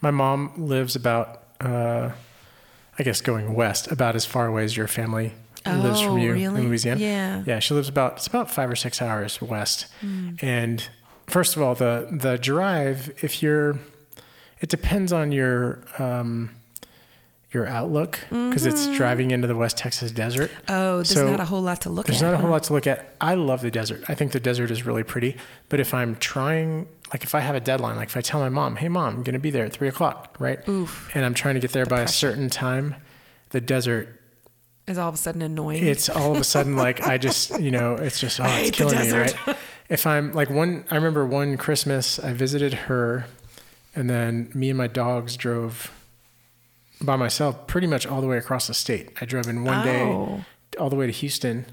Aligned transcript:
My 0.00 0.10
mom 0.10 0.52
lives 0.56 0.96
about, 0.96 1.42
uh, 1.60 2.10
I 2.98 3.02
guess, 3.02 3.20
going 3.20 3.54
west, 3.54 3.90
about 3.90 4.14
as 4.16 4.24
far 4.24 4.46
away 4.46 4.64
as 4.64 4.76
your 4.76 4.88
family 4.88 5.32
lives 5.66 6.00
from 6.00 6.12
Oh, 6.12 6.16
you 6.16 6.32
really? 6.32 6.62
in 6.62 6.68
Louisiana. 6.68 7.00
Yeah. 7.00 7.42
Yeah, 7.46 7.58
she 7.58 7.74
lives 7.74 7.88
about 7.88 8.14
it's 8.18 8.26
about 8.26 8.50
five 8.50 8.70
or 8.70 8.76
six 8.76 9.02
hours 9.02 9.40
west. 9.42 9.86
Hmm. 10.00 10.30
And 10.40 10.88
first 11.26 11.56
of 11.56 11.62
all, 11.62 11.74
the 11.74 12.08
the 12.10 12.38
drive, 12.38 13.12
if 13.22 13.42
you're, 13.42 13.78
it 14.60 14.68
depends 14.70 15.12
on 15.12 15.30
your 15.32 15.80
um, 15.98 16.50
your 17.50 17.66
outlook 17.66 18.20
because 18.28 18.66
it's 18.66 18.86
driving 18.94 19.30
into 19.30 19.46
the 19.46 19.56
West 19.56 19.78
Texas 19.78 20.10
desert. 20.12 20.50
Mm-hmm. 20.50 20.64
Oh, 20.72 20.96
there's 20.96 21.10
So, 21.10 21.30
not 21.30 21.40
a 21.40 21.46
whole 21.46 21.62
lot 21.62 21.80
to 21.82 21.90
look 21.90 22.06
There's 22.06 22.18
at. 22.22 22.26
There's 22.26 22.32
not 22.32 22.38
a 22.38 22.42
whole 22.42 22.50
lot 22.50 22.62
to 22.64 22.72
look 22.74 22.86
at. 22.86 23.14
I 23.20 23.34
love 23.34 23.62
the 23.62 23.70
desert. 23.70 24.04
I 24.08 24.14
think 24.14 24.32
the 24.32 24.40
desert 24.40 24.70
is 24.70 24.84
really 24.84 25.02
pretty. 25.02 25.36
But 25.70 25.80
if 25.80 25.94
I'm 25.94 26.16
trying, 26.16 26.86
like 27.12 27.24
if 27.24 27.34
I 27.34 27.40
have 27.40 27.54
a 27.54 27.60
deadline, 27.60 27.96
like 27.96 28.08
if 28.08 28.16
I 28.16 28.20
tell 28.20 28.40
my 28.40 28.50
mom, 28.50 28.76
"Hey, 28.76 28.88
mom, 28.88 29.16
I'm 29.16 29.22
going 29.22 29.32
to 29.32 29.38
be 29.38 29.50
there 29.50 29.64
at 29.64 29.72
three 29.72 29.88
o'clock," 29.88 30.36
right? 30.38 30.66
Oof. 30.68 31.10
And 31.14 31.24
I'm 31.24 31.32
trying 31.34 31.54
to 31.54 31.60
get 31.60 31.72
there 31.72 31.86
by 31.86 32.02
a 32.02 32.08
certain 32.08 32.50
time, 32.50 32.96
the 33.50 33.60
desert 33.62 34.20
Is 34.86 34.98
all 34.98 35.08
of 35.08 35.14
a 35.14 35.18
sudden 35.18 35.40
annoying. 35.40 35.86
it's 35.86 36.10
all 36.10 36.32
of 36.32 36.38
a 36.40 36.44
sudden 36.44 36.76
like 36.76 37.00
I 37.06 37.16
just 37.16 37.58
you 37.66 37.70
know 37.70 37.94
it's 37.94 38.20
just 38.20 38.40
oh 38.40 38.44
it's 38.46 38.76
killing 38.76 38.98
me 38.98 39.10
right. 39.10 39.34
If 39.88 40.06
I'm 40.06 40.32
like 40.34 40.50
one, 40.50 40.84
I 40.90 40.96
remember 40.96 41.24
one 41.24 41.56
Christmas 41.56 42.18
I 42.18 42.34
visited 42.34 42.74
her, 42.74 43.24
and 43.94 44.10
then 44.10 44.50
me 44.52 44.68
and 44.68 44.76
my 44.76 44.86
dogs 44.86 45.34
drove 45.34 45.90
by 47.00 47.16
myself 47.16 47.66
pretty 47.66 47.86
much 47.86 48.06
all 48.06 48.20
the 48.20 48.26
way 48.26 48.38
across 48.38 48.66
the 48.66 48.74
state. 48.74 49.10
I 49.20 49.24
drove 49.24 49.46
in 49.48 49.64
one 49.64 49.78
Oh. 49.80 49.84
day 49.84 50.44
all 50.78 50.90
the 50.90 50.96
way 50.96 51.06
to 51.06 51.12
Houston 51.12 51.64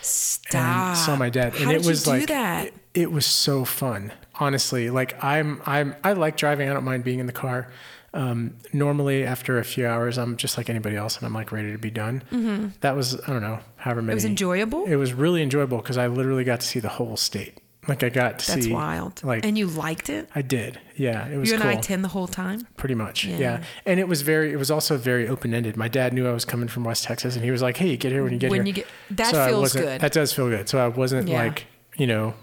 Stop. 0.00 0.54
and 0.88 0.96
saw 0.98 1.16
my 1.16 1.30
dad, 1.30 1.54
How 1.54 1.62
and 1.64 1.72
it 1.72 1.84
was 1.86 2.06
like? 2.06 2.28
It, 2.28 2.74
it 2.94 3.10
was 3.12 3.24
so 3.26 3.64
fun. 3.64 4.12
Honestly, 4.40 4.90
like 4.90 5.22
I'm 5.22 5.62
I'm 5.66 5.94
I 6.02 6.12
like 6.14 6.36
driving. 6.36 6.68
I 6.68 6.72
don't 6.72 6.84
mind 6.84 7.04
being 7.04 7.18
in 7.20 7.26
the 7.26 7.32
car. 7.32 7.68
Um, 8.14 8.56
normally, 8.74 9.24
after 9.24 9.58
a 9.58 9.64
few 9.64 9.86
hours, 9.86 10.18
I'm 10.18 10.36
just 10.36 10.58
like 10.58 10.68
anybody 10.68 10.96
else, 10.96 11.16
and 11.16 11.24
I'm 11.26 11.32
like 11.32 11.50
ready 11.50 11.72
to 11.72 11.78
be 11.78 11.90
done. 11.90 12.72
That 12.80 12.94
was 12.96 13.18
I 13.22 13.32
don't 13.32 13.40
know, 13.42 13.60
however 13.76 14.02
many. 14.02 14.08
Mm-hmm. 14.08 14.10
it 14.10 14.14
was 14.14 14.24
enjoyable. 14.26 14.84
It 14.84 14.96
was 14.96 15.14
really 15.14 15.42
enjoyable 15.42 15.78
because 15.78 15.96
I 15.96 16.08
literally 16.08 16.44
got 16.44 16.60
to 16.60 16.66
see 16.66 16.78
the 16.80 16.90
whole 16.90 17.16
state. 17.16 17.58
Like 17.88 18.04
I 18.04 18.10
got 18.10 18.38
to 18.38 18.46
That's 18.52 18.66
see. 18.66 18.72
wild. 18.72 19.24
Like 19.24 19.44
and 19.44 19.58
you 19.58 19.66
liked 19.66 20.08
it. 20.08 20.28
I 20.36 20.42
did. 20.42 20.78
Yeah, 20.96 21.26
it 21.26 21.36
was 21.36 21.48
You 21.48 21.54
and 21.56 21.62
cool. 21.64 21.72
I 21.72 21.76
ten 21.76 22.02
the 22.02 22.08
whole 22.08 22.28
time. 22.28 22.66
Pretty 22.76 22.94
much, 22.94 23.24
yeah. 23.24 23.38
Yeah. 23.38 23.62
And 23.84 23.98
it 23.98 24.06
was 24.06 24.22
very, 24.22 24.52
it 24.52 24.56
was 24.56 24.70
also 24.70 24.96
very 24.96 25.26
open 25.26 25.52
ended. 25.52 25.76
My 25.76 25.88
dad 25.88 26.12
knew 26.12 26.28
I 26.28 26.32
was 26.32 26.44
coming 26.44 26.68
from 26.68 26.84
West 26.84 27.02
Texas, 27.02 27.34
and 27.34 27.44
he 27.44 27.50
was 27.50 27.60
like, 27.60 27.76
"Hey, 27.78 27.96
get 27.96 28.12
here 28.12 28.22
when 28.22 28.32
you 28.32 28.38
get 28.38 28.50
When 28.52 28.60
here." 28.60 28.66
you 28.68 28.72
get- 28.72 28.86
that 29.10 29.34
I 29.34 29.48
feels 29.48 29.72
good. 29.72 30.00
That 30.00 30.12
does 30.12 30.32
feel 30.32 30.48
good. 30.48 30.68
So 30.68 30.78
I 30.78 30.86
wasn't 30.88 31.26
Yeah. 31.28 31.42
like, 31.42 31.66
you 31.96 32.06
know, 32.06 32.34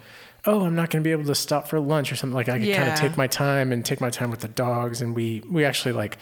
oh, 0.46 0.66
I'm 0.66 0.76
not 0.76 0.90
going 0.90 1.02
to 1.04 1.08
be 1.08 1.12
able 1.14 1.26
to 1.26 1.36
stop 1.36 1.70
for 1.70 1.80
lunch 1.80 2.12
or 2.12 2.18
something. 2.18 2.36
Like 2.36 2.50
I 2.50 2.60
could 2.60 2.76
kind 2.76 2.90
of 2.90 2.96
take 2.96 3.16
my 3.16 3.28
time 3.28 3.72
and 3.72 3.86
take 3.86 4.02
my 4.02 4.10
time 4.10 4.32
with 4.32 4.42
the 4.42 4.48
dogs, 4.50 5.02
and 5.02 5.16
we 5.16 5.42
we 5.50 5.64
actually 5.64 5.94
like 5.94 6.18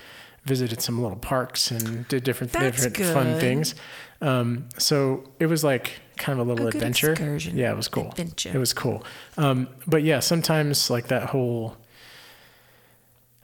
visited 0.45 0.79
some 0.81 1.01
little 1.01 1.17
parks 1.17 1.71
and 1.71 2.07
did 2.07 2.23
different 2.23 2.53
That's 2.53 2.85
different 2.85 3.13
fun 3.13 3.39
things. 3.39 3.73
Um, 4.21 4.67
so 4.77 5.23
it 5.39 5.45
was 5.45 5.63
like 5.63 5.99
kind 6.17 6.39
of 6.39 6.47
a 6.47 6.49
little 6.49 6.65
A 6.65 6.69
adventure. 6.69 7.11
excursion. 7.11 7.55
Yeah, 7.57 7.71
it 7.71 7.77
was 7.77 7.87
cool. 7.87 8.09
Adventure. 8.09 8.51
It 8.53 8.57
was 8.57 8.73
cool. 8.73 9.03
Um, 9.37 9.67
but 9.85 10.03
yeah, 10.03 10.19
sometimes 10.19 10.89
like 10.89 11.07
that 11.07 11.29
whole 11.29 11.77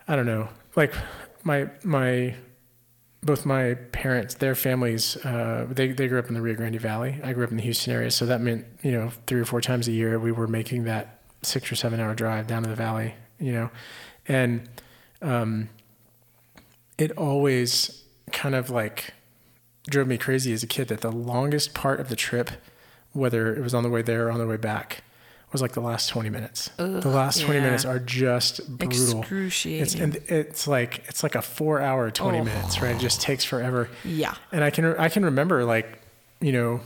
I 0.06 0.16
don't 0.16 0.26
know. 0.26 0.48
Like 0.76 0.92
my 1.44 1.68
my 1.82 2.34
both 3.22 3.46
my 3.46 3.74
parents, 3.92 4.34
their 4.34 4.54
families, 4.54 5.16
uh, 5.24 5.66
they 5.70 5.92
they 5.92 6.08
grew 6.08 6.18
up 6.18 6.28
in 6.28 6.34
the 6.34 6.42
Rio 6.42 6.56
Grande 6.56 6.80
Valley. 6.80 7.20
I 7.24 7.32
grew 7.32 7.44
up 7.44 7.50
in 7.50 7.56
the 7.56 7.62
Houston 7.62 7.92
area, 7.94 8.10
so 8.10 8.26
that 8.26 8.40
meant 8.40 8.66
you 8.82 8.92
know 8.92 9.12
three 9.26 9.40
or 9.40 9.44
four 9.46 9.60
times 9.60 9.88
a 9.88 9.92
year 9.92 10.18
we 10.18 10.32
were 10.32 10.46
making 10.46 10.84
that 10.84 11.20
six 11.42 11.70
or 11.72 11.76
seven 11.76 12.00
hour 12.00 12.14
drive 12.14 12.46
down 12.46 12.64
to 12.64 12.68
the 12.68 12.74
valley. 12.76 13.14
You 13.38 13.52
know, 13.52 13.70
and 14.28 14.68
um, 15.22 15.70
it 16.98 17.12
always 17.12 18.02
kind 18.30 18.54
of 18.54 18.68
like 18.68 19.13
drove 19.88 20.06
me 20.08 20.18
crazy 20.18 20.52
as 20.52 20.62
a 20.62 20.66
kid 20.66 20.88
that 20.88 21.00
the 21.00 21.12
longest 21.12 21.74
part 21.74 22.00
of 22.00 22.08
the 22.08 22.16
trip, 22.16 22.50
whether 23.12 23.54
it 23.54 23.60
was 23.62 23.74
on 23.74 23.82
the 23.82 23.90
way 23.90 24.02
there 24.02 24.28
or 24.28 24.30
on 24.30 24.38
the 24.38 24.46
way 24.46 24.56
back, 24.56 25.02
was 25.52 25.62
like 25.62 25.72
the 25.72 25.80
last 25.80 26.08
20 26.08 26.30
minutes. 26.30 26.68
the 26.78 27.08
last 27.08 27.40
20 27.42 27.58
yeah. 27.60 27.64
minutes 27.64 27.84
are 27.84 28.00
just 28.00 28.66
brutal. 28.76 29.20
Excruciating. 29.20 29.82
It's 29.82 29.94
and 29.94 30.16
it's 30.28 30.66
like 30.66 31.04
it's 31.08 31.22
like 31.22 31.36
a 31.36 31.42
4 31.42 31.80
hour 31.80 32.10
20 32.10 32.38
Oh. 32.40 32.44
minutes, 32.44 32.80
right? 32.82 32.96
It 32.96 32.98
just 32.98 33.20
takes 33.20 33.44
forever. 33.44 33.88
yeah. 34.04 34.34
And 34.50 34.64
I 34.64 34.70
can 34.70 34.84
I 34.96 35.08
can 35.08 35.24
remember 35.24 35.64
like, 35.64 36.00
you 36.40 36.50
know, 36.50 36.80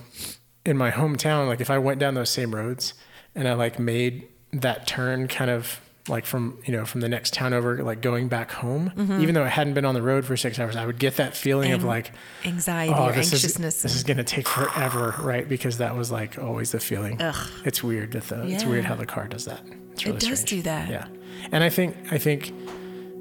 in 0.67 0.77
my 0.77 0.91
hometown 0.91 1.47
like 1.49 1.63
if 1.63 1.71
I 1.71 1.79
went 1.79 1.99
down 1.99 2.13
those 2.15 2.29
same 2.31 2.55
roads 2.55 2.93
and 3.35 3.49
I 3.49 3.55
like 3.55 3.79
made 3.79 4.29
that 4.53 4.87
turn 4.87 5.29
kind 5.29 5.51
of 5.51 5.81
like 6.09 6.25
from 6.27 6.59
you 6.65 6.73
know 6.73 6.85
from 6.85 7.01
the 7.01 7.09
next 7.09 7.35
town 7.35 7.53
over 7.53 7.83
like 7.83 8.01
going 8.01 8.29
back 8.29 8.51
home 8.51 8.93
even 9.21 9.35
though 9.35 9.45
I 9.45 9.49
hadn't 9.49 9.75
been 9.75 9.85
on 9.85 9.95
the 9.95 10.03
road 10.03 10.25
for 10.25 10.37
6 10.37 10.59
hours 10.59 10.75
I 10.77 10.87
would 10.87 10.99
get 10.99 11.17
that 11.17 11.37
feeling 11.37 11.73
of 11.73 11.81
Mm-hmm. 11.81 11.89
Like 11.89 12.13
anxiety 12.45 12.93
oh 12.97 13.05
or 13.09 13.13
this 13.13 13.33
anxiousness. 13.33 13.77
is 13.77 13.83
this 13.83 13.95
is 13.97 14.05
going 14.05 14.17
to 14.17 14.25
take 14.25 14.49
forever 14.49 15.15
right 15.21 15.49
because 15.49 15.79
that 15.79 15.97
was 15.97 16.11
like 16.11 16.39
always 16.39 16.73
the 16.73 16.81
feeling 16.81 17.21
Ugh. 17.21 17.49
it's 17.65 17.83
weird 17.83 18.13
that 18.13 18.25
the 18.29 18.47
it's 18.47 18.65
weird 18.65 18.85
how 18.85 18.95
the 18.95 19.07
car 19.07 19.27
does 19.29 19.45
that 19.47 19.61
it's 19.93 20.05
It 20.05 20.21
does 20.21 20.45
do 20.45 20.63
that. 20.63 20.89
yeah 20.89 21.07
and 21.53 21.63
I 21.65 21.71
think 21.71 21.97
I 22.11 22.19
think 22.19 22.53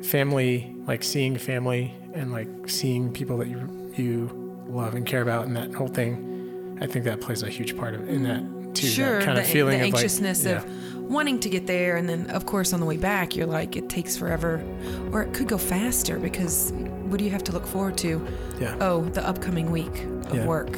family 0.03 0.75
like 0.85 1.03
seeing 1.03 1.37
family 1.37 1.93
and 2.13 2.31
like 2.31 2.47
seeing 2.69 3.11
people 3.11 3.37
that 3.37 3.47
you 3.47 3.91
you 3.95 4.29
love 4.67 4.93
and 4.95 5.05
care 5.05 5.21
about 5.21 5.45
and 5.47 5.55
that 5.55 5.73
whole 5.73 5.87
thing 5.87 6.77
I 6.81 6.85
think 6.87 7.05
that 7.05 7.19
plays 7.21 7.41
a 7.43 7.49
huge 7.49 7.75
part 7.77 7.95
of 7.95 8.07
in 8.07 8.23
that 8.23 8.75
too 8.75 8.85
sure, 8.87 9.17
that 9.19 9.25
kind 9.25 9.37
the, 9.37 9.41
of 9.41 9.47
feeling 9.47 9.79
the 9.79 9.87
of 9.87 9.93
like 9.93 10.03
anxiousness 10.03 10.43
yeah. 10.45 10.63
Wanting 11.09 11.39
to 11.39 11.49
get 11.49 11.67
there, 11.67 11.95
and 11.97 12.07
then 12.09 12.29
of 12.29 12.45
course 12.45 12.73
on 12.73 12.79
the 12.79 12.85
way 12.85 12.97
back, 12.97 13.35
you're 13.35 13.47
like, 13.47 13.75
it 13.75 13.89
takes 13.89 14.15
forever, 14.17 14.61
or 15.11 15.23
it 15.23 15.33
could 15.33 15.47
go 15.47 15.57
faster 15.57 16.19
because 16.19 16.71
what 17.09 17.17
do 17.19 17.25
you 17.25 17.31
have 17.31 17.43
to 17.45 17.51
look 17.51 17.65
forward 17.65 17.97
to? 17.99 18.25
yeah 18.59 18.75
Oh, 18.81 19.01
the 19.05 19.25
upcoming 19.27 19.71
week 19.71 20.03
of 20.29 20.35
Yeah. 20.35 20.45
work 20.45 20.77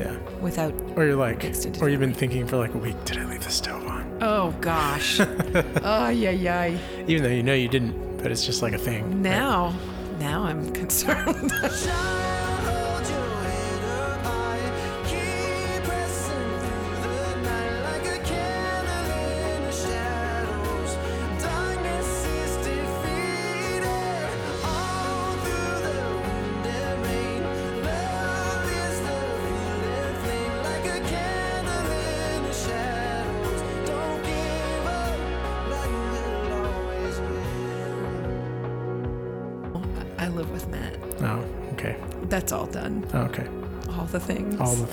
yeah 0.00 0.16
without. 0.40 0.72
or 0.96 1.04
you're 1.04 1.16
like 1.16 1.42
or 1.80 1.88
you've 1.88 2.00
been 2.00 2.12
thinking 2.14 2.46
for 2.46 2.56
like 2.58 2.74
a 2.74 2.78
week 2.78 2.96
did 3.04 3.16
I 3.18 3.24
leave 3.26 3.44
the 3.44 3.50
stove 3.50 3.86
on 3.86 4.18
Oh 4.20 4.50
gosh. 4.60 5.20
oh 5.20 6.08
yeah, 6.08 6.30
yeah. 6.30 6.76
even 7.06 7.22
though 7.22 7.30
you 7.30 7.42
know 7.42 7.54
you 7.54 7.68
didn't 7.68 7.94
but 8.22 8.32
it's 8.32 8.44
just 8.44 8.60
like 8.62 8.72
a 8.72 8.78
thing 8.78 9.04
right? 9.04 9.14
Now, 9.16 9.74
now 10.18 10.42
I'm 10.44 10.72
concerned. 10.72 11.52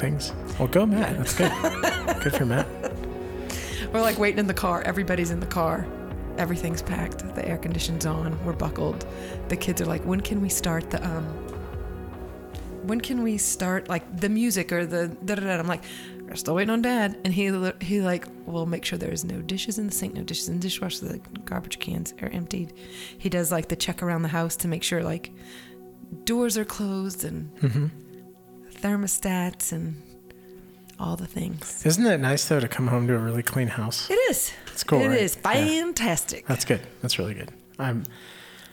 things. 0.03 0.31
all 0.31 0.35
the 0.35 0.43
things 0.49 0.59
well 0.59 0.67
go 0.67 0.85
Matt 0.85 1.17
that's 1.17 1.35
good 1.35 1.51
good 2.23 2.33
for 2.35 2.45
Matt 2.45 2.67
We're 3.93 4.01
like 4.01 4.17
waiting 4.17 4.39
in 4.39 4.47
the 4.47 4.55
car. 4.55 4.81
Everybody's 4.81 5.29
in 5.29 5.39
the 5.39 5.45
car. 5.45 5.85
Everything's 6.39 6.81
packed. 6.81 7.19
The 7.35 7.47
air 7.47 7.59
conditioning's 7.59 8.07
on. 8.07 8.43
We're 8.43 8.53
buckled. 8.53 9.05
The 9.49 9.55
kids 9.55 9.81
are 9.81 9.85
like, 9.85 10.03
when 10.03 10.19
can 10.19 10.41
we 10.41 10.49
start 10.49 10.89
the 10.89 10.99
um 11.05 11.25
when 12.89 12.99
can 12.99 13.21
we 13.21 13.37
start 13.37 13.87
like 13.87 14.03
the 14.19 14.29
music 14.29 14.71
or 14.71 14.85
the 14.87 15.09
da 15.25 15.35
da 15.35 15.41
da? 15.41 15.59
I'm 15.59 15.67
like, 15.67 15.83
we're 16.23 16.35
still 16.35 16.55
waiting 16.55 16.71
on 16.71 16.81
dad. 16.81 17.17
And 17.23 17.31
he 17.31 17.43
he 17.81 18.01
like, 18.01 18.25
will 18.47 18.65
make 18.65 18.83
sure 18.83 18.97
there's 18.97 19.23
no 19.23 19.41
dishes 19.43 19.77
in 19.77 19.85
the 19.85 19.93
sink, 19.93 20.15
no 20.15 20.23
dishes 20.23 20.49
in 20.49 20.55
the 20.55 20.61
dishwasher, 20.61 21.05
the 21.05 21.19
garbage 21.45 21.77
cans 21.77 22.15
are 22.21 22.29
emptied. 22.29 22.73
He 23.17 23.29
does 23.29 23.51
like 23.51 23.67
the 23.67 23.75
check 23.75 24.01
around 24.01 24.23
the 24.23 24.29
house 24.39 24.55
to 24.57 24.67
make 24.67 24.81
sure 24.83 25.03
like 25.03 25.31
doors 26.25 26.57
are 26.57 26.65
closed 26.65 27.23
and 27.23 27.51
thermostats 28.83 29.71
and 29.71 30.01
all 30.99 31.15
the 31.15 31.25
things. 31.27 31.83
isn't 31.85 32.05
it 32.05 32.19
nice 32.19 32.47
though 32.47 32.59
to 32.59 32.67
come 32.67 32.87
home 32.87 33.07
to 33.07 33.15
a 33.15 33.17
really 33.17 33.43
clean 33.43 33.67
house 33.69 34.09
It 34.09 34.19
is. 34.29 34.51
It's 34.71 34.83
cool, 34.83 35.01
It 35.01 35.07
right? 35.07 35.19
is 35.19 35.35
Yeah. 35.43 35.51
fantastic. 35.53 36.45
That's 36.47 36.65
good. 36.65 36.81
That's 37.01 37.17
really 37.19 37.33
good. 37.33 37.51
I'm 37.79 38.03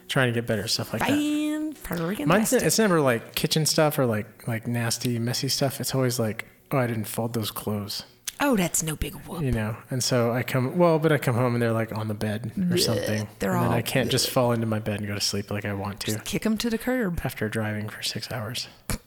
trying 0.09 0.29
to 0.29 0.33
get 0.33 0.47
better 0.47 0.63
at 0.63 0.71
stuff 0.71 0.93
like 0.93 1.01
that. 1.01 1.09
Fan 1.09 1.73
freaking 1.75 2.27
Mine's 2.27 2.53
it's 2.53 2.79
never 2.79 3.01
like 3.01 3.35
kitchen 3.35 3.65
stuff 3.67 3.99
or 3.99 4.07
like 4.07 4.47
like 4.47 4.67
nasty, 4.67 5.19
messy 5.19 5.49
stuff. 5.49 5.81
It's 5.81 5.95
always 5.95 6.19
like, 6.19 6.47
oh, 6.73 6.79
I 6.79 6.87
didn't 6.87 7.05
fold 7.05 7.33
those 7.33 7.51
clothes, 7.51 8.05
Oh, 8.43 8.57
that's 8.57 8.83
no 8.83 8.97
big 8.97 9.15
whoop. 9.27 9.43
you 9.43 9.53
know. 9.53 9.77
And 9.91 10.03
so 10.03 10.33
I 10.33 10.43
come 10.43 10.77
well, 10.79 10.99
but 10.99 11.13
I 11.13 11.19
come 11.19 11.35
home 11.35 11.55
and 11.55 11.63
they're 11.63 11.73
like 11.73 11.93
on 11.97 12.09
the 12.09 12.15
bed 12.15 12.53
or 12.71 12.77
something. 12.79 13.29
they're 13.39 13.53
and 13.53 13.63
then 13.63 13.69
all- 13.73 13.79
I 13.79 13.83
can't 13.83 14.11
just 14.11 14.31
fall 14.31 14.53
into 14.53 14.67
my 14.67 14.79
bed 14.79 15.01
and 15.01 15.07
go 15.09 15.15
to 15.15 15.21
sleep 15.21 15.51
like 15.51 15.65
I 15.65 15.73
want 15.75 16.01
to 16.01 16.19
Kick 16.21 16.43
them 16.43 16.57
to 16.59 16.71
the 16.71 16.79
curb. 16.79 17.21
after 17.25 17.49
driving 17.49 17.89
for 17.89 18.03
six 18.03 18.31
hours. 18.31 18.69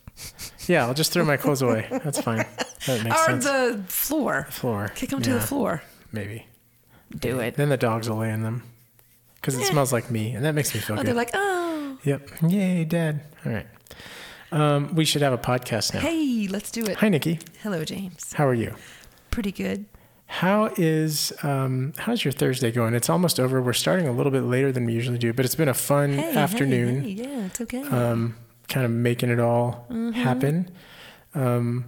yeah, 0.68 0.86
I'll 0.86 0.94
just 0.94 1.12
throw 1.12 1.26
my 1.26 1.38
clothes 1.38 1.62
away. 1.62 1.88
That's 1.90 2.22
fine. 2.22 2.46
That 2.88 3.04
makes 3.04 3.16
Or 3.22 3.26
sense. 3.26 3.46
the 3.46 3.84
floor. 3.88 4.48
floor. 4.50 4.92
Kick 4.96 5.10
them 5.10 5.22
to 5.22 5.34
the 5.34 5.40
floor. 5.42 5.84
Maybe. 6.12 6.48
Do 7.18 7.40
it. 7.40 7.56
Then 7.56 7.70
the 7.70 7.78
dogs 7.78 8.10
will 8.10 8.18
lay 8.18 8.32
in 8.32 8.44
them. 8.44 8.64
because 9.36 9.58
it 9.58 9.66
smells 9.66 9.92
like 9.94 10.10
me, 10.10 10.32
and 10.34 10.46
that 10.46 10.54
makes 10.56 10.74
me 10.74 10.80
feel 10.80 10.96
Oh, 10.96 10.98
good. 10.98 11.08
they're 11.08 11.14
like, 11.14 11.32
oh, 11.34 11.98
yep. 12.04 12.30
Yay, 12.48 12.86
Dad. 12.86 13.22
All 13.46 13.52
right. 13.52 13.68
Um, 14.52 14.94
we 14.96 15.04
should 15.06 15.22
have 15.22 15.34
a 15.34 15.38
podcast 15.38 15.94
now. 15.94 16.00
hey, 16.02 16.48
let's 16.50 16.72
do 16.72 16.86
it. 16.86 16.98
Hi, 16.98 17.10
Nikki. 17.10 17.40
Hello, 17.62 17.84
James. 17.84 18.34
How 18.34 18.48
are 18.48 18.54
you? 18.54 18.76
Pretty 19.32 19.52
good. 19.52 19.86
How 20.28 20.72
is 20.78 21.34
um, 21.44 21.94
how's 21.98 22.24
your 22.24 22.32
Thursday 22.32 22.72
going? 22.72 22.94
It's 22.94 23.10
almost 23.10 23.40
over. 23.40 23.62
We're 23.62 23.74
starting 23.74 24.08
a 24.08 24.12
little 24.12 24.32
bit 24.32 24.44
later 24.44 24.72
than 24.72 24.86
we 24.86 24.94
usually 24.94 25.18
do, 25.18 25.34
but 25.34 25.46
it's 25.46 25.56
been 25.56 25.70
a 25.70 25.74
fun 25.74 26.14
Hey, 26.14 26.36
afternoon. 26.36 27.02
Hey, 27.04 27.14
hey, 27.14 27.24
yeah, 27.24 27.46
it's 27.46 27.62
okay. 27.62 27.82
Um, 27.84 28.36
kind 28.68 28.86
of 28.86 28.92
making 28.92 29.30
it 29.30 29.40
all 29.40 29.86
happen. 30.14 30.70
Um, 31.36 31.86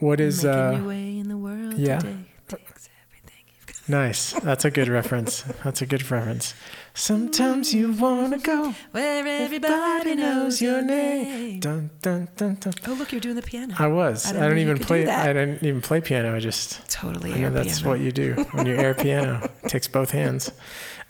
what 0.00 0.20
is 0.20 0.44
Mm-hmm. 0.44 0.84
Uh, 0.84 0.88
way 0.88 1.18
in 1.18 1.28
the 1.28 1.36
world 1.36 1.74
yeah. 1.74 1.98
today 1.98 2.16
takes 2.48 2.88
everything 3.04 3.44
you've 3.56 3.66
got. 3.66 3.88
nice? 3.88 4.32
That's 4.40 4.64
a 4.64 4.70
good 4.70 4.88
reference. 4.88 5.42
That's 5.64 5.80
a 5.82 5.86
good 5.86 6.08
reference. 6.10 6.54
Sometimes 6.94 7.74
you 7.74 7.92
wanna 7.92 8.38
go. 8.38 8.74
Where 8.92 9.26
everybody 9.26 10.14
knows 10.14 10.62
your 10.62 10.80
name. 10.82 11.60
Dun 11.60 11.90
dun 12.00 12.28
dun 12.36 12.54
dun. 12.60 12.72
Oh, 12.86 12.92
look, 12.94 13.12
you're 13.12 13.20
doing 13.20 13.36
the 13.36 13.42
piano. 13.42 13.74
I 13.78 13.86
was. 13.86 14.24
I 14.32 14.36
I, 14.44 14.48
don't 14.48 14.58
even 14.58 14.78
play. 14.78 15.04
do. 15.04 15.10
I 15.10 15.26
didn't 15.32 15.62
even 15.62 15.80
play 15.82 16.00
piano. 16.00 16.34
I 16.34 16.40
just. 16.40 16.88
totally 16.90 17.34
I 17.34 17.38
know 17.38 17.50
that's 17.50 17.80
piano. 17.80 17.90
what 17.90 18.00
you 18.00 18.12
do 18.12 18.34
when 18.52 18.64
you 18.66 18.76
air 18.76 18.94
piano. 18.94 19.46
It 19.64 19.68
takes 19.68 19.88
both 19.88 20.10
hands. 20.12 20.50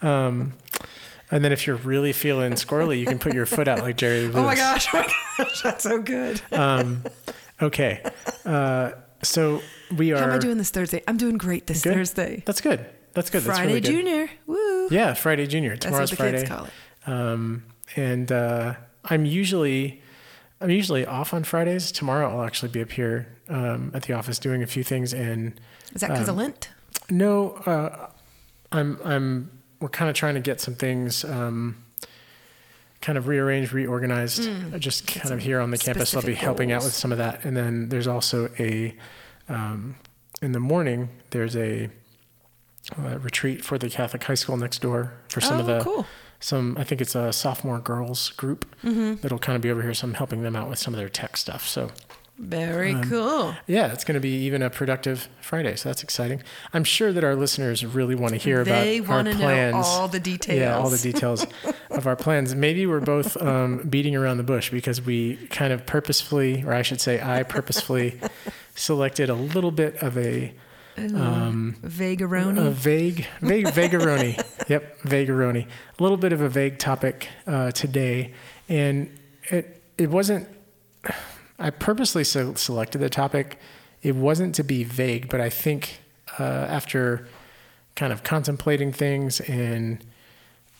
Um, 0.03 0.55
and 1.31 1.45
then 1.45 1.53
if 1.53 1.67
you're 1.67 1.77
really 1.77 2.13
feeling 2.13 2.53
squirrely, 2.53 2.99
you 2.99 3.07
can 3.07 3.19
put 3.19 3.35
your 3.35 3.47
foot 3.47 3.69
out 3.69 3.81
like 3.81 3.97
Jerry 3.97 4.23
Lewis. 4.29 4.35
Oh 4.37 4.43
my 4.43 4.55
gosh, 4.55 4.89
oh 4.93 4.99
my 4.99 5.45
gosh, 5.45 5.63
that's 5.63 5.85
so 5.85 6.01
good. 6.01 6.41
Um, 6.53 7.05
okay. 7.61 8.03
Uh, 8.45 8.93
so 9.23 9.61
we 9.97 10.13
are. 10.13 10.19
How 10.19 10.25
am 10.25 10.33
I 10.33 10.39
doing 10.39 10.59
this 10.59 10.71
Thursday? 10.71 11.03
I'm 11.09 11.17
doing 11.17 11.37
great 11.39 11.67
this 11.67 11.83
Good? 11.83 11.95
Thursday. 11.95 12.43
That's 12.47 12.61
good. 12.61 12.87
That's 13.15 13.31
good. 13.31 13.43
That's 13.43 13.59
Friday 13.59 13.69
really 13.69 13.81
good. 13.81 13.91
Junior. 13.93 14.31
Woo. 14.47 14.89
Yeah, 14.91 15.15
Friday 15.15 15.47
Junior. 15.47 15.77
Tomorrow's 15.77 16.11
That's 16.11 16.21
what 16.21 16.33
the 16.33 16.39
Friday. 16.39 16.39
kids 16.39 16.49
call 16.51 16.65
it. 16.67 17.11
Um, 17.11 17.65
and 17.97 18.31
uh, 18.31 18.75
I'm 19.05 19.25
usually 19.25 20.03
I'm 20.61 20.71
usually 20.71 21.07
off 21.07 21.33
on 21.35 21.45
Fridays. 21.45 21.91
Tomorrow 21.93 22.31
I'll 22.31 22.45
actually 22.45 22.71
be 22.71 22.83
up 22.83 22.93
here 22.93 23.29
um, 23.49 23.91
at 23.95 24.03
the 24.03 24.13
office 24.13 24.39
doing 24.39 24.63
a 24.63 24.67
few 24.67 24.83
things. 24.85 25.13
And 25.13 25.59
Is 25.95 26.01
that 26.03 26.11
because 26.11 26.29
um, 26.29 26.35
of 26.35 26.43
Lent? 26.43 26.69
no, 27.11 27.53
uh, 27.67 28.09
I'm 28.73 28.99
I'm 29.05 29.51
we're 29.81 29.89
kind 29.89 30.09
of 30.09 30.17
trying 30.17 30.35
to 30.35 30.41
get 30.41 30.61
some 30.61 30.75
things. 30.75 31.25
Um, 31.25 31.83
kind 33.03 33.19
of 33.19 33.29
rearranged, 33.29 33.73
reorganized, 33.73 34.49
uh, 34.75 34.79
just 34.79 35.07
kind 35.07 35.33
of 35.33 35.41
here 35.41 35.61
on 35.61 35.71
the 35.71 35.79
campus. 35.79 36.15
I'll 36.15 36.23
be 36.23 36.29
specific 36.29 36.45
helping 36.45 36.73
out 36.73 36.83
with 36.83 36.95
some 36.95 37.13
of 37.13 37.19
that. 37.19 37.45
And 37.45 37.57
then 37.57 37.89
there's 37.89 38.07
also 38.07 38.51
a, 38.59 38.97
um, 39.49 39.97
in 40.43 40.53
the 40.53 40.61
morning, 40.61 41.11
there's 41.31 41.55
a 41.57 41.89
uh, 42.99 43.19
retreat 43.19 43.65
for 43.65 43.79
the 43.79 43.89
Catholic 43.91 44.25
high 44.25 44.35
school 44.35 44.57
next 44.57 44.81
door 44.81 45.13
for 45.29 45.41
some 45.41 45.59
oh, 45.59 45.61
of 45.61 45.67
the, 45.67 45.81
cool. 45.85 46.07
some, 46.41 46.75
I 46.79 46.85
think 46.85 47.01
it's 47.01 47.15
a 47.15 47.33
sophomore 47.33 47.79
girls 47.79 48.31
group 48.31 48.65
Mm-hmm. 48.83 49.17
that'll 49.21 49.39
kind 49.39 49.55
of 49.57 49.63
be 49.63 49.71
over 49.71 49.83
here. 49.83 49.95
So 49.95 50.07
I'm 50.07 50.15
helping 50.15 50.43
them 50.43 50.57
out 50.57 50.69
with 50.69 50.79
some 50.79 50.95
of 50.95 50.99
their 50.99 51.09
tech 51.09 51.37
stuff. 51.37 51.69
So 51.69 51.91
Very 52.39 52.93
um, 52.93 53.03
cool. 53.05 53.55
yeah, 53.67 53.93
it's 53.93 54.05
going 54.05 54.15
to 54.15 54.21
be 54.21 54.45
even 54.45 54.61
a 54.61 54.69
productive 54.69 55.29
Friday. 55.41 55.75
So 55.77 55.89
that's 55.89 56.03
exciting. 56.03 56.43
I'm 56.75 56.85
sure 56.85 57.11
that 57.13 57.25
our 57.25 57.35
listeners 57.35 57.85
really 57.85 58.15
want 58.15 58.33
to 58.35 58.39
hear 58.39 58.63
They 58.63 58.99
about 58.99 59.09
our 59.11 59.17
want 59.17 59.29
to 59.29 59.35
know 59.35 59.45
plans. 59.47 59.87
all 59.87 60.07
the 60.09 60.21
details. 60.21 60.59
Yeah, 60.61 60.77
all 60.77 60.91
the 60.91 60.99
details 60.99 61.47
of 61.91 62.07
our 62.07 62.15
plans. 62.17 62.55
Maybe 62.55 62.87
we're 62.87 63.01
both 63.01 63.41
um, 63.41 63.79
beating 63.89 64.15
around 64.15 64.37
the 64.37 64.43
bush 64.43 64.69
because 64.71 65.01
we 65.01 65.37
kind 65.49 65.73
of 65.73 65.87
purposefully, 65.87 66.63
or 66.63 66.75
I 66.75 66.83
should 66.83 67.01
say, 67.01 67.23
I 67.23 67.43
purposefully 67.43 68.21
selected 68.75 69.31
a 69.31 69.35
little 69.35 69.71
bit 69.71 69.97
of 70.03 70.19
a, 70.19 70.53
um, 70.99 71.77
Vagaroni. 71.83 72.67
a 72.67 72.71
vague, 72.71 73.27
vague, 73.41 73.67
vagaroni. 73.67 74.37
yep, 74.69 75.01
vagaroni. 75.03 75.67
A 75.99 76.03
little 76.03 76.19
bit 76.19 76.33
of 76.35 76.43
a 76.43 76.49
vague 76.51 76.79
topic 76.79 77.29
uh, 77.47 77.71
today, 77.71 78.35
and 78.69 79.11
it 79.45 79.83
it 79.97 80.11
wasn't. 80.11 80.49
I 81.59 81.71
purposely 81.71 82.25
se- 82.25 82.55
selected 82.57 82.99
the 82.99 83.09
topic. 83.11 83.59
It 84.03 84.15
wasn't 84.15 84.55
to 84.57 84.65
be 84.65 84.85
vague, 84.85 85.29
but 85.29 85.41
I 85.41 85.49
think 85.51 86.01
uh, 86.39 86.43
after 86.43 87.27
kind 87.95 88.13
of 88.13 88.23
contemplating 88.23 88.93
things 88.93 89.41
and 89.41 90.05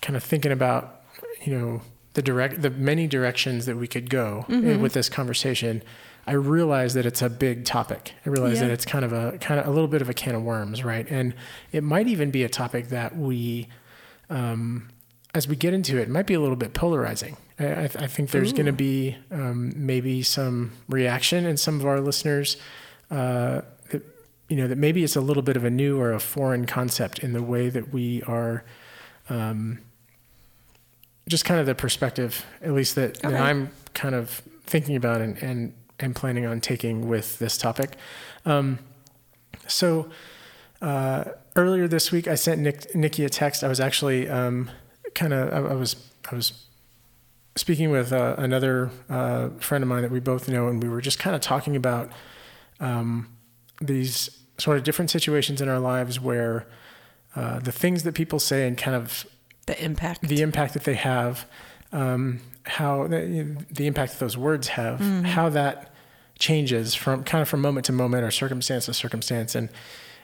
kind 0.03 0.17
of 0.17 0.23
thinking 0.23 0.53
about, 0.53 1.03
you 1.45 1.57
know, 1.57 1.81
the 2.13 2.23
direct, 2.23 2.61
the 2.63 2.71
many 2.71 3.07
directions 3.07 3.67
that 3.67 3.77
we 3.77 3.87
could 3.87 4.11
go 4.11 4.45
Mm-hmm. 4.49 4.81
with 4.83 4.93
this 4.93 5.09
conversation, 5.09 5.83
I 6.27 6.33
realized 6.33 6.97
that 6.97 7.07
it's 7.07 7.23
a 7.23 7.31
big 7.31 7.65
topic. 7.65 8.13
I 8.25 8.29
realized 8.31 8.61
Yeah. 8.61 8.69
that 8.69 8.73
it's 8.75 8.85
kind 8.85 9.05
of 9.05 9.13
a 9.13 9.39
kind 9.39 9.61
of 9.61 9.67
a 9.67 9.71
little 9.71 9.89
bit 9.89 10.03
of 10.03 10.09
a 10.11 10.15
can 10.15 10.35
of 10.35 10.43
worms, 10.43 10.85
right? 10.85 11.07
And 11.11 11.35
it 11.73 11.83
might 11.83 12.09
even 12.09 12.31
be 12.31 12.43
a 12.45 12.49
topic 12.49 12.89
that 12.89 13.17
we, 13.17 13.69
um, 14.29 14.89
as 15.35 15.47
we 15.49 15.57
get 15.57 15.73
into 15.73 15.97
it, 15.99 16.03
it 16.03 16.09
might 16.11 16.27
be 16.27 16.35
a 16.35 16.41
little 16.41 16.57
bit 16.57 16.75
polarizing. 16.75 17.37
I, 17.59 17.85
I, 17.85 18.07
think 18.07 18.31
there's 18.31 18.53
going 18.53 18.67
to 18.67 18.73
be 18.73 19.17
um, 19.31 19.73
maybe 19.75 20.23
some 20.23 20.73
reaction 20.89 21.47
in 21.47 21.57
some 21.57 21.81
of 21.81 21.87
our 21.87 22.01
listeners. 22.01 22.57
Uh, 23.11 23.63
that, 23.91 24.03
you 24.49 24.57
know 24.57 24.69
that 24.69 24.77
maybe 24.77 25.03
it's 25.03 25.17
a 25.17 25.21
little 25.21 25.43
bit 25.43 25.57
of 25.57 25.65
a 25.65 25.71
new 25.71 25.99
or 25.99 26.13
a 26.13 26.21
foreign 26.21 26.67
concept 26.67 27.21
in 27.21 27.33
the 27.33 27.43
way 27.43 27.69
that 27.69 27.93
we 27.93 28.23
are 28.25 28.65
um, 29.31 29.79
just 31.29 31.45
kind 31.45 31.59
of 31.59 31.67
the 31.67 31.75
perspective 31.75 32.45
at 32.63 32.73
least 32.73 32.95
that, 32.95 33.15
that 33.21 33.35
i'm 33.35 33.71
kind 33.95 34.15
of 34.15 34.43
thinking 34.65 34.95
about 34.95 35.21
and, 35.21 35.39
and 35.39 35.73
and 35.99 36.15
planning 36.15 36.47
on 36.47 36.61
taking 36.61 37.09
with 37.09 37.39
this 37.39 37.57
topic. 37.57 37.97
Um, 38.45 38.79
so 39.67 40.11
uh, 40.83 41.25
earlier 41.55 41.89
this 41.89 42.13
week 42.13 42.29
i 42.29 42.35
sent 42.35 42.61
Nick, 42.61 42.95
nikki 42.95 43.25
a 43.25 43.29
text. 43.29 43.65
I 43.65 43.69
was 43.69 43.81
actually 43.81 44.29
um, 44.29 44.71
kind 45.15 45.33
of 45.33 45.53
I, 45.53 45.71
I 45.73 45.75
was 45.75 45.97
i 46.31 46.35
was 46.35 46.66
speaking 47.57 47.91
with 47.91 48.13
uh, 48.13 48.35
another 48.39 48.91
uh, 49.09 49.49
friend 49.59 49.83
of 49.83 49.89
mine 49.89 50.03
that 50.03 50.11
we 50.11 50.21
both 50.21 50.49
know 50.49 50.69
and 50.69 50.83
we 50.83 50.89
were 50.89 51.01
just 51.01 51.19
kind 51.19 51.35
of 51.35 51.41
talking 51.43 51.75
about 51.75 52.11
um, 52.81 53.29
these 53.81 54.31
sort 54.59 54.77
of 54.77 54.85
different 54.85 55.11
situations 55.11 55.61
in 55.61 55.69
our 55.69 55.79
lives 55.81 56.21
where 56.21 56.67
uh, 57.35 57.59
the 57.59 57.73
things 57.73 58.03
that 58.05 58.15
people 58.15 58.39
say 58.39 58.67
and 58.67 58.79
kind 58.79 58.97
of 58.97 59.27
the 59.67 59.83
impact. 59.83 60.23
the 60.23 60.43
impact 60.43 60.75
that 60.75 60.85
they 60.85 60.95
have, 60.95 61.47
um, 61.93 62.41
how 62.65 63.07
the, 63.07 63.57
the 63.71 63.87
impact 63.87 64.13
that 64.13 64.19
those 64.21 64.37
words 64.37 64.69
have, 64.69 65.01
Mm-hmm. 65.01 65.25
how 65.25 65.49
that 65.51 65.93
changes 66.39 66.95
from 66.95 67.25
kind 67.25 67.41
of 67.43 67.49
from 67.49 67.61
moment 67.63 67.87
to 67.87 67.93
moment 67.93 68.23
or 68.23 68.31
circumstance 68.31 68.87
to 68.87 68.95
circumstance, 68.95 69.55
and 69.55 69.69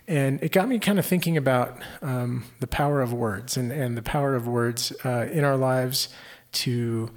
and 0.08 0.42
it 0.42 0.52
got 0.52 0.68
me 0.68 0.78
kind 0.78 0.98
of 0.98 1.06
thinking 1.06 1.36
about 1.36 1.80
um, 2.02 2.44
the 2.60 2.66
power 2.66 3.00
of 3.00 3.12
words 3.12 3.56
and 3.56 3.72
and 3.72 3.96
the 3.96 4.02
power 4.02 4.34
of 4.34 4.46
words 4.46 4.92
uh, 5.04 5.26
in 5.32 5.44
our 5.44 5.56
lives 5.56 6.08
to 6.52 7.10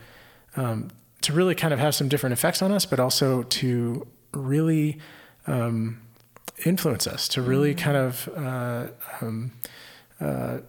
um, 0.55 0.89
to 1.21 1.33
really 1.33 1.55
kind 1.55 1.73
of 1.73 1.79
have 1.79 1.95
some 1.95 2.07
different 2.07 2.33
effects 2.33 2.61
on 2.61 2.71
us, 2.71 2.85
but 2.85 2.99
also 2.99 3.43
to 3.43 4.07
really 4.33 4.99
um, 5.47 6.01
influence 6.65 7.07
us, 7.07 7.27
to 7.29 7.41
really 7.41 7.73
kind 7.73 7.97
of 7.97 8.29
uh, 8.35 8.87
um, 9.21 9.51
uh, 10.21 10.59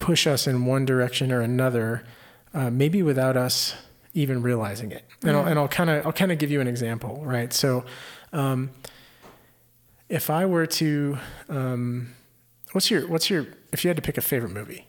push 0.00 0.26
us 0.26 0.46
in 0.46 0.66
one 0.66 0.84
direction 0.84 1.30
or 1.30 1.40
another, 1.40 2.04
uh, 2.52 2.68
maybe 2.70 3.02
without 3.02 3.36
us 3.36 3.74
even 4.14 4.42
realizing 4.42 4.90
it. 4.90 5.04
And 5.22 5.36
I'll, 5.36 5.46
and 5.46 5.58
I'll 5.58 5.68
kind 5.68 5.88
of 5.88 6.04
I'll 6.04 6.12
kind 6.12 6.32
of 6.32 6.38
give 6.38 6.50
you 6.50 6.60
an 6.60 6.66
example, 6.66 7.22
right? 7.24 7.52
So, 7.52 7.84
um, 8.32 8.70
if 10.08 10.28
I 10.28 10.44
were 10.44 10.66
to, 10.66 11.18
um, 11.48 12.12
what's 12.72 12.90
your 12.90 13.06
what's 13.08 13.30
your 13.30 13.46
if 13.72 13.84
you 13.84 13.88
had 13.88 13.96
to 13.96 14.02
pick 14.02 14.18
a 14.18 14.20
favorite 14.20 14.52
movie, 14.52 14.86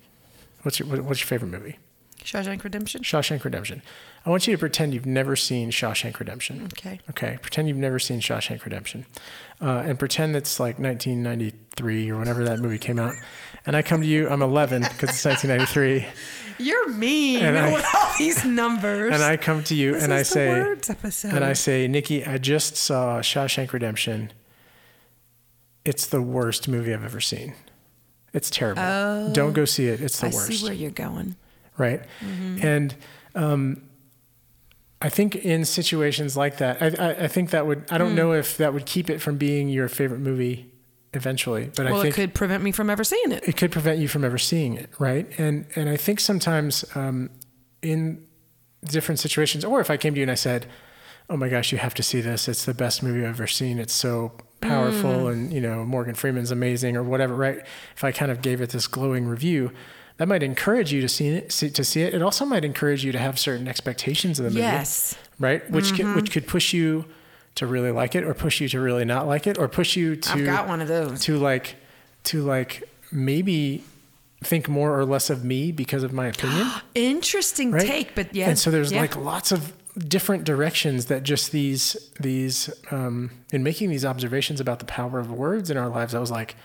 what's 0.64 0.80
your 0.80 0.88
what's 1.04 1.22
your 1.22 1.28
favorite 1.28 1.52
movie? 1.52 1.78
Shawshank 2.24 2.64
Redemption. 2.64 3.02
Shawshank 3.04 3.44
Redemption. 3.44 3.82
I 4.26 4.30
want 4.30 4.48
you 4.48 4.54
to 4.54 4.58
pretend 4.58 4.94
you've 4.94 5.06
never 5.06 5.36
seen 5.36 5.70
Shawshank 5.72 6.20
Redemption. 6.20 6.66
Okay. 6.74 7.00
Okay, 7.10 7.38
pretend 7.42 7.68
you've 7.68 7.78
never 7.78 8.00
seen 8.00 8.20
Shawshank 8.22 8.64
Redemption, 8.64 9.06
uh, 9.62 9.84
and 9.86 10.00
pretend 10.00 10.36
it's 10.36 10.60
like 10.60 10.80
1993 10.80 12.10
or 12.12 12.18
whenever 12.20 12.44
that 12.46 12.60
movie 12.60 12.78
came 12.78 13.00
out. 13.00 13.14
And 13.66 13.76
I 13.76 13.82
come 13.82 14.02
to 14.02 14.08
you, 14.08 14.30
I'm 14.30 14.42
11 14.42 14.82
because 14.84 15.10
it's 15.10 15.26
1993, 15.26 16.06
You're 16.60 16.90
mean 16.90 17.40
And 17.44 17.58
I- 17.58 17.74
with 17.74 17.86
all 17.96 18.12
these 18.18 18.46
numbers. 18.46 19.14
and 19.14 19.24
I 19.24 19.38
come 19.38 19.64
to 19.66 19.76
you 19.76 19.94
This 19.94 20.04
and 20.04 20.14
I 20.14 20.22
say, 20.24 20.50
words 20.50 20.90
episode. 20.90 21.34
and 21.34 21.44
I 21.44 21.54
say, 21.54 21.88
Nikki, 21.88 22.24
I 22.26 22.38
just 22.38 22.76
saw 22.78 23.20
Shawshank 23.22 23.74
Redemption. 23.74 24.32
It's 25.86 26.06
the 26.06 26.22
worst 26.22 26.68
movie 26.68 26.94
I've 26.94 27.04
ever 27.04 27.20
seen. 27.20 27.56
It's 28.34 28.50
terrible. 28.50 29.32
Don't 29.34 29.54
go 29.54 29.66
see 29.66 29.88
it. 29.88 30.02
It's 30.02 30.20
the 30.20 30.28
Oh. 30.28 30.30
I 30.30 30.34
worst. 30.34 30.48
see 30.60 30.64
where 30.64 30.74
you're 30.74 30.92
going. 30.92 31.36
Right? 31.78 32.02
And 32.62 32.96
um, 33.36 33.84
I 35.02 35.10
think 35.10 35.36
in 35.36 35.66
situations 35.66 36.38
like 36.38 36.58
that, 36.58 36.82
I, 36.82 36.88
I, 37.10 37.10
I 37.24 37.28
think 37.28 37.50
that 37.50 37.68
would, 37.68 37.84
I 37.92 37.98
don't 37.98 38.16
know 38.16 38.32
if 38.34 38.58
that 38.58 38.74
would 38.74 38.86
keep 38.86 39.10
it 39.10 39.20
from 39.22 39.38
being 39.38 39.70
your 39.70 39.90
favorite 39.90 40.20
movie 40.22 40.72
eventually, 41.14 41.70
but 41.76 41.86
Well, 41.86 42.02
I 42.02 42.08
it 42.08 42.14
could 42.14 42.34
prevent 42.34 42.64
me 42.64 42.72
from 42.72 42.90
ever 42.90 43.04
seeing 43.04 43.32
it. 43.32 43.48
it 43.48 43.58
could 43.58 43.72
prevent 43.72 44.00
you 44.00 44.08
from 44.08 44.24
ever 44.24 44.38
seeing 44.38 44.76
it, 44.76 44.90
right? 45.00 45.28
And 45.38 45.66
and 45.76 45.90
I 45.90 45.98
think 45.98 46.20
sometimes 46.20 46.86
um, 46.96 47.30
in 47.82 48.26
different 48.86 49.20
situations, 49.20 49.64
or 49.66 49.80
if 49.80 49.90
I 49.90 49.98
came 49.98 50.14
to 50.14 50.20
you 50.20 50.24
and 50.24 50.32
I 50.32 50.36
said, 50.36 50.66
"Oh 51.30 51.38
my 51.38 51.50
gosh, 51.50 51.72
you 51.72 51.78
have 51.78 51.94
to 51.96 52.04
see 52.04 52.20
this! 52.22 52.48
It's 52.48 52.66
the 52.66 52.74
best 52.74 53.04
movie 53.04 53.20
I've 53.20 53.36
ever 53.36 53.48
seen. 53.48 53.78
It's 53.78 53.94
so 53.94 54.32
powerful, 54.62 55.28
and 55.28 55.54
you 55.54 55.62
know 55.62 55.86
Morgan 55.86 56.16
Freeman's 56.16 56.50
amazing, 56.52 56.98
or 56.98 57.04
whatever." 57.04 57.36
Right? 57.36 57.60
If 57.96 58.04
I 58.04 58.12
kind 58.12 58.32
of 58.32 58.42
gave 58.42 58.60
it 58.62 58.72
this 58.72 58.88
glowing 58.88 59.28
review, 59.28 59.72
that 60.18 60.28
might 60.28 60.44
encourage 60.44 60.92
you 60.94 61.02
to 61.02 61.08
see 61.10 61.28
it 61.30 61.52
see, 61.52 61.70
to 61.70 61.84
see 61.84 62.02
it 62.02 62.14
it 62.14 62.22
also 62.22 62.46
might 62.46 62.64
encourage 62.66 63.04
you 63.04 63.12
to 63.12 63.20
have 63.20 63.38
certain 63.40 63.68
expectations 63.68 64.40
of 64.40 64.46
the 64.46 64.52
movie 64.52 64.62
Yes. 64.62 65.16
right 65.40 65.70
which 65.72 65.86
Mm-hmm. 65.86 65.96
could, 65.98 66.16
which 66.16 66.32
could 66.32 66.48
push 66.48 66.74
you 66.74 67.06
to 67.56 67.68
really 67.68 67.92
like 67.92 68.16
it 68.16 68.24
or 68.24 68.34
push 68.34 68.62
you 68.62 68.68
to 68.70 68.80
really 68.80 69.06
not 69.06 69.28
like 69.28 69.46
it 69.48 69.58
or 69.58 69.68
push 69.68 69.96
you 69.96 70.16
to 70.16 70.32
I've 70.32 70.46
got 70.46 70.68
one 70.68 70.82
of 70.82 70.88
those. 70.88 71.22
to 71.26 71.38
like 71.38 71.76
to 72.26 72.42
like 72.44 72.84
maybe 73.12 73.84
think 74.44 74.68
more 74.68 74.98
or 74.98 75.06
less 75.06 75.30
of 75.30 75.44
me 75.46 75.72
because 75.72 76.04
of 76.04 76.12
my 76.14 76.28
opinion 76.28 76.68
Interesting 76.96 77.72
right 77.72 77.86
take, 77.88 78.16
but 78.16 78.34
yeah. 78.36 78.50
and 78.50 78.60
so 78.60 78.70
there's 78.72 78.92
yeah. 78.92 79.02
like 79.02 79.16
lots 79.16 79.52
of 79.52 79.74
different 80.08 80.44
directions 80.44 81.06
that 81.06 81.22
just 81.24 81.52
these 81.52 81.96
these 82.20 82.70
um 82.92 83.30
in 83.52 83.62
making 83.64 83.90
these 83.90 84.04
observations 84.04 84.60
about 84.60 84.80
the 84.80 84.86
power 84.86 85.20
of 85.20 85.32
words 85.32 85.70
in 85.70 85.78
our 85.78 85.88
lives 85.88 86.16
i 86.16 86.20
was 86.20 86.32
like 86.32 86.56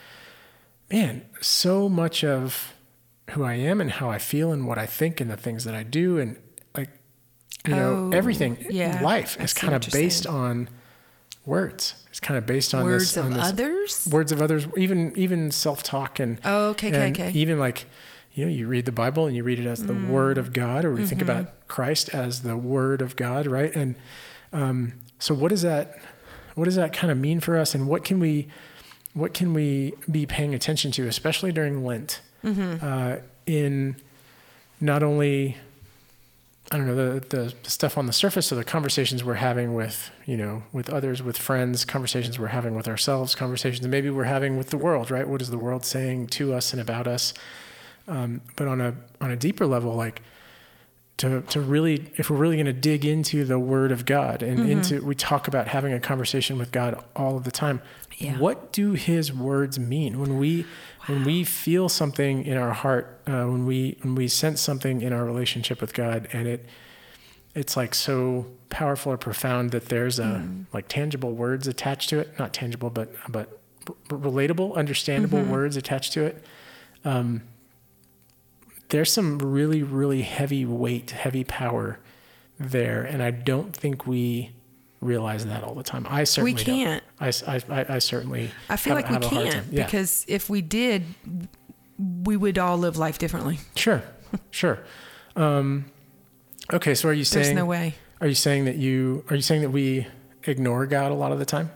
man 0.91 1.21
so 1.43 1.91
much 1.91 2.25
of 2.25 2.73
who 3.31 3.45
i 3.45 3.55
am 3.55 3.81
and 3.81 3.93
how 3.93 4.11
i 4.11 4.19
feel 4.19 4.53
and 4.53 4.67
what 4.67 4.79
i 4.79 4.87
think 4.87 5.21
and 5.21 5.31
the 5.31 5.37
things 5.37 5.65
that 5.65 5.75
i 5.75 5.83
do 5.83 6.19
and 6.19 6.37
like 6.77 6.91
you 7.67 7.75
know 7.75 8.11
Oh, 8.13 8.17
everything 8.17 8.57
yeah. 8.71 9.01
life 9.03 9.37
I 9.39 9.45
is 9.45 9.53
kind 9.53 9.75
of 9.75 9.83
based 9.93 10.25
saying. 10.25 10.35
on 10.37 10.69
words 11.47 11.95
it's 12.11 12.21
kind 12.21 12.37
of 12.37 12.47
based 12.47 12.75
on 12.75 12.85
words 12.85 13.15
this 13.15 13.17
of 13.17 13.25
on 13.27 13.33
this 13.33 13.45
others. 13.49 14.09
words 14.11 14.33
of 14.33 14.43
others 14.43 14.67
even 14.77 15.13
even 15.17 15.51
self-talk 15.51 16.19
and 16.21 16.39
Oh, 16.45 16.71
okay, 16.71 16.89
okay, 16.89 17.07
and 17.09 17.17
okay. 17.19 17.31
even 17.33 17.59
like 17.59 17.87
you 18.35 18.45
know 18.45 18.51
you 18.51 18.67
read 18.67 18.85
the 18.85 18.93
bible 18.93 19.27
and 19.27 19.35
you 19.35 19.43
read 19.43 19.59
it 19.59 19.67
as 19.67 19.85
the 19.87 19.93
Mm. 19.95 20.09
word 20.11 20.39
of 20.39 20.53
god 20.53 20.85
or 20.85 20.93
we 20.93 21.07
think 21.07 21.21
Mm-hmm. 21.23 21.31
about 21.31 21.69
christ 21.69 22.09
as 22.11 22.43
the 22.43 22.57
word 22.57 23.01
of 23.03 23.17
god 23.17 23.47
right 23.47 23.75
and 23.75 23.95
um, 24.53 24.95
so 25.19 25.35
what 25.35 25.49
does 25.51 25.63
that 25.63 25.99
what 26.55 26.65
does 26.65 26.77
that 26.77 26.93
kind 26.93 27.11
of 27.11 27.19
mean 27.19 27.41
for 27.41 27.57
us 27.57 27.75
and 27.75 27.87
what 27.89 28.05
can 28.05 28.19
we 28.21 28.49
what 29.15 29.33
can 29.35 29.53
we 29.55 29.93
be 30.11 30.27
paying 30.27 30.55
attention 30.55 30.91
to 30.93 31.07
especially 31.07 31.53
during 31.53 31.85
lent 31.85 32.21
Mm-hmm. 32.55 32.87
uh, 32.87 33.17
in 33.47 33.97
not 34.81 35.03
only 35.03 35.57
I 36.71 36.77
don't 36.77 36.87
know 36.87 37.19
the 37.19 37.21
the 37.29 37.55
stuff 37.71 37.97
on 37.97 38.07
the 38.07 38.13
surface 38.13 38.53
of 38.53 38.59
the 38.59 38.65
conversations 38.65 39.25
we're 39.25 39.35
having 39.35 39.75
with 39.75 40.11
you 40.27 40.37
know 40.37 40.63
with 40.73 40.91
others, 40.91 41.23
with 41.23 41.39
friends, 41.39 41.85
conversations 41.85 42.39
we're 42.39 42.49
having 42.49 42.75
with 42.75 42.87
ourselves, 42.87 43.35
conversations 43.35 43.87
maybe 43.87 44.11
we're 44.11 44.25
having 44.25 44.59
with 44.59 44.69
the 44.71 44.77
world, 44.77 45.11
right? 45.11 45.27
What 45.27 45.41
is 45.41 45.51
the 45.51 45.59
world 45.59 45.85
saying 45.85 46.27
to 46.29 46.53
us 46.53 46.73
and 46.73 46.81
about 46.81 47.07
us? 47.07 47.33
Um, 48.07 48.43
but 48.57 48.69
on 48.69 48.81
a 48.81 48.95
on 49.21 49.31
a 49.31 49.37
deeper 49.37 49.67
level, 49.67 49.95
like 49.95 50.21
to 51.19 51.43
to 51.43 51.61
really, 51.61 52.13
if 52.17 52.31
we're 52.31 52.37
really 52.37 52.57
going 52.57 52.67
to 52.67 52.73
dig 52.73 53.05
into 53.05 53.45
the 53.45 53.59
Word 53.59 53.91
of 53.91 54.05
God 54.07 54.43
and 54.43 54.59
Mm-hmm. 54.59 54.71
into, 54.71 55.05
we 55.05 55.15
talk 55.15 55.49
about 55.49 55.69
having 55.69 55.93
a 55.93 56.01
conversation 56.01 56.59
with 56.59 56.71
God 56.71 57.03
all 57.17 57.37
of 57.37 57.45
the 57.45 57.51
time. 57.51 57.81
Yeah. 58.19 58.37
What 58.39 58.73
do 58.73 58.93
His 58.93 59.33
words 59.33 59.79
mean 59.79 60.19
when 60.19 60.39
we 60.39 60.67
when 61.07 61.25
we 61.25 61.45
feel 61.45 61.89
something 61.89 62.45
in 62.45 62.57
our 62.57 62.73
heart, 62.73 63.21
uh, 63.27 63.45
when 63.45 63.65
we 63.65 63.97
when 64.03 64.17
we 64.17 64.27
sense 64.27 64.61
something 64.61 65.03
in 65.03 65.13
our 65.13 65.25
relationship 65.25 65.81
with 65.81 65.95
God, 65.95 66.29
and 66.33 66.49
it 66.49 66.67
it's 67.55 67.77
like 67.77 67.95
so 67.95 68.47
powerful 68.71 69.13
or 69.13 69.17
profound 69.17 69.71
that 69.71 69.87
there's 69.87 70.19
a 70.19 70.49
like 70.73 70.89
tangible 70.89 71.33
words 71.33 71.69
attached 71.69 72.09
to 72.11 72.19
it, 72.19 72.37
not 72.41 72.53
tangible, 72.53 72.91
but 72.91 73.13
but 73.29 73.57
relatable, 74.09 74.75
understandable 74.75 75.43
words 75.43 75.77
attached 75.77 76.13
to 76.15 76.25
it. 76.25 76.45
Um, 77.05 77.43
there's 78.89 79.13
some 79.13 79.39
really 79.39 79.85
really 79.85 80.23
heavy 80.23 80.65
weight, 80.67 81.13
heavy 81.13 81.45
power 81.45 82.01
there, 82.59 83.05
and 83.05 83.23
I 83.23 83.31
don't 83.31 83.75
think 83.77 84.09
we 84.09 84.51
realize 85.01 85.47
that 85.47 85.63
all 85.65 85.75
the 85.75 85.83
time. 85.83 86.07
I 86.09 86.25
certainly 86.25 86.55
we 86.55 86.65
can't. 86.65 87.05
I, 87.21 87.31
certainly. 87.31 88.51
I 88.69 88.77
feel 88.77 88.97
have- 88.97 89.11
like 89.11 89.21
we 89.23 89.29
can't. 89.29 89.73
Yeah. 89.73 89.85
because 89.85 90.25
if 90.29 90.51
we 90.51 90.61
did, 90.61 91.05
we 91.99 92.37
would 92.37 92.59
all 92.59 92.79
live 92.79 92.97
life 92.97 93.19
differently. 93.19 93.59
Sure, 93.75 94.03
sure. 94.51 94.81
Um, 95.37 95.87
okay, 96.73 96.95
so 96.95 97.09
are 97.09 97.13
you 97.13 97.25
saying? 97.25 97.45
There's 97.45 97.57
no 97.57 97.67
way. 97.67 97.95
are 98.21 98.27
you 98.27 98.35
saying 98.35 98.65
that 98.65 98.77
you 98.77 99.25
are 99.31 99.37
you 99.37 99.43
saying 99.43 99.63
that 99.63 99.71
we 99.71 100.07
ignore 100.45 100.87
God 100.87 101.13
a 101.13 101.15
lot 101.15 101.33
of 101.33 101.39
the 101.39 101.45
time? 101.45 101.71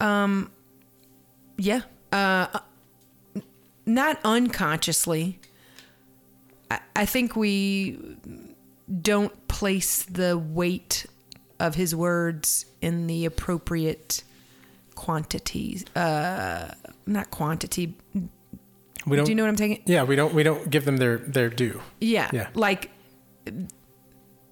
Um, 0.00 0.50
Yeah. 1.58 1.82
Uh, 2.12 2.46
not 3.86 4.18
unconsciously. 4.24 5.38
I, 6.70 6.80
I 6.96 7.06
think 7.06 7.36
we 7.36 7.98
don't 9.02 9.48
place 9.48 10.02
the 10.04 10.36
weight 10.38 11.06
of 11.60 11.76
his 11.76 11.94
words 11.94 12.66
in 12.80 13.06
the 13.06 13.24
appropriate 13.24 14.24
quantities. 14.94 15.84
Uh, 15.94 16.74
not 17.06 17.30
quantity. 17.30 17.96
We 19.06 19.16
don't. 19.16 19.24
Do 19.24 19.32
you 19.32 19.36
know 19.36 19.44
what 19.44 19.50
I'm 19.50 19.56
taking? 19.56 19.82
yeah, 19.86 20.02
we 20.02 20.16
don't. 20.16 20.34
We 20.34 20.42
don't 20.42 20.68
give 20.70 20.84
them 20.84 20.96
their 20.96 21.18
their 21.18 21.48
due. 21.48 21.80
Yeah. 22.00 22.30
Yeah. 22.32 22.48
Like 22.54 22.90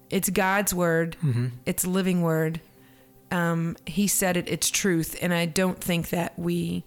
it's 0.09 0.29
God's 0.29 0.73
word. 0.73 1.17
Mm-hmm. 1.23 1.47
It's 1.65 1.85
living 1.85 2.21
word. 2.21 2.61
Um, 3.31 3.77
he 3.85 4.07
said 4.07 4.37
it. 4.37 4.49
It's 4.49 4.69
truth, 4.69 5.15
and 5.21 5.33
I 5.33 5.45
don't 5.45 5.79
think 5.79 6.09
that 6.09 6.37
we 6.37 6.83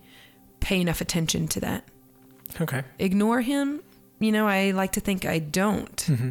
pay 0.60 0.80
enough 0.80 1.00
attention 1.00 1.46
to 1.48 1.60
that. 1.60 1.84
Okay. 2.60 2.82
Ignore 2.98 3.42
him. 3.42 3.82
You 4.18 4.32
know, 4.32 4.46
I 4.46 4.70
like 4.72 4.92
to 4.92 5.00
think 5.00 5.24
I 5.24 5.38
don't. 5.38 5.96
Mm-hmm. 5.96 6.30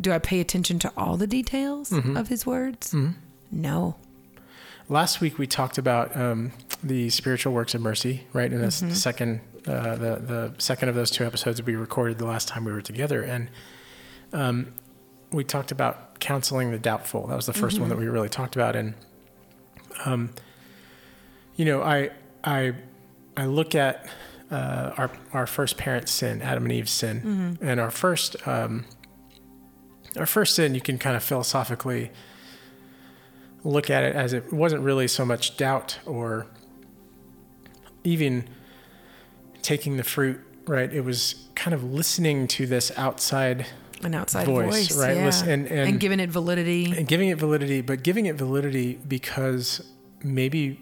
Do 0.00 0.12
I 0.12 0.18
pay 0.18 0.40
attention 0.40 0.78
to 0.80 0.92
all 0.96 1.16
the 1.16 1.26
details 1.26 1.92
of 1.92 2.28
his 2.28 2.46
words? 2.46 2.92
Mm-hmm. 2.94 3.12
No. 3.52 3.96
Last 4.88 5.20
week 5.20 5.38
we 5.38 5.46
talked 5.46 5.78
about 5.78 6.16
um, 6.16 6.52
the 6.82 7.10
spiritual 7.10 7.52
works 7.52 7.74
of 7.74 7.80
mercy, 7.80 8.24
right? 8.32 8.52
In 8.52 8.60
the 8.60 8.68
Mm-hmm. 8.68 8.90
second, 8.92 9.40
uh, 9.66 9.94
the 9.96 10.16
the 10.16 10.54
second 10.58 10.88
of 10.88 10.94
those 10.94 11.10
two 11.10 11.24
episodes 11.24 11.62
we 11.62 11.74
recorded 11.76 12.18
the 12.18 12.24
last 12.26 12.48
time 12.48 12.64
we 12.64 12.72
were 12.72 12.80
together, 12.82 13.22
and 13.22 13.48
um, 14.32 14.72
we 15.30 15.44
talked 15.44 15.70
about 15.70 16.18
counseling 16.18 16.70
the 16.70 16.78
doubtful. 16.78 17.26
That 17.26 17.36
was 17.36 17.46
the 17.46 17.52
1st 17.52 17.78
one 17.78 17.88
that 17.90 17.98
we 17.98 18.06
really 18.08 18.28
talked 18.30 18.56
about, 18.56 18.74
and 18.74 18.94
um, 20.04 20.30
you 21.56 21.64
know, 21.64 21.82
I 21.82 22.10
I 22.42 22.72
I 23.36 23.44
look 23.46 23.74
at 23.74 24.06
uh, 24.50 24.92
our 24.96 25.10
our 25.32 25.46
first 25.46 25.76
parent's 25.76 26.10
sin, 26.10 26.40
Adam 26.42 26.64
and 26.64 26.72
Eve's 26.72 26.90
sin, 26.90 27.58
and 27.60 27.78
our 27.78 27.90
first 27.90 28.36
um, 28.48 28.86
our 30.16 30.26
first 30.26 30.54
sin. 30.54 30.74
You 30.74 30.80
can 30.80 30.98
kind 30.98 31.16
of 31.16 31.22
philosophically 31.22 32.10
look 33.64 33.90
at 33.90 34.02
it 34.04 34.14
as 34.16 34.32
it 34.32 34.52
wasn't 34.52 34.82
really 34.82 35.06
so 35.08 35.24
much 35.24 35.56
doubt 35.56 35.98
or 36.06 36.46
even 38.04 38.48
taking 39.62 39.96
the 39.96 40.04
fruit, 40.04 40.40
right? 40.66 40.92
It 40.92 41.02
was 41.02 41.46
kind 41.54 41.74
of 41.74 41.84
listening 41.84 42.48
to 42.48 42.66
this 42.66 42.90
outside 42.96 43.66
An 44.02 44.14
outside 44.14 44.46
Voice, 44.46 44.88
voice, 44.88 44.98
right? 44.98 45.16
Yeah. 45.18 45.24
Listen- 45.26 45.48
and- 45.50 45.66
and- 45.68 46.00
giving 46.00 46.20
it 46.20 46.30
validity. 46.30 46.86
and 46.96 47.06
giving 47.06 47.28
it 47.28 47.36
validity, 47.38 47.82
but 47.82 48.02
giving 48.02 48.24
it 48.26 48.36
validity 48.36 48.98
because 49.06 49.82
maybe, 50.24 50.80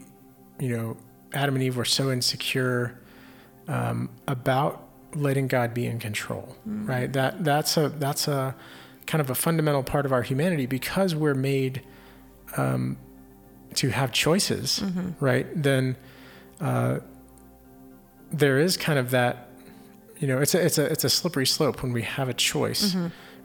you 0.61 0.69
know, 0.77 0.97
Adam 1.35 1.57
and 1.57 1.65
Eve 1.65 1.77
were 1.77 1.85
so 1.85 2.13
insecure 2.13 2.97
um, 3.67 4.09
about 4.29 4.85
letting 5.15 5.49
God 5.49 5.75
be 5.75 5.85
in 5.87 5.99
control, 5.99 6.57
right? 6.65 7.13
That 7.13 7.45
that's 7.45 7.77
a 7.77 7.89
that's 7.91 8.29
a 8.29 8.55
kind 9.09 9.21
of 9.21 9.31
a 9.31 9.35
fundamental 9.35 9.83
part 9.83 10.07
of 10.07 10.13
our 10.13 10.23
humanity 10.23 10.67
because 10.67 11.15
we're 11.17 11.35
made 11.35 11.83
um, 12.57 12.97
to 13.75 13.89
have 13.89 14.13
choices, 14.13 14.83
right? 15.19 15.47
Then 15.61 15.97
uh, 16.61 17.01
there 18.31 18.59
is 18.59 18.77
kind 18.77 18.99
of 18.99 19.11
that, 19.11 19.49
you 20.21 20.29
know, 20.29 20.39
it's 20.41 20.55
a 20.55 20.65
it's 20.65 20.79
a 20.79 20.85
it's 20.85 21.05
a 21.05 21.11
slippery 21.11 21.47
slope 21.47 21.83
when 21.83 21.93
we 21.93 22.03
have 22.03 22.29
a 22.29 22.35
choice, 22.35 22.95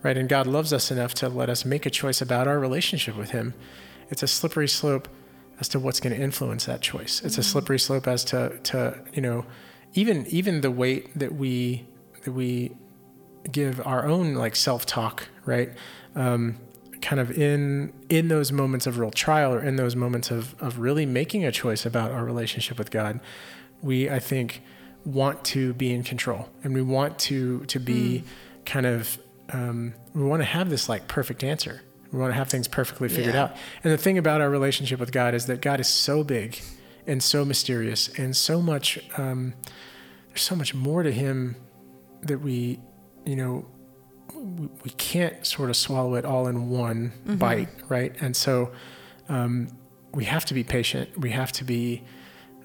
right? 0.04 0.18
And 0.18 0.28
God 0.30 0.46
loves 0.48 0.74
us 0.74 0.92
enough 0.92 1.14
to 1.16 1.30
let 1.30 1.50
us 1.50 1.66
make 1.66 1.86
a 1.86 1.90
choice 1.90 2.22
about 2.22 2.48
our 2.48 2.60
relationship 2.60 3.16
with 3.16 3.32
Him. 3.32 3.54
It's 4.10 4.22
a 4.24 4.28
slippery 4.28 4.68
slope 4.68 5.08
as 5.60 5.68
to 5.70 5.80
what's 5.80 6.00
going 6.00 6.16
to 6.16 6.22
influence 6.22 6.66
that 6.66 6.82
choice. 6.82 7.22
It's 7.24 7.38
a 7.38 7.44
slippery 7.44 7.80
slope 7.80 8.08
as 8.08 8.24
to 8.26 8.60
to 8.64 9.00
you 9.14 9.22
know, 9.22 9.46
even 9.94 10.26
even 10.28 10.62
the 10.62 10.72
weight 10.72 11.18
that 11.18 11.34
we 11.36 11.86
that 12.24 12.34
we 12.34 12.76
give 13.52 13.86
our 13.86 14.06
own 14.06 14.36
like 14.36 14.56
self 14.56 14.86
talk, 14.86 15.28
right? 15.46 15.70
Um, 16.16 16.58
kind 17.02 17.20
of 17.20 17.38
in 17.38 17.92
in 18.10 18.30
those 18.30 18.52
moments 18.52 18.88
of 18.88 18.98
real 18.98 19.12
trial 19.12 19.54
or 19.54 19.62
in 19.64 19.76
those 19.76 19.96
moments 19.96 20.32
of 20.32 20.56
of 20.62 20.80
really 20.80 21.06
making 21.06 21.44
a 21.44 21.52
choice 21.52 21.86
about 21.86 22.12
our 22.12 22.24
relationship 22.24 22.78
with 22.78 22.92
God, 22.92 23.20
we 23.82 24.10
I 24.10 24.20
think 24.20 24.62
want 25.06 25.44
to 25.44 25.74
be 25.74 25.94
in 25.94 26.02
control 26.04 26.48
and 26.64 26.74
we 26.74 26.82
want 26.82 27.20
to 27.20 27.66
to 27.66 27.80
be 27.80 28.24
kind 28.66 28.86
of 28.86 29.18
um, 29.52 29.94
we 30.14 30.24
want 30.24 30.42
to 30.42 30.46
have 30.46 30.70
this 30.70 30.88
like 30.88 31.08
perfect 31.08 31.44
answer. 31.44 31.82
We 32.12 32.20
want 32.20 32.30
to 32.32 32.36
have 32.36 32.48
things 32.48 32.68
perfectly 32.68 33.10
figured 33.10 33.34
Yeah. 33.36 33.44
out. 33.46 33.56
And 33.84 33.92
the 33.92 33.98
thing 33.98 34.18
about 34.20 34.40
our 34.40 34.50
relationship 34.50 35.00
with 35.00 35.12
God 35.12 35.34
is 35.34 35.48
that 35.48 35.62
God 35.62 35.80
is 35.80 35.88
so 35.88 36.24
big 36.24 36.62
and 37.08 37.22
so 37.22 37.44
mysterious 37.44 38.08
and 38.20 38.36
so 38.36 38.62
much. 38.62 39.00
Um, 39.18 39.56
there's 40.30 40.44
so 40.44 40.56
much 40.56 40.74
more 40.76 41.02
to 41.04 41.12
Him 41.12 41.56
that 42.22 42.40
we, 42.40 42.80
you 43.26 43.36
know, 43.36 43.66
we, 44.44 44.90
can't 44.98 45.46
sort 45.46 45.70
of 45.70 45.78
swallow 45.78 46.16
it 46.16 46.26
all 46.26 46.48
in 46.48 46.70
one 46.70 47.14
bite, 47.26 47.70
right? 47.88 48.14
And 48.20 48.36
so 48.36 48.72
um, 49.30 49.70
we 50.14 50.26
have 50.26 50.46
to 50.46 50.54
be 50.54 50.64
patient. 50.64 51.18
We 51.18 51.30
have 51.32 51.52
to 51.54 51.64
be, 51.64 52.04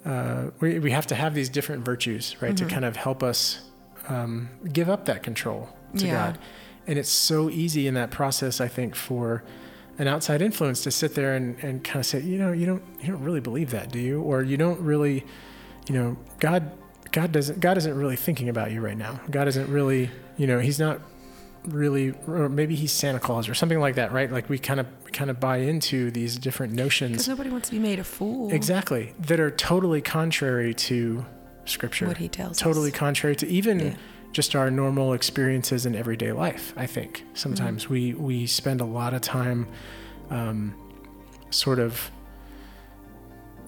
uh, 0.05 0.51
we, 0.61 0.79
we 0.81 0.91
have 0.91 1.07
to 1.09 1.15
have 1.15 1.35
these 1.35 1.49
different 1.49 1.85
virtues, 1.85 2.37
right, 2.43 2.57
to 2.57 2.65
kind 2.67 2.85
of 2.85 2.97
help 2.97 3.23
us 3.23 3.71
um, 4.09 4.49
give 4.73 4.89
up 4.89 5.05
that 5.07 5.23
control 5.23 5.69
to 5.97 6.07
Yeah. 6.07 6.13
God. 6.33 6.39
And 6.87 6.99
it's 6.99 7.11
so 7.11 7.51
easy 7.51 7.87
in 7.87 7.95
that 7.95 8.11
process, 8.11 8.61
I 8.61 8.69
think, 8.69 8.95
for 8.95 9.45
an 9.99 10.09
outside 10.09 10.41
influence 10.41 10.83
to 10.85 10.91
sit 10.91 11.15
there 11.15 11.35
and, 11.35 11.57
and 11.63 11.85
kind 11.85 12.01
of 12.01 12.07
say, 12.07 12.21
you 12.21 12.39
know, 12.39 12.53
you 12.53 12.65
don't 12.67 12.83
you 13.01 13.13
don't 13.13 13.23
really 13.23 13.41
believe 13.41 13.71
that, 13.73 13.93
do 13.93 13.99
you? 13.99 14.23
Or 14.23 14.43
you 14.43 14.57
don't 14.57 14.81
really, 14.81 15.27
you 15.89 15.95
know, 15.95 16.17
God 16.41 16.73
God 17.13 17.31
doesn't 17.33 17.61
God 17.61 17.77
isn't 17.77 17.95
really 17.95 18.17
thinking 18.17 18.49
about 18.49 18.71
you 18.73 18.81
right 18.81 18.97
now. 18.97 19.21
God 19.31 19.49
isn't 19.49 19.69
really, 19.69 20.09
you 20.39 20.47
know, 20.47 20.59
He's 20.61 20.79
not 20.79 21.01
really, 21.65 22.15
or 22.27 22.49
maybe 22.49 22.75
He's 22.75 22.93
Santa 22.93 23.19
Claus 23.21 23.49
or 23.49 23.55
something 23.55 23.81
like 23.81 23.97
that, 23.97 24.13
right? 24.13 24.31
Like 24.31 24.49
we 24.49 24.59
kind 24.59 24.81
of 24.81 24.87
kind 25.13 25.31
of 25.31 25.39
buy 25.41 25.59
into 25.59 26.11
these 26.11 26.37
different 26.39 26.73
notions 26.73 27.13
Because 27.13 27.29
nobody 27.29 27.51
wants 27.51 27.69
to 27.69 27.75
be 27.75 27.81
made 27.81 27.99
a 27.99 28.05
fool. 28.05 28.53
exactly 28.53 29.13
that 29.21 29.41
are 29.41 29.51
totally 29.51 30.01
contrary 30.01 30.75
to 30.75 31.25
Scripture. 31.65 32.07
What 32.07 32.17
he 32.19 32.29
tells 32.29 32.59
totally 32.59 32.91
us. 32.91 32.97
contrary 32.97 33.37
to 33.37 33.47
even 33.49 33.79
Yeah. 33.81 33.95
just 34.33 34.55
our 34.57 34.71
normal 34.71 35.13
experiences 35.15 35.85
in 35.87 35.95
everyday 35.95 36.33
life. 36.33 36.73
I 36.77 36.87
think 36.87 37.25
sometimes 37.35 37.85
Mm-hmm. 37.85 37.93
we 37.93 38.15
we 38.15 38.47
spend 38.47 38.81
a 38.81 38.85
lot 38.87 39.13
of 39.15 39.21
time, 39.21 39.67
um, 40.31 40.75
sort 41.51 41.79
of, 41.79 42.11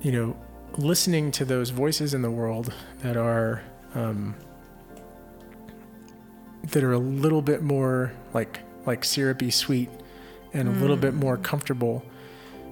you 0.02 0.12
know, 0.12 0.36
listening 0.78 1.30
to 1.32 1.44
those 1.44 1.70
voices 1.70 2.14
in 2.14 2.22
the 2.22 2.30
world 2.30 2.72
that 3.02 3.16
are 3.16 3.62
um, 3.94 4.34
that 6.64 6.82
are 6.84 6.92
a 6.92 6.98
little 6.98 7.42
bit 7.42 7.62
more 7.62 8.12
like 8.34 8.60
like 8.86 9.04
syrupy 9.04 9.50
sweet 9.50 9.88
and 10.52 10.68
a 10.68 10.72
little 10.72 10.96
bit 10.96 11.14
Mm. 11.14 11.18
more 11.20 11.36
comfortable 11.36 12.04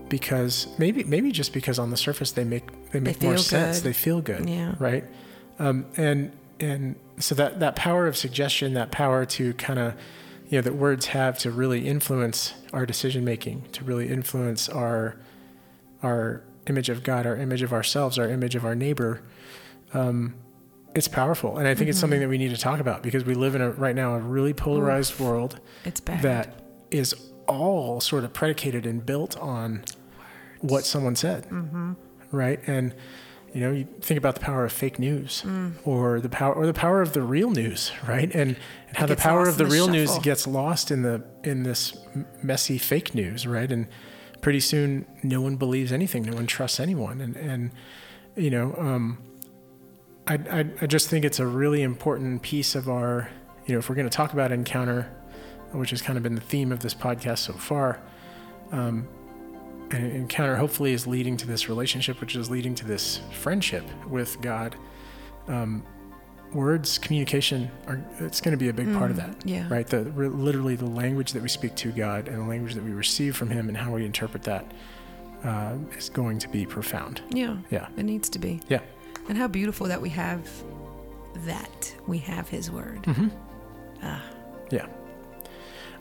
because 0.09 0.67
maybe 0.79 1.05
maybe 1.05 1.31
just 1.33 1.53
because 1.53 1.79
on 1.79 1.91
the 1.91 1.97
surface 1.97 2.33
they 2.33 2.45
make 2.45 2.65
they 2.91 3.01
make 3.01 3.23
more 3.23 3.35
feel 3.35 3.43
sense 3.43 3.79
good. 3.79 3.85
they 3.89 3.93
feel 3.93 4.21
good 4.21 4.49
Yeah. 4.49 4.75
right 4.79 5.05
um, 5.59 5.85
and 5.97 6.33
and 6.61 6.97
so 7.19 7.35
that 7.35 7.61
that 7.61 7.77
power 7.77 8.07
of 8.07 8.17
suggestion 8.17 8.75
that 8.75 8.91
power 8.91 9.25
to 9.27 9.53
kind 9.55 9.79
of 9.79 9.95
you 10.49 10.59
know 10.59 10.63
that 10.63 10.75
words 10.75 11.07
have 11.07 11.39
to 11.41 11.51
really 11.51 11.87
influence 11.87 12.55
our 12.73 12.87
decision 12.87 13.25
making 13.25 13.63
to 13.73 13.85
really 13.85 14.09
influence 14.09 14.69
our 14.69 15.17
our 16.03 16.43
image 16.67 16.89
of 16.89 17.03
God 17.03 17.27
our 17.27 17.37
image 17.37 17.63
of 17.63 17.73
ourselves 17.73 18.19
our 18.19 18.29
image 18.29 18.55
of 18.55 18.65
our 18.65 18.75
neighbor 18.75 19.21
um, 19.95 20.35
it's 20.95 21.09
powerful 21.09 21.59
and 21.59 21.69
I 21.69 21.75
think 21.75 21.91
it's 21.91 21.99
something 21.99 22.21
that 22.21 22.29
we 22.29 22.39
need 22.39 22.51
to 22.51 22.57
talk 22.61 22.81
about 22.81 23.03
because 23.03 23.25
we 23.25 23.35
live 23.35 23.55
in 23.55 23.61
a 23.61 23.71
right 23.71 23.95
now 23.95 24.15
a 24.15 24.19
really 24.19 24.53
polarized 24.55 25.21
world 25.21 25.61
It's 25.85 26.01
bad. 26.01 26.23
that 26.23 26.61
is 26.91 27.15
all 27.47 28.01
sort 28.01 28.25
of 28.25 28.33
predicated 28.33 28.85
and 28.87 29.05
built 29.05 29.37
on 29.39 29.85
what 30.61 30.85
someone 30.85 31.15
said, 31.17 31.45
Mm-hmm. 31.51 31.93
right? 32.33 32.61
And 32.67 32.95
you 33.55 33.61
know, 33.63 33.73
you 33.73 33.87
think 34.03 34.19
about 34.19 34.35
the 34.35 34.41
power 34.43 34.65
of 34.67 34.73
fake 34.73 34.99
news, 34.99 35.43
Mm. 35.47 35.73
or 35.85 36.21
the 36.21 36.29
power, 36.29 36.53
or 36.53 36.67
the 36.67 36.75
power 36.75 37.01
of 37.01 37.15
the 37.15 37.23
real 37.23 37.51
news, 37.51 37.91
right? 38.07 38.31
And, 38.35 38.57
and 38.89 38.97
how 38.97 39.07
the 39.07 39.17
power 39.17 39.49
of 39.49 39.57
the 39.57 39.65
the 39.65 39.71
real 39.71 39.89
news 39.89 40.19
gets 40.19 40.47
lost 40.47 40.91
in 40.91 41.01
the 41.03 41.23
in 41.45 41.63
this 41.63 41.97
messy 42.43 42.77
fake 42.77 43.15
news, 43.15 43.47
right? 43.47 43.71
And 43.73 43.87
pretty 44.43 44.61
soon, 44.61 45.07
no 45.23 45.41
one 45.41 45.57
believes 45.57 45.93
anything, 45.93 46.25
no 46.25 46.35
one 46.35 46.47
trusts 46.47 46.79
anyone, 46.79 47.21
and 47.23 47.37
and 47.37 47.71
you 48.37 48.51
know, 48.51 48.75
um, 48.79 49.19
I, 50.29 50.35
I 50.51 50.65
I 50.83 50.87
just 50.87 51.09
think 51.09 51.25
it's 51.25 51.41
a 51.41 51.47
really 51.47 51.83
important 51.83 52.43
piece 52.43 52.75
of 52.75 52.89
our, 52.89 53.31
you 53.67 53.73
know, 53.75 53.79
if 53.79 53.89
we're 53.89 53.97
going 53.97 54.09
to 54.09 54.17
talk 54.17 54.33
about 54.33 54.53
encounter, 54.53 55.11
which 55.73 55.91
has 55.91 56.03
kind 56.03 56.17
of 56.17 56.23
been 56.23 56.35
the 56.35 56.41
theme 56.41 56.71
of 56.73 56.81
this 56.81 56.95
podcast 56.95 57.39
so 57.39 57.53
far. 57.55 58.01
Um, 58.71 59.09
and 59.91 60.13
encounter 60.13 60.57
hopefully 60.57 60.93
is 60.93 61.07
leading 61.07 61.37
to 61.39 61.47
this 61.47 61.69
relationship, 61.69 62.21
which 62.21 62.37
is 62.37 62.51
leading 62.51 62.75
to 62.75 62.85
this 62.85 63.21
friendship 63.33 63.85
with 64.07 64.39
God. 64.43 64.77
Um, 65.47 65.83
words, 66.53 66.99
communication, 66.99 67.71
are 67.87 68.05
it's 68.21 68.43
going 68.43 68.53
to 68.53 68.59
be 68.59 68.69
a 68.69 68.73
big 68.73 68.93
part 68.93 69.11
of 69.11 69.17
that, 69.17 69.35
yeah. 69.47 69.67
right? 69.71 69.87
The 69.87 70.03
literally 70.03 70.77
the 70.77 70.87
language 70.87 71.33
that 71.33 71.43
we 71.43 71.49
speak 71.49 71.75
to 71.77 71.91
God 71.91 72.29
and 72.29 72.39
the 72.39 72.47
language 72.47 72.75
that 72.75 72.85
we 72.85 72.91
receive 72.91 73.35
from 73.35 73.49
Him 73.49 73.69
and 73.69 73.77
how 73.77 73.95
we 73.95 74.05
interpret 74.05 74.43
that 74.43 74.73
uh, 75.43 75.77
is 75.97 76.11
going 76.11 76.39
to 76.41 76.49
be 76.49 76.67
profound. 76.67 77.23
Yeah. 77.31 77.57
Yeah, 77.71 77.89
It 77.97 78.05
needs 78.05 78.29
to 78.31 78.39
be. 78.39 78.61
yeah. 78.69 78.81
And 79.29 79.37
how 79.37 79.47
beautiful 79.49 79.87
that 79.89 80.01
we 80.01 80.09
have 80.11 80.49
that. 81.45 81.95
We 82.07 82.19
have 82.19 82.49
his 82.49 82.71
word. 82.71 83.03
Mm-hmm. 83.03 83.29
Ah. 84.03 84.23
Yeah. 84.71 84.87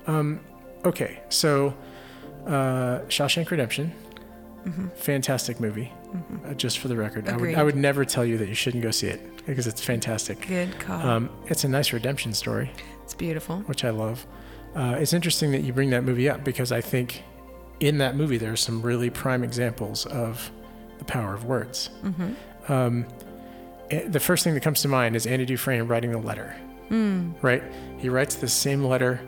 Um, 0.08 0.40
okay, 0.86 1.20
so 1.30 1.76
uh, 2.46 3.00
Shawshank 3.10 3.50
Redemption, 3.52 3.92
fantastic 4.96 5.60
movie. 5.60 5.92
Uh, 6.46 6.54
just 6.54 6.80
for 6.80 6.88
the 6.88 6.96
record, 6.96 7.28
I 7.28 7.36
would, 7.36 7.56
I 7.56 7.64
would 7.64 7.76
never 7.76 8.06
tell 8.06 8.24
you 8.26 8.38
that 8.38 8.48
you 8.48 8.56
shouldn't 8.56 8.84
go 8.84 8.92
see 8.92 9.08
it 9.08 9.46
because 9.46 9.68
it's 9.68 9.82
fantastic. 9.84 10.48
Good 10.48 10.80
call. 10.80 11.06
Um, 11.06 11.30
it's 11.48 11.66
a 11.66 11.68
nice 11.70 11.92
redemption 11.92 12.34
story, 12.34 12.72
it's 13.04 13.14
beautiful. 13.14 13.58
which 13.62 13.84
I 13.84 13.90
love. 13.90 14.26
Uh, 14.76 14.96
it's 15.00 15.12
interesting 15.14 15.52
that 15.52 15.62
you 15.64 15.74
bring 15.74 15.90
that 15.90 16.04
movie 16.04 16.30
up 16.30 16.44
because 16.46 16.72
I 16.72 16.80
think 16.82 17.24
in 17.82 17.98
that 17.98 18.16
movie 18.16 18.38
there 18.38 18.52
are 18.54 18.58
some 18.58 18.82
really 18.82 19.10
prime 19.10 19.44
examples 19.44 20.06
of 20.06 20.50
the 20.98 21.06
power 21.06 21.34
of 21.34 21.46
words. 21.46 21.90
Mm-hmm. 22.04 22.72
Um, 22.72 23.06
the 23.90 24.20
first 24.20 24.44
thing 24.44 24.54
that 24.54 24.62
comes 24.62 24.82
to 24.82 24.88
mind 24.88 25.16
is 25.16 25.26
Andy 25.26 25.46
Dufresne 25.46 25.88
writing 25.88 26.12
the 26.12 26.18
letter 26.18 26.56
Mm. 26.90 27.34
right? 27.42 27.64
He 27.98 28.10
writes 28.10 28.36
the 28.36 28.48
same 28.48 28.84
letter 28.84 29.20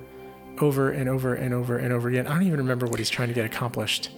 over 0.60 0.92
and 0.92 1.10
over 1.10 1.34
and 1.34 1.54
over 1.54 1.78
and 1.78 1.94
over 1.94 2.10
again. 2.10 2.28
I 2.28 2.34
don't 2.34 2.44
even 2.44 2.60
remember 2.60 2.86
what 2.86 3.00
he's 3.00 3.10
trying 3.10 3.28
to 3.30 3.34
get 3.34 3.46
accomplished. 3.46 4.12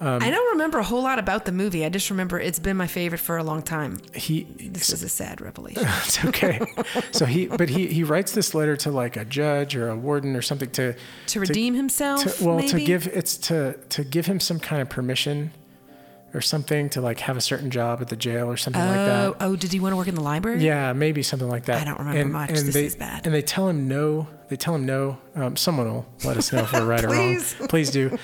Um, 0.00 0.20
I 0.22 0.30
don't 0.30 0.52
remember 0.52 0.78
a 0.78 0.82
whole 0.82 1.02
lot 1.02 1.18
about 1.18 1.44
the 1.44 1.52
movie. 1.52 1.84
I 1.84 1.88
just 1.88 2.10
remember 2.10 2.38
it's 2.38 2.58
been 2.58 2.76
my 2.76 2.88
favorite 2.88 3.20
for 3.20 3.36
a 3.36 3.44
long 3.44 3.62
time. 3.62 3.98
He, 4.12 4.42
This 4.58 4.90
is 4.90 5.02
a 5.04 5.08
sad 5.08 5.40
revelation. 5.40 5.84
it's 6.04 6.24
okay. 6.24 6.60
so 7.12 7.24
he, 7.26 7.46
but 7.46 7.68
he, 7.68 7.86
he 7.86 8.02
writes 8.02 8.32
this 8.32 8.54
letter 8.54 8.76
to 8.78 8.90
like 8.90 9.16
a 9.16 9.24
judge 9.24 9.76
or 9.76 9.88
a 9.88 9.96
warden 9.96 10.34
or 10.34 10.42
something 10.42 10.70
to, 10.72 10.96
to 11.28 11.40
redeem 11.40 11.74
himself, 11.74 12.38
to 12.38 12.44
well, 12.44 12.60
to 12.60 12.80
give 12.84 13.06
it's 13.06 13.36
to 13.36 13.78
to 13.90 14.02
give 14.02 14.26
him 14.26 14.40
some 14.40 14.58
kind 14.58 14.82
of 14.82 14.88
permission 14.88 15.52
or 16.34 16.40
something 16.40 16.88
to 16.90 17.00
like 17.00 17.20
have 17.20 17.36
a 17.36 17.40
certain 17.40 17.70
job 17.70 18.00
at 18.00 18.08
the 18.08 18.16
jail 18.16 18.50
or 18.50 18.56
something 18.56 18.82
like 18.82 18.94
that. 18.94 19.26
Oh, 19.26 19.36
oh, 19.40 19.56
did 19.56 19.72
he 19.72 19.80
want 19.80 19.92
to 19.92 19.96
work 19.96 20.08
in 20.08 20.14
the 20.14 20.20
library? 20.22 20.64
Yeah, 20.64 20.92
maybe 20.92 21.22
something 21.22 21.48
like 21.48 21.66
that. 21.66 21.80
I 21.82 21.84
don't 21.84 21.98
remember 21.98 22.32
much. 22.32 22.50
This 22.50 22.74
they, 22.74 22.86
is 22.86 22.96
bad. 22.96 23.24
And 23.26 23.34
they 23.34 23.42
tell 23.42 23.68
him 23.68 23.86
no. 23.88 24.26
They 24.48 24.56
tell 24.56 24.74
him 24.74 24.84
no. 24.84 25.16
Um, 25.34 25.56
someone 25.56 25.86
will 25.90 26.06
let 26.24 26.36
us 26.36 26.52
know 26.52 26.60
if 26.60 26.72
we're 26.72 26.84
right 26.84 27.02
or 27.02 27.08
wrong. 27.08 27.40
Please. 27.68 27.90
Do. 27.90 28.18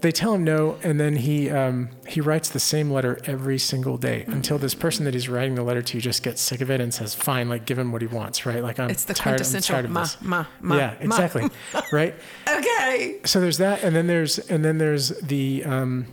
They 0.00 0.10
tell 0.10 0.34
him 0.34 0.42
no, 0.42 0.78
and 0.82 0.98
then 0.98 1.16
he 1.16 1.50
um, 1.50 1.90
he 2.06 2.20
writes 2.20 2.48
the 2.48 2.60
same 2.60 2.90
letter 2.90 3.18
every 3.24 3.58
single 3.58 3.96
day 3.98 4.24
Mm. 4.26 4.32
until 4.34 4.56
this 4.58 4.74
person 4.74 5.04
that 5.04 5.12
he's 5.14 5.28
writing 5.28 5.54
the 5.54 5.62
letter 5.62 5.82
to 5.82 6.00
just 6.00 6.22
gets 6.22 6.40
sick 6.40 6.60
of 6.62 6.70
it 6.70 6.80
and 6.80 6.92
says, 6.94 7.14
"Fine, 7.14 7.48
like 7.50 7.66
give 7.66 7.78
him 7.78 7.92
what 7.92 8.00
he 8.00 8.08
wants." 8.08 8.46
Right? 8.46 8.62
Like 8.62 8.80
I'm 8.80 8.88
It's 8.90 9.04
the 9.04 9.14
tired. 9.14 9.40
I'm 9.42 9.60
tired 9.60 9.84
of 9.84 9.90
ma, 9.90 10.00
this. 10.00 10.16
ma, 10.22 10.46
ma. 10.60 10.76
yeah, 10.76 10.94
exactly. 11.00 11.48
right. 11.92 12.14
Okay. 12.48 13.20
So 13.24 13.40
there's 13.40 13.58
that, 13.58 13.82
and 13.84 13.94
then 13.94 14.06
there's 14.06 14.38
and 14.38 14.64
then 14.64 14.78
there's 14.78 15.10
the 15.20 15.62
um, 15.64 16.06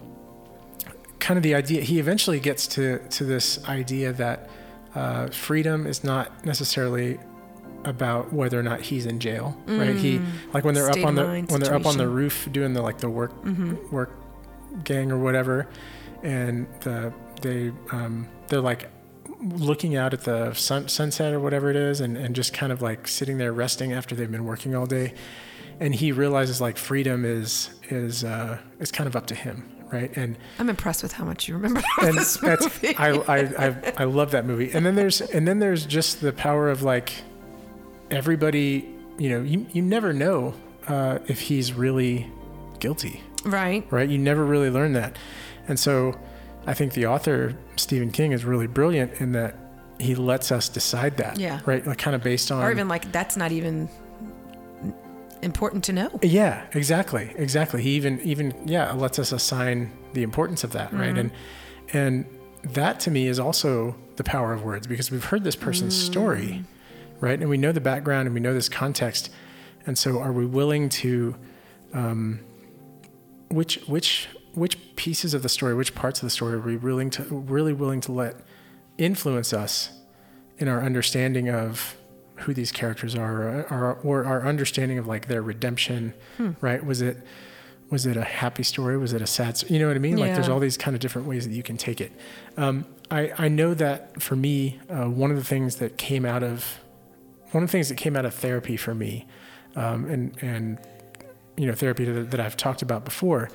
kind 1.23 1.37
of 1.37 1.43
the 1.43 1.55
idea. 1.55 1.81
He 1.81 1.99
eventually 1.99 2.39
gets 2.39 2.67
to 2.75 2.99
to 2.99 3.23
this 3.23 3.63
idea 3.67 4.11
that 4.13 4.49
uh, 4.93 5.27
freedom 5.27 5.87
is 5.87 6.03
not 6.03 6.45
necessarily 6.45 7.17
about 7.85 8.31
whether 8.31 8.59
or 8.59 8.63
not 8.63 8.81
he's 8.81 9.05
in 9.05 9.19
jail, 9.19 9.57
right? 9.65 9.95
He 9.95 10.19
like 10.53 10.63
when 10.65 10.75
they're 10.75 10.89
Mm. 10.89 10.93
State 10.93 11.03
up 11.03 11.07
on 11.07 11.15
the 11.15 11.23
when 11.47 11.61
they're 11.61 11.73
up 11.73 11.85
on 11.85 11.97
the. 11.97 12.03
Mm-hmm. 12.03 12.13
roof 12.13 12.47
doing 12.51 12.73
the 12.73 12.81
like 12.81 12.97
the 12.97 13.09
work 13.09 13.31
work 13.91 14.11
gang 14.83 15.11
or 15.11 15.17
whatever, 15.17 15.67
and 16.23 16.67
the 16.81 17.13
they 17.41 17.71
um, 17.91 18.27
they're 18.47 18.61
like 18.61 18.89
looking 19.39 19.95
out 19.95 20.13
at 20.13 20.21
the 20.21 20.53
sun, 20.53 20.87
sunset 20.87 21.33
or 21.33 21.39
whatever 21.39 21.69
it 21.69 21.75
is 21.75 21.99
and, 21.99 22.15
and 22.15 22.33
just 22.35 22.53
kind 22.53 22.71
of 22.71 22.81
like 22.81 23.07
sitting 23.07 23.37
there 23.37 23.51
resting 23.51 23.91
after 23.91 24.15
they've 24.15 24.31
been 24.31 24.45
working 24.45 24.73
all 24.73 24.85
day 24.85 25.13
and 25.81 25.93
he 25.95 26.13
realizes 26.13 26.61
like 26.61 26.77
freedom 26.77 27.25
is 27.25 27.69
is 27.89 28.23
uh 28.23 28.57
is 28.79 28.89
kind 28.89 29.05
of 29.05 29.17
up 29.17 29.27
to 29.27 29.35
him 29.35 29.69
right 29.93 30.15
and 30.17 30.37
I'm 30.59 30.69
impressed 30.69 31.03
with 31.03 31.13
how 31.13 31.23
much 31.23 31.47
you 31.47 31.53
remember 31.53 31.81
and 32.01 32.17
this 32.17 32.37
that's 32.37 32.63
movie. 32.63 32.95
I, 32.97 33.11
I 33.11 33.67
I 33.67 33.93
I 33.97 34.03
love 34.03 34.31
that 34.31 34.45
movie 34.45 34.71
and 34.73 34.85
then 34.85 34.95
there's 34.95 35.21
and 35.21 35.47
then 35.47 35.59
there's 35.59 35.85
just 35.85 36.19
the 36.19 36.33
power 36.33 36.69
of 36.69 36.81
like 36.81 37.13
everybody 38.11 38.89
you 39.17 39.29
know 39.29 39.41
you, 39.41 39.65
you 39.71 39.81
never 39.81 40.11
know 40.11 40.55
uh, 40.87 41.19
if 41.27 41.39
he's 41.39 41.71
really 41.73 42.29
guilty 42.79 43.23
right. 43.45 43.85
right? 43.91 44.09
You 44.09 44.17
never 44.17 44.43
really 44.43 44.69
learn 44.69 44.93
that. 44.93 45.17
And 45.67 45.79
so 45.79 46.19
I 46.65 46.73
think 46.73 46.93
the 46.93 47.07
author, 47.07 47.55
Stephen 47.75 48.11
King, 48.11 48.31
is 48.31 48.45
really 48.45 48.67
brilliant 48.67 49.13
in 49.19 49.33
that 49.33 49.55
he 49.99 50.15
lets 50.15 50.51
us 50.51 50.69
decide 50.69 51.17
that. 51.17 51.39
Yeah. 51.39 51.61
Right? 51.65 51.85
Like 51.85 51.97
kind 51.97 52.15
of 52.15 52.23
based 52.23 52.51
on 52.51 52.63
Or 52.63 52.71
even 52.71 52.87
like 52.87 53.11
that's 53.11 53.37
not 53.37 53.51
even 53.51 53.89
important 55.43 55.83
to 55.85 55.93
know. 55.93 56.19
Yeah, 56.21 56.65
exactly. 56.73 57.33
Exactly. 57.35 57.81
He 57.83 57.91
even 57.91 58.19
even 58.21 58.53
yeah, 58.65 58.91
lets 58.93 59.19
us 59.19 59.31
assign 59.31 59.91
the 60.13 60.23
importance 60.23 60.63
of 60.63 60.71
that, 60.71 60.93
right? 60.93 61.17
And 61.17 61.31
and 61.91 62.25
that 62.63 62.99
to 63.01 63.11
me 63.11 63.27
is 63.27 63.39
also 63.39 63.95
the 64.15 64.23
power 64.23 64.53
of 64.53 64.63
words 64.63 64.87
because 64.87 65.11
we've 65.11 65.25
heard 65.25 65.43
this 65.43 65.55
person's 65.55 65.95
story, 65.95 66.63
right? 67.19 67.39
And 67.39 67.49
we 67.49 67.57
know 67.57 67.71
the 67.71 67.81
background 67.81 68.27
and 68.27 68.33
we 68.33 68.39
know 68.39 68.53
this 68.53 68.69
context. 68.69 69.29
And 69.85 69.97
so 69.97 70.19
are 70.19 70.31
we 70.31 70.45
willing 70.45 70.89
to 70.89 71.35
um 71.93 72.39
which 73.49 73.75
which 73.87 74.29
which 74.53 74.95
pieces 74.95 75.33
of 75.33 75.43
the 75.43 75.49
story, 75.49 75.73
which 75.73 75.95
parts 75.95 76.19
of 76.19 76.25
the 76.25 76.29
story 76.29 76.53
are 76.53 76.59
we 76.59 76.77
willing 76.77 77.09
to 77.11 77.23
really 77.23 77.73
willing 77.73 78.01
to 78.01 78.11
let 78.11 78.35
influence 78.97 79.53
us 79.53 79.89
in 80.59 80.67
our 80.67 80.81
understanding 80.81 81.49
of 81.49 81.95
who 82.43 82.53
these 82.53 82.71
characters 82.71 83.15
are, 83.15 83.65
or, 83.71 83.97
or 84.03 84.25
our 84.25 84.45
understanding 84.47 84.97
of 84.97 85.05
like 85.07 85.27
their 85.27 85.41
redemption, 85.41 86.13
right? 86.61 86.85
Was 86.85 87.01
it 87.01 87.17
was 87.89 88.05
it 88.07 88.17
a 88.17 88.23
happy 88.23 88.63
story? 88.63 88.97
Was 88.97 89.13
it 89.13 89.21
a 89.21 89.27
sad? 89.27 89.49
s- 89.49 89.69
You 89.69 89.77
know 89.79 89.87
what 89.87 89.95
I 89.95 89.99
mean? 89.99 90.17
Like 90.17 90.29
there's 90.35 90.47
all 90.53 90.59
these 90.59 90.77
kind 90.77 90.95
of 90.95 90.99
different 91.01 91.27
ways 91.27 91.47
that 91.47 91.53
you 91.53 91.61
can 91.63 91.77
take 91.77 91.99
it. 92.01 92.11
Um, 92.57 92.85
I 93.11 93.31
I 93.37 93.47
know 93.49 93.73
that 93.75 94.21
for 94.21 94.35
me, 94.35 94.79
uh, 94.89 95.05
one 95.05 95.29
of 95.31 95.37
the 95.37 95.43
things 95.43 95.75
that 95.75 95.97
came 95.97 96.25
out 96.25 96.41
of 96.43 96.79
one 97.51 97.61
of 97.63 97.69
the 97.69 97.71
things 97.71 97.89
that 97.89 97.97
came 97.97 98.15
out 98.15 98.25
of 98.25 98.33
therapy 98.33 98.77
for 98.77 98.95
me, 98.95 99.25
um, 99.75 100.05
and 100.09 100.35
and 100.41 100.79
you 101.57 101.67
know 101.67 101.73
therapy 101.75 102.05
that, 102.05 102.31
that 102.31 102.39
I've 102.39 102.57
talked 102.57 102.81
about 102.81 103.05
before, 103.05 103.49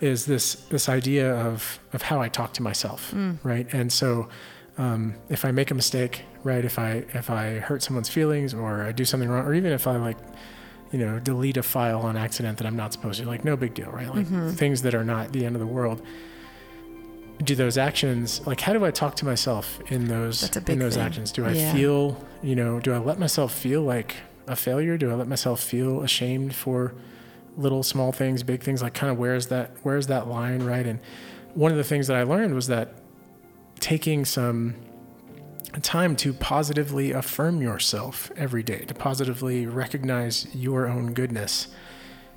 is 0.00 0.26
this 0.26 0.54
this 0.68 0.88
idea 0.88 1.34
of 1.34 1.78
of 1.94 2.02
how 2.02 2.20
I 2.20 2.28
talk 2.28 2.52
to 2.54 2.62
myself, 2.62 3.14
right? 3.42 3.66
And 3.72 3.90
so, 3.90 4.28
um, 4.78 5.14
if 5.28 5.44
I 5.44 5.50
make 5.50 5.70
a 5.70 5.74
mistake, 5.74 6.22
right? 6.44 6.64
If 6.64 6.78
I 6.78 7.04
if 7.14 7.30
I 7.30 7.58
hurt 7.58 7.82
someone's 7.82 8.08
feelings 8.08 8.54
or 8.54 8.82
I 8.82 8.92
do 8.92 9.04
something 9.04 9.28
wrong, 9.28 9.44
or 9.46 9.54
even 9.54 9.72
if 9.72 9.86
I 9.86 9.96
like, 9.96 10.16
you 10.92 10.98
know, 10.98 11.18
delete 11.18 11.56
a 11.56 11.62
file 11.62 12.00
on 12.00 12.16
accident 12.16 12.58
that 12.58 12.66
I'm 12.66 12.76
not 12.76 12.92
supposed 12.92 13.20
to, 13.20 13.26
like 13.26 13.44
no 13.44 13.56
big 13.56 13.74
deal, 13.74 13.90
right? 13.90 14.12
Like 14.14 14.26
things 14.54 14.82
that 14.82 14.94
are 14.94 15.04
not 15.04 15.32
the 15.32 15.44
end 15.44 15.54
of 15.56 15.60
the 15.60 15.66
world. 15.66 16.02
Do 17.42 17.54
those 17.54 17.78
actions 17.78 18.46
like 18.46 18.60
how 18.60 18.74
do 18.74 18.84
I 18.84 18.90
talk 18.90 19.16
to 19.16 19.24
myself 19.24 19.80
in 19.90 20.08
those 20.08 20.42
in 20.68 20.78
those 20.78 20.94
thing. 20.96 21.02
actions? 21.02 21.32
Do 21.32 21.46
I 21.46 21.52
Yeah. 21.52 21.72
feel, 21.72 22.24
you 22.42 22.54
know, 22.54 22.80
do 22.80 22.92
I 22.92 22.98
let 22.98 23.18
myself 23.18 23.54
feel 23.54 23.80
like 23.82 24.16
a 24.46 24.54
failure? 24.56 24.98
Do 24.98 25.10
I 25.10 25.14
let 25.14 25.26
myself 25.26 25.60
feel 25.62 26.02
ashamed 26.02 26.54
for 26.54 26.92
little 27.56 27.82
small 27.82 28.12
things, 28.12 28.42
big 28.42 28.62
things? 28.62 28.82
Like 28.82 28.92
kind 28.92 29.10
of 29.10 29.18
where's 29.18 29.46
that 29.46 29.70
where's 29.82 30.06
that 30.08 30.28
line, 30.28 30.62
right? 30.64 30.86
And 30.86 31.00
one 31.54 31.70
of 31.70 31.78
the 31.78 31.84
things 31.84 32.08
that 32.08 32.16
I 32.16 32.24
learned 32.24 32.54
was 32.54 32.66
that 32.66 32.92
taking 33.80 34.24
some 34.24 34.74
time 35.82 36.16
to 36.16 36.32
positively 36.32 37.12
affirm 37.12 37.62
yourself 37.62 38.30
every 38.36 38.62
day, 38.62 38.80
to 38.86 38.94
positively 38.94 39.66
recognize 39.66 40.46
your 40.54 40.88
own 40.88 41.12
goodness 41.12 41.68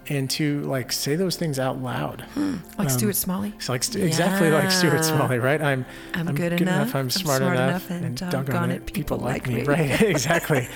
and 0.09 0.29
to 0.29 0.61
like 0.63 0.91
say 0.91 1.15
those 1.15 1.37
things 1.37 1.57
out 1.57 1.81
loud. 1.81 2.25
Like 2.35 2.59
Um, 2.77 2.89
Stuart 2.89 3.15
Smalley. 3.15 3.53
It's 3.55 3.69
like 3.69 3.83
st- 3.83 4.03
exactly 4.03 4.51
like 4.51 4.69
Stuart 4.69 5.03
Smalley, 5.05 5.39
right? 5.39 5.61
I'm 5.61 5.85
I'm, 6.13 6.35
good, 6.35 6.59
enough. 6.61 6.93
I'm 6.93 7.09
smart, 7.09 7.41
enough, 7.41 7.89
and, 7.89 8.17
doggone 8.17 8.69
it, 8.71 8.91
people 8.93 9.17
like 9.17 9.47
me. 9.47 9.63
Right? 9.63 10.01
exactly. 10.01 10.67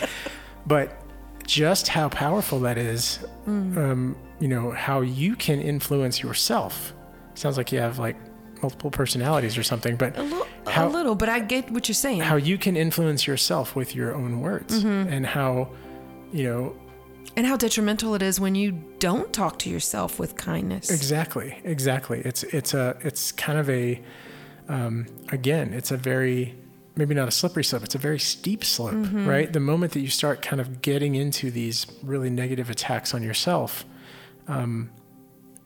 but 0.65 1.03
just 1.45 1.88
how 1.89 2.10
powerful 2.10 2.60
that 2.62 2.77
is, 2.77 3.19
Mm. 3.47 3.77
um, 3.77 4.17
you 4.39 4.47
know, 4.49 4.71
how 4.71 4.99
you 5.01 5.36
can 5.36 5.62
influence 5.62 6.21
yourself. 6.21 6.93
Sounds 7.36 7.56
like 7.58 7.71
you 7.71 7.80
have 7.80 7.97
like 7.99 8.17
multiple 8.61 8.91
personalities 8.91 9.57
or 9.57 9.63
something, 9.63 9.95
but 9.95 10.17
A 10.17 10.23
little, 10.23 10.47
How- 10.67 10.87
a 10.87 10.89
little, 10.89 11.15
but 11.15 11.29
I 11.29 11.39
get 11.39 11.69
what 11.71 11.87
you're 11.87 11.95
saying. 11.95 12.21
how 12.21 12.35
you 12.35 12.57
can 12.57 12.75
influence 12.75 13.25
yourself 13.27 13.75
with 13.75 13.95
your 13.95 14.13
own 14.15 14.41
words 14.41 14.83
Mm-hmm. 14.83 15.11
and 15.13 15.25
how, 15.25 15.69
you 16.31 16.43
know, 16.43 16.75
and 17.35 17.45
how 17.45 17.55
detrimental 17.55 18.15
it 18.15 18.21
is 18.21 18.39
when 18.39 18.55
you 18.55 18.71
don't 18.99 19.31
talk 19.31 19.59
to 19.59 19.69
yourself 19.69 20.17
with 20.19 20.35
kindness. 20.35 20.89
Exactly, 20.89 21.59
exactly. 21.63 22.21
It's 22.25 22.41
it's 22.43 22.73
a 22.73 22.97
it's 23.01 23.31
kind 23.31 23.59
of 23.59 23.69
a 23.69 24.01
um, 24.69 25.05
again, 25.31 25.73
it's 25.73 25.91
a 25.91 25.97
very 25.97 26.55
maybe 26.95 27.13
not 27.13 27.27
a 27.27 27.31
slippery 27.31 27.63
slope. 27.63 27.83
It's 27.83 27.93
a 27.95 27.99
very 27.99 28.17
steep 28.19 28.63
slope, 28.65 28.93
Mm-hmm. 28.95 29.27
right? 29.27 29.53
The 29.53 29.59
moment 29.59 29.93
that 29.93 29.99
you 29.99 30.07
start 30.09 30.41
kind 30.41 30.59
of 30.59 30.81
getting 30.81 31.13
into 31.13 31.51
these 31.51 31.85
really 32.01 32.31
negative 32.31 32.71
attacks 32.71 33.13
on 33.13 33.21
yourself, 33.21 33.85
um, 34.47 34.89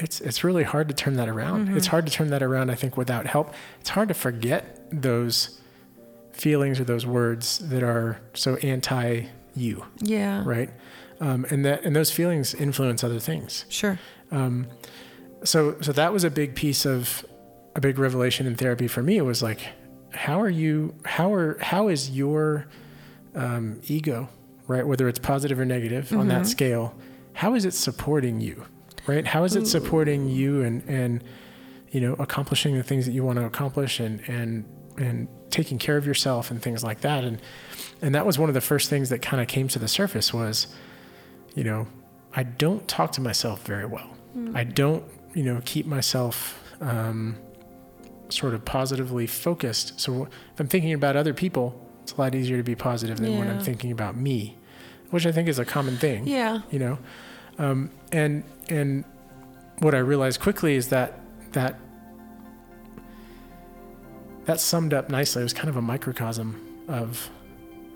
it's 0.03 0.19
it's 0.21 0.43
really 0.43 0.63
hard 0.63 0.87
to 0.89 0.93
turn 0.93 1.15
that 1.15 1.29
around. 1.29 1.67
Mm-hmm. 1.67 1.77
It's 1.77 1.87
hard 1.87 2.05
to 2.05 2.11
turn 2.11 2.27
that 2.29 2.43
around. 2.43 2.69
I 2.69 2.75
think 2.75 2.97
without 2.97 3.25
help, 3.27 3.53
it's 3.79 3.89
hard 3.89 4.07
to 4.09 4.13
forget 4.13 4.87
those 4.91 5.59
feelings 6.33 6.79
or 6.79 6.83
those 6.85 7.05
words 7.05 7.59
that 7.69 7.83
are 7.83 8.19
so 8.33 8.55
anti 8.57 9.23
you, 9.55 9.85
Yeah. 9.99 10.43
right? 10.45 10.69
Um, 11.19 11.45
and 11.51 11.63
that 11.65 11.83
and 11.83 11.95
those 11.95 12.11
feelings 12.11 12.53
influence 12.55 13.03
other 13.03 13.19
things 13.19 13.65
Sure. 13.69 13.99
so 15.43 15.75
so 15.81 15.91
that 15.91 16.11
was 16.13 16.23
a 16.23 16.29
big 16.31 16.55
piece 16.55 16.85
of 16.85 17.25
a 17.75 17.81
big 17.81 17.97
revelation 17.99 18.47
in 18.47 18.55
therapy 18.55 18.87
for 18.87 19.01
me 19.03 19.17
it 19.17 19.21
was 19.25 19.41
like 19.43 19.59
how 20.13 20.41
are 20.41 20.49
you 20.49 20.93
how 21.05 21.33
are 21.33 21.57
how 21.61 21.87
is 21.89 22.09
your 22.11 22.65
um, 23.35 23.79
ego 23.87 24.29
right 24.67 24.85
whether 24.87 25.07
it's 25.07 25.19
positive 25.19 25.59
or 25.59 25.65
negative 25.65 26.11
on 26.13 26.27
that 26.27 26.47
scale 26.47 26.93
how 27.33 27.53
is 27.53 27.65
it 27.65 27.73
supporting 27.73 28.41
you 28.41 28.65
right? 29.07 29.25
How 29.25 29.43
is 29.43 29.55
it 29.55 29.67
supporting 29.67 30.27
you 30.27 30.61
and 30.63 30.83
and 30.87 31.23
you 31.91 31.99
know 32.01 32.13
accomplishing 32.13 32.75
the 32.75 32.83
things 32.83 33.05
that 33.05 33.11
you 33.13 33.23
want 33.23 33.39
to 33.39 33.45
accomplish 33.45 33.99
and 33.99 34.21
and 34.27 34.65
and 34.97 35.27
taking 35.49 35.77
care 35.79 35.97
of 35.97 36.05
yourself 36.05 36.51
and 36.51 36.61
things 36.61 36.83
like 36.83 37.01
that? 37.01 37.23
And 37.23 37.41
and 38.01 38.13
that 38.15 38.25
was 38.25 38.37
one 38.39 38.49
of 38.49 38.53
the 38.55 38.61
first 38.61 38.89
things 38.89 39.09
that 39.09 39.21
kind 39.21 39.41
of 39.41 39.47
came 39.47 39.67
to 39.69 39.79
the 39.79 39.87
surface 39.87 40.33
was 40.33 40.67
you 41.55 41.63
know 41.63 41.85
i 42.33 42.43
don't 42.43 42.87
talk 42.87 43.11
to 43.13 43.21
myself 43.21 43.63
very 43.65 43.85
well. 43.85 44.09
I 44.55 44.63
don't 44.63 45.03
you 45.33 45.43
know 45.43 45.61
keep 45.65 45.85
myself 45.85 46.57
um, 46.79 47.35
sort 48.29 48.53
of 48.53 48.63
positively 48.63 49.27
focused. 49.27 49.99
So 49.99 50.23
if 50.53 50.59
i'm 50.59 50.67
thinking 50.67 50.93
about 50.93 51.15
other 51.17 51.33
people 51.33 51.75
it's 52.03 52.13
a 52.13 52.21
lot 52.21 52.33
easier 52.33 52.55
to 52.57 52.63
be 52.63 52.75
positive 52.75 53.19
than 53.19 53.37
when 53.37 53.47
i'm 53.49 53.59
thinking 53.59 53.91
about 53.91 54.15
me 54.15 54.57
which 55.09 55.25
i 55.25 55.31
think 55.31 55.47
is 55.49 55.59
a 55.59 55.65
common 55.65 55.97
thing 55.97 56.25
Yeah. 56.25 56.61
you 56.71 56.79
know 56.79 56.97
um, 57.57 57.89
and 58.11 58.43
and 58.69 59.03
what 59.79 59.93
i 59.95 59.97
realized 59.97 60.39
quickly 60.39 60.75
is 60.75 60.89
that 60.89 61.19
that 61.53 61.79
that 64.45 64.59
summed 64.59 64.93
up 64.93 65.09
nicely. 65.09 65.41
It 65.41 65.43
was 65.43 65.53
kind 65.53 65.69
of 65.69 65.77
a 65.77 65.81
microcosm 65.81 66.59
of 66.87 67.29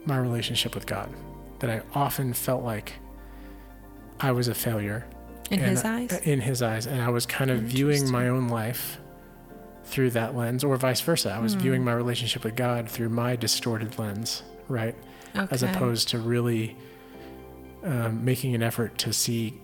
my 0.06 0.18
relationship 0.18 0.76
with 0.76 0.86
god 0.86 1.10
that 1.60 1.70
i 1.70 1.82
often 1.96 2.32
felt 2.34 2.64
like 2.64 2.94
i 4.20 4.32
was 4.32 4.48
a 4.48 4.54
failure. 4.54 5.06
In 5.52 5.60
his 5.60 5.84
I- 5.84 5.98
eyes. 6.02 6.12
in 6.24 6.42
his 6.42 6.62
eyes. 6.62 6.86
And 6.86 7.02
i 7.02 7.10
was 7.10 7.26
kind 7.26 7.50
of 7.52 7.62
viewing 7.62 8.10
my 8.12 8.28
own 8.30 8.48
life 8.48 9.00
through 9.84 10.12
that 10.12 10.36
lens 10.36 10.64
or 10.64 10.76
vice 10.78 11.02
versa. 11.02 11.32
I 11.32 11.40
was 11.40 11.54
Hmm. 11.54 11.60
viewing 11.60 11.84
my 11.84 11.94
relationship 11.94 12.44
with 12.44 12.56
god 12.56 12.90
through 12.90 13.10
my 13.10 13.36
distorted 13.36 13.98
lens 14.00 14.44
right? 14.68 14.96
As 15.36 15.62
opposed 15.62 16.08
to 16.10 16.18
really 16.20 16.76
um, 17.86 18.26
making 18.26 18.54
an 18.56 18.62
effort 18.64 18.98
to 19.00 19.14
see 19.14 19.62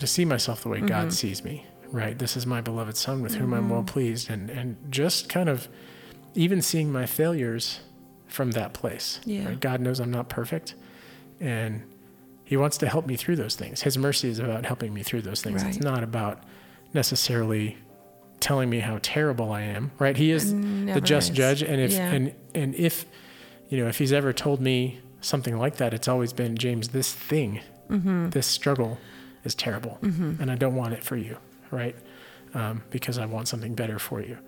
to 0.00 0.06
see 0.06 0.24
myself 0.24 0.62
the 0.62 0.68
way 0.68 0.78
Mm-hmm. 0.78 0.86
God 0.88 1.12
sees 1.12 1.42
me. 1.44 1.64
Right, 1.90 2.18
this 2.18 2.36
is 2.36 2.44
my 2.46 2.60
beloved 2.60 2.96
Son 2.96 3.22
with 3.22 3.34
whom 3.36 3.54
I'm 3.54 3.70
well 3.70 3.80
Mm-hmm. 3.80 3.86
pleased, 3.86 4.28
and 4.30 4.50
and 4.50 4.76
just 4.90 5.28
kind 5.28 5.48
of 5.48 5.68
even 6.34 6.60
seeing 6.60 6.90
my 6.90 7.06
failures 7.06 7.80
from 8.26 8.50
that 8.52 8.72
place. 8.74 9.20
Yeah. 9.24 9.46
right? 9.46 9.60
God 9.60 9.80
knows 9.80 10.00
I'm 10.00 10.10
not 10.10 10.28
perfect, 10.28 10.74
and 11.38 11.82
He 12.42 12.56
wants 12.56 12.76
to 12.78 12.88
help 12.88 13.06
me 13.06 13.14
through 13.16 13.36
those 13.36 13.54
things. 13.54 13.82
His 13.82 13.96
mercy 13.96 14.28
is 14.28 14.40
about 14.40 14.66
helping 14.66 14.92
me 14.92 15.04
through 15.04 15.22
those 15.22 15.40
things. 15.42 15.62
It's 15.62 15.78
not 15.78 16.02
about 16.02 16.42
necessarily 16.92 17.76
telling 18.40 18.68
me 18.68 18.80
how 18.80 18.98
terrible 19.02 19.52
I 19.52 19.62
am. 19.62 19.92
Right, 20.00 20.16
He 20.16 20.30
is 20.32 20.52
the 20.52 21.00
just 21.00 21.30
is. 21.30 21.36
judge, 21.36 21.62
and 21.62 21.80
if 21.80 21.92
Yeah. 21.92 22.10
and 22.10 22.34
and 22.54 22.74
if 22.74 23.06
you 23.68 23.78
know 23.78 23.86
if 23.88 23.98
He's 23.98 24.12
ever 24.12 24.32
told 24.32 24.60
me 24.60 24.98
something 25.24 25.56
like 25.58 25.76
that, 25.76 25.92
it's 25.94 26.08
always 26.08 26.32
been 26.32 26.56
James. 26.56 26.88
This 26.88 27.12
thing, 27.12 27.60
Mm-hmm. 27.90 28.30
this 28.30 28.46
struggle, 28.46 28.98
is 29.44 29.54
terrible, 29.54 29.98
and 30.02 30.50
I 30.50 30.54
don't 30.54 30.74
want 30.74 30.94
it 30.94 31.04
for 31.04 31.16
you, 31.16 31.36
right? 31.70 31.94
Um, 32.54 32.82
because 32.90 33.18
I 33.18 33.26
want 33.26 33.46
something 33.46 33.74
better 33.74 33.98
for 33.98 34.22
you. 34.22 34.38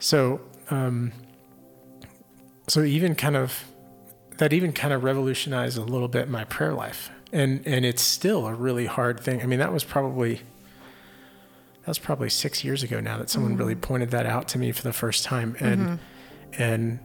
So, 0.00 0.40
um, 0.70 1.12
so 2.66 2.82
even 2.82 3.14
kind 3.14 3.36
of 3.36 3.64
that 4.38 4.52
even 4.52 4.72
kind 4.72 4.92
of 4.92 5.04
revolutionized 5.04 5.78
a 5.78 5.82
little 5.82 6.08
bit 6.08 6.28
my 6.28 6.44
prayer 6.44 6.74
life, 6.74 7.10
and 7.32 7.62
and 7.66 7.84
it's 7.84 8.02
still 8.02 8.46
a 8.48 8.54
really 8.54 8.86
hard 8.86 9.20
thing. 9.20 9.40
I 9.40 9.46
mean, 9.46 9.60
that 9.60 9.72
was 9.72 9.84
probably 9.84 10.34
that 11.82 11.86
was 11.88 11.98
probably 12.00 12.28
six 12.28 12.64
years 12.64 12.82
ago 12.82 12.98
now 13.00 13.18
that 13.18 13.30
someone 13.30 13.56
really 13.56 13.76
pointed 13.76 14.10
that 14.10 14.26
out 14.26 14.48
to 14.48 14.58
me 14.58 14.72
for 14.72 14.82
the 14.82 14.92
first 14.92 15.24
time, 15.24 15.56
and 15.60 16.00
and 16.58 16.98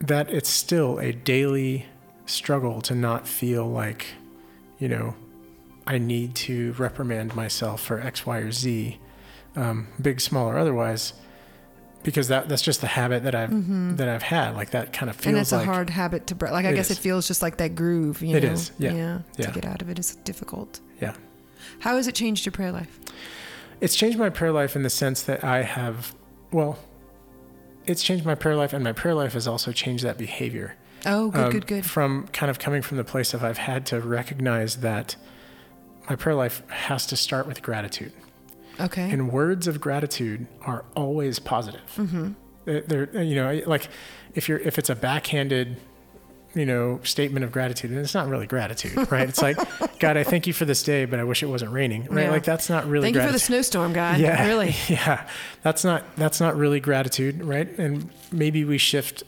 that 0.00 0.30
it's 0.30 0.48
still 0.48 0.98
a 0.98 1.12
daily 1.12 1.86
struggle 2.32 2.80
to 2.82 2.94
not 2.94 3.28
feel 3.28 3.66
like, 3.66 4.06
you 4.78 4.88
know, 4.88 5.14
I 5.86 5.98
need 5.98 6.34
to 6.36 6.72
reprimand 6.72 7.34
myself 7.36 7.80
for 7.82 8.00
X, 8.00 8.24
Y, 8.26 8.38
or 8.38 8.52
Z, 8.52 8.98
um, 9.56 9.88
big, 10.00 10.20
small, 10.20 10.48
or 10.48 10.56
otherwise, 10.58 11.12
because 12.02 12.28
that 12.28 12.48
that's 12.48 12.62
just 12.62 12.80
the 12.80 12.86
habit 12.86 13.24
that 13.24 13.34
I've 13.34 13.96
that 13.98 14.08
I've 14.08 14.22
had. 14.22 14.54
Like 14.56 14.70
that 14.70 14.92
kind 14.92 15.10
of 15.10 15.16
feels 15.16 15.26
and 15.26 15.38
it's 15.38 15.52
like 15.52 15.62
a 15.62 15.72
hard 15.72 15.90
habit 15.90 16.26
to 16.28 16.34
break. 16.34 16.52
Like 16.52 16.66
I 16.66 16.72
guess 16.72 16.90
is. 16.90 16.98
it 16.98 17.00
feels 17.02 17.26
just 17.28 17.42
like 17.42 17.56
that 17.58 17.74
groove. 17.74 18.22
You 18.22 18.36
It 18.36 18.44
know? 18.44 18.52
is, 18.52 18.70
yeah, 18.78 18.92
Yeah. 18.92 19.18
yeah. 19.36 19.46
To 19.46 19.52
get 19.52 19.66
out 19.66 19.82
of 19.82 19.88
it 19.90 19.98
is 19.98 20.14
difficult. 20.24 20.80
yeah. 21.00 21.14
How 21.80 21.96
has 21.96 22.06
it 22.08 22.14
changed 22.14 22.44
your 22.46 22.52
prayer 22.52 22.72
life? 22.72 22.98
It's 23.80 23.94
changed 23.96 24.18
my 24.18 24.30
prayer 24.30 24.52
life 24.52 24.74
in 24.76 24.82
the 24.84 24.90
sense 24.90 25.22
that 25.22 25.42
I 25.44 25.62
have, 25.62 26.14
well, 26.52 26.78
it's 27.86 28.02
changed 28.02 28.24
my 28.24 28.34
prayer 28.36 28.54
life, 28.56 28.72
and 28.72 28.82
my 28.84 28.92
prayer 28.92 29.14
life 29.14 29.32
has 29.32 29.48
also 29.48 29.72
changed 29.72 30.04
that 30.04 30.16
behavior. 30.18 30.76
Oh, 31.04 31.30
good, 31.30 31.44
um, 31.44 31.50
good, 31.50 31.66
good. 31.66 31.86
From 31.86 32.28
kind 32.28 32.50
of 32.50 32.58
coming 32.58 32.82
from 32.82 32.96
the 32.96 33.04
place 33.04 33.34
of 33.34 33.42
I've 33.42 33.58
had 33.58 33.86
to 33.86 34.00
recognize 34.00 34.76
that 34.76 35.16
my 36.08 36.16
prayer 36.16 36.34
life 36.34 36.68
has 36.68 37.06
to 37.06 37.16
start 37.16 37.46
with 37.46 37.62
gratitude. 37.62 38.12
Okay. 38.80 39.10
And 39.10 39.30
words 39.30 39.66
of 39.66 39.80
gratitude 39.80 40.46
are 40.62 40.84
always 40.96 41.38
positive. 41.38 41.82
Mm-hmm. 41.96 42.32
They're, 42.64 43.22
you 43.22 43.34
know, 43.34 43.60
like 43.66 43.88
if 44.34 44.48
you're 44.48 44.58
if 44.58 44.78
it's 44.78 44.88
a 44.88 44.94
backhanded 44.94 45.76
you 46.54 46.66
know, 46.66 47.00
statement 47.02 47.44
of 47.44 47.52
gratitude. 47.52 47.90
And 47.90 48.00
it's 48.00 48.14
not 48.14 48.28
really 48.28 48.46
gratitude, 48.46 48.94
right? 49.10 49.28
It's 49.28 49.42
like, 49.42 49.56
God, 49.98 50.16
I 50.16 50.24
thank 50.24 50.46
you 50.46 50.52
for 50.52 50.64
this 50.64 50.82
day, 50.82 51.04
but 51.04 51.18
I 51.18 51.24
wish 51.24 51.42
it 51.42 51.46
wasn't 51.46 51.72
raining, 51.72 52.06
right? 52.06 52.24
Yeah. 52.24 52.30
Like 52.30 52.44
that's 52.44 52.68
not 52.68 52.86
really 52.86 53.06
Thank 53.06 53.16
you 53.16 53.22
for 53.26 53.32
the 53.32 53.38
snowstorm, 53.38 53.92
God. 53.92 54.18
yeah, 54.20 54.46
Really. 54.46 54.74
Yeah, 54.88 55.26
that's 55.62 55.84
not 55.84 56.04
that's 56.16 56.40
not 56.40 56.56
really 56.56 56.80
gratitude, 56.80 57.42
right? 57.42 57.66
And 57.78 58.10
maybe 58.30 58.64
we 58.64 58.78
shift 58.78 59.22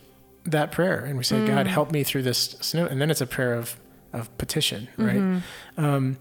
that 0.47 0.73
prayer 0.73 1.05
and 1.05 1.17
we 1.19 1.25
say, 1.25 1.37
Mm. 1.37 1.47
God, 1.47 1.67
help 1.67 1.91
me 1.91 2.05
through 2.05 2.23
this 2.23 2.57
snow, 2.61 2.87
and 2.87 3.01
then 3.01 3.11
it's 3.11 3.21
a 3.21 3.27
prayer 3.27 3.55
of 3.55 3.77
of 4.13 4.37
petition, 4.39 4.87
right? 4.97 5.17
Mm-hmm. 5.17 5.85
Um, 5.85 6.19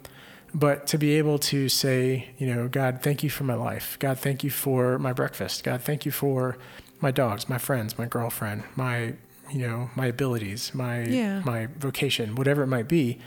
but 0.53 0.87
to 0.87 0.97
be 0.97 1.11
able 1.19 1.37
to 1.39 1.69
say, 1.69 2.29
you 2.39 2.47
know, 2.47 2.67
God, 2.67 2.99
thank 3.03 3.21
you 3.23 3.29
for 3.29 3.43
my 3.43 3.53
life. 3.53 3.97
God, 3.99 4.17
thank 4.17 4.43
you 4.43 4.49
for 4.49 4.97
my 4.97 5.13
breakfast. 5.13 5.63
God, 5.63 5.81
thank 5.81 6.03
you 6.05 6.11
for 6.11 6.57
my 7.01 7.11
dogs, 7.11 7.47
my 7.47 7.57
friends, 7.59 7.97
my 7.99 8.05
girlfriend, 8.05 8.63
my, 8.75 9.13
you 9.51 9.67
know, 9.67 9.91
my 9.95 10.07
abilities, 10.07 10.73
my 10.73 11.03
Yeah. 11.03 11.41
my 11.45 11.67
vocation, 11.77 12.33
whatever 12.35 12.63
it 12.63 12.67
might 12.67 12.87
be. 12.87 13.19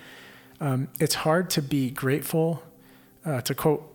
Um, 0.61 0.89
it's 0.99 1.17
hard 1.17 1.49
to 1.51 1.63
be 1.63 1.91
grateful. 1.91 2.63
Uh, 3.25 3.41
to 3.43 3.55
quote 3.55 3.93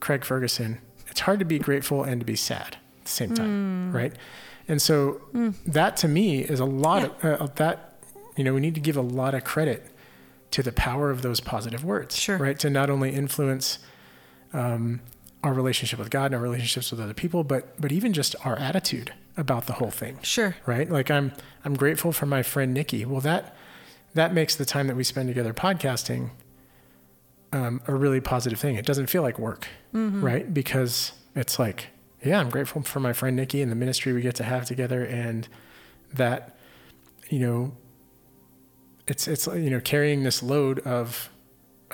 Craig 0.00 0.24
Ferguson, 0.24 0.80
it's 1.06 1.20
hard 1.20 1.38
to 1.38 1.44
be 1.44 1.58
grateful 1.58 2.02
and 2.02 2.20
to 2.20 2.24
be 2.26 2.36
sad 2.36 2.76
at 2.98 3.04
the 3.04 3.10
same 3.10 3.34
time, 3.34 3.92
right? 3.92 4.14
And 4.70 4.80
so 4.80 5.20
that 5.66 5.96
to 5.98 6.08
me 6.08 6.40
is 6.40 6.60
a 6.60 6.64
lot 6.64 7.04
of 7.04 7.24
uh, 7.24 7.46
that. 7.56 7.86
You 8.36 8.44
know, 8.44 8.54
we 8.54 8.60
need 8.60 8.74
to 8.76 8.80
give 8.80 8.96
a 8.96 9.02
lot 9.02 9.34
of 9.34 9.44
credit 9.44 9.84
to 10.52 10.62
the 10.62 10.72
power 10.72 11.10
of 11.10 11.20
those 11.22 11.40
positive 11.40 11.84
words, 11.84 12.16
Sure. 12.16 12.38
right? 12.38 12.58
To 12.60 12.70
not 12.70 12.88
only 12.88 13.10
influence 13.10 13.78
um, 14.54 15.00
our 15.44 15.52
relationship 15.52 15.98
with 15.98 16.10
God 16.10 16.26
and 16.26 16.36
our 16.36 16.40
relationships 16.40 16.90
with 16.90 17.00
other 17.00 17.12
people, 17.14 17.44
but 17.44 17.78
but 17.80 17.92
even 17.92 18.12
just 18.12 18.34
our 18.46 18.56
attitude 18.58 19.12
about 19.36 19.66
the 19.66 19.74
whole 19.74 19.90
thing, 19.90 20.18
Sure. 20.22 20.54
right? 20.66 20.88
Like 20.90 21.10
I'm 21.10 21.32
I'm 21.64 21.74
grateful 21.74 22.12
for 22.12 22.26
my 22.26 22.42
friend 22.42 22.72
Nikki. 22.72 23.04
Well, 23.04 23.20
that 23.22 23.54
that 24.14 24.32
makes 24.32 24.54
the 24.56 24.64
time 24.64 24.86
that 24.86 24.96
we 24.96 25.04
spend 25.04 25.28
together 25.28 25.52
podcasting 25.52 26.30
um, 27.52 27.80
a 27.86 27.94
really 27.94 28.20
positive 28.20 28.58
thing. 28.58 28.76
It 28.76 28.86
doesn't 28.86 29.08
feel 29.08 29.22
like 29.22 29.38
work, 29.38 29.66
right? 29.92 30.52
Because 30.54 31.12
it's 31.34 31.58
like, 31.58 31.88
yeah, 32.24 32.38
I'm 32.40 32.50
grateful 32.50 32.82
for 32.82 33.00
my 33.00 33.12
friend 33.12 33.36
Nikki 33.36 33.62
and 33.62 33.70
the 33.70 33.76
ministry 33.76 34.12
we 34.12 34.20
get 34.22 34.34
to 34.36 34.44
have 34.44 34.64
together, 34.66 35.04
and 35.04 35.48
that, 36.12 36.56
you 37.28 37.38
know, 37.38 37.72
it's 39.06 39.26
it's 39.26 39.46
you 39.46 39.70
know 39.70 39.80
carrying 39.80 40.22
this 40.22 40.42
load 40.42 40.78
of 40.80 41.30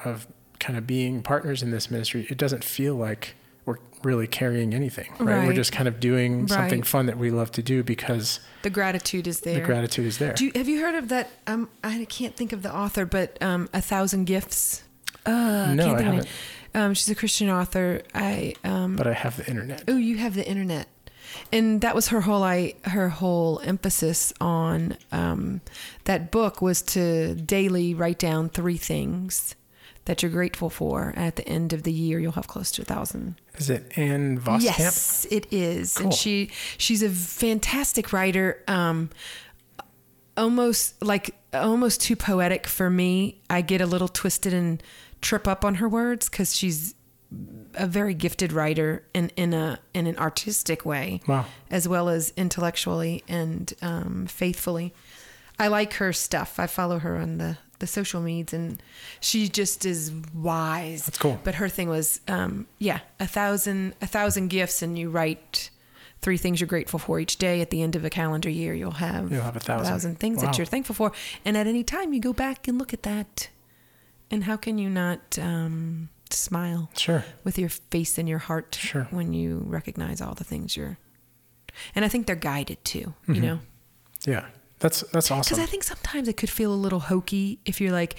of 0.05 0.27
kind 0.59 0.79
of 0.79 0.87
being 0.87 1.23
partners 1.23 1.63
in 1.63 1.71
this 1.71 1.91
ministry. 1.91 2.27
It 2.31 2.39
doesn't 2.39 2.65
feel 2.65 2.95
like 2.97 3.35
we're 3.65 3.79
really 4.03 4.27
carrying 4.27 4.75
anything, 4.75 5.11
right? 5.19 5.47
We're 5.47 5.53
just 5.55 5.73
kind 5.73 5.89
of 5.89 5.99
doing 6.01 6.47
something 6.49 6.83
fun 6.83 7.07
that 7.07 7.19
we 7.19 7.31
love 7.31 7.51
to 7.53 7.63
do 7.63 7.83
because 7.83 8.41
The 8.63 8.71
gratitude 8.71 9.27
is 9.27 9.41
there. 9.41 9.55
the 9.55 9.61
gratitude 9.61 10.07
is 10.07 10.19
there. 10.19 10.35
Do 10.35 10.45
you, 10.47 10.53
have 10.55 10.69
you 10.69 10.81
heard 10.81 10.95
of 10.95 11.09
that? 11.09 11.31
Um, 11.47 11.69
I 11.83 12.05
can't 12.09 12.37
think 12.37 12.53
of 12.53 12.63
the 12.63 12.73
author, 12.75 13.05
but 13.07 13.41
um, 13.43 13.69
A 13.75 13.81
Thousand 13.81 14.25
Gifts. 14.27 14.85
Uh, 15.25 15.73
No, 15.75 15.87
can't 15.87 15.99
I 15.99 16.03
haven't. 16.03 16.21
it. 16.21 16.29
Um, 16.77 16.95
she's 16.95 17.09
a 17.09 17.15
Christian 17.15 17.49
author. 17.51 18.03
I 18.15 18.55
um, 18.63 18.97
but 18.97 19.07
I 19.07 19.15
have 19.15 19.37
the 19.39 19.49
internet. 19.49 19.83
oh, 19.89 19.97
you 19.97 20.19
have 20.19 20.35
the 20.35 20.47
internet, 20.47 20.87
and 21.51 21.81
that 21.81 21.95
was 21.95 22.09
her 22.09 22.21
whole 22.21 22.43
I 22.43 22.75
her 22.85 23.09
whole 23.09 23.61
emphasis 23.65 24.33
on 24.41 24.97
um, 25.11 25.63
that 26.05 26.31
book 26.31 26.61
was 26.61 26.83
to 26.83 27.35
daily 27.35 27.95
write 27.95 28.19
down 28.19 28.51
three 28.51 28.77
things 28.77 29.55
that 30.05 30.23
you're 30.23 30.31
grateful 30.31 30.69
for. 30.71 31.15
At 31.17 31.37
the 31.37 31.49
end 31.49 31.73
of 31.73 31.83
the 31.83 31.93
year, 31.93 32.21
you'll 32.21 32.33
have 32.33 32.47
close 32.47 32.71
to 32.73 32.83
a 32.83 32.85
thousand. 32.85 33.41
Is 33.57 33.71
it 33.71 33.91
Ann 33.97 34.39
Voskamp? 34.39 34.63
Yes, 34.63 35.27
it 35.31 35.47
is, 35.51 35.95
Cool. 35.97 36.05
and 36.07 36.15
she 36.15 36.51
she's 36.77 37.03
a 37.03 37.09
fantastic 37.09 38.13
writer. 38.13 38.63
Um, 38.69 39.09
almost 40.37 41.03
like 41.03 41.35
almost 41.55 42.03
too 42.03 42.17
poetic 42.17 42.67
for 42.67 42.91
me. 42.91 43.41
I 43.49 43.63
get 43.63 43.81
a 43.81 43.87
little 43.87 44.09
twisted 44.09 44.53
and 44.53 44.83
trip 45.21 45.47
up 45.49 45.65
on 45.65 45.77
her 45.77 45.89
words 45.89 46.29
because 46.29 46.57
she's 46.57 46.95
a 47.75 47.87
very 47.87 48.15
gifted 48.15 48.53
writer 48.53 49.03
in 49.13 49.31
in 49.37 49.53
a 49.53 49.79
in 49.93 50.07
an 50.07 50.17
artistic 50.19 50.85
way, 50.87 51.21
Wow. 51.27 51.45
as 51.71 51.89
well 51.89 52.09
as 52.09 52.33
intellectually 52.37 53.23
and 53.29 53.73
um, 53.83 54.27
faithfully. 54.27 54.95
I 55.59 55.69
like 55.69 55.95
her 55.95 56.13
stuff. 56.13 56.59
I 56.61 56.67
follow 56.67 56.99
her 56.99 57.17
on 57.17 57.39
the 57.39 57.59
the 57.79 57.87
social 57.87 58.23
medias, 58.23 58.55
and 58.55 58.83
she 59.21 59.49
just 59.49 59.85
is 59.85 60.11
wise. 60.35 61.05
That's 61.07 61.19
cool. 61.19 61.39
But 61.45 61.57
her 61.57 61.69
thing 61.69 61.89
was, 61.91 62.21
um, 62.29 62.67
yeah, 62.79 63.01
a 63.21 63.27
thousand 63.27 63.95
a 64.01 64.07
thousand 64.07 64.49
gifts, 64.49 64.81
and 64.83 64.99
you 64.99 65.11
write 65.11 65.71
three 66.23 66.39
things 66.39 66.61
you're 66.61 66.69
grateful 66.69 66.99
for 66.99 67.21
each 67.21 67.37
day. 67.37 67.61
At 67.61 67.69
the 67.71 67.83
end 67.83 67.97
of 67.97 68.05
a 68.05 68.11
calendar 68.11 68.49
year, 68.49 68.73
you'll 68.73 68.93
have 68.93 69.31
You'll 69.31 69.43
have 69.43 69.57
a 69.57 69.61
thousand. 69.61 70.19
things 70.21 70.39
Wow. 70.39 70.45
that 70.51 70.59
you're 70.59 70.65
thankful 70.67 70.95
for, 70.95 71.13
and 71.45 71.57
at 71.57 71.67
any 71.67 71.85
time 71.85 72.15
you 72.15 72.21
go 72.21 72.33
back 72.33 72.67
and 72.69 72.79
look 72.79 72.95
at 72.95 73.03
that, 73.03 73.49
and 74.31 74.45
how 74.45 74.57
can 74.57 74.79
you 74.79 74.89
not 74.91 75.39
um, 75.39 76.09
smile 76.31 76.91
Sure. 76.97 77.25
with 77.45 77.59
your 77.59 77.69
face 77.69 78.19
and 78.19 78.29
your 78.29 78.39
heart 78.41 78.75
Sure. 78.81 79.07
when 79.11 79.33
you 79.33 79.63
recognize 79.67 80.21
all 80.21 80.35
the 80.35 80.45
things 80.45 80.77
you're. 80.77 80.99
And 81.95 82.05
I 82.05 82.09
think 82.09 82.27
they're 82.27 82.37
guided 82.37 82.85
too, 82.85 83.15
Mm-hmm. 83.23 83.35
you 83.35 83.41
know. 83.41 83.59
Yeah. 84.27 84.47
That's 84.79 85.01
that's 85.13 85.31
awesome. 85.31 85.55
Because. 85.55 85.59
I 85.59 85.67
think 85.71 85.85
sometimes 85.85 86.29
it 86.29 86.37
could 86.37 86.51
feel 86.51 86.73
a 86.73 86.77
little 86.77 87.01
hokey 87.01 87.61
if 87.65 87.81
you're 87.81 87.93
like, 87.93 88.15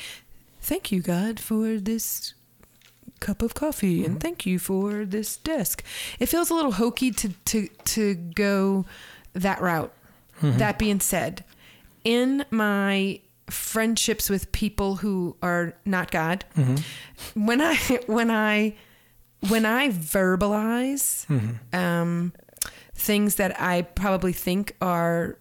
"Thank 0.59 0.91
you, 0.91 1.01
God, 1.01 1.39
for 1.39 1.77
this 1.77 2.33
cup 3.19 3.41
of 3.43 3.53
coffee, 3.53 3.97
Mm-hmm. 4.01 4.05
and 4.11 4.19
thank 4.21 4.45
you 4.47 4.57
for 4.57 5.05
this 5.05 5.37
desk." 5.37 5.83
It 6.19 6.25
feels 6.27 6.49
a 6.49 6.55
little 6.55 6.71
hokey 6.73 7.11
to 7.11 7.29
to 7.45 7.67
to 7.93 8.15
go 8.15 8.85
that 9.33 9.61
route. 9.61 9.93
Mm-hmm. 10.41 10.57
That 10.57 10.79
being 10.79 10.99
said, 10.99 11.43
in 12.03 12.43
my 12.49 13.19
friendships 13.49 14.29
with 14.29 14.51
people 14.51 14.97
who 14.97 15.35
are 15.41 15.73
not 15.85 16.11
God, 16.11 16.45
Mm-hmm. 16.55 17.45
when 17.45 17.61
I 17.61 17.75
when 18.07 18.29
I 18.31 18.75
when 19.49 19.65
I 19.65 19.89
verbalize 19.89 21.25
Mm-hmm. 21.27 21.75
um, 21.75 22.33
things 22.95 23.35
that 23.35 23.59
I 23.61 23.83
probably 23.83 24.33
think 24.33 24.75
are 24.81 25.37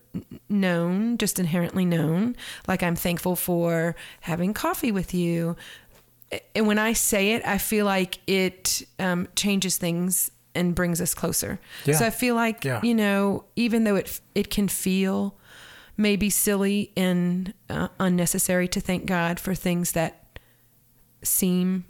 known, 0.49 1.19
just 1.19 1.38
inherently 1.38 1.85
known, 1.85 2.37
like 2.69 2.83
I'm 2.83 2.97
thankful 2.97 3.37
for 3.37 3.97
having 4.21 4.55
coffee 4.55 4.92
with 4.92 5.14
you. 5.14 5.57
And 6.55 6.66
when 6.66 6.79
I 6.79 6.92
say 6.92 7.33
it, 7.33 7.47
I 7.47 7.59
feel 7.59 7.87
like 7.87 8.19
it 8.27 8.83
um, 8.99 9.29
changes 9.37 9.77
things 9.79 10.31
and 10.55 10.75
brings 10.75 11.01
us 11.01 11.14
closer. 11.14 11.59
Yeah. 11.85 11.95
So 11.97 12.07
I 12.07 12.11
feel 12.11 12.35
like 12.35 12.64
Yeah. 12.64 12.81
you 12.83 12.95
know, 12.95 13.45
even 13.57 13.85
though 13.85 13.97
it 13.97 14.21
it 14.35 14.51
can 14.51 14.69
feel 14.69 15.37
maybe 15.97 16.31
silly 16.31 16.93
and 16.97 17.55
uh, 17.71 17.89
unnecessary 17.99 18.69
to 18.69 18.81
thank 18.81 19.07
God 19.07 19.41
for 19.41 19.55
things 19.55 19.93
that 19.93 20.39
seem 21.23 21.85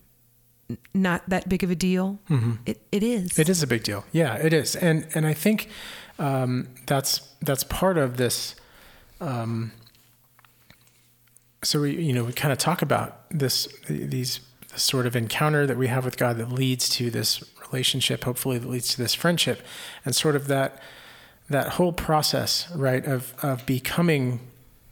not 0.95 1.29
that 1.29 1.49
big 1.49 1.63
of 1.63 1.71
a 1.71 1.75
deal, 1.75 2.19
it, 2.67 2.81
it 2.91 3.03
is. 3.03 3.31
Mm-hmm. 3.31 3.41
It 3.41 3.49
is 3.49 3.63
a 3.63 3.67
big 3.67 3.85
deal. 3.85 4.05
Yeah, 4.13 4.35
it 4.37 4.53
is, 4.53 4.75
and 4.75 5.07
and 5.15 5.27
I 5.27 5.33
think 5.33 5.69
um, 6.19 6.69
that's 6.87 7.21
that's 7.41 7.65
part 7.65 7.99
of 7.99 8.17
this. 8.17 8.57
Um, 9.21 9.73
so 11.63 11.83
we, 11.83 11.97
you 11.97 12.13
know, 12.13 12.25
we 12.25 12.33
kind 12.33 12.53
of 12.53 12.59
talk 12.59 12.83
about 12.83 13.31
this 13.31 13.69
these 13.89 14.41
this 14.73 14.83
sort 14.83 15.07
of 15.07 15.15
encounter 15.15 15.67
that 15.67 15.77
we 15.77 15.87
have 15.87 16.05
with 16.05 16.17
God 16.17 16.37
that 16.39 16.51
leads 16.51 16.89
to 16.91 17.11
this 17.11 17.43
relationship. 17.71 18.25
Hopefully, 18.25 18.59
that 18.59 18.69
leads 18.69 18.89
to 18.89 18.99
this 18.99 19.15
friendship, 19.15 19.63
and 20.05 20.15
sort 20.15 20.37
of 20.37 20.49
that 20.49 20.83
that 21.49 21.69
whole 21.71 21.93
process, 21.93 22.69
right, 22.75 23.05
of 23.07 23.35
of 23.43 23.65
becoming 23.67 24.41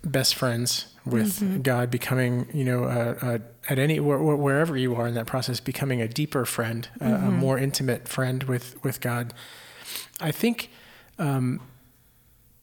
best 0.05 0.35
friends 0.35 0.87
with 1.07 1.63
God, 1.63 1.91
becoming, 1.91 2.47
you 2.55 2.65
know, 2.65 2.85
uh, 2.85 3.15
uh, 3.21 3.39
at 3.69 3.79
any 3.79 4.01
where, 4.01 4.19
where- 4.19 4.37
wherever 4.37 4.77
you 4.77 4.95
are 4.95 5.07
in 5.07 5.15
that 5.15 5.27
process, 5.27 5.61
becoming 5.61 6.01
a 6.01 6.09
deeper 6.09 6.45
friend, 6.45 6.89
a 7.01 7.05
a 7.05 7.31
more 7.31 7.59
intimate 7.59 8.09
friend 8.09 8.43
with 8.45 8.83
with 8.85 9.01
God. 9.01 9.35
I 10.21 10.31
think 10.33 10.71
um, 11.19 11.61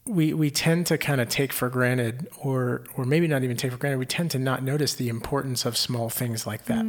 we 0.06 0.34
we 0.34 0.50
tend 0.50 0.88
to 0.88 0.98
kind 0.98 1.22
of 1.22 1.30
take 1.30 1.54
for 1.54 1.70
granted, 1.70 2.28
or 2.40 2.84
or 2.98 3.06
maybe 3.06 3.28
not 3.28 3.44
even 3.44 3.58
take 3.58 3.72
for 3.72 3.78
granted. 3.78 4.00
We 4.00 4.06
tend 4.08 4.32
to 4.32 4.40
not 4.40 4.64
notice 4.64 4.96
the 4.96 5.10
importance 5.10 5.66
of 5.66 5.78
small 5.78 6.10
things 6.10 6.48
like 6.48 6.66
that, 6.66 6.84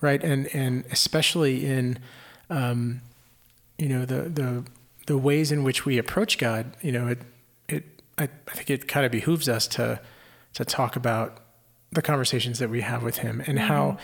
right? 0.00 0.22
And 0.22 0.46
and 0.54 0.84
especially 0.90 1.64
in, 1.66 1.98
um, 2.50 3.00
you 3.78 3.88
know, 3.88 4.04
the 4.04 4.28
the 4.28 4.64
the 5.06 5.18
ways 5.18 5.52
in 5.52 5.64
which 5.64 5.84
we 5.84 5.98
approach 5.98 6.38
God. 6.38 6.76
You 6.80 6.92
know, 6.92 7.08
it 7.08 7.18
it 7.68 8.02
I, 8.18 8.24
I 8.24 8.52
think 8.54 8.70
it 8.70 8.88
kind 8.88 9.04
of 9.06 9.12
behooves 9.12 9.48
us 9.48 9.66
to 9.68 10.00
to 10.54 10.64
talk 10.64 10.96
about 10.96 11.38
the 11.90 12.02
conversations 12.02 12.58
that 12.58 12.70
we 12.70 12.80
have 12.82 13.02
with 13.02 13.18
Him 13.18 13.42
and 13.46 13.58
how 13.58 13.98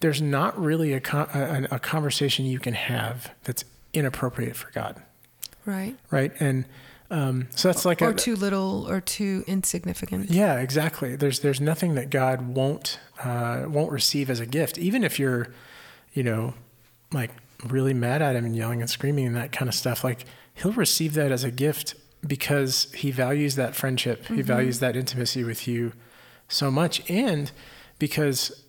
there's 0.00 0.22
not 0.22 0.58
really 0.60 0.92
a, 0.92 1.00
a 1.12 1.68
a 1.72 1.78
conversation 1.78 2.44
you 2.44 2.58
can 2.58 2.74
have 2.74 3.32
that's 3.44 3.64
inappropriate 3.92 4.56
for 4.56 4.70
God 4.72 5.02
right. 5.66 5.96
right? 6.10 6.32
And 6.40 6.64
um, 7.10 7.48
so 7.54 7.68
that's 7.68 7.84
like 7.84 8.00
Or 8.00 8.10
a 8.10 8.14
too 8.14 8.36
little 8.36 8.88
or 8.88 9.00
too 9.00 9.44
insignificant. 9.46 10.30
yeah, 10.30 10.58
exactly. 10.58 11.14
There's 11.16 11.40
there's 11.40 11.60
nothing 11.60 11.94
that 11.94 12.10
God 12.10 12.54
won't 12.56 12.98
uh, 13.22 13.64
won't 13.68 13.92
receive 13.92 14.30
as 14.30 14.40
a 14.40 14.46
gift, 14.46 14.78
even 14.78 15.04
if 15.04 15.18
you're, 15.18 15.48
you 16.14 16.22
know, 16.22 16.54
like 17.12 17.30
really 17.66 17.94
mad 17.94 18.22
at 18.22 18.34
him 18.34 18.44
and 18.44 18.56
yelling 18.56 18.80
and 18.80 18.88
screaming 18.90 19.26
and 19.26 19.36
that 19.36 19.52
kind 19.52 19.68
of 19.68 19.74
stuff. 19.74 20.02
Like 20.02 20.24
He'll 20.54 20.72
receive 20.72 21.14
that 21.14 21.32
as 21.32 21.44
a 21.44 21.50
gift 21.50 21.94
because 22.26 22.92
He 22.92 23.10
values 23.10 23.56
that 23.56 23.74
friendship. 23.74 24.26
He 24.26 24.42
values 24.42 24.78
that 24.80 24.96
intimacy 24.96 25.44
with 25.44 25.66
you 25.66 25.92
so 26.48 26.70
much, 26.70 27.08
and 27.10 27.50
because 27.98 28.64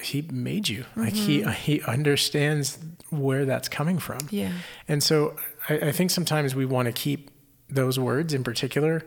he 0.00 0.22
made 0.22 0.68
you, 0.68 0.84
like 0.96 1.14
he 1.14 1.42
he 1.42 1.82
understands 1.82 2.78
where 3.10 3.44
that's 3.44 3.68
coming 3.68 3.98
from. 3.98 4.18
Yeah. 4.30 4.52
And 4.86 5.02
so 5.02 5.36
I, 5.68 5.74
I 5.74 5.92
think 5.92 6.10
sometimes 6.10 6.54
we 6.54 6.64
want 6.64 6.86
to 6.86 6.92
keep 6.92 7.30
those 7.68 7.98
words 7.98 8.32
in 8.32 8.44
particular 8.44 9.04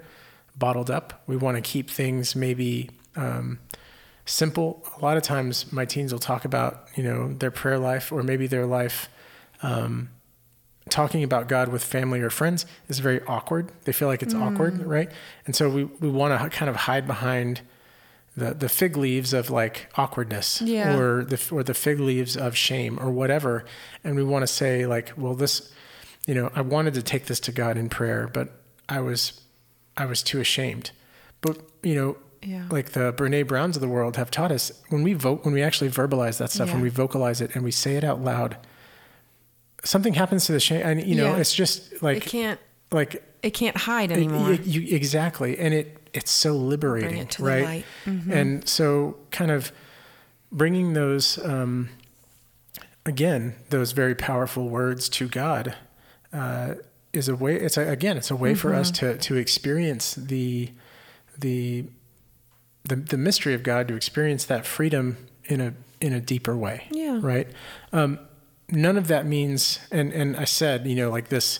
bottled 0.56 0.91
up. 0.91 1.23
We 1.27 1.38
want 1.38 1.56
to 1.58 1.62
keep 1.62 1.89
things 1.89 2.36
maybe 2.36 2.89
um, 3.15 3.60
simple. 4.25 4.86
A 4.97 5.04
lot 5.04 5.17
of 5.17 5.23
times 5.23 5.71
my 5.71 5.86
teens 5.86 6.12
will 6.12 6.19
talk 6.19 6.45
about, 6.45 6.88
you 6.95 7.04
know, 7.04 7.34
their 7.34 7.51
prayer 7.51 7.80
life 7.80 8.12
or 8.12 8.21
maybe 8.23 8.47
their 8.47 8.65
life 8.65 9.10
um, 9.63 10.10
talking 10.89 11.24
about 11.24 11.48
God 11.48 11.70
with 11.70 11.84
family 11.84 12.22
or 12.22 12.30
friends 12.30 12.65
is 12.88 13.00
very 13.00 13.22
awkward. 13.26 13.72
They 13.84 13.91
feel 13.91 14.08
like 14.08 14.22
it's 14.24 14.34
mm. 14.34 14.41
awkward, 14.41 14.84
right? 14.86 15.10
And 15.46 15.56
so 15.56 15.70
we, 15.70 15.84
we 15.86 16.10
want 16.10 16.39
to 16.39 16.50
kind 16.50 16.70
of 16.70 16.76
hide 16.76 17.08
behind 17.08 17.62
the, 18.36 18.54
the 18.54 18.70
fig 18.70 18.98
leaves 18.98 19.34
of 19.34 19.50
like 19.50 19.89
awkwardness 19.96 20.62
Yeah. 20.62 20.98
or 20.98 21.24
the 21.24 21.41
or 21.52 21.63
the 21.63 21.74
fig 21.74 22.00
leaves 22.00 22.38
of 22.38 22.56
shame 22.56 22.98
or 23.00 23.12
whatever 23.12 23.65
and 24.04 24.15
we 24.15 24.24
want 24.24 24.44
to 24.44 24.48
say 24.48 24.86
like 24.86 25.12
well 25.17 25.34
this 25.34 25.72
you 26.26 26.34
know 26.34 26.50
I 26.56 26.62
wanted 26.62 26.94
to 26.94 27.04
take 27.04 27.26
this 27.26 27.41
to 27.41 27.52
God 27.52 27.78
in 27.78 27.89
prayer 27.89 28.30
but 28.32 28.54
I 28.88 29.02
was 29.02 29.41
I 29.98 30.06
was 30.06 30.24
too 30.24 30.39
ashamed 30.39 30.91
but 31.41 31.58
you 31.84 31.94
know 31.94 32.17
Yeah. 32.41 32.63
like 32.72 32.91
the 32.91 33.12
Brene 33.12 33.46
Browns 33.48 33.76
of 33.76 33.82
the 33.82 33.89
world 33.89 34.15
have 34.15 34.32
taught 34.32 34.52
us 34.54 34.72
when 34.88 35.04
we 35.04 35.12
vote 35.13 35.44
when 35.44 35.54
we 35.54 35.62
actually 35.62 35.89
verbalize 35.89 36.38
that 36.38 36.52
stuff 36.52 36.72
when 36.72 36.82
we 36.82 36.89
vocalize 36.89 37.41
it 37.41 37.54
and 37.54 37.65
we 37.65 37.72
say 37.72 37.96
it 37.98 38.04
out 38.06 38.22
loud 38.22 38.56
something 39.84 40.13
happens 40.13 40.46
to 40.46 40.52
the 40.52 40.60
shame 40.60 40.82
and 40.86 41.06
you 41.06 41.15
know 41.15 41.36
Yeah. 41.36 41.38
it's 41.38 41.54
just 41.54 42.02
like 42.04 42.17
it 42.17 42.24
can't 42.26 42.60
like 42.91 43.24
it 43.44 43.52
can't 43.52 43.76
hide 43.78 44.12
anymore. 44.12 44.54
it- 44.54 44.65
you, 44.65 44.96
exactly, 44.96 45.58
and 45.58 45.74
it 45.74 45.98
it's 46.13 46.30
so 46.32 46.54
liberating, 46.56 47.17
it 47.17 47.39
right? 47.39 47.86
Mm-hmm. 48.06 48.32
And 48.34 48.67
so, 48.67 49.15
kind 49.32 49.50
of 49.50 49.72
bringing 50.52 50.91
those 50.94 51.38
um, 51.46 51.88
again, 53.06 53.56
those 53.70 53.94
very 53.94 54.13
powerful 54.15 54.70
words 54.70 55.08
to 55.10 55.28
God 55.28 55.76
uh, 56.34 56.76
is 57.13 57.28
a 57.30 57.36
way. 57.36 57.56
It's 57.56 57.78
a, 57.78 57.88
again, 57.89 58.17
it's 58.17 58.30
a 58.32 58.36
way 58.36 58.56
for 58.56 58.74
us 58.74 58.91
Mm-hmm. 58.91 59.13
to 59.13 59.17
to 59.20 59.36
experience 59.38 60.15
the 60.15 60.72
the 61.39 61.86
the 62.84 62.96
the 62.98 63.17
mystery 63.17 63.54
of 63.54 63.63
God, 63.63 63.88
to 63.88 63.96
experience 63.96 64.46
that 64.46 64.65
freedom 64.65 65.17
in 65.46 65.62
a 65.62 65.74
in 66.02 66.13
a 66.13 66.20
deeper 66.20 66.56
way. 66.58 66.88
Yeah. 66.91 67.20
Right. 67.22 67.48
Um, 67.94 68.20
none 68.71 68.97
of 68.97 69.07
that 69.07 69.25
means, 69.25 69.79
and 69.91 70.12
and 70.13 70.36
I 70.38 70.45
said, 70.45 70.88
you 70.88 70.95
know, 70.95 71.10
like 71.10 71.29
this. 71.29 71.60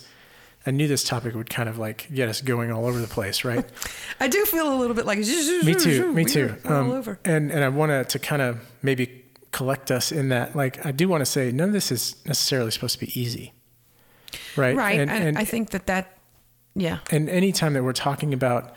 I 0.64 0.70
knew 0.70 0.86
this 0.86 1.02
topic 1.02 1.34
would 1.34 1.50
kind 1.50 1.68
of 1.68 1.76
like 1.76 2.08
get 2.14 2.28
us 2.28 2.40
going 2.40 2.70
all 2.70 2.86
over 2.86 3.00
the 3.00 3.08
place, 3.08 3.44
right? 3.44 3.64
I 4.20 4.28
do 4.28 4.44
feel 4.44 4.72
a 4.72 4.78
little 4.78 4.94
bit 4.94 5.06
like 5.06 5.18
me 5.18 5.74
too, 5.74 6.12
me 6.12 6.24
too. 6.24 6.54
We're 6.64 6.76
all 6.76 6.82
Um, 6.82 6.90
over. 6.92 7.18
And 7.24 7.50
and 7.50 7.64
I 7.64 7.68
want 7.68 8.08
to 8.08 8.18
kind 8.20 8.40
of 8.40 8.60
maybe 8.80 9.24
collect 9.50 9.90
us 9.90 10.12
in 10.12 10.28
that. 10.28 10.54
Like 10.54 10.86
I 10.86 10.92
do 10.92 11.08
want 11.08 11.22
to 11.22 11.26
say, 11.26 11.50
none 11.50 11.68
of 11.68 11.72
this 11.72 11.90
is 11.90 12.14
necessarily 12.26 12.70
supposed 12.70 12.96
to 13.00 13.04
be 13.04 13.20
easy, 13.20 13.54
right? 14.56 14.76
Right. 14.76 15.00
And 15.00 15.10
And, 15.10 15.24
and, 15.30 15.38
I 15.38 15.44
think 15.44 15.70
that 15.70 15.86
that, 15.86 16.16
yeah. 16.76 16.98
and 17.10 17.28
anytime 17.28 17.72
that 17.72 17.82
we're 17.82 17.92
talking 17.92 18.32
about 18.32 18.72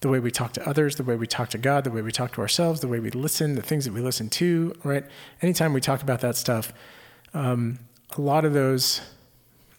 the 0.00 0.08
way 0.08 0.20
we 0.20 0.30
talk 0.30 0.52
to 0.52 0.68
others, 0.68 0.94
the 0.96 1.02
way 1.02 1.16
we 1.16 1.26
talk 1.26 1.48
to 1.50 1.58
God, 1.58 1.82
the 1.82 1.90
way 1.90 2.02
we 2.02 2.12
talk 2.12 2.32
to 2.34 2.42
ourselves, 2.42 2.78
the 2.80 2.88
way 2.88 3.00
we 3.00 3.10
listen, 3.10 3.56
the 3.56 3.62
things 3.62 3.86
that 3.86 3.92
we 3.92 4.00
listen 4.00 4.28
to, 4.30 4.72
right? 4.84 5.04
Anytime 5.42 5.72
we 5.72 5.80
talk 5.80 6.00
about 6.00 6.20
that 6.20 6.36
stuff, 6.36 6.72
um, 7.34 7.78
a 8.16 8.20
lot 8.20 8.44
of 8.44 8.52
those, 8.52 9.00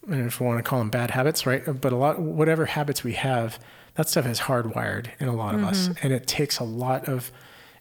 I 0.06 0.10
don't 0.10 0.20
know 0.20 0.26
if 0.26 0.40
we 0.40 0.46
want 0.46 0.58
to 0.58 0.62
call 0.62 0.78
them 0.78 0.90
bad 0.90 1.10
habits, 1.10 1.46
right? 1.46 1.62
But 1.80 1.92
a 1.92 1.96
lot, 1.96 2.18
whatever 2.20 2.66
habits 2.66 3.02
we 3.02 3.14
have, 3.14 3.58
that 3.94 4.08
stuff 4.08 4.26
is 4.26 4.40
hardwired 4.40 5.06
in 5.18 5.28
a 5.28 5.34
lot 5.34 5.54
of 5.54 5.64
us, 5.64 5.88
Mm-hmm. 5.88 5.98
and 6.04 6.12
it 6.12 6.26
takes 6.26 6.58
a 6.58 6.64
lot 6.64 7.08
of 7.08 7.32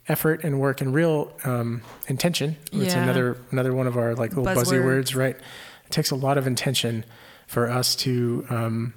effort 0.07 0.43
and 0.43 0.59
work 0.59 0.81
and 0.81 0.93
real 0.93 1.33
um, 1.43 1.81
intention. 2.07 2.55
It's 2.71 2.95
Yeah. 2.95 3.03
another 3.03 3.38
another 3.51 3.73
one 3.73 3.85
of 3.88 3.97
our 3.97 4.15
like 4.15 4.31
little 4.31 4.45
buzzy 4.45 4.79
words, 4.79 5.15
right? 5.15 5.35
It 5.35 5.91
takes 5.91 6.11
a 6.11 6.15
lot 6.15 6.38
of 6.38 6.47
intention 6.47 7.03
for 7.47 7.69
us 7.69 7.95
to 7.97 8.45
um, 8.49 8.93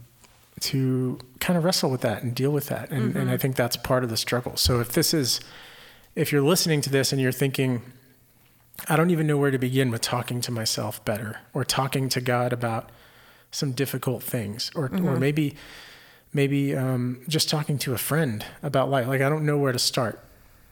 to 0.61 1.19
kind 1.41 1.57
of 1.57 1.65
wrestle 1.65 1.91
with 1.91 2.01
that 2.03 2.23
and 2.23 2.35
deal 2.35 2.51
with 2.51 2.67
that, 2.67 2.91
and 2.91 3.17
and 3.17 3.31
I 3.31 3.37
think 3.37 3.57
that's 3.57 3.77
part 3.77 4.05
of 4.05 4.11
the 4.11 4.17
struggle. 4.17 4.57
So 4.57 4.81
if 4.81 4.93
this 4.93 5.13
is 5.15 5.41
if 6.15 6.31
you're 6.33 6.43
listening 6.43 6.81
to 6.83 6.91
this 6.91 7.13
and 7.13 7.21
you're 7.21 7.33
thinking, 7.33 7.83
I 8.87 8.97
don't 8.97 9.11
even 9.11 9.27
know 9.27 9.37
where 9.37 9.51
to 9.51 9.59
begin 9.59 9.91
with 9.91 10.03
talking 10.03 10.41
to 10.43 10.53
myself 10.53 11.05
better 11.05 11.41
or 11.53 11.65
talking 11.65 12.09
to 12.11 12.21
God 12.21 12.53
about 12.53 12.91
some 13.51 13.73
difficult 13.73 14.23
things 14.23 14.71
or 14.75 14.85
or 14.85 14.89
mm-hmm. 14.89 15.19
maybe 15.19 15.57
maybe 16.33 16.77
um, 16.77 17.21
just 17.27 17.49
talking 17.49 17.79
to 17.79 17.95
a 17.95 17.99
friend 17.99 18.45
about 18.63 18.91
life. 18.91 19.07
Like 19.07 19.21
I 19.21 19.29
don't 19.29 19.45
know 19.47 19.59
where 19.59 19.73
to 19.73 19.79
start. 19.79 20.23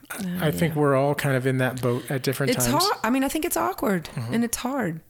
I, 0.09 0.47
I 0.47 0.51
think 0.51 0.75
we're 0.75 0.95
all 0.95 1.15
kind 1.15 1.35
of 1.35 1.45
in 1.45 1.57
that 1.57 1.81
boat 1.81 2.09
at 2.09 2.23
different 2.23 2.51
It's 2.51 2.65
times. 2.65 2.83
hard. 2.83 2.99
I 3.03 3.09
mean, 3.09 3.23
I 3.23 3.27
think 3.27 3.43
it's 3.43 3.57
awkward 3.57 4.05
mm-hmm. 4.05 4.33
and 4.33 4.43
it's 4.43 4.57
hard. 4.57 5.01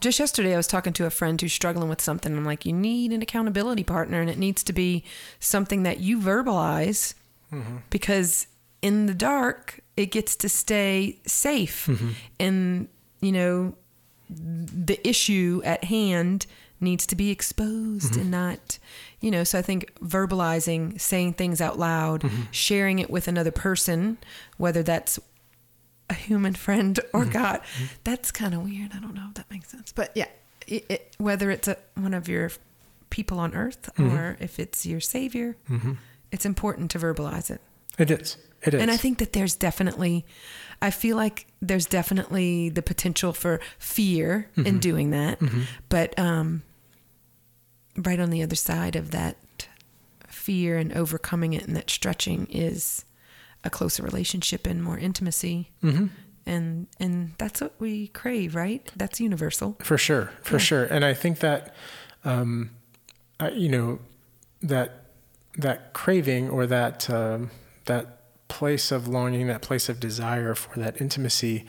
Just 0.00 0.18
yesterday, 0.18 0.54
I 0.54 0.56
was 0.56 0.66
talking 0.66 0.94
to 0.94 1.06
a 1.06 1.10
friend 1.10 1.38
who's 1.40 1.52
struggling 1.52 1.90
with 1.90 2.00
something. 2.00 2.34
I'm 2.34 2.44
like, 2.44 2.64
you 2.64 2.72
need 2.72 3.12
an 3.12 3.20
accountability 3.20 3.84
partner, 3.84 4.20
and 4.20 4.30
it 4.30 4.38
needs 4.38 4.62
to 4.64 4.72
be 4.72 5.04
something 5.40 5.82
that 5.82 6.00
you 6.00 6.18
verbalize 6.18 7.14
mm-hmm. 7.52 7.78
because 7.90 8.46
in 8.82 9.06
the 9.06 9.14
dark, 9.14 9.80
it 9.96 10.06
gets 10.06 10.36
to 10.36 10.48
stay 10.48 11.18
safe. 11.26 11.86
Mm-hmm. 11.86 12.10
And, 12.38 12.88
you 13.20 13.32
know, 13.32 13.74
the 14.28 14.98
issue 15.06 15.60
at 15.64 15.84
hand 15.84 16.46
needs 16.80 17.04
to 17.06 17.16
be 17.16 17.30
exposed 17.30 18.12
mm-hmm. 18.12 18.20
and 18.20 18.30
not, 18.30 18.78
you 19.20 19.30
know, 19.30 19.44
so 19.44 19.58
I 19.58 19.62
think 19.62 19.92
verbalizing, 20.00 20.98
saying 21.00 21.34
things 21.34 21.60
out 21.60 21.78
loud, 21.78 22.22
mm-hmm. 22.22 22.42
sharing 22.50 22.98
it 22.98 23.10
with 23.10 23.28
another 23.28 23.50
person, 23.50 24.16
whether 24.56 24.82
that's 24.82 25.18
a 26.08 26.14
human 26.14 26.54
friend 26.54 26.98
or 27.12 27.24
God, 27.24 27.60
that's 28.02 28.32
kind 28.32 28.54
of 28.54 28.62
weird. 28.62 28.92
I 28.94 29.00
don't 29.00 29.14
know 29.14 29.26
if 29.28 29.34
that 29.34 29.50
makes 29.50 29.68
sense. 29.68 29.92
But 29.92 30.10
yeah, 30.14 30.28
it, 30.66 30.86
it, 30.88 31.16
whether 31.18 31.50
it's 31.50 31.68
a, 31.68 31.76
one 31.96 32.14
of 32.14 32.28
your 32.28 32.50
people 33.10 33.38
on 33.38 33.54
earth 33.54 33.90
or 33.98 34.36
if 34.40 34.58
it's 34.58 34.86
your 34.86 35.00
savior, 35.00 35.56
it's 36.32 36.46
important 36.46 36.90
to 36.92 36.98
verbalize 36.98 37.50
it. 37.50 37.60
It 37.98 38.10
is. 38.10 38.38
It 38.62 38.74
is. 38.74 38.82
And 38.82 38.90
I 38.90 38.96
think 38.96 39.18
that 39.18 39.32
there's 39.32 39.54
definitely, 39.54 40.26
I 40.82 40.90
feel 40.90 41.16
like 41.16 41.46
there's 41.62 41.86
definitely 41.86 42.68
the 42.68 42.82
potential 42.82 43.32
for 43.32 43.60
fear 43.78 44.48
Mm-hmm. 44.56 44.66
in 44.66 44.78
doing 44.78 45.10
that. 45.10 45.40
But 45.88 46.18
um, 46.18 46.62
right 47.96 48.20
on 48.20 48.30
the 48.30 48.42
other 48.42 48.56
side 48.56 48.96
of 48.96 49.10
that 49.12 49.36
fear 50.28 50.76
and 50.78 50.92
overcoming 50.92 51.52
it 51.52 51.66
and 51.66 51.76
that 51.76 51.90
stretching 51.90 52.46
is 52.50 53.04
a 53.64 53.70
closer 53.70 54.02
relationship 54.02 54.66
and 54.66 54.82
more 54.82 54.98
intimacy. 54.98 55.70
Mm-hmm. 55.82 56.06
And 56.46 56.86
and 56.98 57.32
that's 57.38 57.60
what 57.60 57.74
we 57.78 58.08
crave, 58.08 58.54
right? 58.54 58.90
That's 58.96 59.20
universal. 59.20 59.76
For 59.80 59.98
sure, 59.98 60.32
for 60.42 60.58
sure, 60.58 60.84
and 60.84 61.04
I 61.04 61.12
think 61.12 61.40
that, 61.40 61.74
um, 62.24 62.70
I, 63.38 63.50
you 63.50 63.68
know, 63.68 63.98
that 64.62 65.04
that 65.58 65.92
craving 65.92 66.48
or 66.48 66.66
that 66.66 67.10
um, 67.10 67.50
that 67.84 68.19
place 68.50 68.92
of 68.92 69.08
longing, 69.08 69.46
that 69.46 69.62
place 69.62 69.88
of 69.88 69.98
desire 69.98 70.54
for 70.54 70.78
that 70.78 71.00
intimacy, 71.00 71.64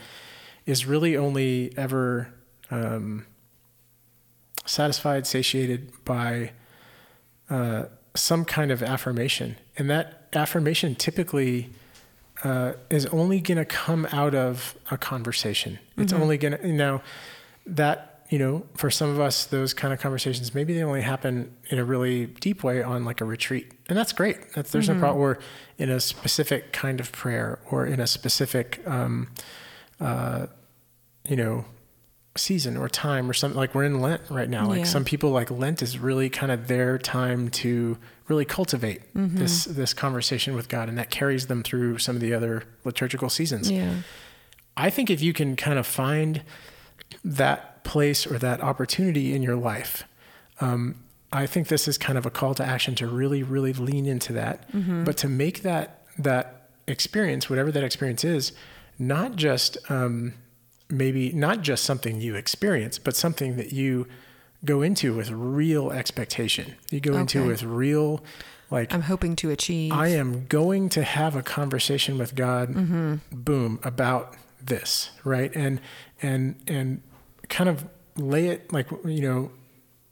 is 0.66 0.86
really 0.86 1.16
only 1.16 1.74
ever 1.78 2.34
um, 2.70 3.26
satisfied, 4.66 5.26
satiated 5.26 5.92
by 6.04 6.52
uh, 7.50 7.86
some 8.16 8.44
kind 8.44 8.72
of 8.72 8.84
affirmation, 8.84 9.56
and 9.78 9.90
that 9.90 10.28
affirmation 10.34 10.96
typically 10.96 11.70
uh, 12.44 12.74
is 12.90 13.06
only 13.08 13.40
going 13.40 13.58
to 13.58 13.66
come 13.66 14.08
out 14.12 14.34
of 14.34 14.76
a 14.90 14.98
conversation. 14.98 15.80
It's 15.98 16.14
only 16.14 16.38
going 16.38 16.58
to 16.58 16.68
you 16.68 16.74
know, 16.74 17.02
that 17.66 18.11
you 18.32 18.40
know 18.40 18.66
for 18.76 18.90
some 18.90 19.10
of 19.10 19.20
us 19.20 19.46
those 19.46 19.74
kind 19.74 19.94
of 19.94 20.00
conversations 20.00 20.56
maybe 20.56 20.74
they 20.74 20.84
only 20.84 21.02
happen 21.02 21.54
in 21.70 21.78
a 21.78 21.84
really 21.86 22.26
deep 22.28 22.64
way 22.64 22.82
on 22.82 23.06
like 23.06 23.22
a 23.22 23.26
retreat, 23.26 23.72
and 23.90 23.96
that's 23.98 24.14
great. 24.14 24.38
That's 24.56 24.72
there's 24.72 24.90
no 24.90 24.98
problem. 24.98 25.22
Or 25.22 25.38
in 25.78 25.90
a 25.90 26.00
specific 26.00 26.72
kind 26.72 27.00
of 27.00 27.12
prayer, 27.12 27.60
or 27.70 27.86
in 27.86 28.00
a 28.00 28.08
specific 28.08 28.82
um, 28.88 29.28
uh, 30.00 30.48
you 31.30 31.36
know 31.36 31.66
season 32.36 32.78
or 32.78 32.88
time 32.88 33.30
or 33.30 33.34
something 33.34 33.58
like 33.58 33.76
we're 33.76 33.84
in 33.84 34.00
lent 34.00 34.22
right 34.30 34.50
now 34.50 34.66
like 34.66 34.78
Yeah. 34.80 34.84
some 34.86 35.04
people 35.04 35.32
like 35.32 35.52
lent 35.52 35.82
is 35.82 36.00
really 36.00 36.30
kind 36.30 36.50
of 36.50 36.70
their 36.70 36.98
time 36.98 37.50
to 37.50 37.98
really 38.30 38.46
cultivate 38.46 39.02
this 39.14 39.66
this 39.66 39.94
conversation 39.94 40.56
with 40.56 40.70
god 40.70 40.88
and 40.88 40.98
that 40.98 41.10
carries 41.10 41.48
them 41.48 41.62
through 41.62 41.98
some 41.98 42.16
of 42.16 42.22
the 42.22 42.34
other 42.34 42.64
liturgical 42.86 43.30
seasons 43.30 43.70
Yeah. 43.70 43.96
i 44.78 44.90
think 44.90 45.10
if 45.10 45.22
you 45.22 45.34
can 45.34 45.58
kind 45.58 45.78
of 45.78 45.86
find 45.86 46.42
that 47.26 47.71
place 47.84 48.26
or 48.28 48.38
that 48.38 48.62
opportunity 48.62 49.34
in 49.34 49.42
your 49.44 49.56
life 49.56 50.04
um, 50.60 50.96
i 51.34 51.46
think 51.46 51.68
this 51.68 51.88
is 51.88 51.98
kind 51.98 52.18
of 52.18 52.26
a 52.26 52.30
call 52.30 52.54
to 52.54 52.64
action 52.66 52.96
to 52.96 53.08
really 53.08 53.44
really 53.44 53.74
lean 53.74 54.06
into 54.06 54.32
that 54.34 54.66
but 55.06 55.18
to 55.18 55.28
make 55.28 55.62
that 55.64 56.04
that 56.18 56.70
experience 56.88 57.50
whatever 57.50 57.72
that 57.72 57.84
experience 57.84 58.24
is 58.24 58.52
not 59.00 59.36
just 59.36 59.78
um, 59.90 60.34
maybe 60.90 61.32
not 61.32 61.62
just 61.62 61.84
something 61.86 62.20
you 62.22 62.36
experience, 62.36 63.00
but 63.00 63.16
something 63.16 63.56
that 63.56 63.72
you 63.74 64.06
go 64.66 64.82
into 64.84 65.16
with 65.16 65.32
real 65.32 65.90
expectation. 65.92 66.76
You 66.92 67.00
go 67.00 67.18
into 67.18 67.48
with 67.48 67.64
real 67.64 68.24
Like 68.70 68.94
I'm 68.94 69.02
hoping 69.04 69.36
to 69.38 69.50
achieve. 69.50 69.92
I 69.94 70.10
am 70.10 70.46
going 70.48 70.90
to 70.90 71.04
have 71.04 71.36
a 71.36 71.42
conversation 71.42 72.18
with 72.20 72.36
God, 72.36 72.70
Mm-hmm. 72.70 73.16
boom, 73.32 73.80
about 73.84 74.36
this, 74.64 75.10
right? 75.24 75.52
And 75.56 75.80
and 76.22 76.56
and 76.68 77.02
kind 77.52 77.70
of 77.70 77.86
lay 78.18 78.48
it 78.48 78.74
like 78.74 78.88
you 79.06 79.22
know, 79.22 79.52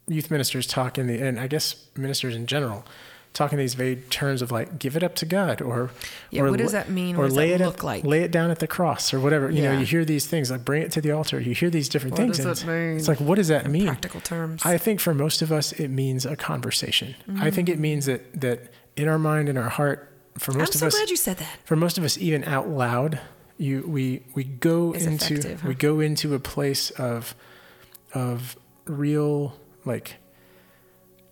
youth 0.06 0.30
ministers 0.30 0.66
talk 0.68 0.98
in 0.98 1.08
the 1.08 1.20
and 1.20 1.40
I 1.40 1.48
guess 1.48 1.86
ministers 1.96 2.36
in 2.36 2.46
general 2.46 2.84
talking 3.32 3.56
these 3.58 3.74
vague 3.74 4.10
terms 4.10 4.42
of 4.42 4.50
like 4.50 4.76
give 4.80 4.96
it 4.96 5.04
up 5.04 5.14
to 5.14 5.24
God 5.24 5.62
or 5.62 5.90
Yeah, 6.30 6.42
or 6.42 6.50
what 6.50 6.58
does 6.58 6.72
that 6.72 6.90
mean? 6.90 7.14
Or 7.16 7.28
lay 7.28 7.52
it 7.52 7.60
look 7.60 7.78
at, 7.78 7.84
like? 7.84 8.02
lay 8.04 8.22
it 8.22 8.32
down 8.32 8.50
at 8.50 8.58
the 8.58 8.66
cross 8.66 9.14
or 9.14 9.20
whatever. 9.20 9.48
You 9.50 9.62
know, 9.62 9.78
you 9.78 9.86
hear 9.86 10.04
these 10.04 10.26
things 10.26 10.50
like 10.50 10.64
bring 10.64 10.82
it 10.82 10.90
to 10.92 11.00
the 11.00 11.12
altar. 11.12 11.38
You 11.40 11.54
hear 11.54 11.70
these 11.70 11.88
different 11.88 12.12
What 12.18 12.22
things. 12.22 12.36
does 12.38 12.44
that 12.46 12.50
it's- 12.62 12.66
mean? 12.66 12.96
It's 12.96 13.06
like 13.06 13.20
what 13.20 13.36
does 13.36 13.46
that 13.48 13.70
mean? 13.70 13.86
practical 13.86 14.20
terms. 14.20 14.62
I 14.64 14.78
think 14.78 14.98
for 15.00 15.14
most 15.14 15.42
of 15.42 15.52
us, 15.52 15.70
it 15.72 15.88
means 15.88 16.26
a 16.26 16.34
conversation. 16.34 17.14
I 17.38 17.50
think 17.50 17.68
it 17.68 17.78
Mm. 17.78 17.82
means 17.82 18.06
that 18.06 18.40
that 18.40 18.72
in 18.96 19.06
our 19.06 19.18
mind, 19.18 19.48
in 19.48 19.56
our 19.56 19.68
heart, 19.68 20.08
for 20.36 20.50
most 20.52 20.74
of 20.74 20.82
us 20.82 20.82
I'm 20.82 20.86
most 20.86 20.94
so 20.94 20.98
us, 20.98 20.98
glad 21.02 21.10
you 21.10 21.16
said 21.16 21.36
that. 21.36 21.48
for 21.64 21.76
most 21.76 21.98
of 21.98 22.04
us, 22.04 22.18
even 22.18 22.42
out 22.44 22.68
loud, 22.68 23.20
you 23.60 23.84
we 23.86 24.22
we 24.34 24.44
go 24.44 24.92
into 24.92 25.56
huh? 25.56 25.68
we 25.68 25.74
go 25.74 26.00
into 26.00 26.34
a 26.34 26.38
place 26.40 26.90
of 26.92 27.34
of 28.14 28.56
real 28.86 29.54
like 29.84 30.16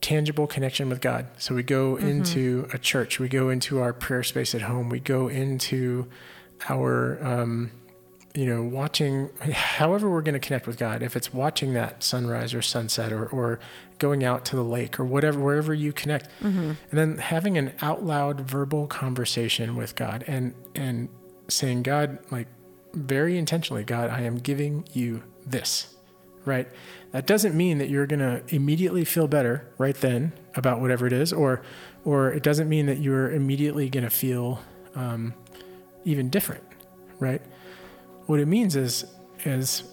tangible 0.01 0.47
connection 0.47 0.89
with 0.89 1.01
God. 1.01 1.27
So 1.39 1.55
we 1.55 1.63
go 1.63 1.97
Mm-hmm. 1.97 2.07
into 2.09 2.69
a 2.73 2.79
church, 2.79 3.19
we 3.19 3.29
go 3.29 3.49
into 3.51 3.81
our 3.81 3.93
prayer 3.93 4.23
space 4.23 4.55
at 4.55 4.63
home, 4.63 4.89
we 4.89 5.01
go 5.01 5.29
into 5.29 6.07
our 6.69 7.19
um, 7.25 7.71
you 8.35 8.47
know 8.47 8.63
watching 8.63 9.31
however 9.41 10.09
we're 10.11 10.23
going 10.23 10.35
to 10.41 10.47
connect 10.47 10.67
with 10.67 10.79
God. 10.79 11.03
If 11.03 11.17
it's 11.17 11.33
watching 11.35 11.73
that 11.75 12.03
sunrise 12.05 12.55
or 12.55 12.63
sunset 12.63 13.13
or 13.13 13.27
or 13.27 13.59
going 13.99 14.23
out 14.23 14.45
to 14.47 14.57
the 14.57 14.63
lake 14.63 15.01
or 15.01 15.05
whatever 15.05 15.41
wherever 15.41 15.75
you 15.75 15.93
connect, 15.93 16.29
Mm-hmm. 16.43 16.59
and 16.61 16.77
then 16.93 17.19
having 17.19 17.59
an 17.59 17.73
out 17.83 18.05
loud 18.05 18.43
verbal 18.43 18.87
conversation 18.87 19.75
with 19.77 19.97
God 19.97 20.25
and 20.29 20.55
and 20.77 21.09
saying 21.49 21.83
God 21.83 22.19
like 22.31 22.49
very 22.95 23.39
intentionally, 23.39 23.85
God, 23.85 24.11
I 24.11 24.23
am 24.23 24.37
giving 24.37 24.87
you 24.93 25.23
this 25.47 25.95
right? 26.49 26.67
That 27.13 27.27
doesn't 27.27 27.55
mean 27.55 27.79
that 27.79 27.89
you're 27.89 28.07
going 28.07 28.21
to 28.21 28.43
immediately 28.49 29.05
feel 29.05 29.29
better 29.29 29.69
right 29.79 29.95
then 29.95 30.33
about 30.57 30.81
whatever 30.81 31.07
it 31.07 31.13
is, 31.13 31.33
or, 31.33 31.63
or 32.05 32.33
it 32.33 32.43
doesn't 32.43 32.69
mean 32.69 32.87
that 32.87 32.99
you're 32.99 33.31
immediately 33.31 33.89
going 33.89 34.05
to 34.05 34.11
feel 34.11 34.61
um, 34.97 35.35
even 36.05 36.31
different, 36.31 36.65
right? 37.21 37.43
What 38.27 38.41
it 38.41 38.47
means 38.47 38.75
is, 38.75 39.05
is 39.45 39.85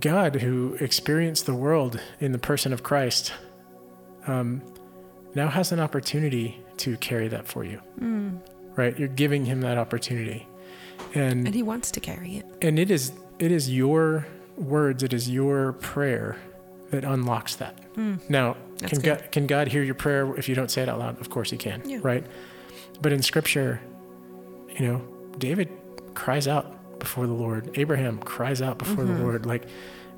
God 0.00 0.36
who 0.36 0.74
experienced 0.80 1.46
the 1.46 1.54
world 1.54 2.00
in 2.18 2.32
the 2.32 2.38
person 2.38 2.72
of 2.72 2.82
Christ, 2.82 3.32
um, 4.26 4.62
now 5.34 5.48
has 5.48 5.70
an 5.72 5.80
opportunity 5.80 6.60
to 6.78 6.96
carry 6.96 7.28
that 7.28 7.46
for 7.46 7.64
you, 7.64 7.80
right? 8.76 8.98
You're 8.98 9.08
giving 9.08 9.44
him 9.44 9.60
that 9.60 9.78
opportunity, 9.78 10.46
and 11.14 11.46
And 11.46 11.54
he 11.54 11.62
wants 11.62 11.90
to 11.92 12.00
carry 12.00 12.36
it. 12.36 12.46
and 12.62 12.78
it 12.78 12.90
is 12.90 13.12
it 13.38 13.50
is 13.52 13.70
your 13.70 14.26
words 14.56 15.02
it 15.02 15.12
is 15.12 15.28
your 15.30 15.72
prayer 15.74 16.36
that 16.90 17.04
unlocks 17.04 17.56
that 17.56 17.74
now 18.28 18.54
Hmm. 18.54 18.76
That's 18.78 18.92
can 18.92 19.02
good. 19.02 19.18
god 19.20 19.32
can 19.32 19.46
god 19.46 19.68
hear 19.68 19.82
your 19.82 19.94
prayer 19.94 20.34
if 20.36 20.48
you 20.48 20.54
don't 20.54 20.70
say 20.70 20.82
it 20.82 20.88
out 20.88 20.98
loud 20.98 21.20
of 21.20 21.30
course 21.30 21.50
he 21.50 21.56
can 21.56 21.82
Yeah. 21.84 21.98
right 22.02 22.24
but 23.02 23.12
in 23.12 23.22
scripture 23.22 23.80
you 24.76 24.86
know 24.86 25.02
david 25.38 25.68
cries 26.14 26.46
out 26.48 26.98
before 26.98 27.26
the 27.26 27.32
lord 27.32 27.70
abraham 27.78 28.18
cries 28.18 28.60
out 28.62 28.78
before 28.78 29.04
Mm-hmm. 29.04 29.16
the 29.18 29.22
lord 29.22 29.46
like 29.46 29.66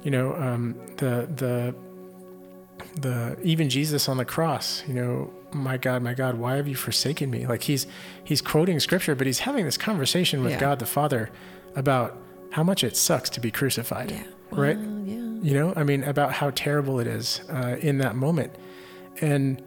you 0.02 0.10
know 0.10 0.34
um, 0.36 0.74
the 0.96 1.28
the 1.36 1.74
the 3.00 3.36
even 3.42 3.68
jesus 3.68 4.08
on 4.08 4.16
the 4.16 4.24
cross 4.24 4.82
you 4.88 4.94
know 4.94 5.30
my 5.52 5.76
god 5.76 6.02
my 6.02 6.14
god 6.14 6.36
why 6.36 6.56
have 6.56 6.68
you 6.68 6.74
forsaken 6.76 7.30
me 7.30 7.46
like 7.46 7.62
he's 7.64 7.86
he's 8.22 8.40
quoting 8.40 8.78
scripture 8.80 9.14
but 9.14 9.26
he's 9.26 9.40
having 9.40 9.64
this 9.64 9.76
conversation 9.76 10.42
with 10.42 10.52
Yeah. 10.52 10.60
god 10.60 10.78
the 10.78 10.86
father 10.86 11.30
about 11.76 12.16
how 12.50 12.62
much 12.62 12.82
it 12.84 12.96
sucks 12.96 13.28
to 13.30 13.40
be 13.40 13.50
crucified 13.50 14.10
Yeah. 14.10 14.22
right 14.50 14.78
yeah. 14.78 15.14
you 15.42 15.54
know 15.54 15.72
i 15.76 15.82
mean 15.82 16.04
about 16.04 16.32
how 16.34 16.50
terrible 16.50 17.00
it 17.00 17.06
is 17.06 17.40
uh, 17.50 17.76
in 17.80 17.98
that 17.98 18.14
moment 18.16 18.52
and 19.20 19.62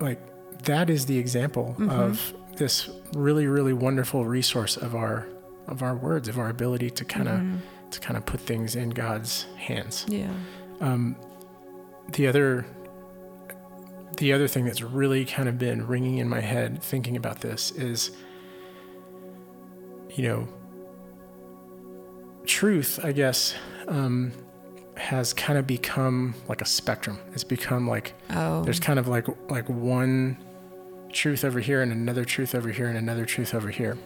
like 0.00 0.20
that 0.64 0.90
is 0.90 1.06
the 1.06 1.18
example 1.18 1.76
Mm-hmm. 1.78 1.90
of 1.90 2.34
this 2.56 2.88
really 3.14 3.46
really 3.46 3.72
wonderful 3.72 4.24
resource 4.26 4.76
of 4.76 4.94
our 4.94 5.26
of 5.68 5.82
our 5.82 5.94
words 5.94 6.28
of 6.28 6.38
our 6.38 6.48
ability 6.48 6.90
to 6.90 7.04
kind 7.04 7.28
of 7.28 7.34
Mm-hmm. 7.38 7.56
to 7.90 8.00
kind 8.00 8.16
of 8.16 8.26
put 8.26 8.40
things 8.40 8.74
in 8.76 8.90
god's 8.90 9.44
hands 9.56 10.06
Yeah. 10.08 10.30
um, 10.80 11.16
the 12.12 12.26
other 12.26 12.66
the 14.22 14.32
other 14.32 14.46
thing 14.46 14.64
that's 14.64 14.80
really 14.82 15.24
kind 15.24 15.48
of 15.48 15.58
been 15.58 15.84
ringing 15.84 16.18
in 16.18 16.28
my 16.28 16.40
head 16.40 16.80
thinking 16.80 17.16
about 17.16 17.40
this 17.40 17.72
is 17.72 18.12
you 20.14 20.22
know 20.28 20.46
truth 22.46 23.00
i 23.02 23.10
guess 23.10 23.54
um, 23.88 24.30
has 24.96 25.32
kind 25.32 25.58
of 25.58 25.66
become 25.66 26.34
like 26.48 26.60
a 26.60 26.64
spectrum. 26.64 27.18
It's 27.32 27.42
become 27.42 27.88
like 27.88 28.14
Oh. 28.30 28.62
there's 28.62 28.78
kind 28.78 28.98
of 29.00 29.08
like 29.08 29.26
like 29.50 29.68
one 29.68 30.38
truth 31.12 31.44
over 31.44 31.58
here 31.58 31.82
and 31.82 31.90
another 31.90 32.24
truth 32.24 32.54
over 32.54 32.68
here 32.70 32.86
and 32.86 32.96
another 32.96 33.24
truth 33.24 33.54
over 33.54 33.70
here. 33.70 33.98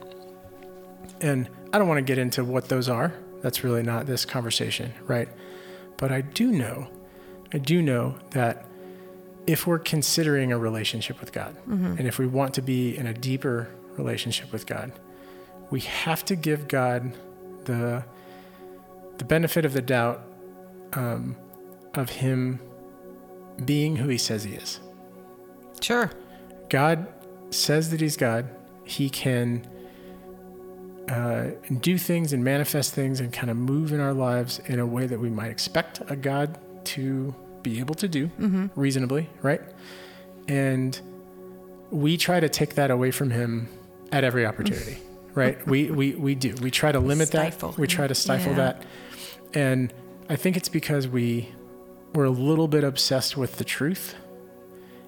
And 1.21 1.49
i 1.73 1.79
don't 1.79 1.89
want 1.89 1.99
to 1.99 2.03
get 2.03 2.17
into 2.19 2.43
what 2.43 2.69
those 2.71 2.89
are. 2.89 3.13
That's 3.43 3.63
really 3.65 3.83
not 3.83 4.07
this 4.07 4.25
conversation 4.25 4.95
right? 5.07 5.29
But 5.99 6.11
i 6.11 6.21
do 6.23 6.51
know 6.51 6.89
i 7.53 7.59
do 7.59 7.83
know 7.83 8.17
that 8.31 8.65
if 9.47 9.67
we're 9.67 9.79
considering 9.79 10.53
a 10.53 10.59
relationship 10.59 11.21
with 11.21 11.33
god 11.33 11.57
and 11.67 12.07
if 12.07 12.19
we 12.19 12.27
want 12.27 12.55
to 12.55 12.63
be 12.63 12.97
in 12.97 13.07
a 13.07 13.15
deeper 13.15 13.69
relationship 13.97 14.53
with 14.53 14.67
god 14.67 14.93
we 15.71 15.81
have 15.81 16.25
to 16.25 16.37
give 16.37 16.69
god 16.69 17.13
the 17.65 18.05
the 19.19 19.25
benefit 19.25 19.65
of 19.65 19.73
the 19.73 19.83
doubt 19.83 20.23
um, 20.93 21.37
of 21.95 22.11
him 22.11 22.61
being 23.65 23.97
who 23.97 24.09
he 24.09 24.19
says 24.19 24.45
he 24.45 24.55
is 24.55 24.81
Sure. 25.81 26.11
God 26.69 27.07
says 27.51 27.91
that 27.91 28.01
He's 28.01 28.17
God. 28.17 28.49
He 28.85 29.11
can 29.11 29.67
uh, 31.09 31.51
do 31.81 31.99
things 31.99 32.33
and 32.33 32.43
manifest 32.43 32.95
things 32.95 33.21
and 33.21 33.33
kind 33.33 33.51
of 33.51 33.57
move 33.57 33.93
in 33.93 34.01
our 34.01 34.13
lives 34.15 34.59
in 34.67 34.79
a 34.81 34.87
way 34.87 35.07
that 35.07 35.19
we 35.21 35.29
might 35.31 35.51
expect 35.51 36.01
a 36.09 36.17
God 36.17 36.59
to 36.87 37.35
be 37.71 37.81
able 37.81 37.95
to 37.97 38.07
do 38.09 38.31
reasonably, 38.77 39.29
right? 39.43 39.61
And 40.49 40.99
we 41.91 42.17
try 42.17 42.39
to 42.41 42.49
take 42.49 42.75
that 42.77 42.91
away 42.91 43.11
from 43.11 43.31
Him 43.31 43.69
at 44.13 44.23
every 44.25 44.47
opportunity, 44.47 44.99
right? 45.35 45.65
We, 45.67 45.91
we, 45.91 46.15
we 46.15 46.35
do. 46.37 46.55
We 46.63 46.71
try 46.71 46.93
to 46.93 47.01
limit 47.01 47.29
Stifle 47.29 47.73
that. 47.73 47.79
We 47.79 47.87
try 47.89 48.07
to 48.07 48.15
stifle 48.15 48.53
Yeah. 48.53 48.57
that. 48.59 48.85
And 49.55 49.93
I 50.29 50.37
think 50.37 50.57
it's 50.57 50.69
because 50.69 51.09
we, 51.09 51.49
we're 52.15 52.25
a 52.25 52.31
little 52.31 52.69
bit 52.69 52.85
obsessed 52.85 53.37
with 53.37 53.57
the 53.57 53.65
truth. 53.65 54.15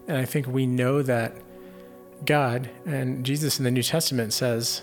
And 0.08 0.16
I 0.16 0.24
think 0.24 0.46
we 0.48 0.66
know 0.66 1.02
that 1.02 1.36
God 2.24 2.68
and 2.86 3.24
Jesus 3.24 3.58
in 3.58 3.64
the 3.64 3.70
New 3.70 3.82
Testament 3.84 4.32
says, 4.32 4.82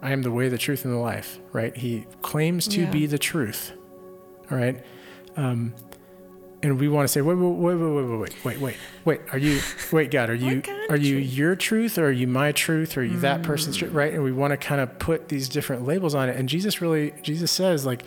I 0.00 0.12
am 0.12 0.22
the 0.22 0.30
way, 0.30 0.48
the 0.48 0.58
truth, 0.58 0.84
and 0.84 0.94
the 0.94 0.98
life, 0.98 1.38
right? 1.52 1.76
He 1.76 2.06
claims 2.22 2.66
to 2.68 2.82
Yeah. 2.82 2.90
be 2.90 3.06
the 3.06 3.18
truth, 3.18 3.72
all 4.50 4.56
right? 4.58 4.82
Um, 5.36 5.74
and 6.64 6.80
we 6.80 6.88
want 6.88 7.04
to 7.04 7.08
say, 7.12 7.20
wait, 7.20 7.34
wait, 7.36 7.46
wait, 7.46 7.74
wait, 7.76 7.92
wait, 7.92 8.04
wait, 8.18 8.42
wait, 8.44 8.60
wait, 8.60 8.76
wait. 9.04 9.20
Are 9.32 9.38
you, 9.38 9.60
wait, 9.92 10.10
God, 10.10 10.30
are 10.30 10.34
you, 10.34 10.62
are 10.88 10.96
you 10.96 11.16
your 11.16 11.54
truth 11.54 11.98
or 11.98 12.06
are 12.06 12.10
you 12.10 12.26
my 12.26 12.50
truth 12.52 12.96
or 12.96 13.02
are 13.02 13.04
you 13.04 13.18
that 13.20 13.42
person's 13.42 13.76
Mm. 13.76 13.80
truth, 13.80 13.92
right? 13.92 14.12
And 14.14 14.24
we 14.24 14.32
want 14.32 14.50
to 14.52 14.56
kind 14.56 14.80
of 14.80 14.98
put 14.98 15.28
these 15.28 15.48
different 15.48 15.84
labels 15.86 16.14
on 16.14 16.28
it. 16.28 16.36
And 16.36 16.48
Jesus 16.48 16.80
really, 16.80 17.12
Jesus 17.22 17.50
says, 17.52 17.84
like, 17.86 18.02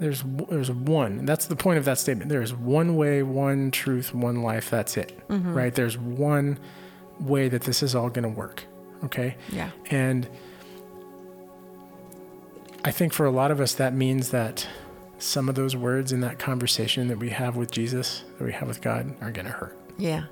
there's 0.00 0.24
there's 0.50 0.72
one. 0.72 1.20
And 1.20 1.28
that's 1.28 1.46
the 1.46 1.54
point 1.56 1.78
of 1.78 1.84
that 1.84 1.98
statement. 1.98 2.28
There 2.28 2.42
is 2.42 2.52
one 2.52 2.96
way, 2.96 3.22
one 3.22 3.70
truth, 3.70 4.12
one 4.12 4.42
life. 4.42 4.68
That's 4.68 4.96
it, 4.96 5.16
Mm-hmm. 5.28 5.54
right? 5.54 5.72
There's 5.74 5.96
one 5.96 6.58
way 7.20 7.48
that 7.48 7.62
this 7.62 7.80
is 7.80 7.94
all 7.94 8.10
going 8.10 8.24
to 8.24 8.28
work. 8.28 8.64
Okay. 9.04 9.36
Yeah. 9.52 9.70
And 9.90 10.28
I 12.84 12.90
think 12.90 13.12
for 13.12 13.24
a 13.24 13.30
lot 13.30 13.50
of 13.52 13.60
us, 13.60 13.72
that 13.74 13.94
means 13.94 14.30
that 14.30 14.66
some 15.24 15.48
of 15.48 15.54
those 15.54 15.74
words 15.74 16.12
in 16.12 16.20
that 16.20 16.38
conversation 16.38 17.08
that 17.08 17.18
we 17.18 17.30
have 17.30 17.56
with 17.56 17.70
Jesus, 17.70 18.24
that 18.38 18.44
we 18.44 18.52
have 18.52 18.68
with 18.68 18.80
God, 18.82 19.14
are 19.22 19.30
going 19.30 19.46
to 19.46 19.52
hurt. 19.52 19.76
Yeah. 19.96 20.24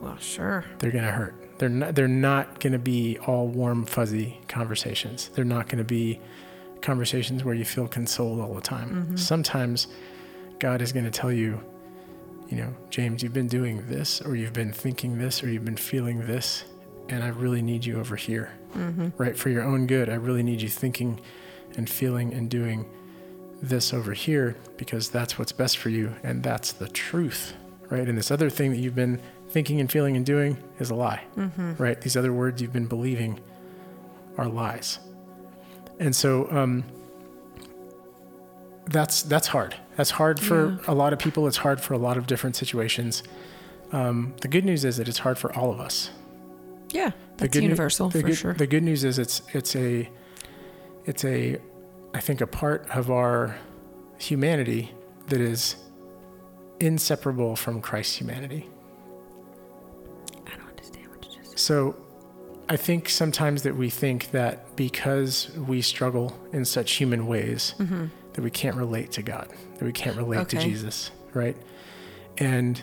Well, 0.00 0.16
sure. 0.18 0.64
They're 0.78 0.92
going 0.92 1.04
to 1.04 1.10
hurt. 1.10 1.34
They're 1.58 1.68
not, 1.68 1.94
they're 1.94 2.08
not 2.08 2.60
going 2.60 2.72
to 2.72 2.78
be 2.78 3.18
all 3.26 3.48
warm, 3.48 3.84
fuzzy 3.84 4.40
conversations. 4.48 5.30
They're 5.34 5.44
not 5.44 5.66
going 5.66 5.78
to 5.78 5.84
be 5.84 6.20
conversations 6.80 7.44
where 7.44 7.54
you 7.54 7.64
feel 7.64 7.88
consoled 7.88 8.40
all 8.40 8.54
the 8.54 8.60
time. 8.60 8.90
Mm-hmm. 8.90 9.16
Sometimes 9.16 9.88
God 10.58 10.80
is 10.80 10.92
going 10.92 11.04
to 11.04 11.10
tell 11.10 11.32
you, 11.32 11.60
you 12.48 12.56
know, 12.56 12.74
James, 12.90 13.22
you've 13.22 13.32
been 13.32 13.48
doing 13.48 13.86
this, 13.88 14.20
or 14.20 14.36
you've 14.36 14.52
been 14.52 14.72
thinking 14.72 15.18
this, 15.18 15.42
or 15.42 15.48
you've 15.48 15.64
been 15.64 15.76
feeling 15.76 16.26
this, 16.26 16.64
and 17.08 17.22
I 17.22 17.28
really 17.28 17.62
need 17.62 17.84
you 17.84 17.98
over 17.98 18.16
here, 18.16 18.52
mm-hmm. 18.76 19.08
right? 19.16 19.36
For 19.36 19.48
your 19.48 19.62
own 19.62 19.86
good, 19.86 20.08
I 20.08 20.14
really 20.14 20.42
need 20.42 20.62
you 20.62 20.68
thinking 20.68 21.20
and 21.76 21.88
feeling 21.88 22.34
and 22.34 22.50
doing 22.50 22.88
this 23.62 23.94
over 23.94 24.12
here 24.12 24.56
because 24.76 25.08
that's 25.08 25.38
what's 25.38 25.52
best 25.52 25.78
for 25.78 25.88
you, 25.88 26.14
and 26.24 26.42
that's 26.42 26.72
the 26.72 26.88
truth, 26.88 27.54
right? 27.88 28.08
And 28.08 28.18
this 28.18 28.30
other 28.30 28.50
thing 28.50 28.70
that 28.72 28.78
you've 28.78 28.94
been 28.96 29.20
thinking 29.50 29.80
and 29.80 29.90
feeling 29.90 30.16
and 30.16 30.26
doing 30.26 30.56
is 30.80 30.90
a 30.90 30.94
lie, 30.94 31.22
right? 31.78 32.00
These 32.00 32.16
other 32.16 32.32
words 32.32 32.60
you've 32.60 32.72
been 32.72 32.86
believing 32.86 33.38
are 34.36 34.48
lies. 34.48 34.98
And 36.00 36.16
so 36.16 36.50
um, 36.50 36.84
that's 38.86 39.22
that's 39.22 39.46
hard. 39.48 39.76
That's 39.96 40.10
hard 40.10 40.40
for 40.40 40.78
a 40.88 40.94
lot 40.94 41.12
of 41.12 41.18
people. 41.18 41.46
It's 41.46 41.58
hard 41.58 41.80
for 41.80 41.94
a 41.94 41.98
lot 41.98 42.16
of 42.16 42.26
different 42.26 42.56
situations. 42.56 43.22
Um, 43.92 44.34
the 44.40 44.48
good 44.48 44.64
news 44.64 44.84
is 44.84 44.96
that 44.96 45.06
it's 45.08 45.18
hard 45.18 45.38
for 45.38 45.54
all 45.54 45.70
of 45.70 45.78
us. 45.78 46.10
Yeah, 46.90 47.10
The 47.36 47.44
that's 47.44 47.56
universal 47.56 48.10
for 48.10 48.22
good, 48.22 48.36
sure. 48.36 48.54
The 48.54 48.66
good 48.66 48.82
news 48.82 49.04
is 49.04 49.18
it's 49.18 49.42
it's 49.52 49.76
a 49.76 50.08
it's 51.04 51.24
a 51.24 51.58
I 52.14 52.20
think 52.20 52.40
a 52.40 52.46
part 52.46 52.86
of 52.90 53.10
our 53.10 53.56
humanity 54.18 54.92
that 55.28 55.40
is 55.40 55.76
inseparable 56.80 57.56
from 57.56 57.80
Christ's 57.80 58.16
humanity. 58.16 58.68
I 60.46 60.50
don't 60.56 60.68
understand 60.68 61.08
what 61.08 61.24
you 61.24 61.38
just 61.38 61.50
said. 61.50 61.58
So 61.58 61.96
I 62.68 62.76
think 62.76 63.08
sometimes 63.08 63.62
that 63.62 63.76
we 63.76 63.88
think 63.90 64.30
that 64.32 64.76
because 64.76 65.50
we 65.56 65.80
struggle 65.82 66.38
in 66.52 66.64
such 66.64 66.92
human 66.92 67.26
ways 67.26 67.74
that 68.34 68.42
we 68.42 68.50
can't 68.50 68.76
relate 68.76 69.12
to 69.12 69.22
God, 69.22 69.48
that 69.78 69.84
we 69.84 69.92
can't 69.92 70.16
relate 70.16 70.48
to 70.50 70.58
Jesus, 70.58 71.10
right? 71.34 71.56
And 72.38 72.82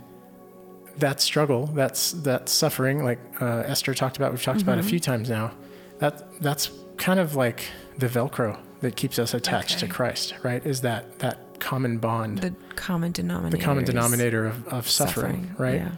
that 0.98 1.22
struggle, 1.22 1.68
that's 1.68 2.12
that 2.12 2.50
suffering, 2.50 3.04
like 3.04 3.20
uh, 3.42 3.64
Esther 3.66 3.94
talked 3.94 4.18
about, 4.18 4.32
we've 4.32 4.44
talked 4.44 4.62
about 4.62 4.80
a 4.80 4.84
few 4.84 5.00
times 5.00 5.30
now. 5.30 5.52
That 6.00 6.42
that's 6.42 6.70
kind 6.98 7.20
of 7.20 7.36
like 7.36 7.66
the 7.98 8.08
Velcro 8.08 8.60
that 8.82 8.96
keeps 8.96 9.20
us 9.20 9.34
attached 9.34 9.80
to 9.80 9.88
Christ, 9.88 10.34
right? 10.44 10.66
Is 10.66 10.82
that 10.82 11.20
that 11.20 11.60
common 11.60 11.98
bond, 11.98 12.40
The 12.40 12.52
common 12.76 13.12
denominator. 13.12 13.58
the 13.58 13.64
common 13.64 13.84
denominator 13.84 14.46
of, 14.46 14.68
of 14.70 14.90
suffering, 14.90 15.54
right? 15.58 15.76
Yeah. 15.76 15.92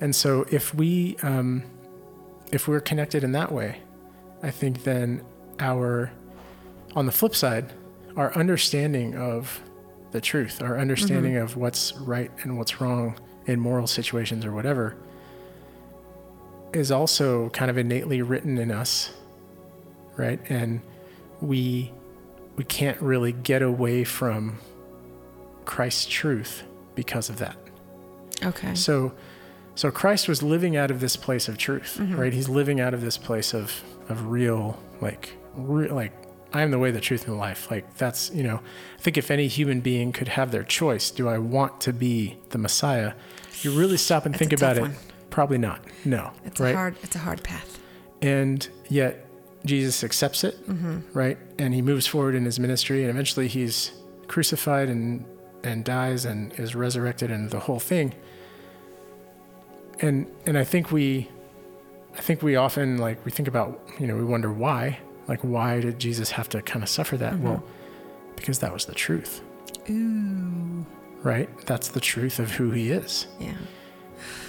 And 0.00 0.16
so 0.16 0.46
if 0.50 0.74
we 0.74 1.16
um, 1.22 1.64
if 2.50 2.66
we're 2.68 2.80
connected 2.80 3.22
in 3.24 3.32
that 3.32 3.52
way, 3.52 3.78
I 4.42 4.50
think 4.50 4.84
then 4.84 5.22
our 5.60 6.10
on 6.96 7.06
the 7.06 7.12
flip 7.12 7.34
side, 7.34 7.72
our 8.16 8.34
understanding 8.34 9.14
of 9.14 9.60
the 10.12 10.20
truth, 10.20 10.60
our 10.62 10.78
understanding 10.78 11.36
of 11.36 11.56
what's 11.56 11.94
right 11.96 12.30
and 12.42 12.58
what's 12.58 12.80
wrong 12.80 13.18
in 13.46 13.58
moral 13.60 13.86
situations 13.86 14.44
or 14.44 14.52
whatever 14.52 14.96
is 16.72 16.90
also 16.90 17.48
kind 17.50 17.70
of 17.70 17.76
innately 17.78 18.22
written 18.22 18.56
in 18.58 18.70
us, 18.70 19.12
right? 20.16 20.40
And 20.48 20.80
we 21.40 21.92
we 22.56 22.64
can't 22.64 23.00
really 23.00 23.32
get 23.32 23.62
away 23.62 24.04
from 24.04 24.58
Christ's 25.64 26.06
truth 26.06 26.62
because 26.94 27.28
of 27.28 27.38
that. 27.38 27.56
Okay. 28.44 28.74
So, 28.74 29.12
so 29.74 29.90
Christ 29.90 30.28
was 30.28 30.42
living 30.42 30.76
out 30.76 30.90
of 30.90 31.00
this 31.00 31.16
place 31.16 31.48
of 31.48 31.56
truth, 31.58 31.96
Mm-hmm. 32.00 32.16
right? 32.18 32.32
He's 32.32 32.48
living 32.48 32.80
out 32.80 32.94
of 32.94 33.00
this 33.00 33.16
place 33.18 33.54
of 33.54 33.82
of 34.08 34.26
real, 34.26 34.78
like, 35.00 35.36
re- 35.54 35.88
like 35.88 36.12
I 36.52 36.62
am 36.62 36.70
the 36.72 36.78
way, 36.78 36.90
the 36.90 37.00
truth, 37.00 37.24
and 37.26 37.34
the 37.34 37.38
life. 37.38 37.70
Like 37.70 37.96
that's 37.96 38.30
you 38.34 38.42
know, 38.42 38.56
I 38.98 39.00
think 39.00 39.16
if 39.16 39.30
any 39.30 39.46
human 39.46 39.80
being 39.80 40.12
could 40.12 40.28
have 40.28 40.50
their 40.50 40.64
choice, 40.64 41.10
do 41.10 41.28
I 41.28 41.38
want 41.38 41.80
to 41.82 41.92
be 41.92 42.36
the 42.50 42.58
Messiah? 42.58 43.12
You 43.62 43.70
really 43.78 43.96
stop 43.96 44.26
and 44.26 44.36
think 44.36 44.52
about 44.52 44.70
tough 44.76 44.78
it. 44.78 44.80
one. 44.82 44.96
Probably 45.30 45.56
not. 45.58 45.80
No. 46.04 46.32
It's 46.44 46.60
right. 46.60 46.74
a 46.74 46.76
hard. 46.76 46.96
It's 47.02 47.14
a 47.16 47.20
hard 47.20 47.42
path. 47.44 47.78
And 48.20 48.68
yet 48.88 49.26
Jesus 49.64 50.02
accepts 50.04 50.44
it, 50.44 50.54
Mm-hmm. 50.68 50.98
right? 51.16 51.38
And 51.58 51.72
he 51.74 51.82
moves 51.82 52.06
forward 52.06 52.34
in 52.34 52.44
his 52.44 52.58
ministry, 52.58 53.02
and 53.02 53.10
eventually 53.10 53.48
he's 53.48 53.92
crucified 54.28 54.88
and 54.88 55.24
and 55.64 55.84
dies 55.84 56.24
and 56.24 56.52
is 56.58 56.74
resurrected, 56.74 57.30
and 57.30 57.50
the 57.50 57.60
whole 57.60 57.78
thing. 57.80 58.14
And 60.00 60.26
and 60.46 60.58
I 60.58 60.64
think 60.64 60.90
we, 60.90 61.28
I 62.16 62.20
think 62.20 62.42
we 62.42 62.56
often 62.56 62.98
like 62.98 63.24
we 63.24 63.30
think 63.30 63.46
about 63.48 63.80
you 64.00 64.06
know 64.06 64.16
we 64.16 64.24
wonder 64.24 64.52
why 64.52 64.98
like 65.28 65.40
why 65.42 65.80
did 65.80 65.98
Jesus 66.00 66.32
have 66.32 66.48
to 66.50 66.62
kind 66.62 66.82
of 66.82 66.88
suffer 66.88 67.16
that? 67.18 67.34
Mm-hmm. 67.34 67.44
Well, 67.44 67.62
because 68.36 68.58
that 68.60 68.72
was 68.72 68.86
the 68.86 68.94
truth, 68.94 69.42
Ooh. 69.88 70.84
right? 71.22 71.48
That's 71.66 71.88
the 71.88 72.00
truth 72.00 72.38
of 72.40 72.50
who 72.50 72.70
he 72.72 72.90
is 72.90 73.28
Yeah. 73.38 73.54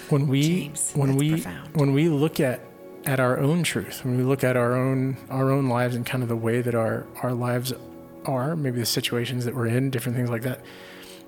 when 0.09 0.27
we 0.27 0.41
James, 0.41 0.91
when 0.95 1.15
we 1.15 1.29
profound. 1.31 1.75
when 1.75 1.93
we 1.93 2.09
look 2.09 2.39
at 2.39 2.61
at 3.05 3.19
our 3.19 3.39
own 3.39 3.63
truth. 3.63 4.03
When 4.05 4.17
we 4.17 4.23
look 4.23 4.43
at 4.43 4.55
our 4.55 4.75
own 4.75 5.17
our 5.29 5.51
own 5.51 5.67
lives 5.67 5.95
and 5.95 6.05
kind 6.05 6.23
of 6.23 6.29
the 6.29 6.35
way 6.35 6.61
that 6.61 6.75
our 6.75 7.05
our 7.21 7.33
lives 7.33 7.73
are 8.25 8.55
maybe 8.55 8.79
the 8.79 8.85
situations 8.85 9.43
that 9.45 9.53
we're 9.53 9.67
in 9.67 9.89
different 9.89 10.15
things 10.17 10.29
like 10.29 10.43
that 10.43 10.61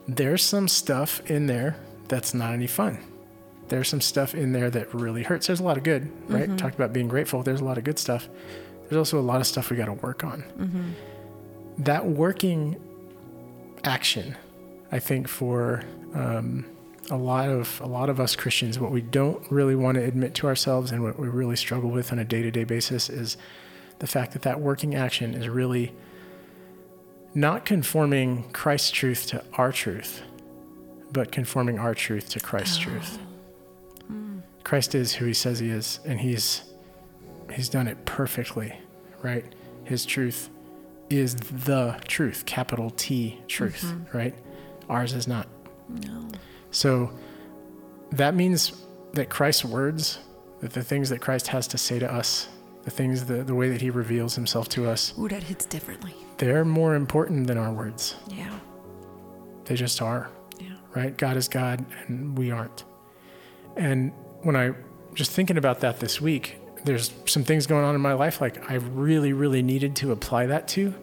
there's 0.08 0.42
some 0.44 0.68
stuff 0.68 1.20
in 1.30 1.48
there 1.48 1.76
that's 2.08 2.34
not 2.34 2.54
any 2.54 2.68
fun. 2.68 3.00
There's 3.68 3.88
some 3.90 4.02
stuff 4.02 4.36
in 4.36 4.52
there 4.52 4.70
that 4.70 4.94
really 4.94 5.24
hurts. 5.24 5.48
There's 5.48 5.60
a 5.60 5.64
lot 5.64 5.78
of 5.78 5.84
good 5.84 6.12
right? 6.30 6.44
Mm-hmm. 6.44 6.58
talked 6.58 6.76
about 6.76 6.94
being 6.94 7.08
grateful. 7.08 7.42
There's 7.42 7.62
a 7.62 7.66
lot 7.66 7.78
of 7.80 7.84
good 7.84 7.98
stuff. 7.98 8.30
There's 8.84 8.98
also 8.98 9.20
a 9.20 9.22
lot 9.22 9.42
of 9.42 9.48
stuff 9.48 9.72
we 9.72 9.78
got 9.78 9.86
to 9.86 9.94
work 9.94 10.24
on. 10.24 10.44
Mm-hmm. 10.58 10.90
that 11.84 12.06
working 12.06 12.78
action 13.84 14.36
i 14.92 14.98
think 15.00 15.28
for 15.28 15.84
um, 16.14 16.66
a 17.10 17.18
lot 17.18 17.50
of 17.50 17.80
a 17.82 17.88
lot 17.88 18.10
of 18.10 18.20
us 18.20 18.36
Christians, 18.36 18.80
what 18.80 18.92
we 18.92 19.02
don't 19.02 19.44
really 19.52 19.76
want 19.76 19.96
to 19.96 20.04
admit 20.04 20.34
to 20.36 20.48
ourselves, 20.48 20.92
and 20.92 21.04
what 21.04 21.20
we 21.20 21.28
really 21.28 21.56
struggle 21.56 21.90
with 21.90 22.12
on 22.12 22.20
a 22.20 22.26
day-to-day 22.26 22.64
basis, 22.64 23.10
is 23.10 23.38
the 24.00 24.08
fact 24.08 24.34
that 24.34 24.42
that 24.44 24.60
working 24.60 24.96
action 24.96 25.34
is 25.34 25.48
really 25.48 25.94
not 27.34 27.66
conforming 27.66 28.50
Christ's 28.52 28.92
truth 28.92 29.28
to 29.28 29.44
our 29.54 29.72
truth, 29.72 30.24
but 31.12 31.32
conforming 31.32 31.80
our 31.80 31.94
truth 31.94 32.30
to 32.30 32.40
Christ's 32.40 32.78
ah. 32.80 32.84
truth. 32.84 33.20
Mm. 34.12 34.42
Christ 34.64 34.96
is 34.96 35.14
who 35.14 35.26
He 35.26 35.34
says 35.34 35.60
He 35.60 35.70
is, 35.70 36.00
and 36.06 36.20
He's 36.20 36.64
He's 37.54 37.70
done 37.70 37.88
it 37.88 38.04
perfectly, 38.06 38.80
right? 39.22 39.46
His 39.84 40.06
truth 40.06 40.50
is 41.10 41.36
the 41.36 42.00
truth, 42.08 42.46
capital 42.46 42.90
T 42.90 43.40
truth, 43.48 43.84
mm-hmm. 43.86 44.18
right? 44.18 44.36
Ours 44.90 45.14
is 45.14 45.28
not. 45.28 45.48
No. 45.88 46.28
So 46.76 47.10
that 48.12 48.36
means 48.36 48.74
that 49.14 49.30
Christ's 49.30 49.64
words, 49.64 50.20
that 50.60 50.74
the 50.74 50.84
things 50.84 51.10
that 51.10 51.22
Christ 51.22 51.48
has 51.48 51.68
to 51.70 51.78
say 51.78 52.00
to 52.00 52.14
us, 52.14 52.50
the 52.84 52.92
things, 52.92 53.24
the, 53.26 53.44
the 53.46 53.56
way 53.56 53.70
that 53.70 53.80
he 53.80 53.90
reveals 53.90 54.36
himself 54.36 54.68
to 54.70 54.90
us, 54.90 55.14
Ooh, 55.18 55.30
that 55.30 55.42
hits 55.44 55.66
differently. 55.66 56.14
they're 56.38 56.66
more 56.66 56.96
important 56.96 57.48
than 57.48 57.58
our 57.58 57.72
words. 57.72 58.16
Yeah. 58.28 58.60
They 59.64 59.76
just 59.76 60.02
are, 60.02 60.30
Yeah. 60.60 60.76
right? 60.94 61.16
God 61.18 61.38
is 61.38 61.48
God 61.48 61.86
and 62.08 62.38
we 62.38 62.52
aren't. 62.52 62.84
And 63.78 64.12
when 64.44 64.58
I 64.58 64.74
just 65.14 65.32
thinking 65.32 65.58
about 65.58 65.80
that 65.80 66.02
this 66.02 66.20
week, 66.20 66.58
there's 66.84 67.14
some 67.26 67.46
things 67.46 67.68
going 67.68 67.86
on 67.86 67.96
in 67.96 68.02
my 68.02 68.14
life 68.14 68.42
like 68.42 68.70
I 68.70 68.76
really, 68.76 69.32
really 69.32 69.64
needed 69.64 69.96
to 69.98 70.12
apply 70.12 70.48
that 70.48 70.68
to. 70.70 70.94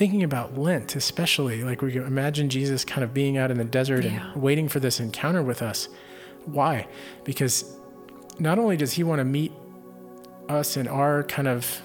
Thinking 0.00 0.22
about 0.22 0.56
Lent, 0.56 0.96
especially, 0.96 1.62
like 1.62 1.82
we 1.82 1.94
imagine 1.94 2.48
Jesus 2.48 2.86
kind 2.86 3.04
of 3.04 3.12
being 3.12 3.36
out 3.36 3.50
in 3.50 3.58
the 3.58 3.66
desert 3.66 4.02
Yeah. 4.02 4.32
and 4.32 4.40
waiting 4.40 4.66
for 4.66 4.80
this 4.80 4.98
encounter 4.98 5.42
with 5.42 5.60
us. 5.60 5.90
Why? 6.46 6.86
Because 7.22 7.76
not 8.38 8.58
only 8.58 8.78
does 8.78 8.94
he 8.94 9.04
want 9.04 9.18
to 9.18 9.26
meet 9.26 9.52
us 10.48 10.78
in 10.78 10.88
our 10.88 11.24
kind 11.24 11.46
of 11.46 11.82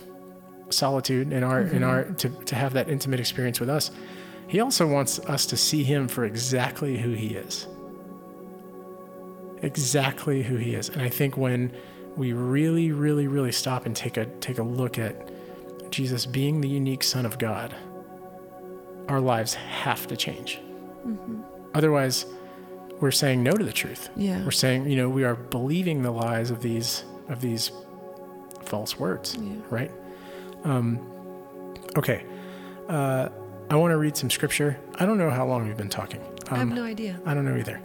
solitude 0.69 1.33
in 1.33 1.43
our 1.43 1.59
in 1.63 1.83
our 1.83 2.05
mm-hmm. 2.05 2.15
to, 2.15 2.29
to 2.45 2.55
have 2.55 2.71
that 2.71 2.87
intimate 2.87 3.19
experience 3.19 3.59
with 3.59 3.67
us, 3.67 3.91
he 4.47 4.61
also 4.61 4.87
wants 4.87 5.19
us 5.19 5.45
to 5.47 5.57
see 5.57 5.83
him 5.83 6.07
for 6.07 6.23
exactly 6.23 6.97
who 6.97 7.09
he 7.09 7.35
is. 7.35 7.67
Exactly 9.61 10.41
who 10.41 10.55
he 10.55 10.73
is. 10.73 10.87
And 10.87 11.01
I 11.01 11.09
think 11.09 11.35
when 11.35 11.69
we 12.15 12.31
really, 12.31 12.93
really, 12.93 13.27
really 13.27 13.51
stop 13.51 13.85
and 13.85 13.93
take 13.93 14.15
a 14.15 14.25
take 14.39 14.57
a 14.57 14.63
look 14.63 14.97
at 14.97 15.29
Jesus 15.91 16.25
being 16.25 16.61
the 16.61 16.69
unique 16.69 17.03
Son 17.03 17.25
of 17.25 17.37
God, 17.37 17.75
our 19.07 19.19
lives 19.21 19.53
have 19.55 20.07
to 20.07 20.17
change. 20.17 20.59
Otherwise, 21.73 22.25
we're 22.99 23.11
saying 23.11 23.43
no 23.43 23.51
to 23.51 23.63
the 23.63 23.73
truth. 23.73 24.09
Yeah. 24.15 24.43
We're 24.43 24.51
saying, 24.51 24.89
you 24.89 24.95
know, 24.95 25.09
we 25.09 25.23
are 25.23 25.35
believing 25.35 26.01
the 26.01 26.11
lies 26.11 26.49
of 26.51 26.61
these 26.61 27.03
of 27.29 27.41
these 27.41 27.71
false 28.63 28.97
words, 28.99 29.35
Yeah. 29.39 29.55
right? 29.69 29.91
Um, 30.63 30.99
okay. 31.97 32.23
Uh, 32.87 33.29
I 33.69 33.75
want 33.75 33.91
to 33.91 33.97
read 33.97 34.15
some 34.15 34.29
scripture. 34.29 34.77
I 34.95 35.05
don't 35.05 35.17
know 35.17 35.29
how 35.31 35.45
long 35.45 35.67
we've 35.67 35.75
been 35.77 35.89
talking. 35.89 36.21
I 36.49 36.57
have 36.57 36.69
Um, 36.69 36.75
no 36.75 36.83
idea. 36.83 37.19
I 37.25 37.33
don't 37.33 37.45
know 37.45 37.55
either. 37.57 37.81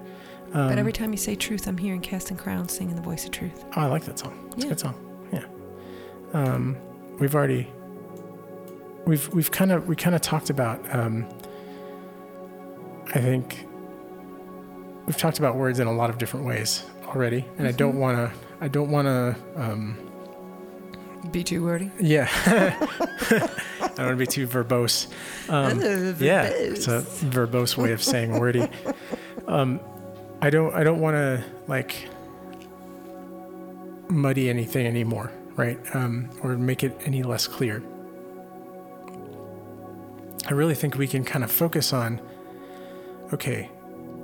but 0.53 0.79
every 0.79 0.93
time 0.93 1.13
you 1.13 1.17
say 1.19 1.35
truth, 1.35 1.67
I'm 1.67 1.79
hearing 1.79 2.01
Casting 2.01 2.37
Crowns 2.37 2.73
singing 2.73 2.97
the 2.97 3.03
voice 3.03 3.25
of 3.25 3.31
truth. 3.31 3.65
Oh, 3.77 3.81
I 3.83 3.87
like 3.87 4.05
that 4.05 4.19
song. 4.19 4.51
It's 4.57 4.65
a 4.65 4.69
good 4.69 4.81
song. 4.81 4.95
Yeah. 5.33 5.45
Um, 6.35 6.77
we've 7.19 7.35
already 7.35 7.67
we've 9.07 9.29
we've 9.35 9.51
kind 9.51 9.73
of 9.73 9.87
we 9.89 9.97
kind 9.97 10.15
of 10.15 10.21
talked 10.23 10.51
about 10.51 10.81
um, 10.95 11.27
I 13.15 13.19
think 13.21 13.67
we've 15.07 15.17
talked 15.17 15.39
about 15.39 15.57
words 15.57 15.81
in 15.81 15.87
a 15.87 15.93
lot 15.93 16.11
of 16.11 16.19
different 16.19 16.47
ways 16.47 16.85
already, 17.07 17.45
and 17.59 17.67
I 17.67 17.73
don't 17.73 17.99
want 17.99 18.17
to 18.17 18.39
I 18.61 18.69
don't 18.69 18.91
want 18.91 19.07
to 19.07 19.37
um, 19.57 19.97
Be 21.33 21.43
too 21.43 21.65
wordy. 21.65 21.91
yeah 22.01 22.29
I 22.47 23.93
don't 23.97 24.07
want 24.07 24.11
to 24.11 24.17
be 24.17 24.27
too 24.27 24.47
verbose. 24.47 25.09
Um, 25.49 25.81
yeah, 26.21 26.45
it's 26.45 26.87
a 26.87 27.01
verbose 27.03 27.77
way 27.77 27.93
of 27.93 28.03
saying 28.03 28.39
wordy. 28.39 28.69
Um, 29.47 29.81
I 30.41 30.51
don't 30.51 30.73
I 30.75 30.85
don't 30.85 31.01
want 31.01 31.17
to 31.17 31.45
like 31.67 32.09
muddy 34.09 34.49
anything 34.49 34.87
anymore, 34.87 35.33
right? 35.57 35.79
Um, 35.95 36.31
or 36.43 36.57
make 36.57 36.83
it 36.85 36.99
any 37.05 37.23
less 37.23 37.47
clear. 37.47 37.83
I 40.47 40.53
really 40.53 40.75
think 40.75 40.97
we 40.97 41.07
can 41.07 41.25
kind 41.25 41.45
of 41.45 41.51
focus 41.51 41.93
on, 41.93 42.21
okay, 43.33 43.71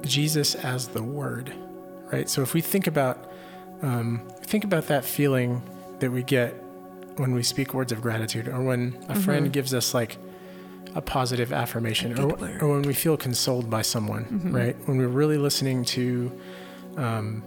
Jesus 0.02 0.54
as 0.54 0.88
the 0.88 1.02
Word, 1.02 1.52
right? 2.12 2.28
So 2.28 2.42
if 2.42 2.54
we 2.54 2.60
think 2.60 2.86
about 2.86 3.30
um, 3.82 4.22
think 4.42 4.64
about 4.64 4.86
that 4.86 5.04
feeling 5.04 5.62
that 5.98 6.10
we 6.10 6.22
get 6.22 6.54
when 7.16 7.34
we 7.34 7.42
speak 7.42 7.74
words 7.74 7.92
of 7.92 8.00
gratitude, 8.00 8.48
or 8.48 8.62
when 8.62 8.96
a 9.08 9.14
friend 9.14 9.52
gives 9.52 9.72
us 9.74 9.92
like 9.94 10.16
a 10.94 11.00
positive 11.02 11.52
affirmation, 11.52 12.14
Mm-hmm. 12.14 12.64
Or, 12.64 12.70
or 12.70 12.74
when 12.76 12.82
we 12.82 12.94
feel 12.94 13.16
consoled 13.16 13.68
by 13.68 13.82
someone, 13.82 14.24
Mm-hmm. 14.24 14.56
right? 14.56 14.76
When 14.88 14.96
we're 14.98 15.08
really 15.08 15.36
listening 15.38 15.84
to 15.86 16.32
um, 16.96 17.42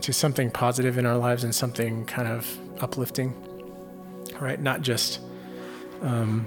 to 0.00 0.12
something 0.12 0.50
positive 0.50 0.96
in 0.98 1.04
our 1.06 1.16
lives 1.16 1.42
and 1.44 1.54
something 1.54 2.06
kind 2.06 2.28
of 2.28 2.46
uplifting, 2.82 3.34
right? 4.40 4.60
Not 4.60 4.80
just 4.82 5.20
um, 6.02 6.46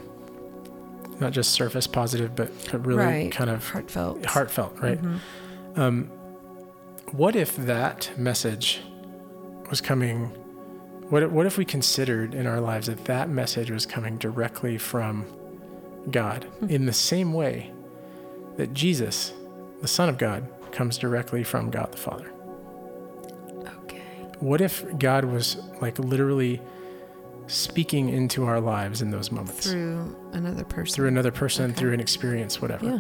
not 1.19 1.31
just 1.31 1.51
surface 1.51 1.87
positive, 1.87 2.35
but, 2.35 2.49
really 2.85 2.97
right. 2.97 3.31
kind 3.31 3.49
of 3.49 3.67
heartfelt. 3.67 4.25
heartfelt, 4.25 4.79
right? 4.79 5.01
Mhm. 5.01 5.19
Um, 5.75 6.11
what 7.11 7.35
if 7.35 7.55
that 7.57 8.11
message 8.17 8.81
was 9.69 9.81
coming? 9.81 10.25
What 11.09 11.23
if, 11.23 11.31
what 11.31 11.45
if 11.45 11.57
we 11.57 11.65
considered 11.65 12.33
in 12.33 12.47
our 12.47 12.59
lives 12.59 12.87
that 12.87 13.05
that 13.05 13.29
message 13.29 13.69
was 13.69 13.85
coming 13.85 14.17
directly 14.17 14.77
from 14.77 15.25
God 16.11 16.45
in 16.69 16.85
the 16.85 16.93
same 16.93 17.33
way 17.33 17.71
that 18.57 18.73
Jesus, 18.73 19.33
the 19.81 19.87
Son 19.87 20.09
of 20.09 20.17
God, 20.17 20.47
comes 20.71 20.97
directly 20.97 21.43
from 21.43 21.69
God 21.69 21.91
the 21.91 21.97
Father? 21.97 22.31
Okay. 23.83 24.01
What 24.39 24.61
if 24.61 24.85
God 24.97 25.25
was 25.25 25.57
like 25.81 25.99
literally 25.99 26.61
speaking 27.47 28.09
into 28.09 28.45
our 28.45 28.59
lives 28.59 29.01
in 29.01 29.11
those 29.11 29.31
moments 29.31 29.69
Through 29.71 30.15
another 30.33 30.63
person. 30.63 30.95
through 30.95 31.07
another 31.07 31.31
person, 31.31 31.71
Okay. 31.71 31.79
through 31.79 31.93
an 31.93 31.99
experience, 31.99 32.61
whatever? 32.61 32.85
Yeah. 32.85 32.99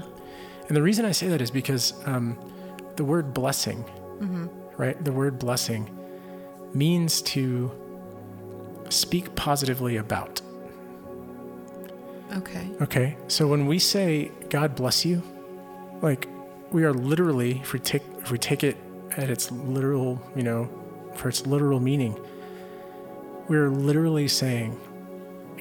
And 0.67 0.77
the 0.77 0.81
reason 0.81 1.05
I 1.05 1.11
say 1.11 1.27
that 1.29 1.41
is 1.41 1.51
because 1.51 1.93
um, 2.05 2.37
the 2.95 3.03
word 3.05 3.33
blessing, 3.33 3.79
hmm 4.19 4.47
right? 4.77 5.01
The 5.03 5.11
word 5.11 5.37
blessing 5.39 5.89
means 6.73 7.21
to 7.21 7.71
speak 8.89 9.35
positively 9.35 9.97
about. 9.97 10.41
Okay. 12.37 12.67
Okay. 12.81 13.15
So 13.27 13.47
when 13.47 13.67
we 13.67 13.77
say 13.79 14.31
God 14.49 14.75
bless 14.75 15.05
you, 15.05 15.21
like 16.01 16.27
we 16.71 16.83
are 16.83 16.93
literally, 16.93 17.59
if 17.59 17.73
we 17.73 17.79
take 17.79 18.01
if 18.19 18.31
we 18.31 18.37
take 18.39 18.63
it 18.63 18.75
at 19.17 19.29
its 19.29 19.51
literal, 19.51 20.19
you 20.35 20.41
know, 20.43 20.67
for 21.15 21.29
its 21.29 21.45
literal 21.45 21.79
meaning, 21.79 22.17
we're 23.47 23.69
literally 23.69 24.27
saying, 24.27 24.79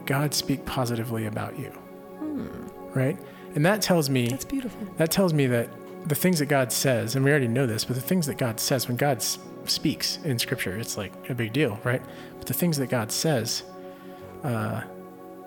God 0.07 0.35
speak 0.35 0.65
positively 0.65 1.27
about 1.27 1.59
you. 1.59 1.73
Right? 2.95 3.19
And 3.55 3.65
that 3.65 3.83
tells 3.83 4.11
me 4.11 4.29
That's 4.29 4.45
beautiful. 4.45 4.87
that 4.97 5.11
tells 5.11 5.33
me 5.33 5.47
that 5.47 5.69
the 6.07 6.15
things 6.15 6.39
that 6.41 6.47
God 6.47 6.73
says, 6.73 7.15
and 7.17 7.25
we 7.25 7.31
already 7.31 7.49
know 7.49 7.67
this, 7.67 7.85
but 7.85 7.95
the 7.97 8.03
things 8.03 8.27
that 8.27 8.37
God 8.39 8.59
says, 8.59 8.89
when 8.89 8.97
God 8.97 9.23
speaks 9.67 10.19
in 10.25 10.39
Scripture, 10.39 10.77
it's 10.77 10.97
like 10.97 11.13
a 11.31 11.35
big 11.35 11.53
deal, 11.53 11.79
right? 11.85 12.03
But 12.39 12.47
the 12.47 12.55
things 12.55 12.77
that 12.79 12.89
God 12.89 13.13
says, 13.13 13.63
uh, 14.43 14.83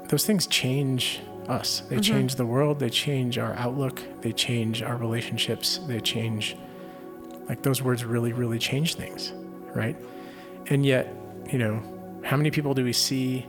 those 0.08 0.26
things 0.26 0.48
change 0.48 1.22
us. 1.50 1.82
They 1.90 2.00
change 2.00 2.36
the 2.36 2.46
world. 2.46 2.80
They 2.80 2.90
change 2.90 3.38
our 3.38 3.54
outlook. 3.56 4.02
They 4.22 4.32
change 4.32 4.82
our 4.82 4.96
relationships. 4.98 5.80
They 5.86 6.00
change, 6.00 6.56
like 7.50 7.62
those 7.62 7.82
words 7.82 8.06
really, 8.06 8.34
really 8.34 8.58
change 8.60 8.96
things, 8.96 9.34
right? 9.74 9.98
And 10.68 10.86
yet, 10.86 11.14
you 11.52 11.60
know, 11.60 11.84
how 12.26 12.36
many 12.36 12.52
people 12.52 12.74
do 12.74 12.84
we 12.84 12.94
see 12.94 13.46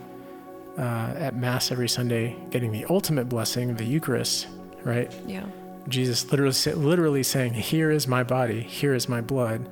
uh, 0.79 1.15
at 1.17 1.35
Mass 1.35 1.73
every 1.73 1.89
Sunday 1.89 2.37
getting 2.51 2.71
the 2.71 2.85
ultimate 2.91 3.29
blessing, 3.29 3.75
the 3.77 3.85
Eucharist, 3.85 4.47
right? 4.85 5.13
Yeah. 5.27 5.47
Jesus 5.89 6.31
literally 6.31 6.75
literally 6.75 7.23
saying, 7.23 7.55
"Here 7.55 7.91
is 7.91 8.07
my 8.07 8.23
body, 8.23 8.61
here 8.61 8.95
is 8.95 9.09
my 9.09 9.21
blood," 9.21 9.69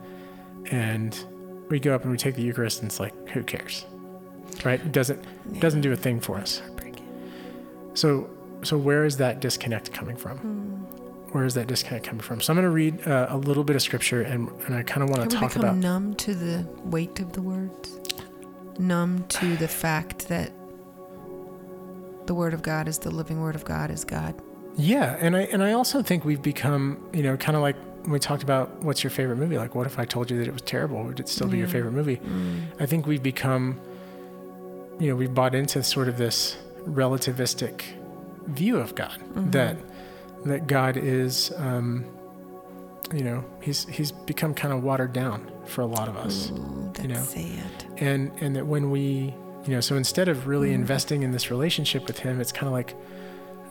and 0.71 1.25
we 1.69 1.81
go 1.81 1.95
up 1.95 2.03
and 2.03 2.11
we 2.11 2.17
take 2.17 2.37
the 2.37 2.43
Eucharist, 2.43 2.81
and 2.81 2.91
it's 2.91 3.01
like, 3.01 3.29
who 3.29 3.43
cares, 3.43 3.85
right? 4.65 4.81
It 4.81 4.93
doesn't 4.93 5.23
yeah. 5.53 5.61
doesn't 5.61 5.81
do 5.81 5.93
a 5.93 5.97
thing 5.97 6.21
for 6.21 6.37
us. 6.37 6.63
So 7.95 8.29
so 8.63 8.77
where 8.77 9.05
is 9.05 9.17
that 9.19 9.41
disconnect 9.41 9.93
coming 9.93 10.17
from? 10.17 10.39
Hmm. 10.39 10.75
Where 11.33 11.45
is 11.45 11.55
that 11.55 11.67
disconnect 11.67 12.07
coming 12.07 12.21
from? 12.21 12.41
So 12.41 12.53
I'm 12.53 12.57
going 12.57 12.65
to 12.65 12.71
read 12.71 13.09
uh, 13.09 13.27
a 13.31 13.37
little 13.37 13.65
bit 13.65 13.75
of 13.75 13.83
scripture, 13.83 14.23
and 14.23 14.49
and 14.67 14.75
I 14.75 14.83
kind 14.83 15.03
of 15.03 15.11
want 15.11 15.29
to 15.29 15.37
talk 15.37 15.57
about. 15.57 15.77
numb 15.77 16.15
to 16.17 16.35
the 16.35 16.67
weight 16.85 17.19
of 17.21 17.33
the 17.33 17.43
words? 17.43 17.99
Numb 18.79 19.25
to 19.29 19.57
the 19.57 19.69
fact 19.69 20.29
that 20.29 20.51
the 22.27 22.35
Word 22.35 22.55
of 22.55 22.63
God 22.63 22.89
is 22.89 22.99
the 22.99 23.11
living 23.11 23.41
Word 23.41 23.55
of 23.55 23.65
God 23.65 23.91
is 23.91 24.05
God. 24.05 24.35
Yeah, 24.77 25.17
and 25.21 25.37
I 25.37 25.43
and 25.43 25.63
I 25.63 25.73
also 25.73 26.03
think 26.03 26.25
we've 26.25 26.43
become, 26.43 26.99
you 27.13 27.23
know, 27.23 27.37
kind 27.37 27.55
of 27.57 27.63
like 27.63 27.77
when 28.03 28.13
we 28.13 28.19
talked 28.19 28.43
about 28.43 28.83
what's 28.83 29.05
your 29.05 29.11
favorite 29.11 29.37
movie. 29.37 29.57
Like, 29.57 29.75
what 29.75 29.87
if 29.87 29.99
I 29.99 30.05
told 30.05 30.31
you 30.31 30.39
that 30.39 30.49
it 30.49 30.53
was 30.53 30.63
terrible? 30.63 31.03
Would 31.05 31.21
it 31.21 31.29
still 31.29 31.47
be 31.49 31.59
your 31.59 31.69
favorite 31.69 31.93
movie? 31.93 32.17
Mm. 32.17 32.63
I 32.81 32.87
think 32.87 33.07
we've 33.07 33.23
become, 33.23 33.79
you 34.99 35.09
know, 35.11 35.17
we've 35.17 35.33
bought 35.35 35.55
into 35.55 35.83
sort 35.83 36.09
of 36.09 36.17
this 36.19 36.57
relativistic 36.87 37.83
view 38.47 38.77
of 38.79 38.95
God 38.95 39.19
Mhm. 39.35 39.53
that 39.53 39.77
that 40.45 40.67
God 40.67 40.99
is, 40.99 41.53
um, 41.57 42.05
you 43.15 43.25
know, 43.25 43.45
he's 43.61 43.87
he's 43.89 44.11
become 44.13 44.55
kind 44.55 44.73
of 44.75 44.83
watered 44.83 45.13
down 45.13 45.51
for 45.67 45.83
a 45.83 45.87
lot 45.87 46.09
of 46.09 46.17
us, 46.17 46.51
Ooh, 46.51 46.91
that's 46.95 47.09
know. 47.09 47.15
sad. 47.23 47.85
and 47.99 48.31
and 48.41 48.57
that 48.57 48.67
when 48.67 48.91
we, 48.91 49.35
you 49.65 49.75
know, 49.75 49.81
so 49.81 49.97
instead 49.97 50.29
of 50.29 50.47
really 50.47 50.71
Mhm. 50.71 50.75
investing 50.75 51.23
in 51.23 51.31
this 51.33 51.51
relationship 51.51 52.07
with 52.07 52.19
Him, 52.19 52.41
it's 52.41 52.53
kind 52.53 52.67
of 52.67 52.73
like, 52.73 52.95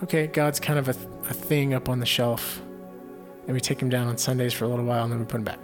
okay, 0.04 0.28
God's 0.28 0.60
kind 0.60 0.80
of 0.80 0.88
a, 0.88 0.96
a 1.30 1.34
thing 1.34 1.74
up 1.74 1.90
on 1.90 2.00
the 2.00 2.06
shelf, 2.06 2.62
and 3.48 3.54
we 3.54 3.60
take 3.60 3.80
Him 3.82 3.90
down 3.90 4.08
on 4.08 4.18
Sundays 4.18 4.54
for 4.54 4.66
a 4.66 4.68
little 4.68 4.86
while, 4.86 5.04
and 5.04 5.12
then 5.12 5.20
we 5.20 5.26
put 5.26 5.38
Him 5.38 5.44
back, 5.44 5.60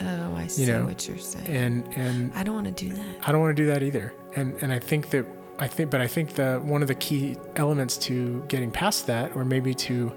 Oh, 0.00 0.34
I 0.36 0.46
see 0.46 0.66
know, 0.66 0.84
what 0.84 1.06
you're 1.08 1.18
saying. 1.18 1.46
and 1.48 1.84
and 1.96 2.32
I 2.34 2.42
don't 2.44 2.54
want 2.54 2.66
to 2.76 2.84
do 2.88 2.92
that. 2.94 3.06
I 3.26 3.32
don't 3.32 3.40
want 3.40 3.56
to 3.56 3.62
do 3.62 3.66
that 3.68 3.82
either. 3.82 4.12
And 4.36 4.54
and 4.62 4.72
I 4.72 4.78
think 4.78 5.10
that 5.10 5.26
I 5.58 5.66
think, 5.66 5.90
but 5.90 6.00
I 6.00 6.06
think 6.06 6.34
the 6.34 6.60
one 6.62 6.82
of 6.82 6.88
the 6.88 6.94
key 6.94 7.36
elements 7.56 7.96
to 8.06 8.44
getting 8.48 8.70
past 8.70 9.06
that, 9.08 9.34
or 9.34 9.44
maybe 9.44 9.74
to 9.74 10.12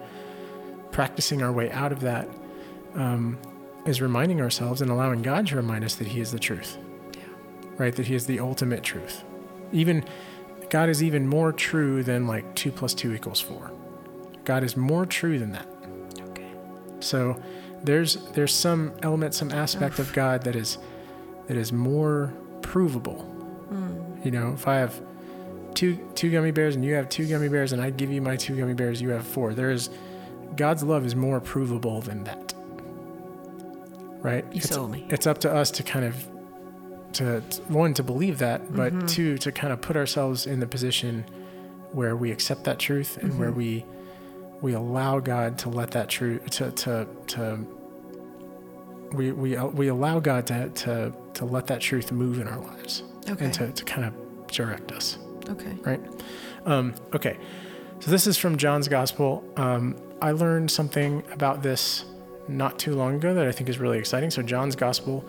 practicing 0.92 1.42
our 1.42 1.52
way 1.52 1.72
out 1.72 1.92
of 1.92 2.02
that, 2.02 2.28
um, 2.96 3.38
is 3.86 4.02
reminding 4.02 4.42
ourselves 4.42 4.82
and 4.82 4.92
allowing 4.92 5.22
God 5.22 5.48
to 5.48 5.56
remind 5.56 5.84
us 5.84 5.96
that 5.96 6.08
He 6.08 6.20
is 6.20 6.32
the 6.32 6.40
truth. 6.40 6.78
Yeah. 7.16 7.24
Right. 7.78 7.96
That 7.96 8.08
He 8.08 8.16
is 8.16 8.26
the 8.26 8.40
ultimate 8.40 8.84
truth. 8.84 9.24
Even 9.72 10.06
God 10.70 10.90
is 10.90 11.04
even 11.04 11.28
more 11.28 11.52
true 11.52 12.04
than 12.04 12.28
like 12.28 12.56
two 12.56 12.72
plus 12.72 12.94
two 12.94 13.14
equals 13.14 13.42
four. 13.42 13.72
God 14.46 14.64
is 14.64 14.76
more 14.76 15.06
true 15.06 15.38
than 15.38 15.52
that. 15.52 15.68
Okay. 16.30 16.52
So 17.00 17.42
there's 17.84 18.16
there's 18.32 18.54
some 18.54 18.94
element, 19.04 19.34
some 19.34 19.52
aspect 19.52 20.00
of 20.00 20.12
God 20.14 20.44
that 20.44 20.56
is 20.56 20.78
that 21.48 21.58
is 21.58 21.74
more 21.74 22.34
provable. 22.62 23.28
Mm. 23.72 24.26
You 24.26 24.32
know, 24.32 24.54
if 24.54 24.68
I 24.68 24.76
have 24.76 25.02
two 25.74 25.98
two 26.16 26.30
gummy 26.30 26.52
bears 26.52 26.76
and 26.76 26.86
you 26.86 26.94
have 26.96 27.10
two 27.10 27.26
gummy 27.26 27.50
bears 27.50 27.74
and 27.74 27.82
I 27.82 27.90
give 27.90 28.12
you 28.12 28.22
my 28.22 28.36
two 28.36 28.56
gummy 28.56 28.74
bears, 28.74 29.02
you 29.02 29.10
have 29.10 29.26
four. 29.26 29.54
There 29.54 29.72
is 29.72 29.90
God's 30.56 30.84
love 30.84 31.06
is 31.06 31.16
more 31.16 31.40
provable 31.40 32.02
than 32.02 32.24
that. 32.26 32.54
Right? 34.22 34.46
You 34.52 34.58
it's, 34.58 34.70
sold 34.70 34.92
me. 34.92 35.06
it's 35.10 35.26
up 35.28 35.40
to 35.40 35.52
us 35.52 35.72
to 35.72 35.84
kind 35.84 36.06
of 36.06 36.16
to 37.14 37.42
one 37.68 37.94
to 37.96 38.04
believe 38.04 38.38
that, 38.40 38.74
but 38.74 38.94
Mhm. 38.94 39.08
two 39.10 39.38
to 39.40 39.52
kind 39.52 39.74
of 39.74 39.82
put 39.82 39.98
ourselves 39.98 40.46
in 40.48 40.60
the 40.60 40.68
position 40.68 41.26
where 41.92 42.16
we 42.16 42.32
accept 42.32 42.64
that 42.66 42.80
truth 42.80 43.18
and 43.22 43.38
where 43.38 43.52
Mhm. 43.52 43.56
we 43.56 43.86
we 44.62 44.74
allow 44.74 45.20
God 45.20 45.58
to 45.58 45.70
let 45.70 45.92
that 45.92 46.08
truth 46.08 46.48
to 46.52 46.72
to 46.72 47.08
to 47.28 47.60
we 49.14 49.32
we 49.32 49.58
we 49.58 49.88
allow 49.88 50.20
God 50.20 50.48
to 50.48 50.70
to 50.70 51.12
to 51.34 51.46
let 51.46 51.68
that 51.68 51.82
truth 51.82 52.12
move 52.12 52.40
in 52.40 52.48
our 52.48 52.60
lives 52.60 53.04
Okay. 53.30 53.46
and 53.46 53.54
to, 53.56 53.72
to 53.72 53.84
kind 53.86 54.06
of 54.06 54.14
direct 54.48 54.92
us. 54.92 55.18
okay. 55.50 55.76
Right. 55.84 56.02
Um, 56.66 56.94
okay, 57.16 57.38
so 58.00 58.12
this 58.12 58.28
is 58.28 58.38
from 58.38 58.58
John's 58.58 58.88
Gospel. 58.88 59.44
Um, 59.58 59.96
I 60.22 60.32
learned 60.32 60.70
something 60.72 61.24
about 61.34 61.64
this 61.64 62.06
not 62.58 62.80
too 62.80 62.96
long 62.96 63.16
ago 63.16 63.34
that 63.34 63.48
I 63.48 63.52
think 63.52 63.70
is 63.70 63.80
really 63.80 63.98
exciting. 64.00 64.32
So, 64.32 64.42
John's 64.42 64.76
Gospel, 64.76 65.26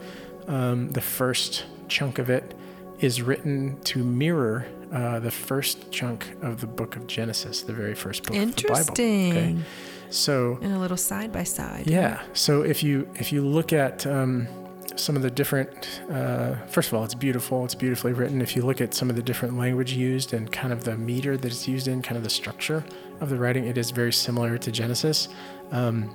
um, 0.49 0.91
the 0.91 1.01
first 1.01 1.65
chunk 1.89 2.19
of 2.19 2.31
it, 2.31 2.55
is 3.01 3.21
written 3.23 3.81
to 3.83 4.05
mirror 4.05 4.67
uh, 4.93 5.19
the 5.21 5.31
first 5.31 5.91
chunk 5.91 6.27
of 6.43 6.61
the 6.61 6.67
book 6.67 6.97
of 6.97 7.07
Genesis, 7.07 7.63
the 7.63 7.73
very 7.73 7.95
first 7.95 8.25
book 8.25 8.37
of 8.37 8.57
the 8.57 8.63
Bible. 8.69 8.89
Interesting. 8.89 9.65
So, 10.11 10.59
And 10.61 10.75
a 10.75 10.79
little 10.79 10.99
side 10.99 11.33
by 11.33 11.45
side. 11.45 11.87
yeah. 11.87 12.23
So 12.35 12.63
if 12.63 12.83
you 12.83 13.09
if 13.15 13.33
you 13.33 13.41
look 13.41 13.73
at 13.73 14.07
um, 14.07 14.47
some 14.95 15.17
of 15.17 15.23
the 15.23 15.31
different, 15.31 16.03
uh, 16.11 16.57
first 16.67 16.89
of 16.89 16.95
all, 16.95 17.05
it's 17.05 17.15
beautiful. 17.15 17.65
It's 17.65 17.75
beautifully 17.75 18.13
written. 18.13 18.43
If 18.43 18.55
you 18.55 18.63
look 18.63 18.83
at 18.83 18.93
some 18.93 19.09
of 19.09 19.17
the 19.17 19.23
different 19.23 19.57
language 19.57 19.95
used 19.95 20.35
and 20.35 20.53
kind 20.53 20.71
of 20.73 20.85
the 20.85 20.97
meter 20.99 21.39
that 21.39 21.51
it's 21.51 21.67
used 21.67 21.89
in, 21.89 22.03
kind 22.03 22.19
of 22.19 22.25
the 22.25 22.31
structure 22.31 22.85
of 23.21 23.31
the 23.31 23.37
writing, 23.37 23.65
it 23.67 23.79
is 23.79 23.91
very 23.91 24.13
similar 24.13 24.59
to 24.59 24.71
Genesis, 24.71 25.29
um, 25.71 26.11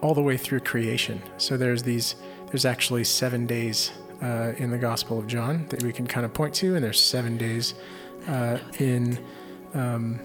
all 0.00 0.14
the 0.14 0.22
way 0.22 0.36
through 0.36 0.60
creation. 0.60 1.22
So 1.36 1.56
there's 1.56 1.82
these. 1.82 2.16
There's 2.50 2.64
actually 2.64 3.04
seven 3.04 3.46
days 3.46 3.90
uh, 4.22 4.52
in 4.56 4.70
the 4.70 4.78
Gospel 4.78 5.18
of 5.18 5.26
John 5.26 5.66
that 5.68 5.82
we 5.82 5.92
can 5.92 6.06
kind 6.06 6.24
of 6.24 6.32
point 6.32 6.54
to, 6.54 6.74
and 6.74 6.82
there's 6.84 7.00
seven 7.02 7.36
days 7.36 7.74
uh, 8.26 8.58
in 8.78 9.18
um, 9.74 10.20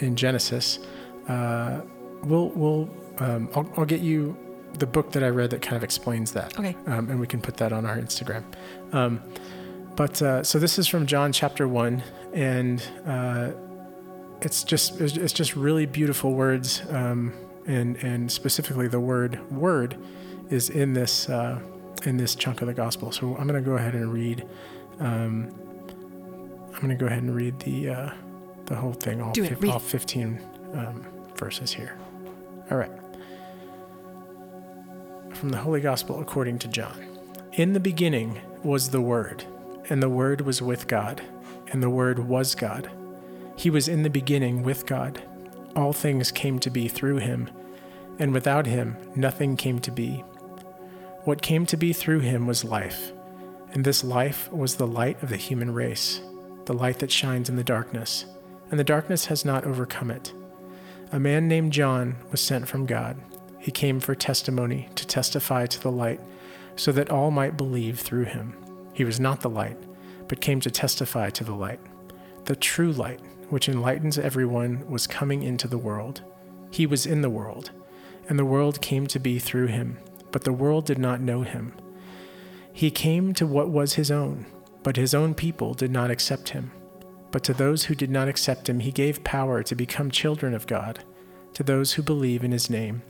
in 0.00 0.16
Genesis. 0.16 0.80
Uh, 1.28 1.82
we'll 2.24 2.48
we'll 2.50 2.88
um, 3.18 3.48
I'll, 3.54 3.70
I'll 3.76 3.84
get 3.84 4.00
you 4.00 4.36
the 4.78 4.86
book 4.86 5.12
that 5.12 5.22
I 5.22 5.28
read 5.28 5.50
that 5.50 5.62
kind 5.62 5.76
of 5.76 5.84
explains 5.84 6.32
that, 6.32 6.58
Okay. 6.58 6.76
um, 6.86 7.10
and 7.10 7.18
we 7.18 7.26
can 7.26 7.40
put 7.40 7.56
that 7.56 7.72
on 7.72 7.86
our 7.86 7.96
Instagram. 7.96 8.44
Um, 8.92 9.22
but 9.96 10.20
uh, 10.22 10.42
so 10.44 10.58
this 10.58 10.78
is 10.78 10.86
from 10.86 11.06
John 11.06 11.32
chapter 11.32 11.66
one, 11.66 12.02
and 12.32 12.82
uh, 13.06 13.52
it's 14.40 14.62
just 14.64 15.00
it's 15.00 15.16
it's 15.16 15.32
just 15.32 15.56
really 15.56 15.86
beautiful 15.86 16.32
words, 16.34 16.82
um, 16.90 17.32
and 17.68 17.96
and 17.98 18.32
specifically 18.32 18.88
the 18.88 18.98
word 18.98 19.38
word 19.52 19.96
is 20.50 20.70
in 20.70 20.94
this 20.94 21.28
uh, 21.28 21.60
in 22.04 22.16
this 22.16 22.34
chunk 22.34 22.60
of 22.62 22.66
the 22.66 22.74
gospel. 22.74 23.12
So 23.12 23.36
I'm 23.36 23.46
going 23.46 23.62
to 23.62 23.68
go 23.68 23.76
ahead 23.76 23.94
and 23.94 24.12
read. 24.12 24.46
Um, 24.98 25.54
I'm 26.74 26.80
going 26.80 26.88
to 26.88 26.96
go 26.96 27.06
ahead 27.06 27.22
and 27.22 27.34
read 27.34 27.58
the 27.60 27.90
uh, 27.90 28.10
the 28.66 28.76
whole 28.76 28.92
thing, 28.92 29.20
all, 29.20 29.32
it, 29.32 29.60
read 29.60 29.72
all 29.72 29.78
15 29.78 30.40
um, 30.74 31.06
verses 31.36 31.72
here. 31.72 31.96
All 32.70 32.76
right. 32.76 32.90
From 35.34 35.48
the 35.48 35.56
Holy 35.56 35.80
Gospel 35.80 36.20
according 36.20 36.58
to 36.60 36.68
John. 36.68 37.04
In 37.52 37.72
the 37.72 37.80
beginning 37.80 38.40
was 38.62 38.90
the 38.90 39.00
Word, 39.00 39.44
and 39.88 40.02
the 40.02 40.08
Word 40.08 40.42
was 40.42 40.60
with 40.60 40.86
God, 40.86 41.22
and 41.72 41.82
the 41.82 41.90
Word 41.90 42.18
was 42.18 42.54
God. 42.54 42.90
He 43.56 43.70
was 43.70 43.88
in 43.88 44.02
the 44.02 44.10
beginning 44.10 44.62
with 44.62 44.86
God. 44.86 45.22
All 45.74 45.92
things 45.92 46.30
came 46.30 46.58
to 46.60 46.70
be 46.70 46.88
through 46.88 47.16
him, 47.16 47.50
and 48.18 48.32
without 48.32 48.66
him 48.66 48.96
nothing 49.14 49.56
came 49.56 49.78
to 49.80 49.90
be. 49.90 50.24
What 51.24 51.42
came 51.42 51.66
to 51.66 51.76
be 51.76 51.92
through 51.92 52.20
him 52.20 52.46
was 52.46 52.64
life, 52.64 53.12
and 53.72 53.84
this 53.84 54.02
life 54.02 54.50
was 54.52 54.76
the 54.76 54.86
light 54.86 55.22
of 55.22 55.28
the 55.28 55.36
human 55.36 55.72
race, 55.72 56.20
the 56.64 56.72
light 56.72 56.98
that 57.00 57.12
shines 57.12 57.48
in 57.48 57.56
the 57.56 57.64
darkness, 57.64 58.24
and 58.70 58.78
the 58.78 58.84
darkness 58.84 59.26
has 59.26 59.44
not 59.44 59.64
overcome 59.64 60.10
it. 60.10 60.32
A 61.12 61.18
man 61.18 61.48
named 61.48 61.72
John 61.72 62.16
was 62.30 62.40
sent 62.40 62.68
from 62.68 62.86
God. 62.86 63.16
He 63.58 63.70
came 63.70 64.00
for 64.00 64.14
testimony 64.14 64.88
to 64.94 65.06
testify 65.06 65.66
to 65.66 65.80
the 65.80 65.90
light, 65.90 66.20
so 66.76 66.92
that 66.92 67.10
all 67.10 67.30
might 67.30 67.56
believe 67.56 67.98
through 67.98 68.24
him. 68.24 68.54
He 68.92 69.04
was 69.04 69.18
not 69.18 69.40
the 69.40 69.50
light, 69.50 69.78
but 70.28 70.40
came 70.40 70.60
to 70.60 70.70
testify 70.70 71.30
to 71.30 71.44
the 71.44 71.54
light. 71.54 71.80
The 72.44 72.56
true 72.56 72.92
light, 72.92 73.20
which 73.48 73.68
enlightens 73.68 74.18
everyone, 74.18 74.88
was 74.88 75.06
coming 75.06 75.42
into 75.42 75.68
the 75.68 75.78
world. 75.78 76.22
He 76.70 76.86
was 76.86 77.06
in 77.06 77.22
the 77.22 77.30
world, 77.30 77.70
and 78.28 78.38
the 78.38 78.44
world 78.44 78.80
came 78.80 79.06
to 79.06 79.18
be 79.18 79.38
through 79.38 79.66
him, 79.66 79.98
but 80.30 80.44
the 80.44 80.52
world 80.52 80.84
did 80.84 80.98
not 80.98 81.20
know 81.20 81.42
him. 81.42 81.72
He 82.72 82.90
came 82.90 83.34
to 83.34 83.46
what 83.46 83.70
was 83.70 83.94
his 83.94 84.10
own, 84.10 84.46
but 84.82 84.96
his 84.96 85.14
own 85.14 85.34
people 85.34 85.74
did 85.74 85.90
not 85.90 86.10
accept 86.10 86.50
him. 86.50 86.70
But 87.30 87.42
to 87.44 87.54
those 87.54 87.84
who 87.84 87.94
did 87.94 88.10
not 88.10 88.28
accept 88.28 88.68
him, 88.68 88.80
he 88.80 88.92
gave 88.92 89.24
power 89.24 89.62
to 89.62 89.74
become 89.74 90.10
children 90.10 90.54
of 90.54 90.66
God, 90.66 91.04
to 91.54 91.62
those 91.62 91.94
who 91.94 92.02
believe 92.02 92.44
in 92.44 92.52
his 92.52 92.70
name, 92.70 93.02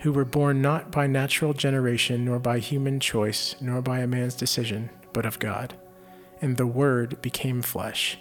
who 0.00 0.12
were 0.12 0.24
born 0.24 0.60
not 0.60 0.90
by 0.90 1.06
natural 1.06 1.52
generation, 1.52 2.24
nor 2.24 2.38
by 2.38 2.58
human 2.58 3.00
choice, 3.00 3.54
nor 3.60 3.80
by 3.80 4.00
a 4.00 4.06
man's 4.06 4.34
decision, 4.34 4.90
but 5.12 5.26
of 5.26 5.38
God. 5.38 5.74
And 6.40 6.56
the 6.56 6.66
Word 6.66 7.20
became 7.22 7.62
flesh 7.62 8.18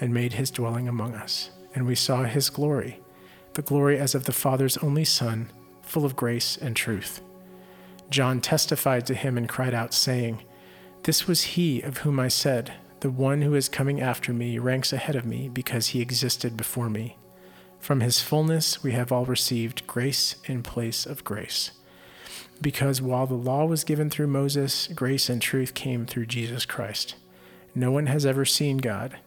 and 0.00 0.14
made 0.14 0.34
his 0.34 0.50
dwelling 0.50 0.88
among 0.88 1.14
us. 1.14 1.50
And 1.74 1.86
we 1.86 1.94
saw 1.94 2.24
his 2.24 2.50
glory, 2.50 3.00
the 3.54 3.62
glory 3.62 3.98
as 3.98 4.14
of 4.14 4.24
the 4.24 4.32
Father's 4.32 4.78
only 4.78 5.04
Son, 5.04 5.50
full 5.90 6.04
of 6.04 6.14
grace 6.14 6.56
and 6.56 6.76
truth. 6.76 7.20
John 8.10 8.40
testified 8.40 9.06
to 9.06 9.14
him 9.14 9.36
and 9.36 9.48
cried 9.48 9.74
out, 9.74 9.92
saying, 9.92 10.42
This 11.02 11.26
was 11.26 11.42
he 11.42 11.80
of 11.80 11.98
whom 11.98 12.20
I 12.20 12.28
said, 12.28 12.74
The 13.00 13.10
one 13.10 13.42
who 13.42 13.54
is 13.54 13.68
coming 13.68 14.00
after 14.00 14.32
me 14.32 14.58
ranks 14.58 14.92
ahead 14.92 15.16
of 15.16 15.24
me 15.24 15.48
because 15.48 15.88
he 15.88 16.00
existed 16.00 16.56
before 16.56 16.88
me. 16.88 17.16
From 17.80 18.00
his 18.00 18.20
fullness 18.20 18.82
we 18.82 18.92
have 18.92 19.10
all 19.10 19.24
received 19.24 19.86
grace 19.86 20.36
in 20.44 20.62
place 20.62 21.06
of 21.06 21.24
grace. 21.24 21.72
Because 22.60 23.02
while 23.02 23.26
the 23.26 23.34
law 23.34 23.64
was 23.64 23.84
given 23.84 24.10
through 24.10 24.26
Moses, 24.28 24.86
grace 24.88 25.28
and 25.28 25.42
truth 25.42 25.74
came 25.74 26.06
through 26.06 26.26
Jesus 26.26 26.66
Christ. 26.66 27.16
No 27.74 27.90
one 27.90 28.06
has 28.06 28.26
ever 28.26 28.44
seen 28.44 28.78
God. 28.78 29.18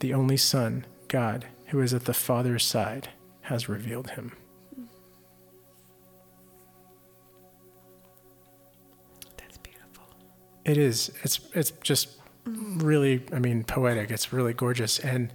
The 0.00 0.12
only 0.14 0.36
Son, 0.36 0.86
God, 1.08 1.46
who 1.66 1.80
is 1.80 1.94
at 1.94 2.04
the 2.04 2.14
Father's 2.14 2.64
side, 2.64 3.08
has 3.42 3.68
revealed 3.68 4.10
him. 4.10 4.32
It 10.68 10.76
is. 10.78 11.10
It's 11.22 11.40
it's 11.54 11.70
just 11.82 12.08
really. 12.44 13.22
I 13.32 13.38
mean, 13.38 13.64
poetic. 13.64 14.10
It's 14.10 14.32
really 14.32 14.52
gorgeous, 14.52 14.98
and 14.98 15.32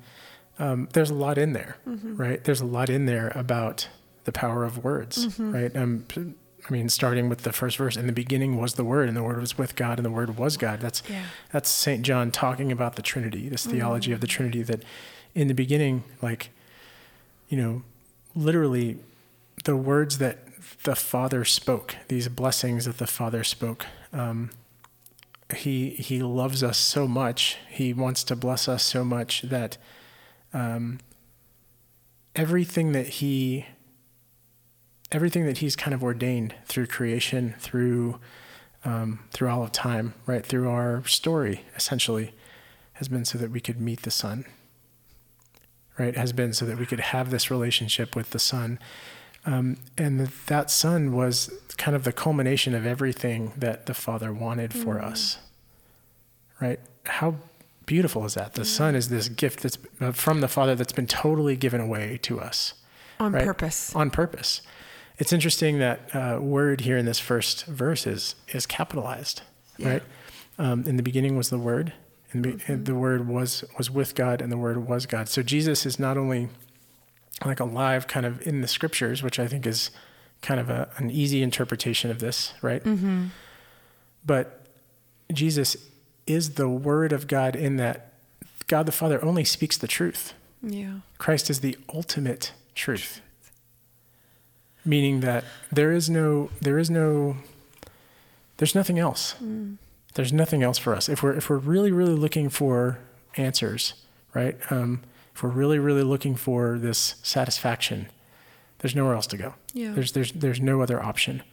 um, 0.59 0.87
there's 0.93 1.09
a 1.09 1.13
lot 1.15 1.37
in 1.37 1.53
there, 1.53 1.77
right? 1.85 2.43
There's 2.43 2.61
a 2.61 2.65
lot 2.65 2.89
in 2.89 3.05
there 3.05 3.31
about 3.35 3.87
the 4.25 4.31
power 4.31 4.63
of 4.63 4.83
words, 4.83 5.37
right? 5.39 5.75
Um, 5.75 6.05
I 6.15 6.71
mean, 6.71 6.87
starting 6.87 7.27
with 7.27 7.41
the 7.41 7.51
first 7.51 7.77
verse. 7.77 7.97
In 7.97 8.07
the 8.07 8.13
beginning 8.13 8.57
was 8.57 8.75
the 8.75 8.83
Word, 8.85 9.07
and 9.09 9.17
the 9.17 9.23
Word 9.23 9.39
was 9.39 9.57
with 9.57 9.75
God, 9.75 9.97
and 9.99 10.05
the 10.05 10.11
Word 10.11 10.37
was 10.37 10.55
God. 10.55 10.79
That's 10.79 11.01
Yeah. 11.09 11.23
that's 11.51 11.69
Saint 11.69 12.03
John 12.03 12.31
talking 12.31 12.71
about 12.71 12.95
the 12.95 13.01
Trinity, 13.01 13.49
this 13.49 13.65
theology 13.65 14.11
of 14.11 14.21
the 14.21 14.27
Trinity. 14.27 14.61
That 14.63 14.83
in 15.35 15.47
the 15.47 15.53
beginning, 15.53 16.03
like, 16.21 16.51
you 17.49 17.57
know, 17.57 17.81
literally, 18.35 18.97
the 19.65 19.75
words 19.75 20.19
that 20.19 20.37
the 20.83 20.95
Father 20.95 21.43
spoke, 21.43 21.95
these 22.07 22.27
blessings 22.29 22.85
that 22.85 22.97
the 22.97 23.07
Father 23.07 23.43
spoke. 23.43 23.85
Um, 24.13 24.51
he 25.55 25.91
he 25.91 26.21
loves 26.21 26.63
us 26.63 26.77
so 26.77 27.07
much. 27.07 27.57
He 27.69 27.93
wants 27.93 28.23
to 28.25 28.35
bless 28.35 28.67
us 28.67 28.83
so 28.83 29.03
much 29.03 29.41
that 29.43 29.77
um, 30.53 30.99
everything 32.35 32.91
that 32.93 33.07
he 33.07 33.65
everything 35.11 35.45
that 35.45 35.59
he's 35.59 35.75
kind 35.75 35.93
of 35.93 36.03
ordained 36.03 36.55
through 36.65 36.87
creation, 36.87 37.55
through 37.59 38.19
um, 38.85 39.19
through 39.31 39.49
all 39.49 39.63
of 39.63 39.71
time, 39.71 40.13
right 40.25 40.45
through 40.45 40.69
our 40.69 41.05
story, 41.05 41.61
essentially, 41.75 42.33
has 42.93 43.07
been 43.07 43.23
so 43.23 43.37
that 43.37 43.51
we 43.51 43.61
could 43.61 43.79
meet 43.79 44.01
the 44.01 44.11
Son. 44.11 44.45
Right, 45.97 46.17
has 46.17 46.33
been 46.33 46.53
so 46.53 46.65
that 46.65 46.79
we 46.79 46.87
could 46.87 46.99
have 46.99 47.29
this 47.29 47.51
relationship 47.51 48.15
with 48.15 48.31
the 48.31 48.39
Son, 48.39 48.79
um, 49.45 49.77
and 49.97 50.27
that 50.47 50.71
Son 50.71 51.13
was 51.13 51.51
kind 51.77 51.95
of 51.95 52.03
the 52.03 52.13
culmination 52.13 52.73
of 52.75 52.85
everything 52.85 53.51
that 53.57 53.85
the 53.87 53.93
Father 53.93 54.31
wanted 54.33 54.73
for 54.73 55.01
us. 55.01 55.37
Right? 56.61 56.79
How 57.05 57.35
beautiful 57.85 58.23
is 58.25 58.35
that? 58.35 58.53
The 58.53 58.63
Son 58.65 58.95
is 58.95 59.09
this 59.09 59.27
gift 59.27 59.61
that's 59.63 59.77
uh, 59.99 60.11
from 60.13 60.41
the 60.41 60.47
Father 60.47 60.75
that's 60.75 60.93
been 60.93 61.07
totally 61.07 61.55
given 61.55 61.81
away 61.81 62.17
to 62.23 62.39
us 62.39 62.73
On 63.19 63.31
Right. 63.33 63.43
purpose. 63.43 63.93
on 63.95 64.09
purpose. 64.09 64.61
It's 65.19 65.33
interesting 65.33 65.79
that 65.79 66.09
uh, 66.15 66.39
word 66.41 66.81
here 66.81 66.97
in 66.97 67.05
this 67.05 67.19
first 67.19 67.65
verse 67.65 68.07
is, 68.07 68.35
is 68.49 68.65
capitalized, 68.65 69.41
Yeah. 69.77 69.89
right? 69.89 70.03
Um, 70.57 70.83
in 70.87 70.97
the 70.97 71.03
beginning 71.03 71.35
was 71.35 71.49
the 71.49 71.57
Word, 71.57 71.93
and, 72.31 72.43
be, 72.43 72.57
and 72.67 72.85
the 72.85 72.93
Word 72.95 73.27
was 73.27 73.63
was 73.77 73.89
with 73.89 74.13
God, 74.13 74.39
and 74.41 74.51
the 74.51 74.57
Word 74.57 74.87
was 74.87 75.07
God. 75.07 75.27
So 75.27 75.41
Jesus 75.41 75.83
is 75.85 75.97
not 75.99 76.15
only 76.15 76.49
like 77.45 77.59
alive, 77.59 78.07
kind 78.07 78.25
of 78.25 78.45
in 78.45 78.61
the 78.61 78.67
Scriptures, 78.67 79.23
which 79.23 79.39
I 79.39 79.47
think 79.47 79.65
is 79.65 79.91
kind 80.41 80.59
of 80.59 80.69
a, 80.69 80.89
an 80.97 81.09
easy 81.09 81.41
interpretation 81.41 82.11
of 82.11 82.19
this, 82.19 82.53
right? 82.61 82.83
Mm-hmm. 82.83 83.27
But 84.25 84.65
Jesus 85.31 85.77
is 86.27 86.55
the 86.55 86.69
Word 86.69 87.11
of 87.11 87.27
God 87.27 87.55
in 87.55 87.77
that 87.77 88.13
God 88.67 88.85
the 88.85 88.91
Father 88.91 89.23
only 89.23 89.43
speaks 89.43 89.77
the 89.77 89.87
truth. 89.87 90.33
Yeah. 90.61 90.99
Christ 91.17 91.49
is 91.49 91.59
the 91.59 91.77
ultimate 91.93 92.53
truth. 92.75 93.21
Meaning 94.85 95.21
that 95.21 95.43
there 95.71 95.91
is 95.91 96.09
no 96.09 96.49
there 96.61 96.77
is 96.77 96.89
no 96.89 97.37
there's 98.57 98.75
nothing 98.75 98.99
else. 98.99 99.35
There's 100.15 100.33
nothing 100.33 100.61
else 100.61 100.77
for 100.77 100.95
us. 100.95 101.09
If 101.09 101.23
we're 101.23 101.33
if 101.33 101.49
we're 101.49 101.57
really, 101.57 101.91
really 101.91 102.13
looking 102.15 102.49
for 102.49 102.99
answers, 103.35 103.93
right? 104.33 104.57
Um, 104.69 105.01
if 105.33 105.41
we're 105.41 105.49
really, 105.49 105.79
really 105.79 106.03
looking 106.03 106.35
for 106.35 106.77
this 106.77 107.15
satisfaction, 107.23 108.07
there's 108.79 108.95
nowhere 108.95 109.15
else 109.15 109.27
to 109.27 109.37
go. 109.37 109.55
Yeah. 109.73 109.93
There's 109.93 110.11
there's 110.11 110.31
there's 110.33 110.61
no 110.61 110.81
other 110.81 111.01
option. 111.01 111.43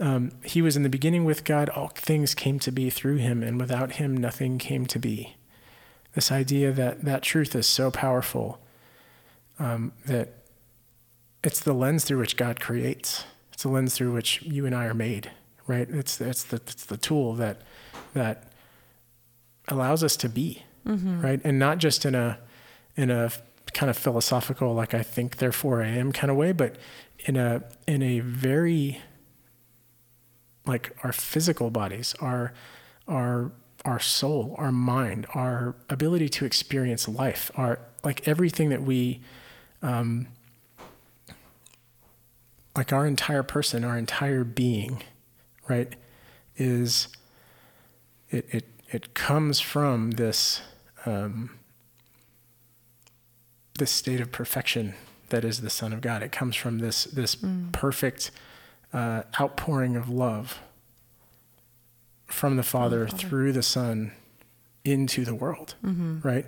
Um, 0.00 0.32
he 0.42 0.62
was 0.62 0.76
in 0.76 0.82
the 0.82 0.88
beginning 0.88 1.24
with 1.24 1.44
God. 1.44 1.68
All 1.68 1.88
things 1.88 2.34
came 2.34 2.58
to 2.60 2.72
be 2.72 2.88
through 2.88 3.16
him, 3.16 3.42
and 3.42 3.60
without 3.60 3.92
him, 3.92 4.16
nothing 4.16 4.58
came 4.58 4.86
to 4.86 4.98
be. 4.98 5.36
This 6.14 6.32
idea 6.32 6.72
that 6.72 7.04
that 7.04 7.22
truth 7.22 7.54
is 7.54 7.66
so 7.66 7.90
powerful 7.90 8.60
um, 9.58 9.92
that 10.06 10.34
it's 11.44 11.60
the 11.60 11.72
lens 11.72 12.04
through 12.04 12.18
which 12.18 12.36
God 12.36 12.60
creates. 12.60 13.24
It's 13.52 13.62
the 13.62 13.68
lens 13.68 13.94
through 13.94 14.12
which 14.12 14.42
you 14.42 14.64
and 14.66 14.74
I 14.74 14.86
are 14.86 14.94
made. 14.94 15.30
Right? 15.66 15.88
It's 15.90 16.20
it's 16.20 16.44
the 16.44 16.56
it's 16.56 16.86
the 16.86 16.96
tool 16.96 17.34
that 17.34 17.60
that 18.14 18.52
allows 19.68 20.02
us 20.02 20.16
to 20.18 20.28
be. 20.28 20.62
Right? 21.20 21.40
And 21.44 21.58
not 21.58 21.78
just 21.78 22.04
in 22.04 22.14
a 22.14 22.38
in 22.96 23.10
a 23.10 23.30
kind 23.72 23.90
of 23.90 23.96
philosophical, 23.96 24.74
like 24.74 24.94
I 24.94 25.02
think, 25.02 25.36
therefore 25.36 25.82
I 25.82 25.88
am 25.88 26.12
kind 26.12 26.30
of 26.30 26.36
way, 26.36 26.52
but 26.52 26.76
in 27.20 27.36
a 27.36 27.62
in 27.86 28.02
a 28.02 28.20
very 28.20 29.00
like 30.66 30.94
our 31.02 31.12
physical 31.12 31.70
bodies, 31.70 32.14
our 32.20 32.52
our 33.08 33.52
our 33.84 33.98
soul, 33.98 34.54
our 34.58 34.72
mind, 34.72 35.26
our 35.34 35.74
ability 35.88 36.28
to 36.28 36.44
experience 36.44 37.08
life, 37.08 37.50
our 37.56 37.80
like 38.04 38.26
everything 38.28 38.68
that 38.70 38.82
we 38.82 39.20
um, 39.82 40.28
like 42.76 42.92
our 42.92 43.06
entire 43.06 43.42
person, 43.42 43.84
our 43.84 43.98
entire 43.98 44.44
being, 44.44 45.02
right, 45.68 45.94
is 46.56 47.08
it 48.30 48.46
it 48.50 48.64
it 48.90 49.14
comes 49.14 49.60
from 49.60 50.12
this 50.12 50.62
um, 51.06 51.58
this 53.82 53.90
state 53.90 54.20
of 54.20 54.30
perfection 54.30 54.94
that 55.30 55.44
is 55.44 55.60
the 55.60 55.68
Son 55.68 55.92
of 55.92 56.00
God. 56.00 56.22
It 56.22 56.30
comes 56.30 56.54
from 56.54 56.78
this 56.78 57.02
this 57.02 57.34
mm. 57.34 57.72
perfect 57.72 58.30
uh, 58.92 59.22
outpouring 59.40 59.96
of 59.96 60.08
love 60.08 60.60
from 62.26 62.56
the 62.56 62.62
Father, 62.62 63.08
Father. 63.08 63.18
through 63.18 63.52
the 63.52 63.62
Son 63.64 64.12
into 64.84 65.24
the 65.24 65.34
world, 65.34 65.74
mm-hmm. 65.84 66.20
right? 66.20 66.46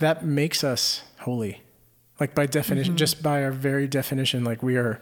That 0.00 0.24
makes 0.24 0.64
us 0.64 1.04
holy. 1.20 1.62
Like 2.18 2.34
by 2.34 2.46
definition, 2.46 2.94
mm-hmm. 2.94 2.98
just 2.98 3.22
by 3.22 3.44
our 3.44 3.52
very 3.52 3.86
definition, 3.86 4.42
like 4.42 4.60
we 4.60 4.76
are, 4.76 5.00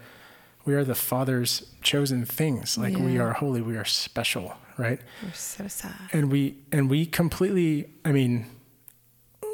we 0.66 0.74
are 0.74 0.84
the 0.84 0.94
Father's 0.94 1.70
chosen 1.80 2.26
things. 2.26 2.76
Like 2.76 2.94
we 2.98 3.18
are 3.18 3.32
holy, 3.32 3.62
we 3.62 3.78
are 3.78 3.86
special, 3.86 4.54
right? 4.76 5.00
We're 5.22 5.32
so 5.32 5.66
sad, 5.68 5.94
and 6.12 6.30
we 6.30 6.58
and 6.72 6.90
we 6.90 7.06
completely 7.06 7.88
i 8.04 8.12
mean 8.12 8.44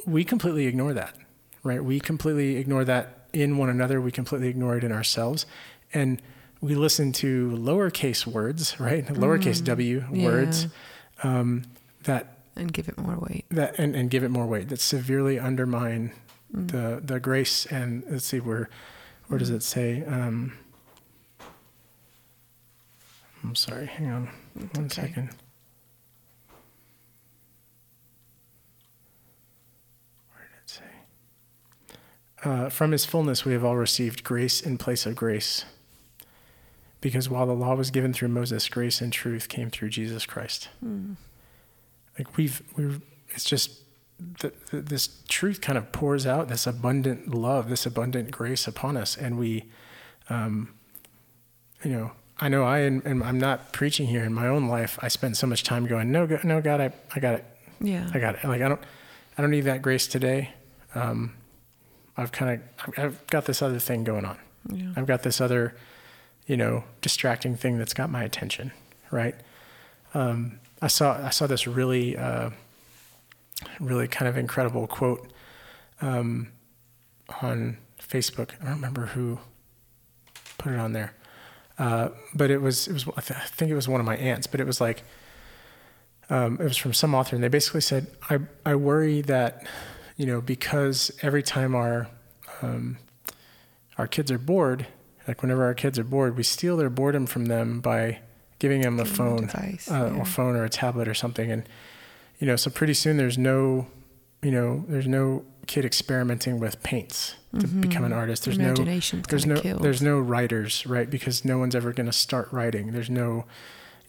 we 0.06 0.24
completely 0.24 0.66
ignore 0.66 0.94
that 0.94 1.14
right 1.62 1.82
we 1.84 2.00
completely 2.00 2.56
ignore 2.56 2.84
that 2.84 3.26
in 3.32 3.58
one 3.58 3.68
another 3.68 4.00
we 4.00 4.10
completely 4.10 4.48
ignore 4.48 4.76
it 4.76 4.84
in 4.84 4.92
ourselves 4.92 5.46
and 5.94 6.20
we 6.60 6.74
listen 6.74 7.12
to 7.12 7.50
lowercase 7.52 8.26
words 8.26 8.78
right 8.80 9.06
lowercase 9.06 9.62
w 9.64 10.00
Mm. 10.00 10.16
Yeah. 10.16 10.24
words 10.24 10.66
um, 11.22 11.62
that 12.04 12.38
And 12.56 12.72
give 12.72 12.88
it 12.88 12.96
more 12.98 13.16
weight. 13.18 13.44
that 13.50 13.78
and, 13.78 13.94
and 13.94 14.10
give 14.10 14.22
it 14.24 14.30
more 14.30 14.46
weight 14.46 14.68
that 14.68 14.80
severely 14.80 15.38
undermine 15.38 16.12
Mm. 16.54 16.70
the 16.72 17.00
the 17.14 17.20
grace 17.20 17.64
and 17.66 18.02
let's 18.10 18.24
see 18.26 18.40
where 18.40 18.68
where 19.28 19.38
does 19.38 19.50
it 19.50 19.62
say 19.62 20.02
um 20.04 20.52
i'm 23.44 23.54
sorry 23.54 23.86
hang 23.86 24.10
on 24.10 24.28
It's 24.58 24.76
one 24.76 24.86
okay. 24.86 25.02
second. 25.02 25.30
Where 30.32 30.42
did 30.42 30.58
it 30.64 30.70
say? 30.70 31.96
Uh, 32.42 32.68
from 32.70 32.92
his 32.92 33.04
fullness, 33.04 33.44
we 33.44 33.52
have 33.52 33.64
all 33.64 33.76
received 33.76 34.24
grace 34.24 34.60
in 34.60 34.78
place 34.78 35.04
of 35.06 35.14
grace. 35.14 35.64
Because 37.00 37.28
while 37.28 37.46
the 37.46 37.54
law 37.54 37.74
was 37.74 37.90
given 37.90 38.12
through 38.12 38.28
Moses, 38.28 38.68
grace 38.68 39.00
and 39.00 39.12
truth 39.12 39.48
came 39.48 39.70
through 39.70 39.88
Jesus 39.90 40.26
Christ. 40.26 40.68
Mm. 40.84 41.16
Like 42.18 42.36
we've, 42.36 42.62
we've, 42.76 43.00
it's 43.30 43.44
just 43.44 43.80
th- 44.38 44.52
th- 44.70 44.84
this 44.84 45.08
truth 45.28 45.60
kind 45.60 45.78
of 45.78 45.92
pours 45.92 46.26
out 46.26 46.48
this 46.48 46.66
abundant 46.66 47.34
love, 47.34 47.70
this 47.70 47.86
abundant 47.86 48.30
grace 48.30 48.66
upon 48.66 48.96
us, 48.96 49.16
and 49.16 49.38
we, 49.38 49.64
um, 50.28 50.74
you 51.82 51.90
know, 51.90 52.12
I 52.38 52.48
know 52.48 52.64
I 52.64 52.78
and, 52.80 53.04
and 53.04 53.22
I'm 53.22 53.38
not 53.38 53.72
preaching 53.72 54.06
here 54.06 54.24
in 54.24 54.32
my 54.32 54.46
own 54.46 54.68
life. 54.68 54.98
I 55.02 55.08
spend 55.08 55.36
so 55.36 55.46
much 55.46 55.62
time 55.62 55.86
going, 55.86 56.10
no, 56.10 56.26
God, 56.26 56.44
no, 56.44 56.60
God, 56.60 56.80
I, 56.80 56.92
I 57.14 57.20
got 57.20 57.34
it, 57.34 57.44
Yeah. 57.80 58.08
I 58.12 58.18
got 58.18 58.34
it. 58.34 58.44
Like 58.44 58.62
I 58.62 58.68
don't, 58.68 58.80
I 59.38 59.42
don't 59.42 59.50
need 59.50 59.62
that 59.62 59.80
grace 59.82 60.06
today. 60.06 60.50
Um, 60.94 61.34
I've 62.16 62.32
kind 62.32 62.60
of, 62.86 62.98
I've 62.98 63.26
got 63.28 63.44
this 63.46 63.62
other 63.62 63.78
thing 63.78 64.04
going 64.04 64.24
on. 64.24 64.38
yeah. 64.72 64.92
I've 64.96 65.06
got 65.06 65.22
this 65.22 65.40
other, 65.40 65.74
you 66.46 66.56
know, 66.56 66.84
distracting 67.00 67.56
thing 67.56 67.78
that's 67.78 67.94
got 67.94 68.10
my 68.10 68.24
attention, 68.24 68.72
right? 69.10 69.34
Um, 70.14 70.58
I 70.82 70.88
saw 70.88 71.24
I 71.24 71.30
saw 71.30 71.46
this 71.46 71.66
really, 71.66 72.16
uh, 72.16 72.50
really 73.78 74.08
kind 74.08 74.28
of 74.28 74.36
incredible 74.36 74.86
quote 74.86 75.32
um, 76.00 76.48
on 77.42 77.78
Facebook. 78.00 78.50
I 78.60 78.64
don't 78.66 78.74
remember 78.76 79.06
who 79.06 79.38
put 80.58 80.72
it 80.72 80.78
on 80.78 80.92
there, 80.92 81.14
uh, 81.78 82.08
but 82.34 82.50
it 82.50 82.60
was 82.60 82.88
it 82.88 82.92
was 82.94 83.06
I 83.16 83.20
th- 83.20 83.38
I 83.38 83.44
think 83.46 83.70
it 83.70 83.74
was 83.74 83.88
one 83.88 84.00
of 84.00 84.06
my 84.06 84.16
aunts, 84.16 84.46
but 84.46 84.60
it 84.60 84.66
was 84.66 84.80
like 84.80 85.02
um, 86.28 86.58
it 86.60 86.64
was 86.64 86.76
from 86.76 86.92
some 86.92 87.14
author, 87.14 87.36
and 87.36 87.44
they 87.44 87.48
basically 87.48 87.80
said, 87.82 88.06
I 88.28 88.40
I 88.64 88.74
worry 88.74 89.20
that 89.22 89.66
you 90.20 90.26
know 90.26 90.40
because 90.54 91.10
every 91.22 91.42
time 91.42 91.74
our 91.74 92.08
um, 92.62 92.98
our 93.96 94.06
kids 94.06 94.30
are 94.30 94.38
bored, 94.52 94.86
like 95.26 95.40
whenever 95.42 95.64
our 95.64 95.74
kids 95.74 95.98
are 95.98 96.04
bored, 96.04 96.36
we 96.36 96.42
steal 96.42 96.76
their 96.76 96.90
boredom 96.90 97.24
from 97.26 97.46
them 97.46 97.80
by 97.80 98.18
giving 98.58 98.82
them 98.82 98.98
a 98.98 99.02
a 99.02 99.06
phone, 99.06 99.46
device, 99.46 99.90
uh, 99.90 100.10
yeah. 100.12 100.18
or 100.20 100.24
phone 100.26 100.56
or 100.56 100.64
a 100.64 100.68
tablet 100.68 101.08
or 101.08 101.14
something, 101.14 101.50
and 101.50 101.62
you 102.38 102.46
know, 102.46 102.56
so 102.56 102.70
pretty 102.70 102.94
soon 102.94 103.16
there's 103.16 103.38
no, 103.38 103.86
you 104.42 104.50
know, 104.50 104.84
there's 104.88 105.06
no 105.08 105.44
kid 105.66 105.84
experimenting 105.84 106.58
with 106.60 106.82
paints 106.82 107.36
to 107.58 107.66
become 107.66 108.04
an 108.04 108.12
artist. 108.12 108.44
There's 108.44 108.58
no 108.58 108.74
there's 108.74 109.46
no 109.46 109.54
Mm-hmm. 109.54 109.62
killed. 109.62 109.82
there's 109.82 110.02
no 110.02 110.18
writers, 110.20 110.86
right? 110.86 111.08
Because 111.08 111.44
no 111.44 111.58
one's 111.58 111.74
ever 111.74 111.92
going 111.92 112.06
to 112.06 112.12
start 112.12 112.48
writing. 112.52 112.92
There's 112.92 113.10
no, 113.10 113.44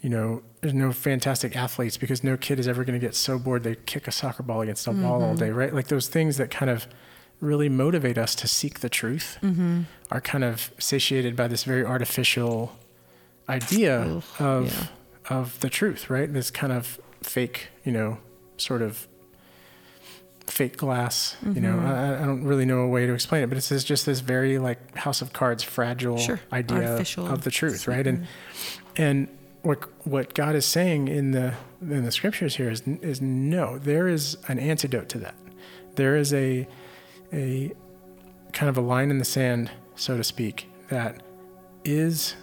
you 0.02 0.10
know, 0.10 0.42
there's 0.62 0.74
no 0.74 0.92
fantastic 0.92 1.56
athletes 1.56 1.96
because 1.98 2.24
no 2.24 2.36
kid 2.38 2.60
is 2.60 2.68
ever 2.68 2.84
going 2.84 3.00
to 3.00 3.06
get 3.06 3.16
so 3.16 3.38
bored 3.38 3.64
they 3.64 3.76
kick 3.76 4.08
a 4.08 4.12
soccer 4.12 4.44
ball 4.44 4.62
against 4.62 4.88
a 4.88 4.92
wall 4.92 5.20
Mm-hmm. 5.20 5.24
all 5.30 5.36
day, 5.36 5.50
right? 5.52 5.74
Like 5.74 5.88
those 5.88 6.08
things 6.08 6.38
that 6.38 6.50
kind 6.50 6.70
of 6.72 6.88
really 7.40 7.70
motivate 7.70 8.18
us 8.18 8.36
to 8.36 8.48
seek 8.48 8.80
the 8.80 8.90
truth 8.90 9.38
Mm-hmm. 9.42 9.82
are 10.12 10.22
kind 10.22 10.44
of 10.44 10.72
satiated 10.80 11.36
by 11.36 11.48
this 11.48 11.64
very 11.64 11.86
artificial 11.86 12.76
idea 13.50 14.22
of 14.40 14.66
yeah. 14.74 14.88
of 15.38 15.60
the 15.60 15.70
truth, 15.70 16.10
right? 16.10 16.32
This 16.34 16.50
kind 16.52 16.74
of 16.74 17.00
fake, 17.22 17.68
you 17.86 17.92
know, 17.92 18.18
sort 18.58 18.82
of 18.82 19.08
fake 20.48 20.78
glass. 20.78 21.36
You 21.46 21.62
know, 21.62 21.76
Mhm. 21.78 21.86
I, 21.86 22.24
I 22.24 22.26
don't 22.26 22.44
really 22.44 22.66
know 22.66 22.80
a 22.82 22.88
way 22.88 23.06
to 23.06 23.14
explain 23.14 23.44
it, 23.44 23.48
but 23.48 23.58
it's 23.58 23.70
this- 23.70 23.84
just 23.84 24.06
this 24.06 24.20
very 24.20 24.58
like 24.60 24.96
house 24.98 25.22
of 25.22 25.32
cards, 25.34 25.64
fragile 25.64 26.18
Sure. 26.18 26.40
idea 26.52 26.78
Artificial 26.92 27.28
of 27.28 27.44
the 27.44 27.52
truth, 27.52 27.88
right? 27.88 28.06
And 28.06 28.28
and 28.98 29.28
what 29.64 29.90
what 30.06 30.34
God 30.34 30.56
is 30.56 30.66
saying 30.66 31.08
in 31.08 31.32
the 31.32 31.54
in 31.82 32.04
the 32.04 32.12
scriptures 32.12 32.56
here 32.56 32.70
is 32.70 32.82
is 32.86 33.22
no, 33.22 33.78
there 33.78 34.08
is 34.08 34.38
an 34.48 34.60
antidote 34.60 35.10
to 35.10 35.20
that. 35.20 35.36
There 35.96 36.16
is 36.16 36.34
a 36.34 36.68
a 37.34 37.72
kind 38.54 38.70
of 38.70 38.78
a 38.78 38.82
line 38.82 39.12
in 39.12 39.18
the 39.18 39.26
sand, 39.26 39.72
so 39.96 40.18
to 40.18 40.24
speak, 40.24 40.70
that 40.90 41.22
is 41.84 42.36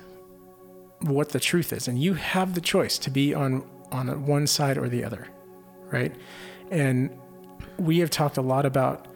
what 1.01 1.31
the 1.31 1.41
truth 1.41 1.73
is, 1.73 1.89
and 1.89 2.01
you 2.01 2.14
have 2.14 2.55
the 2.55 2.61
choice 2.61 2.99
to 2.99 3.11
be 3.11 3.35
on 3.35 3.64
on 3.91 4.27
one 4.27 4.47
side 4.47 4.79
or 4.79 4.89
the 4.89 5.05
other, 5.05 5.29
right? 5.91 6.14
And 6.71 7.11
we 7.79 7.99
have 8.01 8.11
talked 8.11 8.37
a 8.37 8.43
lot 8.43 8.66
about 8.66 9.07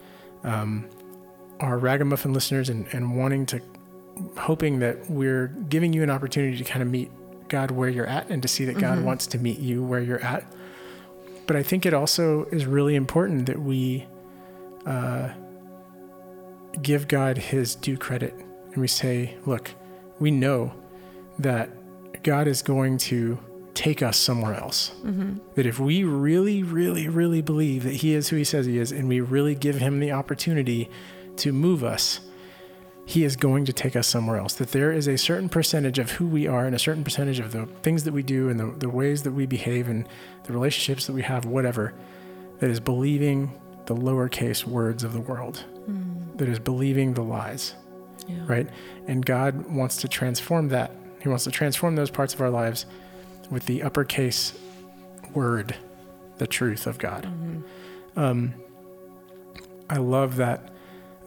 um, 0.45 0.89
our 1.61 1.79
ragamuffin 1.79 2.33
listeners 2.33 2.69
and, 2.69 2.87
and 2.93 3.17
wanting 3.17 3.47
to, 3.47 3.61
hoping 4.37 4.79
that 4.81 5.11
we're 5.11 5.49
giving 5.69 5.93
you 5.93 6.03
an 6.03 6.11
opportunity 6.11 6.57
to 6.57 6.65
kind 6.65 6.83
of 6.83 6.89
meet 6.89 7.11
God 7.53 7.71
where 7.71 7.89
you're 7.89 8.07
at 8.07 8.31
and 8.31 8.43
to 8.43 8.49
see 8.49 8.65
that 8.65 8.79
God 8.79 9.05
wants 9.05 9.27
to 9.29 9.39
meet 9.39 9.59
you 9.59 9.85
where 9.85 10.01
you're 10.01 10.25
at. 10.25 10.45
But 11.47 11.57
I 11.57 11.63
think 11.63 11.85
it 11.87 11.93
also 11.95 12.47
is 12.47 12.67
really 12.67 12.95
important 12.97 13.47
that 13.47 13.61
we 13.61 14.07
uh, 14.87 15.29
give 16.81 17.07
God 17.09 17.37
his 17.37 17.75
due 17.75 17.99
credit 17.99 18.35
and 18.73 18.79
we 18.81 18.89
say, 18.89 19.37
look, 19.45 19.71
we 20.19 20.31
know 20.31 20.73
that 21.39 21.69
God 22.23 22.47
is 22.49 22.63
going 22.63 22.97
to 22.99 23.39
take 23.75 24.03
us 24.03 24.17
somewhere 24.17 24.55
else. 24.55 24.93
That 25.55 25.67
if 25.67 25.79
we 25.79 26.05
really, 26.05 26.63
really, 26.63 27.09
really 27.09 27.43
believe 27.43 27.85
that 27.85 27.97
He 27.97 28.15
is 28.15 28.29
who 28.29 28.37
He 28.37 28.45
says 28.45 28.67
He 28.67 28.79
is, 28.79 28.93
and 28.93 29.09
we 29.09 29.21
really 29.21 29.55
give 29.55 29.77
Him 29.77 30.01
the 30.01 30.13
opportunity 30.13 30.89
to 31.37 31.53
move 31.53 31.83
us, 31.85 32.21
He 33.05 33.25
is 33.25 33.37
going 33.37 33.65
to 33.65 33.73
take 33.73 33.97
us 33.97 34.07
somewhere 34.07 34.37
else. 34.39 34.55
That 34.55 34.71
there 34.73 34.93
is 34.93 35.09
a 35.09 35.19
certain 35.19 35.49
percentage 35.49 35.99
of 35.99 36.13
who 36.13 36.27
we 36.27 36.47
are 36.47 36.65
and 36.67 36.75
a 36.75 36.79
certain 36.79 37.03
percentage 37.05 37.41
of 37.41 37.53
the 37.53 37.67
things 37.83 38.05
that 38.05 38.13
we 38.13 38.23
do 38.23 38.49
and 38.49 38.59
the, 38.61 38.67
the 38.79 38.89
ways 38.89 39.23
that 39.25 39.33
we 39.33 39.45
behave 39.47 39.89
and 39.89 40.09
the 40.45 40.53
relationships 40.53 41.07
that 41.07 41.13
we 41.13 41.23
have, 41.23 41.45
whatever, 41.45 41.93
that 42.61 42.71
is 42.71 42.79
believing 42.81 43.59
the 43.87 43.95
lowercase 43.97 44.65
words 44.65 45.03
of 45.03 45.13
the 45.13 45.21
world, 45.21 45.65
that 46.37 46.49
is 46.49 46.61
believing 46.61 47.15
the 47.15 47.23
lies 47.23 47.75
Yeah. 48.29 48.37
right? 48.47 48.69
And 49.09 49.27
God 49.27 49.67
wants 49.67 49.97
to 49.99 50.09
transform 50.09 50.69
that. 50.69 50.93
He 51.21 51.29
wants 51.29 51.45
to 51.45 51.51
transform 51.51 51.97
those 51.97 52.11
parts 52.11 52.33
of 52.35 52.41
our 52.41 52.51
lives 52.51 52.87
with 53.51 53.67
the 53.67 53.83
uppercase 53.83 54.53
word, 55.35 55.75
the 56.39 56.47
truth 56.47 56.87
of 56.87 56.99
God. 56.99 57.27
Um, 58.17 58.55
I 59.91 59.97
love 59.97 60.37
that 60.37 60.71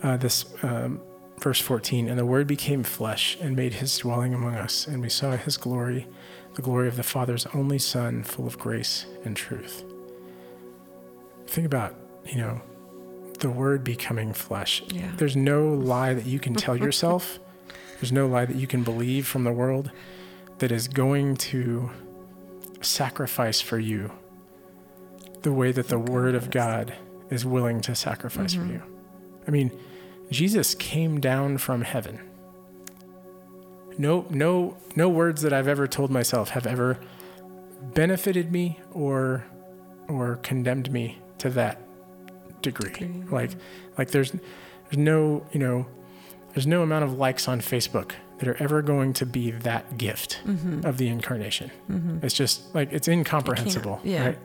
uh, 0.01 0.17
this 0.17 0.45
um, 0.63 1.01
verse 1.45 1.61
14 1.61 2.09
and 2.09 2.17
the 2.17 2.25
word 2.25 2.47
became 2.47 2.81
flesh 2.81 3.37
and 3.39 3.55
made 3.55 3.75
his 3.75 3.99
dwelling 3.99 4.33
among 4.33 4.55
us, 4.55 4.87
and 4.87 4.99
we 4.99 5.07
saw 5.07 5.37
his 5.37 5.57
glory, 5.57 6.07
the 6.55 6.61
glory 6.63 6.87
of 6.87 6.95
the 6.95 7.03
Father's 7.03 7.45
only 7.53 7.77
Son, 7.77 8.23
full 8.23 8.47
of 8.47 8.57
grace 8.57 9.05
and 9.23 9.37
truth. 9.37 9.83
Think 11.45 11.67
about, 11.67 11.93
you 12.25 12.39
know, 12.39 12.63
the 13.41 13.51
word 13.51 13.83
becoming 13.83 14.33
flesh. 14.33 14.81
Yeah. 14.87 15.11
There's 15.17 15.35
no 15.35 15.67
lie 15.67 16.15
that 16.15 16.25
you 16.25 16.39
can 16.39 16.55
tell 16.55 16.75
yourself. 16.87 17.37
There's 18.01 18.11
no 18.11 18.25
lie 18.25 18.45
that 18.45 18.55
you 18.55 18.65
can 18.65 18.81
believe 18.81 19.27
from 19.27 19.43
the 19.43 19.53
world 19.53 19.91
that 20.57 20.71
is 20.71 20.87
going 20.87 21.37
to 21.37 21.91
sacrifice 22.81 23.61
for 23.61 23.77
you 23.77 24.11
the 25.43 25.53
way 25.53 25.71
that 25.71 25.89
the 25.89 25.99
Word 25.99 26.33
of 26.33 26.49
God 26.49 26.95
is 27.29 27.45
willing 27.45 27.81
to 27.81 27.93
sacrifice 27.93 28.55
for 28.55 28.61
mm-hmm. 28.61 28.73
you. 28.73 28.83
I 29.47 29.51
mean, 29.51 29.71
Jesus 30.31 30.75
came 30.75 31.19
down 31.19 31.57
from 31.57 31.81
heaven. 31.83 32.19
No, 33.97 34.25
no, 34.29 34.77
no 34.95 35.07
words 35.09 35.41
that 35.43 35.53
I've 35.53 35.67
ever 35.67 35.87
told 35.87 36.11
myself 36.11 36.49
have 36.49 36.67
ever 36.67 36.99
benefited 37.93 38.51
me 38.51 38.79
or 38.91 39.45
or 40.07 40.35
condemned 40.37 40.91
me 40.91 41.19
to 41.39 41.49
that 41.51 41.81
degree. 42.61 42.91
Degree, 42.91 43.23
Like, 43.31 43.51
like 43.97 44.11
there's 44.11 44.31
there's 44.31 44.97
no 44.97 45.45
you 45.51 45.59
know 45.59 45.85
there's 46.53 46.67
no 46.67 46.81
amount 46.81 47.05
of 47.05 47.13
likes 47.13 47.47
on 47.47 47.61
Facebook 47.61 48.11
that 48.39 48.47
are 48.49 48.61
ever 48.61 48.81
going 48.81 49.13
to 49.13 49.25
be 49.25 49.51
that 49.51 49.97
gift 49.97 50.41
Mm-hmm. 50.45 50.85
of 50.85 50.97
the 50.97 51.07
incarnation. 51.07 51.71
It's 52.21 52.33
just 52.33 52.73
like 52.75 52.91
it's 52.91 53.07
incomprehensible, 53.07 54.01
yeah. 54.03 54.25
right? 54.25 54.39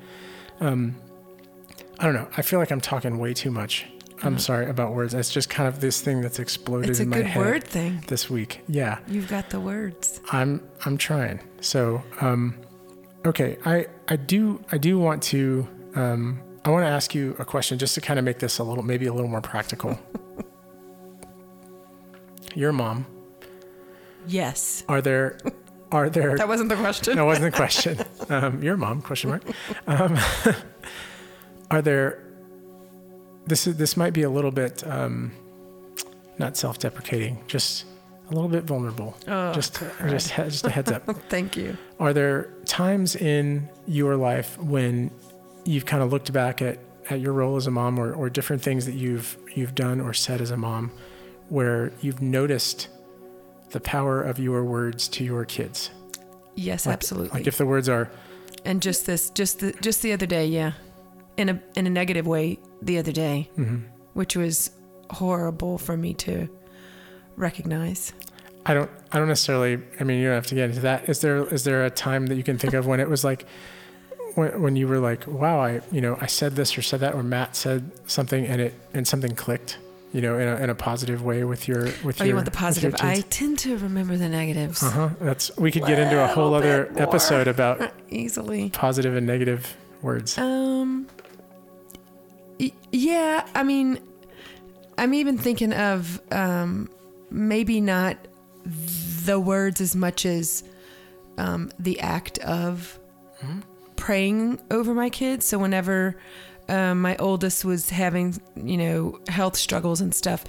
Um, 0.60 0.94
I 1.98 2.04
don't 2.04 2.14
know. 2.14 2.28
I 2.36 2.42
feel 2.42 2.58
like 2.60 2.70
I'm 2.70 2.80
talking 2.80 3.18
way 3.18 3.34
too 3.34 3.50
much. 3.50 3.86
I'm 4.22 4.38
sorry 4.38 4.68
about 4.68 4.92
words. 4.94 5.14
It's 5.14 5.30
just 5.30 5.48
kind 5.48 5.68
of 5.68 5.80
this 5.80 6.00
thing 6.00 6.20
that's 6.20 6.38
exploded 6.38 6.90
It's 6.90 7.00
in 7.00 7.08
my 7.08 7.18
good 7.18 7.26
head 7.26 7.38
word 7.38 7.64
thing. 7.64 8.04
this 8.08 8.28
week. 8.28 8.60
Yeah, 8.68 8.98
You've 9.08 9.28
got 9.28 9.50
the 9.50 9.60
words. 9.60 10.20
I'm 10.30 10.62
I'm 10.84 10.98
trying. 10.98 11.40
So, 11.60 12.02
um, 12.20 12.54
okay, 13.24 13.56
I 13.64 13.86
I 14.08 14.16
do 14.16 14.62
I 14.72 14.78
do 14.78 14.98
want 14.98 15.22
to 15.24 15.66
um, 15.94 16.40
I 16.64 16.70
want 16.70 16.84
to 16.84 16.88
ask 16.88 17.14
you 17.14 17.34
a 17.38 17.44
question 17.44 17.78
just 17.78 17.94
to 17.94 18.00
kind 18.00 18.18
of 18.18 18.24
make 18.24 18.38
this 18.38 18.58
a 18.58 18.64
little 18.64 18.84
maybe 18.84 19.06
a 19.06 19.12
little 19.12 19.30
more 19.30 19.40
practical. 19.40 19.98
Your 22.54 22.72
mom. 22.72 23.06
Yes. 24.26 24.82
Are 24.88 25.00
there 25.00 25.38
are 25.92 26.10
there 26.10 26.36
That 26.36 26.48
wasn't 26.48 26.68
the 26.68 26.76
question. 26.76 27.16
that 27.16 27.24
wasn't 27.24 27.52
the 27.52 27.56
question. 27.56 27.98
Um, 28.30 28.62
your 28.62 28.76
mom? 28.76 29.02
Question 29.02 29.30
mark. 29.30 29.42
Um, 29.88 30.16
are 31.72 31.82
there? 31.82 32.22
This 33.46 33.66
is 33.66 33.76
this 33.76 33.96
might 33.96 34.12
be 34.12 34.22
a 34.22 34.30
little 34.30 34.50
bit 34.50 34.86
um, 34.86 35.32
not 36.38 36.56
self-deprecating, 36.56 37.42
just 37.46 37.84
a 38.30 38.34
little 38.34 38.48
bit 38.48 38.64
vulnerable. 38.64 39.16
Oh, 39.26 39.52
just 39.52 39.80
just 40.08 40.34
just 40.36 40.64
a 40.66 40.70
heads 40.70 40.90
up. 40.92 41.04
Thank 41.28 41.56
you. 41.56 41.76
Are 41.98 42.12
there 42.12 42.50
times 42.64 43.16
in 43.16 43.68
your 43.86 44.16
life 44.16 44.58
when 44.58 45.10
you've 45.64 45.86
kind 45.86 46.02
of 46.02 46.10
looked 46.12 46.32
back 46.32 46.62
at, 46.62 46.78
at 47.10 47.20
your 47.20 47.32
role 47.32 47.56
as 47.56 47.66
a 47.66 47.70
mom 47.70 47.98
or, 47.98 48.12
or 48.12 48.30
different 48.30 48.62
things 48.62 48.86
that 48.86 48.94
you've 48.94 49.36
you've 49.54 49.74
done 49.74 50.00
or 50.00 50.14
said 50.14 50.40
as 50.40 50.50
a 50.50 50.56
mom 50.56 50.92
where 51.48 51.92
you've 52.00 52.22
noticed 52.22 52.88
the 53.70 53.80
power 53.80 54.22
of 54.22 54.38
your 54.38 54.64
words 54.64 55.08
to 55.08 55.24
your 55.24 55.44
kids? 55.44 55.90
Yes, 56.54 56.86
Like- 56.86 56.92
absolutely. 56.94 57.40
Like 57.40 57.46
if 57.48 57.56
the 57.58 57.66
words 57.66 57.88
are 57.88 58.10
and 58.64 58.82
just 58.82 59.06
this, 59.06 59.30
just 59.30 59.60
the, 59.60 59.72
just 59.80 60.02
the 60.02 60.12
other 60.12 60.26
day, 60.26 60.46
yeah, 60.46 60.72
in 61.36 61.48
a 61.48 61.62
in 61.76 61.86
a 61.86 61.90
negative 61.90 62.26
way, 62.26 62.58
the 62.82 62.98
other 62.98 63.12
day, 63.12 63.50
mhm. 63.56 63.82
which 64.14 64.36
was 64.36 64.70
horrible 65.10 65.78
for 65.78 65.96
me 65.96 66.14
to 66.14 66.48
recognize. 67.36 68.12
I 68.66 68.74
don't 68.74 68.90
I 69.12 69.18
don't 69.18 69.28
necessarily 69.28 69.80
I 69.98 70.04
mean 70.04 70.18
you 70.20 70.26
don't 70.26 70.34
have 70.34 70.46
to 70.48 70.54
get 70.54 70.68
into 70.70 70.80
that. 70.82 71.08
Is 71.08 71.20
there 71.20 71.46
is 71.52 71.64
there 71.64 71.84
a 71.84 71.90
time 71.90 72.26
that 72.26 72.36
you 72.36 72.42
can 72.42 72.58
think 72.58 72.74
of 72.74 72.86
when 72.86 73.00
it 73.00 73.08
was 73.08 73.24
like 73.24 73.46
when, 74.34 74.62
when 74.62 74.76
you 74.76 74.86
were 74.86 74.98
like, 74.98 75.26
wow, 75.26 75.60
I 75.60 75.80
you 75.90 76.00
know, 76.00 76.16
I 76.20 76.26
said 76.26 76.56
this 76.56 76.76
or 76.76 76.82
said 76.82 77.00
that 77.00 77.14
or 77.14 77.22
Matt 77.22 77.56
said 77.56 77.90
something 78.08 78.46
and 78.46 78.60
it 78.60 78.74
and 78.92 79.08
something 79.08 79.34
clicked, 79.34 79.78
you 80.12 80.20
know, 80.20 80.38
in 80.38 80.46
a, 80.46 80.56
in 80.56 80.70
a 80.70 80.74
positive 80.74 81.24
way 81.24 81.42
with 81.44 81.66
your 81.66 81.84
with 82.04 82.20
Oh, 82.20 82.24
your 82.24 82.26
you 82.28 82.34
want 82.34 82.44
the 82.44 82.50
positive? 82.52 82.94
I 83.00 83.22
tend 83.30 83.58
to 83.60 83.78
remember 83.78 84.16
the 84.18 84.28
negatives 84.28 84.82
Uh-huh. 84.82 85.08
That's 85.20 85.56
we 85.56 85.72
could 85.72 85.86
get 85.86 85.98
into 85.98 86.22
a 86.22 86.26
whole 86.26 86.52
other 86.54 86.92
episode 86.96 87.48
about 87.48 87.92
easily. 88.10 88.68
positive 88.70 89.16
and 89.16 89.26
negative 89.26 89.74
words. 90.02 90.36
Um. 90.36 91.06
Y- 92.60 92.72
Yeah, 92.92 93.46
I 93.54 93.62
mean, 93.64 93.98
I'm 94.98 95.14
even 95.14 95.38
thinking 95.38 95.72
of 95.72 96.20
um, 96.30 96.88
maybe 97.30 97.80
not 97.80 98.16
the 99.24 99.40
words 99.40 99.80
as 99.80 99.96
much 99.96 100.26
as 100.26 100.62
um, 101.38 101.70
the 101.78 101.98
act 102.00 102.38
of 102.40 102.98
praying 103.96 104.60
over 104.70 104.92
my 104.94 105.08
kids. 105.10 105.46
So 105.46 105.58
whenever 105.58 106.16
um, 106.68 107.00
my 107.00 107.16
oldest 107.16 107.64
was 107.64 107.88
having, 107.90 108.40
you 108.56 108.76
know, 108.76 109.18
health 109.28 109.56
struggles 109.56 110.00
and 110.02 110.14
stuff, 110.14 110.44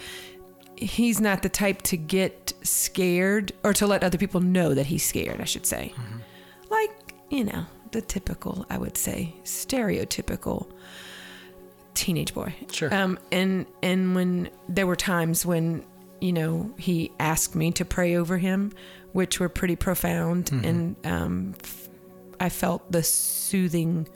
he's 0.75 1.21
not 1.21 1.41
the 1.43 1.49
type 1.49 1.81
to 1.83 1.97
get 1.97 2.53
scared 2.63 3.53
or 3.63 3.73
to 3.73 3.87
let 3.87 4.03
other 4.03 4.17
people 4.17 4.41
know 4.41 4.73
that 4.73 4.87
he's 4.87 5.05
scared. 5.05 5.39
I 5.39 5.45
should 5.45 5.65
say, 5.65 5.93
like 6.69 6.91
you 7.29 7.45
know, 7.45 7.65
the 7.91 8.01
typical, 8.01 8.65
I 8.69 8.77
would 8.77 8.97
say, 8.97 9.33
stereotypical 9.45 10.69
teenage 11.93 12.33
boy. 12.33 12.53
Sure. 12.71 12.93
Um, 12.93 13.17
and 13.31 13.65
and 13.83 14.15
when 14.15 14.49
there 14.69 14.87
were 14.87 14.95
times 14.95 15.45
when 15.45 15.85
you 16.19 16.33
know 16.33 16.73
he 16.77 17.11
asked 17.19 17.55
me 17.55 17.71
to 17.73 17.85
pray 17.85 18.15
over 18.15 18.37
him, 18.37 18.71
which 19.13 19.39
were 19.39 19.49
pretty 19.49 19.75
profound, 19.75 20.51
and 20.51 20.95
um, 21.05 21.55
f- 21.63 21.89
I 22.39 22.49
felt 22.49 22.91
the 22.91 23.03
soothing. 23.03 24.07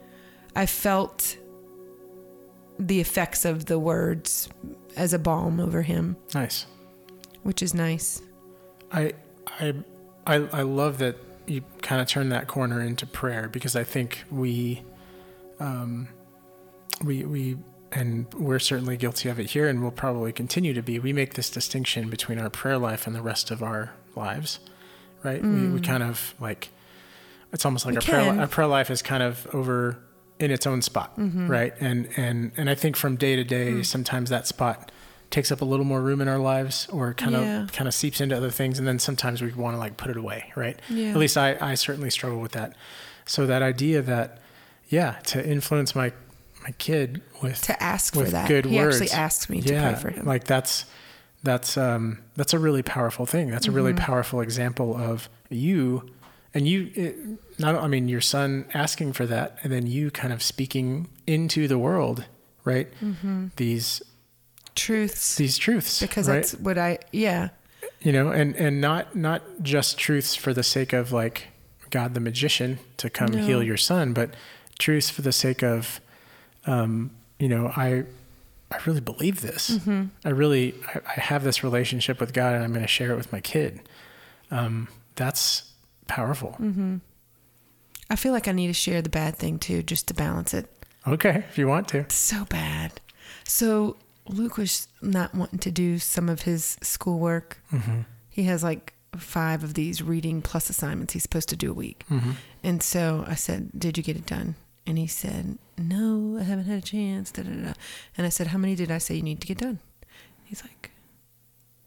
I 0.56 0.66
felt 0.66 1.38
the 2.80 3.00
effects 3.00 3.46
of 3.46 3.66
the 3.66 3.80
words 3.80 4.50
as 4.98 5.14
a 5.14 5.20
balm 5.20 5.60
over 5.60 5.82
him, 5.82 6.16
Nice. 6.34 6.66
which 7.44 7.62
is 7.62 7.74
nice. 7.74 8.22
I 8.92 9.14
I 9.60 9.74
I 10.28 10.36
I 10.52 10.62
love 10.62 10.98
that 11.00 11.18
you 11.48 11.62
kind 11.82 12.02
of 12.02 12.08
turn 12.08 12.30
that 12.30 12.48
corner 12.48 12.82
into 12.82 13.06
prayer 13.06 13.48
because 13.50 13.76
I 13.76 13.84
think 13.84 14.24
we 14.32 14.82
um 15.60 16.08
we 17.04 17.24
we 17.26 17.58
and 17.92 18.32
we're 18.34 18.60
certainly 18.60 18.98
guilty 18.98 19.30
of 19.30 19.40
it 19.40 19.52
here 19.52 19.70
and 19.70 19.82
we'll 19.82 19.92
probably 19.92 20.34
continue 20.34 20.74
to 20.74 20.82
be. 20.82 21.00
We 21.00 21.14
make 21.14 21.36
this 21.36 21.50
distinction 21.50 22.10
between 22.10 22.40
our 22.40 22.50
prayer 22.50 22.78
life 22.78 23.08
and 23.08 23.16
the 23.16 23.22
rest 23.22 23.52
of 23.52 23.64
our 23.64 23.94
lives. 24.16 24.60
Right? 25.24 25.42
We 25.42 25.50
we 25.68 25.80
mm. 25.80 25.84
kind 25.84 26.04
of 26.04 26.36
like 26.40 26.70
it's 27.52 27.66
almost 27.66 27.86
like 27.86 27.94
We 27.94 27.98
our 27.98 28.02
prayer, 28.02 28.24
can. 28.26 28.40
our 28.40 28.48
prayer 28.48 28.68
life 28.68 28.92
is 28.92 29.02
kind 29.02 29.24
of 29.24 29.48
over 29.54 29.98
in 30.40 30.52
its 30.52 30.68
own 30.68 30.82
spot, 30.82 31.18
mm-hmm. 31.18 31.48
right? 31.48 31.74
And 31.80 32.10
and 32.18 32.52
and 32.58 32.70
I 32.70 32.76
think 32.76 32.96
from 32.96 33.16
day 33.16 33.36
to 33.36 33.44
day, 33.44 33.72
mm. 33.72 33.86
sometimes 33.86 34.30
that 34.30 34.46
spot 34.46 34.92
takes 35.32 35.52
up 35.52 35.62
a 35.62 35.66
little 35.66 35.86
more 35.86 36.02
room 36.02 36.22
in 36.22 36.28
our 36.28 36.38
lives, 36.38 36.88
or 36.92 37.14
kind 37.14 37.32
Yeah. 37.34 37.64
of 37.64 37.72
kind 37.72 37.88
of 37.88 37.94
seeps 37.94 38.22
into 38.22 38.36
other 38.36 38.52
things, 38.52 38.78
and 38.78 38.88
then 38.88 39.00
sometimes 39.00 39.42
we 39.42 39.52
want 39.54 39.76
to 39.76 39.80
like 39.80 39.98
put 39.98 40.12
it 40.12 40.18
away, 40.18 40.52
right? 40.56 40.80
Yeah. 40.90 41.10
At 41.10 41.18
least 41.18 41.38
I 41.38 41.58
I 41.62 41.76
certainly 41.76 42.10
struggle 42.10 42.40
with 42.40 42.52
that. 42.52 42.76
So 43.26 43.46
that 43.48 43.62
idea 43.62 44.02
that 44.02 44.40
yeah, 44.90 45.14
to 45.28 45.44
influence 45.44 45.96
my 45.96 46.12
my 46.66 46.72
kid 46.78 47.22
with 47.44 47.62
To 47.64 47.84
ask 47.84 48.14
for 48.14 48.24
that, 48.24 48.48
good 48.48 48.66
he 48.66 48.76
words, 48.78 49.00
actually 49.02 49.12
asked 49.18 49.50
me 49.50 49.62
to 49.62 49.74
yeah, 49.74 49.92
pray 49.94 50.02
for 50.02 50.10
him. 50.10 50.26
like 50.26 50.44
that's 50.46 50.86
that's 51.44 51.78
um 51.78 52.20
that's 52.36 52.54
a 52.54 52.60
really 52.60 52.82
powerful 52.82 53.26
thing. 53.26 53.50
That's 53.52 53.68
a 53.68 53.72
really 53.72 53.94
Mm-hmm. 53.94 54.04
powerful 54.12 54.42
example 54.42 54.96
of 54.98 55.30
you 55.50 56.10
and 56.54 56.68
you 56.68 56.90
it, 56.96 57.16
not 57.60 57.76
I 57.76 57.88
mean 57.88 58.08
your 58.10 58.22
son 58.22 58.66
asking 58.74 59.14
for 59.14 59.26
that 59.28 59.58
and 59.64 59.72
then 59.72 59.86
you 59.88 60.10
kind 60.10 60.34
of 60.34 60.42
speaking 60.42 61.08
into 61.28 61.68
the 61.68 61.78
world, 61.78 62.26
right? 62.64 62.88
Mm-hmm. 63.00 63.48
These 63.58 64.02
truths, 64.76 65.36
these 65.36 65.58
truths, 65.58 66.00
because 66.02 66.28
right? 66.28 66.36
that's 66.38 66.54
what 66.56 66.78
I 66.78 66.98
yeah. 67.12 67.50
you 68.02 68.12
know, 68.12 68.30
and 68.30 68.56
and 68.56 68.82
not 68.82 69.16
not 69.16 69.42
just 69.62 69.98
truths 69.98 70.36
for 70.36 70.54
the 70.54 70.64
sake 70.64 70.94
of 70.94 71.12
like 71.12 71.48
God 71.92 72.14
the 72.14 72.20
magician 72.20 72.80
to 72.98 73.10
come 73.10 73.32
No. 73.32 73.38
heal 73.46 73.62
your 73.64 73.78
son, 73.78 74.14
but 74.14 74.34
truths 74.80 75.10
for 75.10 75.22
the 75.22 75.32
sake 75.32 75.64
of, 75.64 76.02
um, 76.66 77.12
you 77.40 77.50
know, 77.50 77.68
I 77.68 78.04
I 78.72 78.80
really 78.86 79.02
believe 79.02 79.42
this. 79.42 79.72
Mm-hmm. 79.72 80.06
I 80.24 80.30
really 80.30 80.76
I, 80.94 81.00
I 81.06 81.20
have 81.20 81.44
this 81.44 81.64
relationship 81.64 82.20
with 82.20 82.34
God, 82.34 82.56
and 82.56 82.64
I'm 82.64 82.72
going 82.72 82.82
to 82.82 82.88
share 82.88 83.12
it 83.12 83.18
with 83.18 83.32
my 83.32 83.40
kid. 83.40 83.82
Um, 84.52 84.88
that's 85.16 85.72
powerful. 86.08 86.56
Mm-hmm. 86.60 86.98
I 88.10 88.16
feel 88.16 88.34
like 88.34 88.48
I 88.48 88.52
need 88.52 88.68
to 88.68 88.74
share 88.74 89.02
the 89.02 89.10
bad 89.10 89.38
thing 89.38 89.60
too, 89.60 89.82
just 89.84 90.08
to 90.10 90.14
balance 90.14 90.54
it. 90.54 90.70
Okay, 91.08 91.44
if 91.50 91.58
you 91.58 91.68
want 91.68 91.88
to. 91.90 92.06
So 92.10 92.46
bad. 92.46 93.00
So 93.44 93.98
Luke 94.28 94.58
was 94.58 94.88
not 95.02 95.34
wanting 95.36 95.60
to 95.60 95.72
do 95.72 96.00
some 96.00 96.30
of 96.30 96.44
his 96.44 96.78
schoolwork. 96.82 97.60
Mm-hmm. 97.72 98.02
He 98.30 98.44
has 98.44 98.64
like 98.64 98.94
five 99.18 99.64
of 99.64 99.76
these 99.76 100.04
reading 100.04 100.42
plus 100.42 100.70
assignments 100.70 101.14
he's 101.14 101.24
supposed 101.24 101.50
to 101.50 101.56
do 101.56 101.72
a 101.72 101.74
week. 101.74 102.04
Mm-hmm. 102.10 102.32
And 102.64 102.84
so 102.84 103.24
I 103.28 103.36
said, 103.36 103.70
Did 103.78 103.98
you 103.98 104.04
get 104.04 104.18
it 104.18 104.26
done? 104.26 104.56
And 104.86 104.98
he 104.98 105.08
said, 105.08 105.58
No, 105.78 106.38
I 106.40 106.44
haven't 106.44 106.66
had 106.66 106.78
a 106.80 106.82
chance. 106.86 107.32
Da, 107.32 107.44
da, 107.44 107.50
da. 107.50 107.74
And 108.18 108.26
I 108.26 108.30
said, 108.30 108.48
How 108.48 108.58
many 108.58 108.76
did 108.76 108.92
I 108.92 108.98
say 108.98 109.16
you 109.16 109.22
need 109.22 109.42
to 109.42 109.48
get 109.48 109.58
done? 109.58 109.80
He's 110.46 110.64
like, 110.64 110.92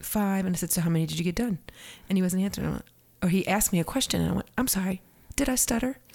Five. 0.01 0.45
And 0.47 0.55
I 0.55 0.59
said, 0.59 0.71
So 0.71 0.81
how 0.83 0.91
many 0.91 1.07
did 1.07 1.19
you 1.19 1.25
get 1.25 1.35
done? 1.35 1.59
And 2.09 2.19
he 2.19 2.23
wasn't 2.23 2.43
answering. 2.43 2.71
Went- 2.71 2.85
Or 3.23 3.29
he 3.31 3.47
asked 3.49 3.73
me 3.73 3.81
a 3.81 3.85
question 3.85 4.21
and 4.21 4.31
I 4.31 4.35
went, 4.35 4.49
I'm 4.59 4.69
sorry. 4.69 5.01
Did 5.37 5.49
I 5.49 5.55
stutter? 5.55 5.99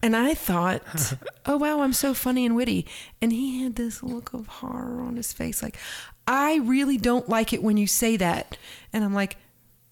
And 0.00 0.14
I 0.14 0.32
thought, 0.32 0.80
oh, 1.44 1.56
wow, 1.56 1.80
I'm 1.80 1.92
so 1.92 2.14
funny 2.14 2.46
and 2.46 2.54
witty. 2.54 2.86
And 3.20 3.32
he 3.32 3.64
had 3.64 3.74
this 3.74 4.00
look 4.00 4.32
of 4.32 4.46
horror 4.46 5.00
on 5.00 5.16
his 5.16 5.32
face 5.32 5.60
like, 5.60 5.76
I 6.24 6.58
really 6.58 6.96
don't 6.98 7.28
like 7.28 7.52
it 7.52 7.64
when 7.64 7.76
you 7.76 7.88
say 7.88 8.16
that. 8.16 8.56
And 8.92 9.02
I'm 9.02 9.12
like, 9.12 9.38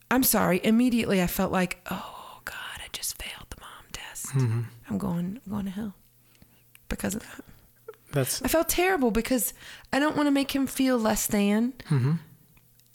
I'm 0.08 0.22
sorry. 0.22 0.60
Immediately 0.62 1.20
I 1.20 1.26
felt 1.26 1.50
like, 1.50 1.80
oh, 1.90 2.38
God, 2.44 2.54
I 2.78 2.86
just 2.92 3.20
failed 3.20 3.46
the 3.50 3.56
mom 3.60 3.84
test. 3.92 4.26
Mm-hmm. 4.26 4.60
I'm 4.88 4.98
going, 4.98 5.40
I'm 5.44 5.52
going 5.52 5.64
to 5.64 5.72
hell. 5.72 5.94
Because 6.88 7.14
of 7.14 7.22
that. 7.22 7.44
That's 8.12 8.42
I 8.42 8.48
felt 8.48 8.68
terrible 8.68 9.10
because 9.10 9.52
I 9.92 9.98
don't 9.98 10.16
want 10.16 10.26
to 10.26 10.30
make 10.30 10.54
him 10.54 10.66
feel 10.66 10.98
less 10.98 11.26
than. 11.26 11.74
Mm-hmm. 11.90 12.12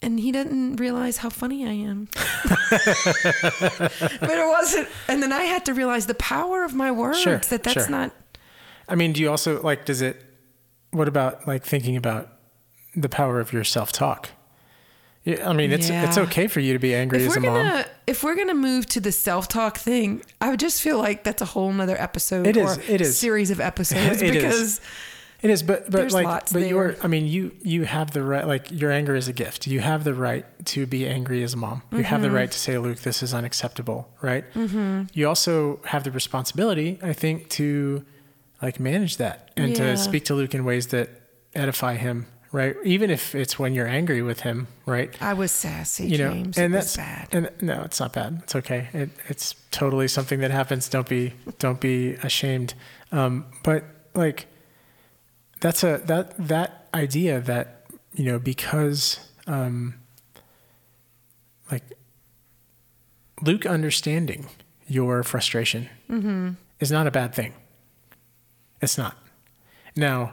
And 0.04 0.18
he 0.18 0.32
didn't 0.32 0.76
realize 0.76 1.18
how 1.18 1.28
funny 1.30 1.64
I 1.64 1.72
am. 1.72 2.08
but 2.70 4.30
it 4.30 4.48
wasn't. 4.48 4.88
And 5.06 5.22
then 5.22 5.32
I 5.32 5.42
had 5.42 5.64
to 5.66 5.74
realize 5.74 6.06
the 6.06 6.14
power 6.14 6.64
of 6.64 6.74
my 6.74 6.90
words 6.90 7.20
Sure, 7.20 7.38
that 7.38 7.62
that's 7.62 7.72
sure. 7.72 7.88
not. 7.88 8.12
I 8.88 8.96
mean, 8.96 9.12
do 9.12 9.20
you 9.20 9.30
also 9.30 9.62
like 9.62 9.84
does 9.84 10.02
it 10.02 10.24
what 10.90 11.06
about 11.06 11.46
like 11.46 11.64
thinking 11.64 11.96
about 11.96 12.32
the 12.96 13.08
power 13.08 13.38
of 13.38 13.52
your 13.52 13.64
self-talk? 13.64 14.30
Yeah, 15.24 15.48
I 15.48 15.52
mean, 15.52 15.70
it's 15.70 15.88
it's 15.88 16.18
okay 16.18 16.48
for 16.48 16.58
you 16.60 16.72
to 16.72 16.78
be 16.80 16.94
angry 16.94 17.22
If 17.22 17.28
as 17.30 17.36
a 17.36 17.40
mom. 17.40 17.54
gonna 17.54 17.86
if 18.08 18.24
we're 18.24 18.34
gonna 18.34 18.54
move 18.54 18.86
to 18.86 19.00
the 19.00 19.12
self 19.12 19.46
talk 19.46 19.78
thing, 19.78 20.22
I 20.40 20.50
would 20.50 20.58
just 20.60 20.82
feel 20.82 20.98
like 20.98 21.22
that's 21.22 21.40
a 21.42 21.44
whole 21.46 21.72
nother 21.72 21.96
episode 22.00 22.46
It 22.46 22.56
is, 22.56 22.76
or 22.78 22.80
it 22.88 23.00
is. 23.00 23.16
series 23.18 23.50
of 23.52 23.60
episodes 23.70 24.20
It 24.20 24.34
is. 24.34 24.42
because 24.42 24.80
It 25.42 25.50
is, 25.50 25.62
but 25.62 25.84
but 25.84 25.92
There's 25.92 26.12
like, 26.14 26.24
lots 26.24 26.52
but 26.52 26.62
you're. 26.68 26.96
I 27.02 27.06
mean, 27.08 27.26
you 27.26 27.52
you 27.62 27.84
have 27.84 28.10
the 28.12 28.22
right. 28.22 28.46
Like 28.46 28.70
your 28.72 28.90
anger 28.92 29.14
is 29.16 29.26
a 29.28 29.32
gift. 29.32 29.66
You 29.66 29.80
have 29.80 30.02
the 30.04 30.14
right 30.14 30.44
to 30.66 30.86
be 30.86 31.06
angry 31.06 31.42
as 31.44 31.52
a 31.54 31.56
mom. 31.56 31.82
You 31.92 32.02
have 32.04 32.20
the 32.22 32.26
Mm-hmm. 32.28 32.36
right 32.36 32.50
to 32.50 32.58
say, 32.58 32.78
"Luke, 32.78 32.98
this 33.00 33.22
is 33.24 33.32
unacceptable." 33.34 34.08
Right. 34.22 34.44
Mm-hmm. 34.54 35.02
You 35.14 35.28
also 35.28 35.80
have 35.84 36.02
the 36.04 36.10
responsibility, 36.12 36.98
I 37.02 37.12
think, 37.12 37.48
to 37.50 38.04
like 38.60 38.78
manage 38.80 39.16
that 39.18 39.50
and 39.56 39.70
Yeah. 39.70 39.92
to 39.92 39.96
speak 39.96 40.24
to 40.26 40.34
Luke 40.34 40.54
in 40.54 40.64
ways 40.64 40.88
that 40.88 41.08
edify 41.54 41.94
him. 41.96 42.26
Right. 42.52 42.76
Even 42.84 43.08
if 43.10 43.34
it's 43.34 43.58
when 43.58 43.72
you're 43.72 43.86
angry 43.88 44.20
with 44.20 44.40
him. 44.40 44.68
Right. 44.84 45.10
I 45.22 45.32
was 45.32 45.50
sassy, 45.50 46.06
You 46.06 46.18
know, 46.18 46.32
James. 46.34 46.58
and 46.58 46.74
it 46.74 46.76
that's 46.76 46.96
was 46.98 47.04
bad. 47.06 47.28
and 47.32 47.50
no, 47.62 47.80
it's 47.82 47.98
not 47.98 48.12
bad. 48.12 48.40
It's 48.42 48.54
okay. 48.56 48.88
It, 48.92 49.08
it's 49.28 49.54
totally 49.70 50.06
something 50.06 50.40
that 50.40 50.50
happens. 50.50 50.88
Don't 50.90 51.08
be 51.08 51.32
don't 51.58 51.80
be 51.80 52.12
ashamed. 52.22 52.74
Um, 53.10 53.46
but 53.64 53.84
like 54.14 54.46
that's 55.60 55.82
a 55.82 56.02
that 56.04 56.36
that 56.48 56.88
idea 56.92 57.40
that 57.40 57.86
you 58.14 58.24
know 58.26 58.38
because 58.38 59.18
um, 59.46 59.94
like 61.70 61.84
Luke 63.40 63.64
understanding 63.66 64.46
your 64.86 65.22
frustration 65.22 65.88
is 66.80 66.92
not 66.92 67.06
a 67.06 67.10
bad 67.10 67.34
thing. 67.34 67.54
It's 68.82 68.98
not. 68.98 69.16
Now, 69.96 70.32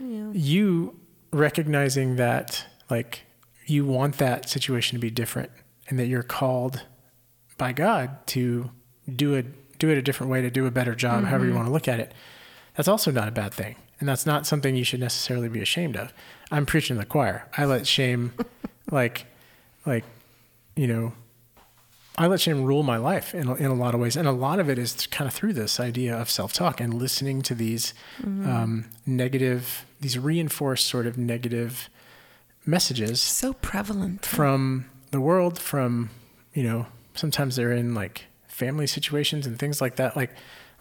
Yeah. 0.00 0.30
you 0.32 0.96
recognizing 1.32 2.16
that 2.16 2.66
like 2.88 3.24
you 3.66 3.84
want 3.84 4.18
that 4.18 4.48
situation 4.48 4.96
to 4.96 5.00
be 5.00 5.10
different 5.10 5.50
and 5.88 5.98
that 5.98 6.06
you're 6.06 6.22
called 6.22 6.82
by 7.56 7.72
God 7.72 8.26
to 8.28 8.70
do 9.14 9.34
it 9.34 9.46
do 9.78 9.88
it 9.88 9.96
a 9.96 10.02
different 10.02 10.30
way 10.30 10.42
to 10.42 10.50
do 10.50 10.66
a 10.66 10.70
better 10.70 10.94
job 10.94 11.24
however 11.24 11.44
you 11.44 11.50
mm-hmm. 11.50 11.58
want 11.58 11.68
to 11.68 11.72
look 11.72 11.88
at 11.88 12.00
it 12.00 12.12
that's 12.80 12.88
also 12.88 13.10
not 13.10 13.28
a 13.28 13.32
bad 13.32 13.52
thing. 13.52 13.76
And 13.98 14.08
that's 14.08 14.24
not 14.24 14.46
something 14.46 14.74
you 14.74 14.84
should 14.84 15.00
necessarily 15.00 15.48
be 15.48 15.60
ashamed 15.60 15.96
of. 15.96 16.12
I'm 16.50 16.64
preaching 16.64 16.96
to 16.96 17.00
the 17.00 17.06
choir. 17.06 17.46
I 17.56 17.66
let 17.66 17.86
shame 17.86 18.32
like 18.90 19.26
like 19.84 20.04
you 20.76 20.86
know 20.86 21.12
I 22.18 22.26
let 22.26 22.40
shame 22.40 22.64
rule 22.64 22.82
my 22.82 22.96
life 22.98 23.34
in 23.34 23.48
a, 23.48 23.54
in 23.54 23.66
a 23.66 23.74
lot 23.74 23.94
of 23.94 24.00
ways, 24.00 24.16
and 24.16 24.28
a 24.28 24.32
lot 24.32 24.58
of 24.60 24.68
it 24.68 24.78
is 24.78 25.06
kind 25.06 25.26
of 25.28 25.32
through 25.34 25.54
this 25.54 25.80
idea 25.80 26.14
of 26.14 26.28
self 26.28 26.52
talk 26.52 26.80
and 26.80 26.92
listening 26.94 27.40
to 27.42 27.54
these 27.54 27.94
um, 28.22 28.86
negative, 29.06 29.86
these 30.00 30.18
reinforced 30.18 30.86
sort 30.86 31.06
of 31.06 31.16
negative 31.16 31.88
messages 32.66 33.20
so 33.22 33.52
prevalent. 33.54 34.24
from 34.26 34.86
the 35.12 35.20
world, 35.20 35.58
from 35.58 36.10
you 36.52 36.62
know, 36.62 36.86
sometimes 37.14 37.56
they're 37.56 37.72
in 37.72 37.94
like 37.94 38.26
family 38.48 38.86
situations 38.86 39.46
and 39.46 39.58
things 39.58 39.80
like 39.80 39.96
that. 39.96 40.16
Like, 40.16 40.30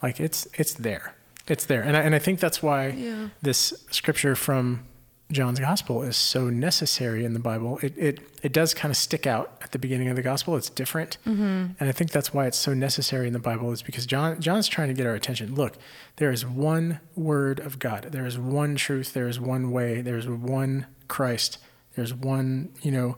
like 0.03 0.19
it's 0.19 0.47
it's 0.55 0.73
there, 0.73 1.15
it's 1.47 1.65
there, 1.65 1.81
and 1.81 1.95
I, 1.95 2.01
and 2.01 2.13
I 2.15 2.19
think 2.19 2.39
that's 2.39 2.61
why 2.61 2.87
Yeah. 2.89 3.29
this 3.41 3.73
scripture 3.91 4.35
from 4.35 4.83
John's 5.31 5.59
gospel 5.59 6.01
is 6.01 6.17
so 6.17 6.49
necessary 6.49 7.23
in 7.23 7.33
the 7.33 7.39
Bible. 7.39 7.77
It 7.83 7.95
it 7.97 8.19
it 8.41 8.51
does 8.51 8.73
kind 8.73 8.91
of 8.91 8.97
stick 8.97 9.27
out 9.27 9.57
at 9.61 9.71
the 9.71 9.77
beginning 9.77 10.07
of 10.07 10.15
the 10.15 10.23
gospel. 10.23 10.55
It's 10.55 10.71
different, 10.71 11.17
and 11.79 11.89
I 11.89 11.91
think 11.91 12.11
that's 12.11 12.33
why 12.33 12.47
it's 12.47 12.57
so 12.57 12.73
necessary 12.73 13.27
in 13.27 13.33
the 13.33 13.39
Bible. 13.39 13.71
Is 13.71 13.83
because 13.83 14.07
John 14.07 14.41
John's 14.41 14.67
trying 14.67 14.87
to 14.87 14.95
get 14.95 15.05
our 15.05 15.13
attention. 15.13 15.53
Look, 15.53 15.77
there 16.15 16.31
is 16.31 16.47
one 16.47 16.99
word 17.15 17.59
of 17.59 17.77
God. 17.77 18.07
There 18.11 18.25
is 18.25 18.39
one 18.39 18.75
truth. 18.75 19.13
There 19.13 19.27
is 19.27 19.39
one 19.39 19.71
way. 19.71 20.01
There 20.01 20.17
is 20.17 20.27
one 20.27 20.87
Christ. 21.07 21.59
There's 21.95 22.13
one 22.13 22.69
you 22.81 22.91
know 22.91 23.17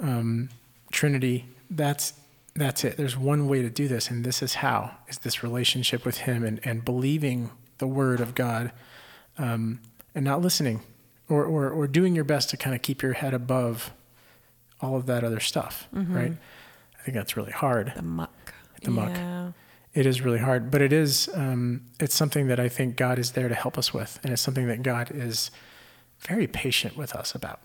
um, 0.00 0.48
Trinity. 0.90 1.44
That's 1.68 2.14
that's 2.56 2.84
it. 2.84 2.96
There's 2.96 3.18
one 3.18 3.48
way 3.48 3.60
to 3.60 3.68
do 3.68 3.86
this, 3.86 4.08
and 4.08 4.24
this 4.24 4.42
is 4.42 4.54
how 4.54 4.92
is 5.08 5.18
this 5.18 5.42
relationship 5.42 6.06
with 6.06 6.18
Him 6.18 6.42
and 6.42 6.58
and 6.64 6.86
believing 6.86 7.50
the 7.76 7.86
Word 7.86 8.20
of 8.20 8.34
God, 8.34 8.72
um, 9.36 9.80
and 10.14 10.24
not 10.24 10.40
listening, 10.40 10.80
or, 11.28 11.44
or 11.44 11.70
or 11.70 11.86
doing 11.86 12.14
your 12.14 12.24
best 12.24 12.50
to 12.50 12.56
kind 12.56 12.74
of 12.74 12.82
keep 12.82 13.02
your 13.02 13.12
head 13.14 13.34
above 13.34 13.92
all 14.80 14.96
of 14.96 15.06
that 15.06 15.24
other 15.24 15.40
stuff, 15.40 15.88
right? 15.92 16.32
I 16.98 17.02
think 17.02 17.14
that's 17.16 17.36
really 17.36 17.52
hard. 17.52 17.92
the 17.96 18.02
muck. 18.02 18.54
The 18.82 18.90
muck. 18.90 19.10
Yeah. 19.10 19.52
It 19.94 20.06
is 20.06 20.20
really 20.20 20.38
hard, 20.38 20.70
but 20.70 20.80
it 20.82 20.92
is 20.92 21.28
um, 21.34 21.82
it's 21.98 22.14
something 22.14 22.46
that 22.48 22.60
I 22.60 22.68
think 22.68 22.96
God 22.96 23.18
is 23.18 23.32
there 23.32 23.48
to 23.48 23.54
help 23.54 23.76
us 23.76 23.92
with, 23.92 24.20
and 24.22 24.32
it's 24.32 24.42
something 24.42 24.68
that 24.68 24.82
God 24.82 25.10
is 25.12 25.50
very 26.20 26.46
patient 26.46 26.96
with 26.96 27.14
us 27.14 27.34
about. 27.34 27.60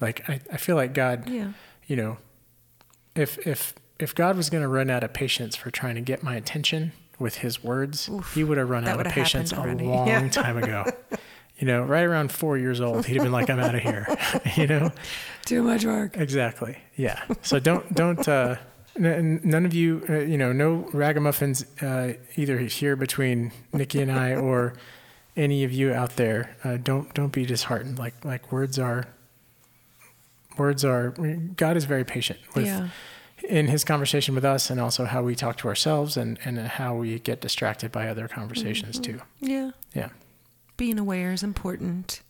Like 0.00 0.28
I, 0.28 0.40
I 0.52 0.56
feel 0.58 0.76
like 0.76 0.94
God 0.94 1.28
Yeah. 1.28 1.52
you 1.86 1.96
know, 1.96 2.18
if 3.16 3.44
if 3.46 3.74
if 3.98 4.14
God 4.14 4.36
was 4.36 4.48
going 4.50 4.62
to 4.62 4.68
run 4.68 4.90
out 4.90 5.02
of 5.02 5.12
patience 5.12 5.56
for 5.56 5.72
trying 5.72 5.96
to 5.96 6.00
get 6.00 6.22
my 6.22 6.36
attention 6.36 6.92
with 7.18 7.38
His 7.38 7.64
words, 7.64 8.08
Oof, 8.08 8.32
He 8.34 8.44
would 8.44 8.58
have 8.58 8.70
run 8.70 8.86
out 8.86 9.04
of 9.04 9.12
patience 9.12 9.50
a 9.50 9.56
long 9.60 10.06
Yeah. 10.06 10.28
time 10.28 10.56
ago. 10.58 10.84
You 11.58 11.66
know, 11.66 11.82
right 11.82 12.04
around 12.04 12.30
four 12.30 12.56
years 12.56 12.80
old, 12.80 13.06
he'd 13.06 13.14
have 13.14 13.24
been 13.24 13.32
like, 13.32 13.50
"I'm 13.50 13.58
out 13.58 13.74
of 13.74 13.82
here." 13.82 14.06
you 14.56 14.66
know, 14.66 14.92
Too 15.44 15.62
much 15.62 15.84
work. 15.84 16.16
exactly. 16.16 16.78
Yeah. 16.96 17.20
So 17.42 17.58
don't 17.58 17.92
don't. 17.94 18.26
Uh, 18.28 18.56
n- 18.96 19.40
none 19.42 19.66
of 19.66 19.74
you, 19.74 20.04
uh, 20.08 20.18
you 20.20 20.38
know, 20.38 20.52
no 20.52 20.88
ragamuffins 20.92 21.64
uh, 21.82 22.14
either 22.36 22.58
here 22.58 22.94
between 22.96 23.52
Nikki 23.72 24.00
and 24.02 24.12
I, 24.12 24.34
or 24.34 24.74
any 25.36 25.64
of 25.64 25.72
you 25.72 25.92
out 25.92 26.16
there. 26.16 26.56
Uh, 26.62 26.76
don't 26.76 27.12
don't 27.14 27.32
be 27.32 27.44
disheartened. 27.44 27.98
Like 27.98 28.24
like 28.24 28.52
words 28.52 28.78
are. 28.78 29.06
Words 30.56 30.84
are. 30.84 31.10
God 31.56 31.76
is 31.76 31.84
very 31.84 32.04
patient 32.04 32.40
with 32.54 32.66
yeah. 32.66 32.88
in 33.48 33.68
his 33.68 33.84
conversation 33.84 34.34
with 34.34 34.44
us 34.44 34.70
and 34.70 34.80
also 34.80 35.04
how 35.04 35.22
we 35.22 35.36
talk 35.36 35.56
to 35.58 35.68
ourselves 35.68 36.16
and, 36.16 36.36
and 36.44 36.58
how 36.58 36.96
we 36.96 37.18
get 37.20 37.40
distracted 37.40 37.92
by 37.92 38.08
other 38.08 38.26
conversations 38.26 38.98
too. 38.98 39.20
Yeah. 39.40 39.70
Yeah. 39.94 40.08
Being 40.78 40.98
aware 40.98 41.32
is 41.32 41.42
important 41.42 42.22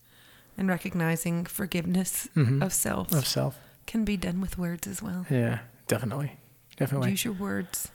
and 0.56 0.68
recognizing 0.68 1.44
forgiveness 1.46 2.28
Mhm. 2.34 2.60
of 2.64 2.72
self 2.72 3.12
Of 3.12 3.26
self. 3.28 3.56
can 3.86 4.04
be 4.04 4.16
done 4.16 4.40
with 4.40 4.58
words 4.58 4.88
as 4.88 5.00
well. 5.00 5.24
Yeah, 5.30 5.60
definitely. 5.86 6.32
Definitely. 6.76 7.10
Use 7.10 7.24
your 7.24 7.34
words 7.34 7.88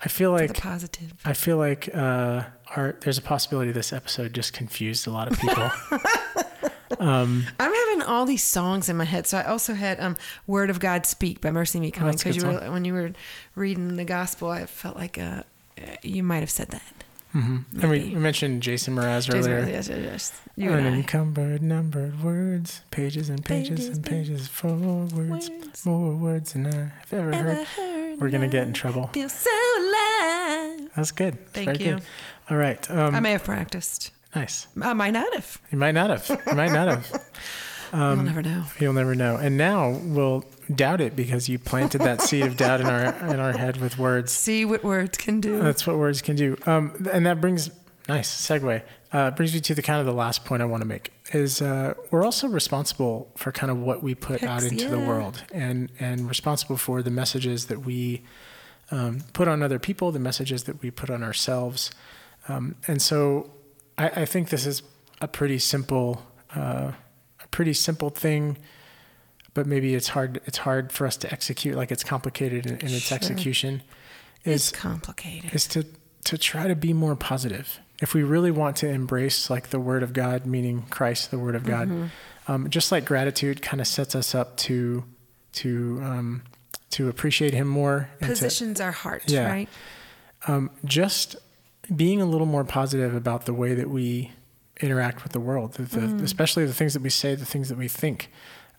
I 0.00 0.08
feel 0.08 0.32
like 0.32 0.58
positive. 0.60 1.12
I 1.24 1.32
feel 1.34 1.56
like 1.56 1.88
uh 1.94 2.44
our 2.74 2.96
there's 3.02 3.18
a 3.18 3.22
possibility 3.22 3.70
this 3.72 3.92
episode 3.92 4.32
just 4.34 4.52
confused 4.52 5.06
a 5.06 5.10
lot 5.10 5.30
of 5.30 5.38
people. 5.38 5.70
um 7.00 7.46
I'm 7.60 7.72
having 7.72 8.02
all 8.02 8.24
these 8.26 8.42
songs 8.42 8.88
in 8.88 8.96
my 8.96 9.04
head. 9.04 9.26
So 9.26 9.38
I 9.38 9.44
also 9.44 9.74
had 9.74 10.00
um, 10.00 10.16
"Word 10.46 10.70
of 10.70 10.80
God 10.80 11.06
Speak" 11.06 11.40
by 11.40 11.50
MercyMe 11.50 11.92
Coming 11.92 12.16
because 12.16 12.36
good 12.36 12.42
you 12.42 12.48
were 12.48 12.70
when 12.70 12.84
you 12.84 12.92
were 12.92 13.12
reading 13.54 13.96
the 13.96 14.04
gospel, 14.04 14.50
I 14.50 14.66
felt 14.66 14.96
like 14.96 15.18
uh, 15.18 15.42
you 16.02 16.22
might 16.22 16.40
have 16.40 16.50
said 16.50 16.68
that. 16.68 16.82
Mhm. 17.34 17.64
and 17.82 17.90
we, 17.90 17.98
we 18.00 18.14
mentioned 18.14 18.62
Jason 18.62 18.94
Mraz 18.94 19.26
Jason, 19.30 19.52
earlier. 19.52 19.68
yes, 19.68 19.88
yes, 19.88 19.98
yes. 20.02 20.40
I. 20.56 20.86
Unencumbered, 20.86 21.62
numbered 21.62 22.22
words, 22.22 22.82
pages 22.90 23.28
and 23.28 23.44
pages, 23.44 23.80
Pages, 23.80 23.96
and 23.96 24.04
pages. 24.06 24.48
full 24.48 24.76
words, 25.12 25.50
Words. 25.50 25.84
more 25.86 26.14
words 26.16 26.52
than 26.52 26.66
I've 26.66 27.12
ever 27.12 27.32
heard. 27.34 27.34
Ever 27.34 27.64
heard 27.64 28.20
We're 28.20 28.30
gonna 28.30 28.48
get 28.48 28.66
in 28.66 28.72
trouble. 28.72 29.08
Feel 29.12 29.28
so 29.28 29.50
alive. 29.78 30.90
That's 30.96 31.10
good. 31.12 31.34
That's 31.52 31.64
Thank 31.66 31.80
you. 31.80 31.94
Good. 31.94 32.02
All 32.50 32.56
right. 32.56 32.90
Um, 32.90 33.14
I 33.14 33.20
may 33.20 33.32
have 33.32 33.44
practiced. 33.44 34.12
nice. 34.34 34.66
I 34.80 34.92
might 34.92 35.10
not 35.12 35.32
have. 35.34 35.58
You 35.72 35.78
might 35.78 35.92
not 35.92 36.10
have. 36.10 36.28
You 36.46 36.54
might 36.54 36.72
not 36.72 36.88
have. 36.88 37.10
Um, 37.94 38.16
You'll 38.18 38.26
never 38.26 38.42
know. 38.42 38.64
You'll 38.80 38.92
never 38.92 39.14
know. 39.14 39.36
And 39.36 39.56
now 39.56 39.90
we'll 40.02 40.44
doubt 40.74 41.00
it 41.00 41.14
because 41.14 41.48
you 41.48 41.58
planted 41.58 42.00
that 42.00 42.20
seed 42.20 42.44
of 42.44 42.56
doubt 42.56 42.80
in 42.80 42.86
our 42.86 43.04
in 43.32 43.38
our 43.38 43.52
head 43.52 43.76
with 43.76 43.98
words. 43.98 44.32
See 44.32 44.64
what 44.64 44.82
words 44.82 45.16
can 45.16 45.40
do. 45.40 45.60
That's 45.60 45.86
what 45.86 45.96
words 45.96 46.20
can 46.20 46.34
do. 46.34 46.56
Um, 46.66 47.06
and 47.12 47.24
that 47.26 47.40
brings 47.40 47.70
nice 48.08 48.28
segue. 48.28 48.82
Uh, 49.12 49.30
brings 49.30 49.54
me 49.54 49.60
to 49.60 49.74
the 49.76 49.82
kind 49.82 50.00
of 50.00 50.06
the 50.06 50.12
last 50.12 50.44
point 50.44 50.60
I 50.60 50.64
want 50.64 50.80
to 50.82 50.88
make 50.88 51.12
is 51.32 51.62
uh, 51.62 51.94
we're 52.10 52.24
also 52.24 52.48
responsible 52.48 53.30
for 53.36 53.52
kind 53.52 53.70
of 53.70 53.78
what 53.78 54.02
we 54.02 54.16
put 54.16 54.42
out 54.42 54.62
Hex, 54.62 54.72
into 54.72 54.88
the 54.88 54.98
world 54.98 55.44
and 55.52 55.90
and 56.00 56.28
responsible 56.28 56.76
for 56.76 57.00
the 57.00 57.12
messages 57.12 57.66
that 57.66 57.86
we 57.86 58.24
um, 58.90 59.20
put 59.32 59.46
on 59.46 59.62
other 59.62 59.78
people, 59.78 60.10
the 60.10 60.18
messages 60.18 60.64
that 60.64 60.82
we 60.82 60.90
put 60.90 61.10
on 61.10 61.22
ourselves. 61.22 61.92
Um, 62.48 62.74
and 62.86 63.00
so 63.00 63.50
I, 63.96 64.08
I 64.08 64.24
think 64.24 64.50
this 64.50 64.66
is 64.66 64.82
a 65.20 65.28
pretty 65.28 65.58
simple, 65.58 66.22
uh, 66.54 66.92
pretty 67.54 67.72
simple 67.74 68.10
thing, 68.10 68.58
but 69.54 69.64
maybe 69.66 69.94
it's 69.94 70.08
hard. 70.08 70.40
It's 70.44 70.58
hard 70.58 70.90
for 70.92 71.06
us 71.06 71.16
to 71.18 71.32
execute. 71.32 71.76
Like 71.76 71.90
it's 71.92 72.04
complicated 72.04 72.66
in, 72.66 72.72
in 72.78 72.88
its 72.88 73.06
Sure. 73.08 73.16
execution. 73.16 73.82
it's 74.44 74.70
complicated. 74.72 75.54
is 75.54 75.66
to 75.68 75.80
to 76.24 76.36
try 76.38 76.66
to 76.68 76.74
be 76.74 76.92
more 76.92 77.14
positive 77.16 77.78
if 78.02 78.12
we 78.14 78.22
really 78.22 78.50
want 78.50 78.76
to 78.82 78.88
embrace 78.88 79.48
like 79.50 79.68
the 79.70 79.78
Word 79.78 80.02
of 80.02 80.12
God, 80.12 80.46
meaning 80.46 80.82
Christ, 80.90 81.30
the 81.30 81.38
Word 81.38 81.54
of 81.54 81.64
God, 81.64 82.10
um, 82.48 82.68
just 82.70 82.90
like 82.92 83.04
gratitude 83.04 83.62
kind 83.62 83.80
of 83.80 83.86
sets 83.86 84.14
us 84.14 84.34
up 84.34 84.56
to 84.66 85.04
to 85.60 86.00
um, 86.02 86.42
to 86.90 87.08
appreciate 87.08 87.54
Him 87.54 87.68
more 87.68 88.08
and 88.20 88.28
to, 88.28 88.34
Positions 88.34 88.80
our 88.80 88.92
hearts 88.92 89.32
Yeah. 89.32 89.48
right? 89.48 89.68
um, 90.48 90.70
just 90.84 91.36
being 91.94 92.20
a 92.20 92.26
little 92.26 92.46
more 92.46 92.64
positive 92.64 93.14
about 93.14 93.46
the 93.46 93.54
way 93.54 93.74
that 93.74 93.88
we 93.88 94.32
interact 94.80 95.22
with 95.22 95.32
the 95.32 95.40
world, 95.40 95.74
the, 95.74 95.82
the, 95.82 96.24
especially 96.24 96.66
the 96.66 96.74
things 96.74 96.94
that 96.94 97.02
we 97.02 97.10
say, 97.10 97.34
the 97.34 97.46
things 97.46 97.68
that 97.68 97.78
we 97.78 97.88
think, 97.88 98.30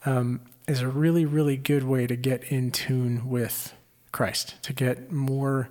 um, 0.06 0.42
is 0.68 0.82
a 0.82 0.88
really, 0.88 1.26
really 1.26 1.58
good 1.58 1.84
way 1.84 2.08
to 2.08 2.16
get 2.16 2.44
in 2.52 2.72
tune 2.72 3.30
with 3.30 3.74
Christ, 4.12 4.62
to 4.64 4.74
get 4.74 5.12
more 5.12 5.70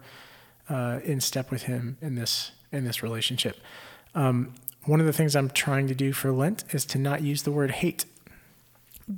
uh, 0.68 1.01
in 1.05 1.20
step 1.20 1.51
with 1.51 1.64
Him 1.64 1.98
in 2.01 2.14
this 2.14 2.52
in 2.72 2.84
this 2.84 3.02
relationship. 3.02 3.59
Um, 4.14 4.55
one 4.84 5.01
of 5.01 5.06
the 5.06 5.12
things 5.12 5.34
I'm 5.34 5.51
trying 5.51 5.86
to 5.88 5.94
do 5.94 6.12
for 6.12 6.32
Lent 6.32 6.64
is 6.70 6.84
to 6.86 6.98
not 6.98 7.22
use 7.22 7.42
the 7.42 7.52
word 7.52 7.70
hate. 7.70 8.05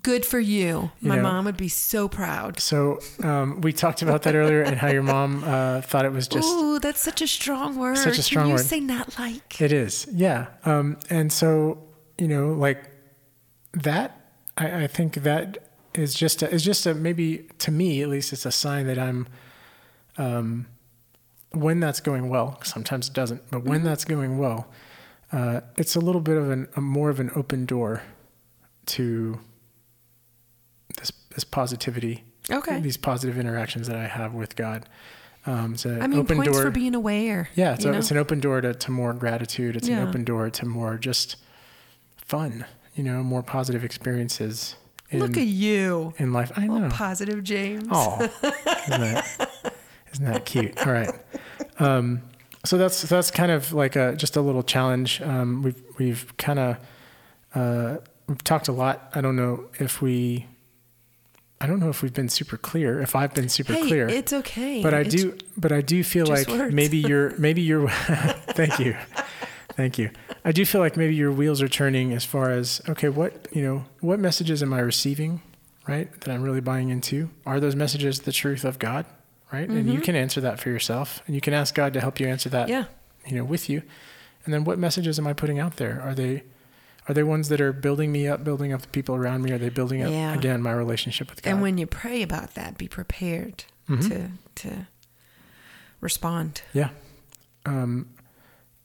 Good 0.02 0.26
for 0.26 0.40
you. 0.40 0.90
You 1.00 1.08
My 1.08 1.16
know. 1.16 1.22
mom 1.22 1.44
would 1.44 1.56
be 1.56 1.68
so 1.68 2.08
proud. 2.08 2.58
So 2.58 2.98
um, 3.22 3.60
we 3.60 3.72
talked 3.72 4.02
about 4.02 4.22
that 4.22 4.34
earlier, 4.34 4.62
and 4.62 4.76
how 4.76 4.88
your 4.88 5.04
mom 5.04 5.44
uh, 5.44 5.80
thought 5.80 6.04
it 6.04 6.12
was 6.12 6.26
just 6.26 6.48
Ooh, 6.48 6.80
that's 6.80 7.00
such 7.00 7.22
a 7.22 7.26
strong 7.28 7.76
word. 7.76 7.96
Such 7.96 8.18
a 8.18 8.22
strong 8.22 8.44
Can 8.44 8.48
you 8.50 8.54
word. 8.56 8.64
say 8.66 8.80
not 8.80 9.16
like? 9.18 9.60
It 9.60 9.72
is, 9.72 10.08
yeah. 10.12 10.46
Um, 10.64 10.98
and 11.08 11.32
so 11.32 11.78
you 12.18 12.26
know, 12.26 12.52
like 12.52 12.90
that, 13.74 14.20
I, 14.56 14.84
I 14.84 14.86
think 14.88 15.14
that 15.22 15.58
is 15.94 16.14
just 16.14 16.42
a, 16.42 16.50
is 16.50 16.64
just 16.64 16.84
a 16.86 16.94
maybe 16.94 17.48
to 17.58 17.70
me 17.70 18.02
at 18.02 18.08
least 18.08 18.32
it's 18.32 18.44
a 18.46 18.52
sign 18.52 18.86
that 18.88 18.98
I'm, 18.98 19.28
um, 20.18 20.66
when 21.52 21.78
that's 21.80 22.00
going 22.00 22.28
well. 22.28 22.58
Sometimes 22.64 23.08
it 23.08 23.14
doesn't, 23.14 23.50
but 23.50 23.64
when 23.64 23.84
that's 23.84 24.04
going 24.04 24.36
well, 24.38 24.66
uh, 25.30 25.60
it's 25.76 25.94
a 25.94 26.00
little 26.00 26.20
bit 26.20 26.36
of 26.36 26.50
an 26.50 26.66
a 26.74 26.80
more 26.80 27.08
of 27.08 27.20
an 27.20 27.30
open 27.36 27.66
door 27.66 28.02
to 28.86 29.38
this 30.98 31.12
this 31.34 31.44
positivity, 31.44 32.24
Okay. 32.50 32.80
these 32.80 32.96
positive 32.96 33.38
interactions 33.38 33.88
that 33.88 33.96
I 33.96 34.06
have 34.06 34.32
with 34.34 34.56
God. 34.56 34.88
Um, 35.44 35.74
it's 35.74 35.84
an 35.84 36.02
I 36.02 36.06
mean, 36.08 36.18
open 36.20 36.36
points 36.38 36.52
door 36.52 36.62
for 36.62 36.70
being 36.70 36.94
aware. 36.94 37.48
yeah, 37.54 37.74
it's, 37.74 37.84
a, 37.84 37.92
it's 37.92 38.10
an 38.10 38.16
open 38.16 38.40
door 38.40 38.60
to, 38.60 38.74
to 38.74 38.90
more 38.90 39.12
gratitude. 39.12 39.76
It's 39.76 39.88
Yeah. 39.88 39.98
an 40.00 40.08
open 40.08 40.24
door 40.24 40.50
to 40.50 40.66
more 40.66 40.96
just 40.98 41.36
fun, 42.16 42.64
you 42.96 43.04
know, 43.04 43.22
more 43.22 43.42
positive 43.44 43.84
experiences 43.84 44.74
in, 45.10 45.20
Look 45.20 45.36
at 45.36 45.46
you. 45.46 46.14
in 46.18 46.32
life. 46.32 46.50
I 46.56 46.66
know. 46.66 46.88
positive 46.90 47.44
James. 47.44 47.86
Oh, 47.90 48.18
isn't 48.22 49.00
that, 49.00 49.50
isn't 50.12 50.24
that 50.24 50.44
cute? 50.46 50.84
All 50.84 50.92
right. 50.92 51.10
Um, 51.78 52.22
so 52.64 52.76
that's 52.76 53.02
that's 53.02 53.30
kind 53.30 53.52
of 53.52 53.72
like 53.72 53.94
a 53.94 54.16
just 54.16 54.34
a 54.36 54.40
little 54.40 54.64
challenge. 54.64 55.20
Um, 55.22 55.62
we've 55.62 55.80
we've 55.98 56.36
kind 56.38 56.58
of 56.58 56.76
uh, 57.54 57.98
we've 58.26 58.42
talked 58.42 58.66
a 58.66 58.72
lot. 58.72 59.10
I 59.14 59.20
don't 59.20 59.36
know 59.36 59.66
if 59.78 60.02
we, 60.02 60.46
I 61.60 61.66
don't 61.66 61.80
know 61.80 61.88
if 61.88 62.02
we've 62.02 62.12
been 62.12 62.28
super 62.28 62.56
clear. 62.58 63.00
If 63.00 63.16
I've 63.16 63.34
been 63.34 63.48
super 63.48 63.72
hey, 63.72 63.86
clear, 63.86 64.08
it's 64.08 64.32
okay. 64.32 64.82
but 64.82 64.92
I 64.92 65.00
It's- 65.00 65.14
do, 65.14 65.36
but 65.56 65.72
I 65.72 65.80
do 65.80 66.04
feel 66.04 66.26
like 66.26 66.48
maybe 66.72 66.98
you're, 66.98 67.30
maybe 67.38 67.62
you're, 67.62 67.88
thank 68.50 68.78
you. 68.78 68.96
Thank 69.74 69.98
you. 69.98 70.10
I 70.44 70.52
do 70.52 70.64
feel 70.64 70.80
like 70.80 70.96
maybe 70.96 71.14
your 71.14 71.32
wheels 71.32 71.60
are 71.62 71.68
turning 71.68 72.12
as 72.12 72.24
far 72.24 72.50
as, 72.50 72.80
okay, 72.88 73.08
what, 73.08 73.46
you 73.52 73.62
know, 73.62 73.84
what 74.00 74.18
messages 74.20 74.62
am 74.62 74.72
I 74.72 74.80
receiving, 74.80 75.42
right? 75.88 76.10
That 76.20 76.30
I'm 76.30 76.42
really 76.42 76.60
buying 76.62 76.88
into? 76.90 77.30
Are 77.44 77.60
those 77.60 77.76
messages 77.76 78.20
the 78.20 78.32
truth 78.32 78.64
of 78.64 78.78
God, 78.78 79.04
right? 79.52 79.68
And 79.68 79.90
you 79.92 80.00
can 80.00 80.14
answer 80.16 80.40
that 80.42 80.60
for 80.60 80.70
yourself 80.70 81.22
and 81.26 81.34
you 81.34 81.40
can 81.42 81.52
ask 81.54 81.74
God 81.74 81.92
to 81.94 82.00
help 82.00 82.20
you 82.20 82.26
answer 82.26 82.48
that, 82.50 82.68
Mm-hmm. 82.68 82.72
Yeah. 82.72 83.30
you 83.30 83.36
know, 83.36 83.44
with 83.44 83.68
you. 83.68 83.82
And 84.44 84.54
then 84.54 84.64
what 84.64 84.78
messages 84.78 85.18
am 85.18 85.26
I 85.26 85.32
putting 85.32 85.58
out 85.58 85.76
there? 85.76 86.00
Are 86.02 86.14
they, 86.14 86.44
are 87.08 87.14
they 87.14 87.22
ones 87.22 87.48
that 87.48 87.60
are 87.60 87.72
building 87.72 88.10
me 88.12 88.26
up, 88.26 88.42
building 88.44 88.72
up 88.72 88.82
the 88.82 88.88
people 88.88 89.14
around 89.14 89.42
me? 89.42 89.52
Are 89.52 89.58
they 89.58 89.68
building 89.68 90.02
up, 90.02 90.10
Yeah. 90.10 90.34
again, 90.34 90.60
my 90.62 90.72
relationship 90.72 91.30
with 91.30 91.42
God? 91.42 91.50
And 91.50 91.62
when 91.62 91.78
you 91.78 91.86
pray 91.86 92.22
about 92.22 92.54
that, 92.54 92.76
be 92.78 92.88
prepared 92.88 93.64
Mhm. 93.88 94.08
to 94.08 94.30
to 94.62 94.86
respond. 96.00 96.62
Yeah. 96.72 96.90
Um, 97.64 98.08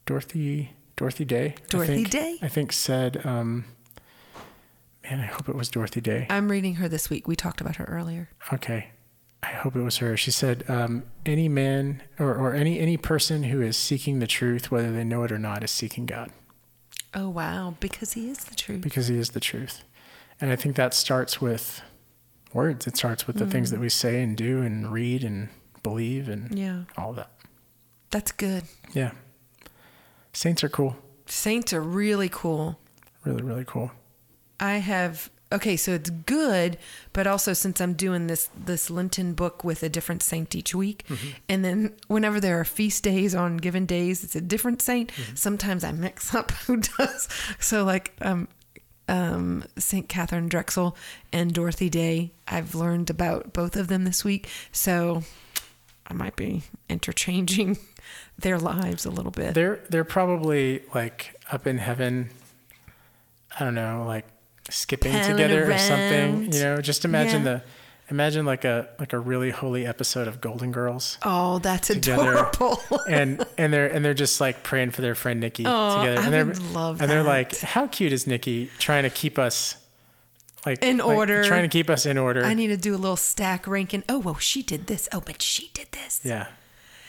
Dorothy 0.06 0.72
Dorothy 0.96 1.24
Day. 1.24 1.54
I 1.56 1.62
Dorothy 1.68 1.94
think- 1.94 2.10
Day? 2.10 2.38
I 2.42 2.48
think 2.48 2.72
said, 2.72 3.24
um, 3.26 3.64
man, 5.02 5.20
I 5.20 5.24
hope 5.26 5.48
it 5.48 5.54
was 5.54 5.68
Dorothy 5.68 6.00
Day. 6.00 6.26
I'm 6.30 6.50
reading 6.50 6.76
her 6.76 6.88
this 6.88 7.08
week. 7.10 7.26
We 7.26 7.34
talked 7.34 7.60
about 7.60 7.76
her 7.76 7.84
earlier. 7.86 8.28
Okay. 8.52 8.88
I 9.42 9.48
hope 9.48 9.74
it 9.74 9.80
was 9.82 9.96
her. 9.98 10.16
She 10.16 10.30
said, 10.30 10.64
um, 10.68 11.02
any 11.26 11.48
man 11.48 12.02
or, 12.18 12.34
or 12.34 12.54
any 12.54 12.78
any 12.78 12.96
person 12.96 13.44
who 13.44 13.60
is 13.60 13.76
seeking 13.76 14.18
the 14.20 14.26
truth, 14.28 14.70
whether 14.70 14.92
they 14.92 15.02
know 15.04 15.24
it 15.24 15.32
or 15.32 15.38
not, 15.38 15.64
is 15.64 15.70
seeking 15.70 16.06
God 16.06 16.30
Oh 17.14 17.28
wow, 17.28 17.74
because 17.80 18.14
he 18.14 18.28
is 18.30 18.38
the 18.44 18.54
truth. 18.54 18.80
because 18.82 19.08
He 19.08 19.18
is 19.18 19.30
the 19.30 19.40
truth. 19.40 19.84
And 20.40 20.50
I 20.50 20.56
think 20.56 20.76
that 20.76 20.94
starts 20.94 21.40
with 21.40 21.82
words. 22.52 22.86
It 22.86 22.96
starts 22.96 23.26
with 23.26 23.36
the 23.36 23.46
things 23.46 23.68
Mm. 23.68 23.72
that 23.72 23.80
we 23.80 23.88
say 23.88 24.22
and 24.22 24.36
do 24.36 24.62
and 24.62 24.90
read 24.92 25.22
and 25.24 25.48
believe 25.82 26.28
and 26.28 26.56
Yeah. 26.58 26.84
all 26.96 27.12
that. 27.14 27.30
That's 28.10 28.32
good. 28.32 28.64
Yeah. 28.92 29.12
Saints 30.32 30.64
are 30.64 30.68
cool. 30.68 30.96
Saints 31.26 31.72
are 31.72 31.80
really 31.80 32.28
cool. 32.30 32.78
Really, 33.24 33.42
really 33.42 33.64
cool. 33.66 33.92
I 34.58 34.78
have 34.78 35.30
okay, 35.52 35.76
so 35.76 35.92
it's 35.92 36.10
good, 36.10 36.78
but 37.12 37.26
also 37.26 37.52
since 37.52 37.80
I'm 37.80 37.94
doing 37.94 38.26
this 38.26 38.50
this 38.56 38.90
Lenten 38.90 39.34
book 39.34 39.62
with 39.62 39.82
a 39.82 39.88
different 39.88 40.22
saint 40.22 40.54
each 40.54 40.74
week, 40.74 41.06
and 41.48 41.64
then 41.64 41.94
whenever 42.08 42.40
there 42.40 42.58
are 42.58 42.64
feast 42.64 43.04
days 43.04 43.34
on 43.34 43.58
given 43.58 43.86
days, 43.86 44.24
it's 44.24 44.36
a 44.36 44.40
different 44.40 44.82
saint. 44.82 45.12
Sometimes 45.34 45.84
I 45.84 45.92
mix 45.92 46.34
up 46.34 46.50
who 46.66 46.78
does. 46.78 47.28
So 47.60 47.84
like 47.84 48.12
um 48.20 48.48
um 49.08 49.64
Saint 49.78 50.08
Katharine 50.08 50.48
Drexel 50.48 50.96
and 51.32 51.52
Dorothy 51.52 51.90
Day, 51.90 52.32
I've 52.48 52.74
learned 52.74 53.10
about 53.10 53.52
both 53.52 53.76
of 53.76 53.88
them 53.88 54.04
this 54.04 54.24
week. 54.24 54.48
So 54.72 55.22
I 56.06 56.14
might 56.14 56.36
be 56.36 56.62
interchanging 56.88 57.78
their 58.38 58.58
lives 58.58 59.04
a 59.04 59.10
little 59.10 59.30
bit. 59.30 59.54
They're 59.54 59.80
they're 59.88 60.04
probably 60.04 60.82
like 60.94 61.34
up 61.50 61.66
in 61.66 61.78
heaven. 61.78 62.30
I 63.58 63.64
don't 63.64 63.74
know, 63.74 64.04
like 64.06 64.26
skipping 64.70 65.12
Palling 65.12 65.30
together 65.36 65.70
or 65.70 65.78
something. 65.78 66.52
You 66.52 66.60
know, 66.62 66.80
just 66.80 67.04
imagine 67.04 67.44
Yeah. 67.44 67.54
the 67.54 67.62
imagine 68.10 68.44
like 68.44 68.64
a 68.64 68.88
like 68.98 69.12
a 69.12 69.18
really 69.18 69.50
holy 69.50 69.86
episode 69.86 70.28
of 70.28 70.40
Golden 70.40 70.70
Girls. 70.72 71.18
oh, 71.22 71.58
that's 71.60 71.88
Together. 71.88 72.32
adorable. 72.34 72.80
and 73.08 73.44
and 73.58 73.72
they're 73.72 73.86
and 73.86 74.04
they're 74.04 74.12
just 74.14 74.40
like 74.40 74.62
praying 74.62 74.90
for 74.90 75.00
their 75.02 75.14
friend 75.14 75.40
Nikki 75.40 75.64
Oh, 75.66 75.98
together. 76.00 76.20
I 76.20 76.24
And 76.24 76.32
they're 76.34 76.44
would 76.46 76.72
love 76.72 77.00
and 77.00 77.10
they're 77.10 77.22
like, 77.22 77.58
how 77.60 77.86
cute 77.86 78.12
is 78.12 78.26
Nikki 78.26 78.70
trying 78.78 79.04
to 79.04 79.10
keep 79.10 79.38
us 79.38 79.76
like 80.66 80.82
In 80.82 80.98
like, 80.98 81.06
order. 81.16 81.42
trying 81.44 81.62
to 81.62 81.68
keep 81.68 81.90
us 81.90 82.06
in 82.06 82.16
order. 82.18 82.44
I 82.44 82.54
need 82.54 82.68
to 82.68 82.76
do 82.76 82.94
a 82.94 82.98
little 82.98 83.16
stack 83.16 83.66
ranking. 83.66 84.04
Oh, 84.08 84.18
well, 84.20 84.36
she 84.36 84.62
did 84.62 84.86
this. 84.86 85.08
Oh, 85.12 85.20
but 85.20 85.42
she 85.42 85.70
did 85.74 85.88
this. 85.90 86.20
yeah, 86.22 86.46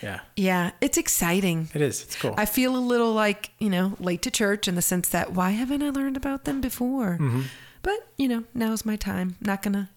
yeah, 0.04 0.20
Yeah, 0.36 0.72
it's 0.82 0.98
exciting. 0.98 1.70
it 1.74 1.82
is. 1.82 2.04
It's 2.04 2.16
cool. 2.16 2.36
I 2.38 2.46
feel 2.46 2.76
a 2.76 2.84
little 2.92 3.14
like, 3.14 3.52
you 3.60 3.70
know, 3.70 3.96
late 4.00 4.22
to 4.24 4.32
church 4.32 4.68
in 4.68 4.76
the 4.76 4.82
sense 4.82 5.08
that 5.10 5.32
why 5.34 5.52
haven't 5.52 5.82
I 5.82 5.90
learned 5.90 6.18
about 6.18 6.44
them 6.44 6.62
before? 6.62 7.18
Mm-hmm. 7.20 7.42
But, 7.82 8.00
you 8.18 8.28
know, 8.28 8.44
now's 8.54 8.86
my 8.86 8.96
time. 8.96 9.36
Not 9.42 9.62
going 9.64 9.74
to 9.74 9.90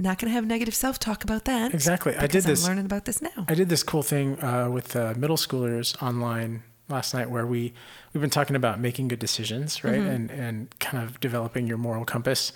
not 0.00 0.18
going 0.18 0.28
to 0.30 0.34
have 0.34 0.46
negative 0.46 0.74
self-talk 0.76 1.24
about 1.24 1.44
that. 1.46 1.74
Exactly. 1.74 2.14
I 2.16 2.28
did 2.28 2.44
this- 2.44 2.62
I'm 2.64 2.70
learning 2.70 2.84
about 2.86 3.04
this 3.04 3.20
now. 3.20 3.44
I 3.48 3.54
did 3.54 3.68
this 3.68 3.82
cool 3.82 4.04
thing 4.04 4.40
uh, 4.40 4.68
with 4.70 4.94
uh, 4.94 5.14
middle 5.16 5.36
schoolers 5.36 6.00
online 6.00 6.62
last 6.88 7.12
night, 7.14 7.28
where 7.30 7.44
we 7.46 7.72
we've 8.12 8.20
been 8.20 8.30
talking 8.30 8.54
about 8.56 8.78
making 8.80 9.08
good 9.08 9.18
decisions, 9.18 9.82
right, 9.82 9.94
and 10.14 10.30
and 10.30 10.68
kind 10.78 11.02
of 11.02 11.18
developing 11.20 11.66
your 11.66 11.78
moral 11.78 12.04
compass, 12.04 12.52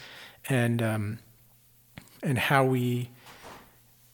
and 0.49 0.81
um, 0.81 1.19
and 2.23 2.39
how 2.39 2.65
we 2.65 3.11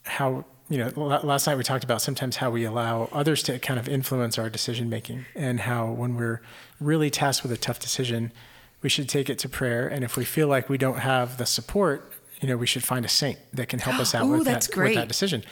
how 0.04 0.46
you 0.68 0.78
know 0.78 0.88
last 0.96 1.46
night 1.46 1.56
we 1.56 1.62
talked 1.62 1.84
about 1.84 2.02
sometimes 2.02 2.36
how 2.36 2.50
we 2.50 2.64
allow 2.64 3.08
others 3.12 3.42
to 3.44 3.58
kind 3.58 3.80
of 3.80 3.88
influence 3.88 4.38
our 4.38 4.50
decision 4.50 4.88
making, 4.88 5.26
and 5.34 5.60
how 5.60 5.86
when 5.86 6.16
we're 6.16 6.42
really 6.80 7.10
tasked 7.10 7.42
with 7.42 7.52
a 7.52 7.56
tough 7.56 7.80
decision, 7.80 8.32
we 8.82 8.88
should 8.88 9.08
take 9.08 9.30
it 9.30 9.38
to 9.40 9.48
prayer, 9.48 9.88
and 9.88 10.04
if 10.04 10.16
we 10.16 10.24
feel 10.24 10.48
like 10.48 10.68
we 10.68 10.78
don't 10.78 10.98
have 10.98 11.38
the 11.38 11.46
support, 11.46 12.12
you 12.40 12.48
know, 12.48 12.56
we 12.56 12.66
should 12.66 12.84
find 12.84 13.04
a 13.04 13.08
saint 13.08 13.38
that 13.52 13.68
can 13.68 13.78
help 13.78 13.98
us 13.98 14.14
out 14.14 14.26
Ooh, 14.26 14.38
with 14.38 14.44
that 14.44 14.68
great. 14.72 14.90
with 14.90 14.96
that 14.96 15.08
decision. 15.08 15.42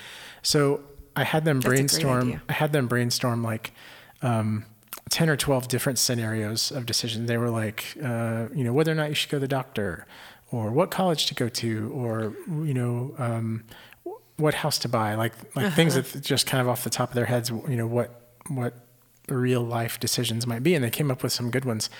So 0.43 0.83
I 1.17 1.25
had 1.25 1.45
them 1.45 1.61
That's 1.61 1.75
brainstorm. 1.75 2.43
I 2.49 2.53
had 2.53 2.73
them 2.73 2.87
brainstorm 2.87 3.43
like 3.43 3.73
um, 4.23 4.65
ten 5.09 5.29
or 5.29 5.37
twelve 5.37 5.69
different 5.69 5.99
scenarios 5.99 6.71
of 6.71 6.87
decisions. 6.87 7.27
They 7.27 7.39
were 7.39 7.51
like, 7.51 7.97
uh, 8.03 8.47
you 8.55 8.65
know, 8.65 8.73
whether 8.73 8.93
or 8.93 8.95
not 8.95 9.09
you 9.09 9.15
should 9.15 9.31
go 9.31 9.37
to 9.37 9.41
the 9.41 9.49
doctor, 9.49 10.07
or 10.51 10.71
what 10.71 10.91
college 10.91 11.27
to 11.27 11.35
go 11.35 11.49
to, 11.49 11.91
or 11.95 12.35
you 12.49 12.75
know, 12.75 13.15
um, 13.19 13.65
what 14.37 14.55
house 14.55 14.79
to 14.81 14.89
buy. 14.89 15.15
Like 15.15 15.33
like 15.55 15.73
things 15.75 15.97
Uh-huh. 15.97 16.07
that 16.13 16.23
just 16.23 16.47
kind 16.47 16.61
of 16.61 16.69
off 16.69 16.85
the 16.85 16.91
top 16.91 17.11
of 17.11 17.15
their 17.15 17.27
heads. 17.27 17.51
You 17.51 17.77
know 17.77 17.87
what 17.87 18.21
what 18.49 18.75
real 19.29 19.63
life 19.63 19.99
decisions 19.99 20.47
might 20.47 20.63
be, 20.63 20.75
and 20.75 20.85
they 20.85 20.91
came 20.91 21.11
up 21.11 21.23
with 21.23 21.33
some 21.33 21.51
good 21.51 21.65
ones. 21.65 21.91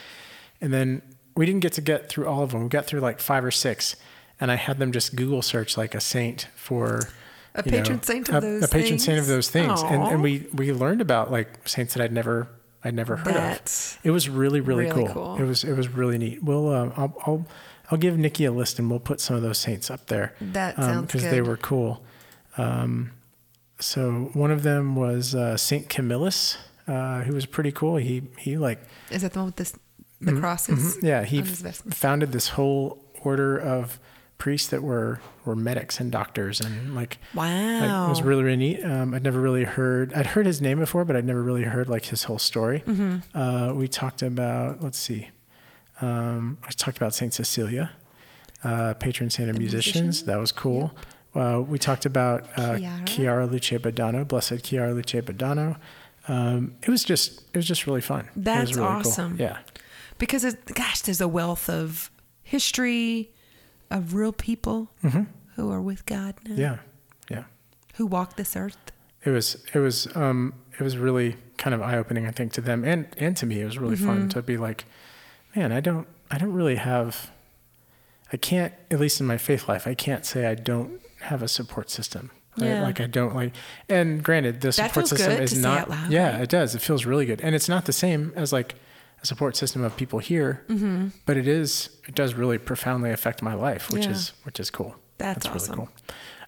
And 0.61 0.73
then 0.73 1.03
we 1.37 1.45
didn't 1.47 1.61
get 1.61 1.73
to 1.75 1.81
get 1.81 2.09
through 2.09 2.27
all 2.27 2.43
of 2.43 2.53
them. 2.53 2.63
We 2.63 2.69
got 2.69 2.87
through 2.87 3.01
like 3.01 3.21
five 3.21 3.45
or 3.45 3.51
six, 3.51 3.97
and 4.41 4.51
I 4.51 4.57
had 4.57 4.79
them 4.79 4.93
just 4.93 5.17
Google 5.17 5.43
search 5.43 5.77
like 5.77 5.95
a 5.95 6.01
saint 6.01 6.49
for 6.55 7.01
A 7.55 7.63
you 7.65 7.73
know, 7.73 7.79
patron 7.79 8.03
saint 8.03 8.29
of 8.29 8.37
a, 8.37 8.41
those 8.41 8.63
a 8.65 8.69
patron 8.69 8.99
saint 8.99 9.19
of 9.19 9.25
things? 9.27 9.29
those 9.29 9.51
things. 9.51 9.83
And, 9.83 10.03
and 10.03 10.23
we 10.23 10.47
we 10.53 10.73
learned 10.73 11.01
about 11.01 11.31
like 11.31 11.67
saints 11.69 11.95
that 11.95 12.03
I'd 12.03 12.13
never 12.13 12.49
I'd 12.85 12.95
never 12.95 13.17
heard 13.17 13.35
of. 13.37 13.99
It 14.05 14.11
was 14.13 14.29
really 14.29 14.61
really, 14.61 14.85
really 14.85 15.05
cool. 15.07 15.13
cool. 15.13 15.37
It 15.37 15.45
was 15.45 15.65
it 15.65 15.73
was 15.75 15.89
really 15.89 16.19
neat. 16.19 16.43
We'll 16.43 16.73
um, 16.73 16.93
I'll, 16.97 17.15
I'll 17.27 17.47
I'll 17.91 17.99
give 17.99 18.17
Nikki 18.19 18.45
a 18.45 18.53
list 18.53 18.79
and 18.79 18.89
we'll 18.91 18.99
put 19.01 19.21
some 19.21 19.37
of 19.37 19.43
those 19.43 19.59
saints 19.59 19.91
up 19.91 20.07
there 20.07 20.35
that 20.41 20.77
sounds 20.77 21.07
because 21.07 21.23
good. 21.23 21.29
Um, 21.29 21.35
they 21.35 21.41
were 21.43 21.57
cool. 21.57 22.03
Um, 22.57 23.13
so 23.79 24.31
one 24.33 24.51
of 24.51 24.63
them 24.63 24.97
was 24.97 25.35
uh, 25.35 25.57
Saint 25.57 25.89
Camillus, 25.89 26.57
uh, 26.89 27.23
who 27.23 27.35
was 27.35 27.47
pretty 27.47 27.73
cool. 27.73 27.97
He 27.97 28.23
he 28.39 28.57
like 28.57 28.81
Is 29.11 29.23
that 29.23 29.33
the 29.33 29.41
one 29.41 29.47
with 29.47 29.57
this 29.57 29.75
the 30.21 30.33
crosses? 30.41 30.97
mhm, 30.97 31.03
yeah 31.03 31.25
he 31.25 31.41
f- 31.41 31.83
founded 31.91 32.33
this 32.33 32.49
whole 32.51 33.05
order 33.23 33.59
of 33.59 34.01
priests 34.39 34.69
that 34.69 34.83
were 34.83 35.21
were 35.45 35.57
medics 35.57 36.01
and 36.01 36.11
doctors 36.13 36.61
and 36.61 36.95
like 36.95 37.19
like, 37.35 37.49
Wow. 37.51 38.07
it 38.07 38.09
was 38.09 38.23
really 38.23 38.43
really 38.45 38.57
neat. 38.57 38.83
Um, 38.85 39.13
I'd 39.15 39.23
never 39.23 39.41
really 39.41 39.65
heard 39.65 40.15
I'd 40.15 40.27
heard 40.29 40.47
his 40.47 40.63
name 40.63 40.79
before, 40.79 41.05
but 41.05 41.17
I'd 41.17 41.25
never 41.27 41.43
really 41.43 41.65
heard 41.65 41.89
like 41.91 42.07
his 42.07 42.25
whole 42.25 42.39
story. 42.39 42.83
Mm-hmm. 42.87 43.39
Uh, 43.39 43.73
we 43.75 43.89
talked 43.89 44.23
about 44.23 44.83
let's 44.83 44.99
see, 44.99 45.29
um, 46.01 46.57
I 46.63 46.71
talked 46.71 46.97
about 46.97 47.15
Saint 47.15 47.35
Cecilia, 47.35 47.91
uh, 48.65 48.95
patron 48.95 49.29
saint 49.31 49.51
of 49.51 49.57
The 49.57 49.61
musicians. 49.61 50.03
musician? 50.03 50.27
That 50.27 50.39
was 50.39 50.53
cool. 50.53 50.93
Uh, 51.37 51.61
we 51.61 51.79
talked 51.79 52.07
about 52.07 52.47
uh, 52.57 52.79
Chiara. 52.79 53.05
Chiara 53.05 53.47
Luce 53.47 53.71
Badano, 53.73 54.27
Blessed 54.27 54.65
Chiara 54.65 54.93
Luce 54.95 55.13
Badano. 55.23 55.77
Um, 56.29 56.75
it 56.83 56.89
was 56.89 57.05
just 57.05 57.43
it 57.53 57.57
was 57.57 57.67
just 57.67 57.87
really 57.87 58.01
fun. 58.01 58.21
It 58.21 58.37
was 58.37 58.45
That's 58.45 58.75
really 58.77 58.89
cool. 58.89 58.97
awesome. 59.11 59.37
Yeah, 59.39 59.59
because 60.19 60.45
it, 60.45 60.65
gosh, 60.75 61.01
there's 61.03 61.21
a 61.21 61.29
wealth 61.29 61.69
of 61.69 62.11
history 62.43 63.31
of 63.91 64.15
real 64.15 64.33
people 64.33 64.91
who 65.55 65.71
are 65.71 65.81
with 65.81 66.05
God 66.07 66.35
now, 66.45 66.51
Mm-hmm. 66.53 66.61
yeah, 66.61 66.79
yeah. 67.31 67.45
who 67.97 68.07
walk 68.07 68.37
this 68.37 68.57
earth. 68.57 68.77
It 69.25 69.31
was 69.31 69.63
it 69.75 69.79
was 69.79 70.09
um, 70.17 70.55
it 70.79 70.83
was 70.83 70.97
really 70.99 71.37
kind 71.59 71.75
of 71.75 71.83
eye 71.83 71.97
opening, 71.97 72.27
I 72.27 72.31
think, 72.31 72.53
to 72.55 72.61
them 72.61 72.85
and 72.85 73.07
and 73.19 73.37
to 73.37 73.47
me. 73.47 73.61
It 73.61 73.65
was 73.67 73.79
really 73.79 73.97
Mm-hmm. 73.97 74.07
fun 74.07 74.29
to 74.31 74.43
be 74.43 74.57
like, 74.57 74.85
man, 75.55 75.71
I 75.71 75.81
don't 75.81 76.07
I 76.31 76.39
don't 76.39 76.53
really 76.55 76.77
have, 76.77 77.31
I 78.33 78.37
can't 78.37 78.73
at 78.91 78.99
least 78.99 79.21
in 79.21 79.27
my 79.27 79.37
faith 79.39 79.69
life, 79.69 79.87
I 79.87 79.95
can't 79.95 80.25
say 80.27 80.47
I 80.47 80.55
don't 80.57 81.01
have 81.27 81.43
a 81.43 81.49
support 81.49 81.91
system. 81.91 82.31
Right? 82.59 82.69
Yeah. 82.69 82.83
Like 82.83 83.01
I 83.01 83.07
don't 83.07 83.35
like, 83.35 83.53
and 83.89 84.23
granted, 84.23 84.61
the 84.63 84.69
That 84.69 84.75
support 84.75 85.09
system 85.09 85.33
is 85.33 85.57
not. 85.57 85.91
yeah, 86.11 86.39
it 86.39 86.49
does. 86.49 86.75
It 86.75 86.81
feels 86.81 87.05
really 87.05 87.27
good, 87.27 87.41
and 87.43 87.55
it's 87.55 87.69
not 87.69 87.85
the 87.85 87.93
same 87.93 88.33
as 88.35 88.53
like 88.53 88.75
a 89.23 89.27
support 89.27 89.57
system 89.57 89.83
of 89.85 89.95
people 89.97 90.19
here, 90.21 90.65
Mm-hmm. 90.69 91.09
but 91.27 91.37
it 91.37 91.47
is. 91.47 91.91
It 92.09 92.15
does 92.15 92.33
really 92.35 92.57
profoundly 92.59 93.11
affect 93.11 93.43
my 93.43 93.55
life, 93.55 93.91
which 93.91 94.07
Yeah. 94.07 94.13
is 94.13 94.33
which 94.45 94.59
is 94.59 94.71
cool. 94.71 94.97
That's 95.19 95.47
really 95.47 95.57
awesome. 95.57 95.75
cool. 95.77 95.89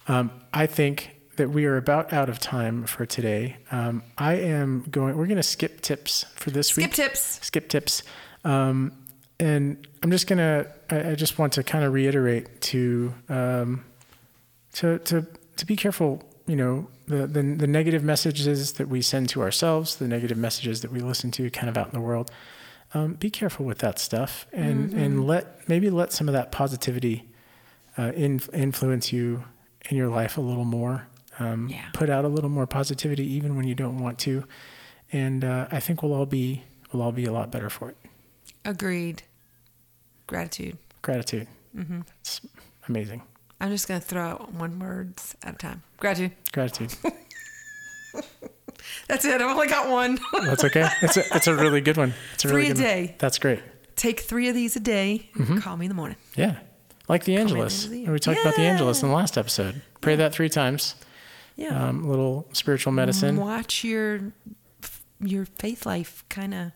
Um, 0.08 0.30
I 0.54 0.66
think 0.66 1.16
that 1.36 1.50
we 1.50 1.66
are 1.66 1.76
about 1.76 2.12
out 2.12 2.28
of 2.30 2.38
time 2.38 2.84
for 2.86 3.04
today. 3.06 3.58
Um, 3.70 4.02
I 4.16 4.34
am 4.34 4.86
going. 4.90 5.14
We're 5.16 5.26
going 5.26 5.36
to 5.36 5.42
skip 5.42 5.82
tips 5.82 6.24
for 6.36 6.50
this 6.50 6.68
Skip 6.68 6.76
week. 6.84 6.94
Skip 6.94 7.06
tips. 7.10 7.38
Skip 7.46 7.68
tips. 7.68 8.02
Um, 8.44 8.92
and 9.38 9.86
I'm 10.02 10.10
just 10.10 10.26
gonna. 10.26 10.66
I, 10.90 11.10
I 11.10 11.14
just 11.14 11.38
want 11.38 11.52
to 11.54 11.62
kind 11.62 11.84
of 11.84 11.92
reiterate 11.92 12.60
to 12.72 13.14
um, 13.28 13.84
to 14.74 14.98
to 15.00 15.26
to 15.56 15.66
be 15.66 15.76
careful. 15.76 16.22
You 16.46 16.56
know, 16.56 16.88
the, 17.06 17.26
the 17.26 17.42
the 17.42 17.66
negative 17.66 18.02
messages 18.02 18.72
that 18.72 18.88
we 18.88 19.02
send 19.02 19.28
to 19.30 19.42
ourselves, 19.42 19.96
the 19.96 20.08
negative 20.08 20.38
messages 20.38 20.80
that 20.80 20.90
we 20.90 21.00
listen 21.00 21.30
to, 21.32 21.50
kind 21.50 21.68
of 21.68 21.76
out 21.76 21.86
in 21.88 21.92
the 21.92 22.00
world. 22.00 22.30
Um, 22.94 23.14
be 23.14 23.28
careful 23.28 23.66
with 23.66 23.78
that 23.78 23.98
stuff, 23.98 24.46
and 24.52 24.94
and 24.94 25.26
let 25.26 25.68
maybe 25.68 25.90
let 25.90 26.10
some 26.12 26.26
of 26.26 26.32
that 26.32 26.50
positivity 26.50 27.28
uh, 27.98 28.12
in, 28.14 28.40
influence 28.54 29.12
you 29.12 29.44
in 29.90 29.96
your 29.96 30.08
life 30.08 30.38
a 30.38 30.40
little 30.40 30.64
more. 30.64 31.06
Um, 31.38 31.68
Yeah. 31.68 31.84
Put 31.92 32.08
out 32.08 32.24
a 32.24 32.28
little 32.28 32.48
more 32.50 32.66
positivity, 32.66 33.26
even 33.34 33.56
when 33.56 33.66
you 33.66 33.74
don't 33.74 33.98
want 33.98 34.18
to, 34.20 34.44
and 35.12 35.44
uh, 35.44 35.68
I 35.70 35.80
think 35.80 36.02
we'll 36.02 36.14
all 36.14 36.24
be 36.26 36.62
we'll 36.92 37.02
all 37.02 37.12
be 37.12 37.26
a 37.26 37.32
lot 37.32 37.52
better 37.52 37.68
for 37.68 37.90
it. 37.90 37.96
Agreed. 38.64 39.22
Gratitude. 40.26 40.78
Gratitude. 41.02 41.46
Mm-hmm. 41.76 42.00
It's 42.20 42.40
amazing. 42.88 43.22
I'm 43.60 43.70
just 43.70 43.88
gonna 43.88 44.00
throw 44.00 44.22
out 44.22 44.52
one 44.52 44.78
words 44.78 45.34
at 45.42 45.54
a 45.54 45.58
time. 45.58 45.82
Gratitude. 45.98 46.32
Gratitude. 46.52 46.94
That's 49.08 49.24
it. 49.24 49.40
I've 49.40 49.50
only 49.50 49.68
got 49.68 49.88
one. 49.90 50.18
That's 50.44 50.64
okay. 50.64 50.86
It's 51.02 51.16
a 51.16 51.22
it's 51.34 51.46
a 51.46 51.54
really 51.54 51.80
good 51.80 51.96
one. 51.96 52.14
It's 52.34 52.44
a 52.44 52.48
Three 52.48 52.56
really 52.68 52.70
a 52.70 52.74
good 52.74 52.80
one. 52.80 52.88
day. 52.90 53.16
That's 53.18 53.38
great. 53.38 53.60
Take 53.96 54.20
three 54.20 54.48
of 54.48 54.54
these 54.54 54.76
a 54.76 54.80
day. 54.80 55.30
Mm-hmm. 55.36 55.58
Call 55.58 55.76
me 55.76 55.86
in 55.86 55.88
the 55.88 55.94
morning. 55.94 56.16
Yeah. 56.36 56.58
Like 57.08 57.24
the 57.24 57.36
Angelus. 57.36 57.86
the. 57.86 58.06
We 58.08 58.18
talked 58.18 58.40
about 58.40 58.54
the 58.54 58.62
Angelus 58.62 59.02
in 59.02 59.08
the 59.08 59.14
last 59.14 59.36
episode. 59.38 59.80
Pray 60.00 60.14
that 60.16 60.32
three 60.32 60.48
times. 60.48 60.94
Yeah. 61.56 61.88
Um, 61.88 62.04
little 62.08 62.46
spiritual 62.52 62.92
medicine. 62.92 63.36
Watch 63.36 63.82
your 63.82 64.32
your 65.20 65.46
faith 65.46 65.84
life 65.84 66.24
kind 66.28 66.54
of 66.54 66.72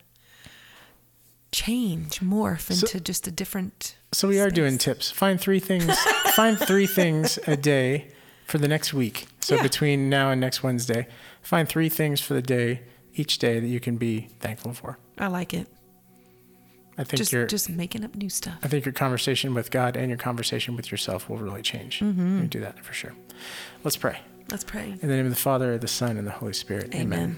change, 1.51 2.19
morph 2.19 2.69
into 2.71 2.99
just 2.99 3.27
a 3.27 3.31
different. 3.31 3.95
So 4.13 4.27
we 4.27 4.39
are 4.39 4.49
doing 4.49 4.77
tips. 4.77 5.11
Find 5.11 5.39
three 5.39 5.59
things. 5.59 5.97
find 6.35 6.57
three 6.57 6.87
things 6.87 7.39
a 7.47 7.57
day 7.57 8.07
for 8.45 8.57
the 8.57 8.67
next 8.67 8.93
week. 8.93 9.27
So 9.41 9.55
Yeah. 9.55 9.63
between 9.63 10.09
now 10.09 10.29
and 10.31 10.39
next 10.39 10.63
Wednesday, 10.63 11.07
find 11.41 11.67
three 11.67 11.89
things 11.89 12.21
for 12.21 12.33
the 12.33 12.41
day 12.41 12.81
each 13.15 13.37
day 13.39 13.59
that 13.59 13.67
you 13.67 13.79
can 13.79 13.97
be 13.97 14.29
thankful 14.39 14.73
for. 14.73 14.97
I 15.17 15.27
like 15.27 15.53
it. 15.53 15.67
I 16.97 17.03
think 17.03 17.17
Just 17.17 17.31
your 17.31 17.47
just 17.47 17.69
making 17.69 18.03
up 18.05 18.15
new 18.15 18.29
stuff. 18.29 18.59
I 18.63 18.67
think 18.67 18.85
your 18.85 18.93
conversation 18.93 19.55
with 19.55 19.71
God 19.71 19.97
and 19.97 20.09
your 20.09 20.17
conversation 20.17 20.75
with 20.75 20.91
yourself 20.91 21.27
will 21.27 21.37
really 21.37 21.63
change. 21.63 21.99
Mm-hmm. 21.99 22.41
You 22.41 22.47
do 22.47 22.59
that 22.59 22.83
for 22.85 22.93
sure. 22.93 23.13
Let's 23.83 23.97
pray. 23.97 24.19
Let's 24.51 24.63
pray. 24.63 24.89
In 25.01 25.09
the 25.09 25.15
name 25.15 25.25
of 25.25 25.31
the 25.31 25.39
Father, 25.39 25.77
the 25.79 25.87
Son, 25.87 26.17
and 26.17 26.27
the 26.27 26.31
Holy 26.31 26.53
Spirit. 26.53 26.93
Amen. 26.93 27.03
Amen. 27.19 27.37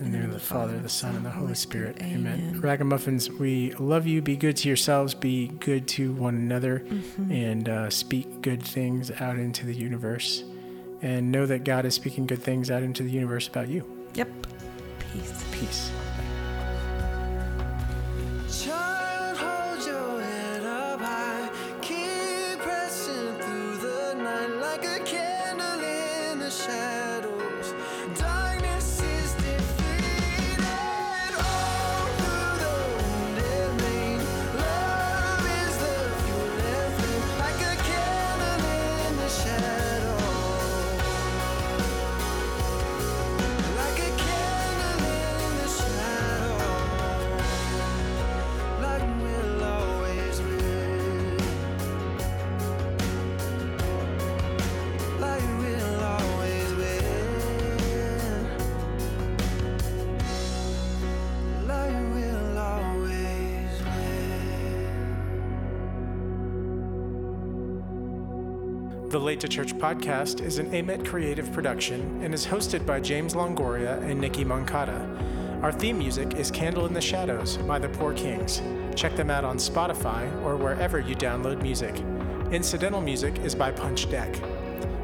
In 0.00 0.12
the 0.12 0.18
name 0.18 0.28
of 0.28 0.32
the 0.32 0.40
Father, 0.40 0.78
the 0.78 0.88
Son, 0.88 1.14
and 1.14 1.24
the 1.24 1.30
Holy 1.30 1.54
Spirit. 1.54 1.98
Amen. 2.00 2.48
Amen. 2.48 2.60
Ragamuffins, 2.60 3.30
we 3.30 3.72
love 3.74 4.06
you. 4.06 4.22
Be 4.22 4.34
good 4.36 4.56
to 4.58 4.68
yourselves. 4.68 5.14
Be 5.14 5.48
good 5.48 5.86
to 5.88 6.12
one 6.14 6.34
another, 6.34 6.80
Mm-hmm. 6.80 7.30
and 7.32 7.68
uh, 7.68 7.90
speak 7.90 8.40
good 8.40 8.62
things 8.62 9.10
out 9.20 9.36
into 9.38 9.66
the 9.66 9.74
universe. 9.74 10.42
And 11.02 11.30
know 11.30 11.44
that 11.46 11.64
God 11.64 11.84
is 11.84 11.94
speaking 11.94 12.26
good 12.26 12.42
things 12.42 12.70
out 12.70 12.82
into 12.82 13.02
the 13.02 13.10
universe 13.10 13.46
about 13.48 13.68
you. 13.68 13.84
Yep. 14.14 14.28
Peace. 15.12 15.44
Peace. 15.52 15.90
Church 69.50 69.74
podcast 69.74 70.40
is 70.40 70.60
an 70.60 70.72
Amet 70.72 71.04
Creative 71.04 71.52
production 71.52 72.22
and 72.22 72.32
is 72.32 72.46
hosted 72.46 72.86
by 72.86 73.00
James 73.00 73.34
Longoria 73.34 74.00
and 74.08 74.20
Nikki 74.20 74.44
Moncada. 74.44 75.58
Our 75.60 75.72
theme 75.72 75.98
music 75.98 76.34
is 76.34 76.52
Candle 76.52 76.86
in 76.86 76.94
the 76.94 77.00
Shadows 77.00 77.56
by 77.56 77.80
the 77.80 77.88
Poor 77.88 78.14
Kings. 78.14 78.62
Check 78.94 79.16
them 79.16 79.28
out 79.28 79.44
on 79.44 79.56
Spotify 79.56 80.32
or 80.44 80.56
wherever 80.56 81.00
you 81.00 81.16
download 81.16 81.62
music. 81.62 81.96
Incidental 82.52 83.00
music 83.00 83.36
is 83.40 83.56
by 83.56 83.72
Punch 83.72 84.08
Deck. 84.08 84.36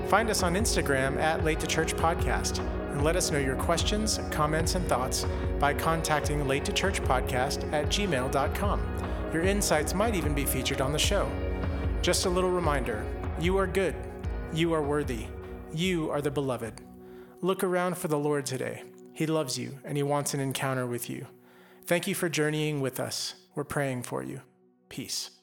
Find 0.07 0.31
us 0.31 0.45
on 0.45 0.55
Instagram 0.55 1.17
at 1.17 1.43
Late 1.43 1.59
to 1.59 1.67
Church 1.67 1.97
Podcast, 1.97 2.61
and 2.93 3.03
let 3.03 3.17
us 3.17 3.33
know 3.33 3.41
your 3.41 3.57
questions, 3.57 4.21
comments, 4.31 4.77
and 4.77 4.87
thoughts 4.89 5.27
by 5.59 5.75
contacting 5.75 6.47
late 6.47 6.65
to 6.67 6.73
church 6.73 7.03
podcast 7.03 7.71
at 7.73 7.87
gmail.com. 7.87 8.81
Your 9.33 9.43
insights 9.43 9.93
might 9.93 10.15
even 10.15 10.35
be 10.35 10.45
featured 10.45 10.81
on 10.81 10.93
the 10.93 11.01
show. 11.01 11.29
Just 12.01 12.27
a 12.27 12.31
little 12.31 12.51
reminder 12.51 13.05
you 13.41 13.59
are 13.59 13.67
good, 13.67 13.95
you 14.57 14.73
are 14.73 14.83
worthy, 14.83 15.27
you 15.75 16.11
are 16.11 16.23
the 16.23 16.31
beloved. 16.31 16.81
Look 17.43 17.63
around 17.63 17.99
for 17.99 18.09
the 18.09 18.19
Lord 18.19 18.47
today. 18.47 18.85
He 19.13 19.27
loves 19.27 19.59
you 19.59 19.79
and 19.85 19.99
He 19.99 20.03
wants 20.03 20.33
an 20.33 20.41
encounter 20.41 20.87
with 20.87 21.11
you. 21.11 21.27
Thank 21.85 22.07
you 22.07 22.15
for 22.15 22.31
journeying 22.31 22.81
with 22.81 22.99
us. 22.99 23.35
We're 23.55 23.65
praying 23.65 24.05
for 24.05 24.23
you. 24.23 24.41
Peace. 24.89 25.36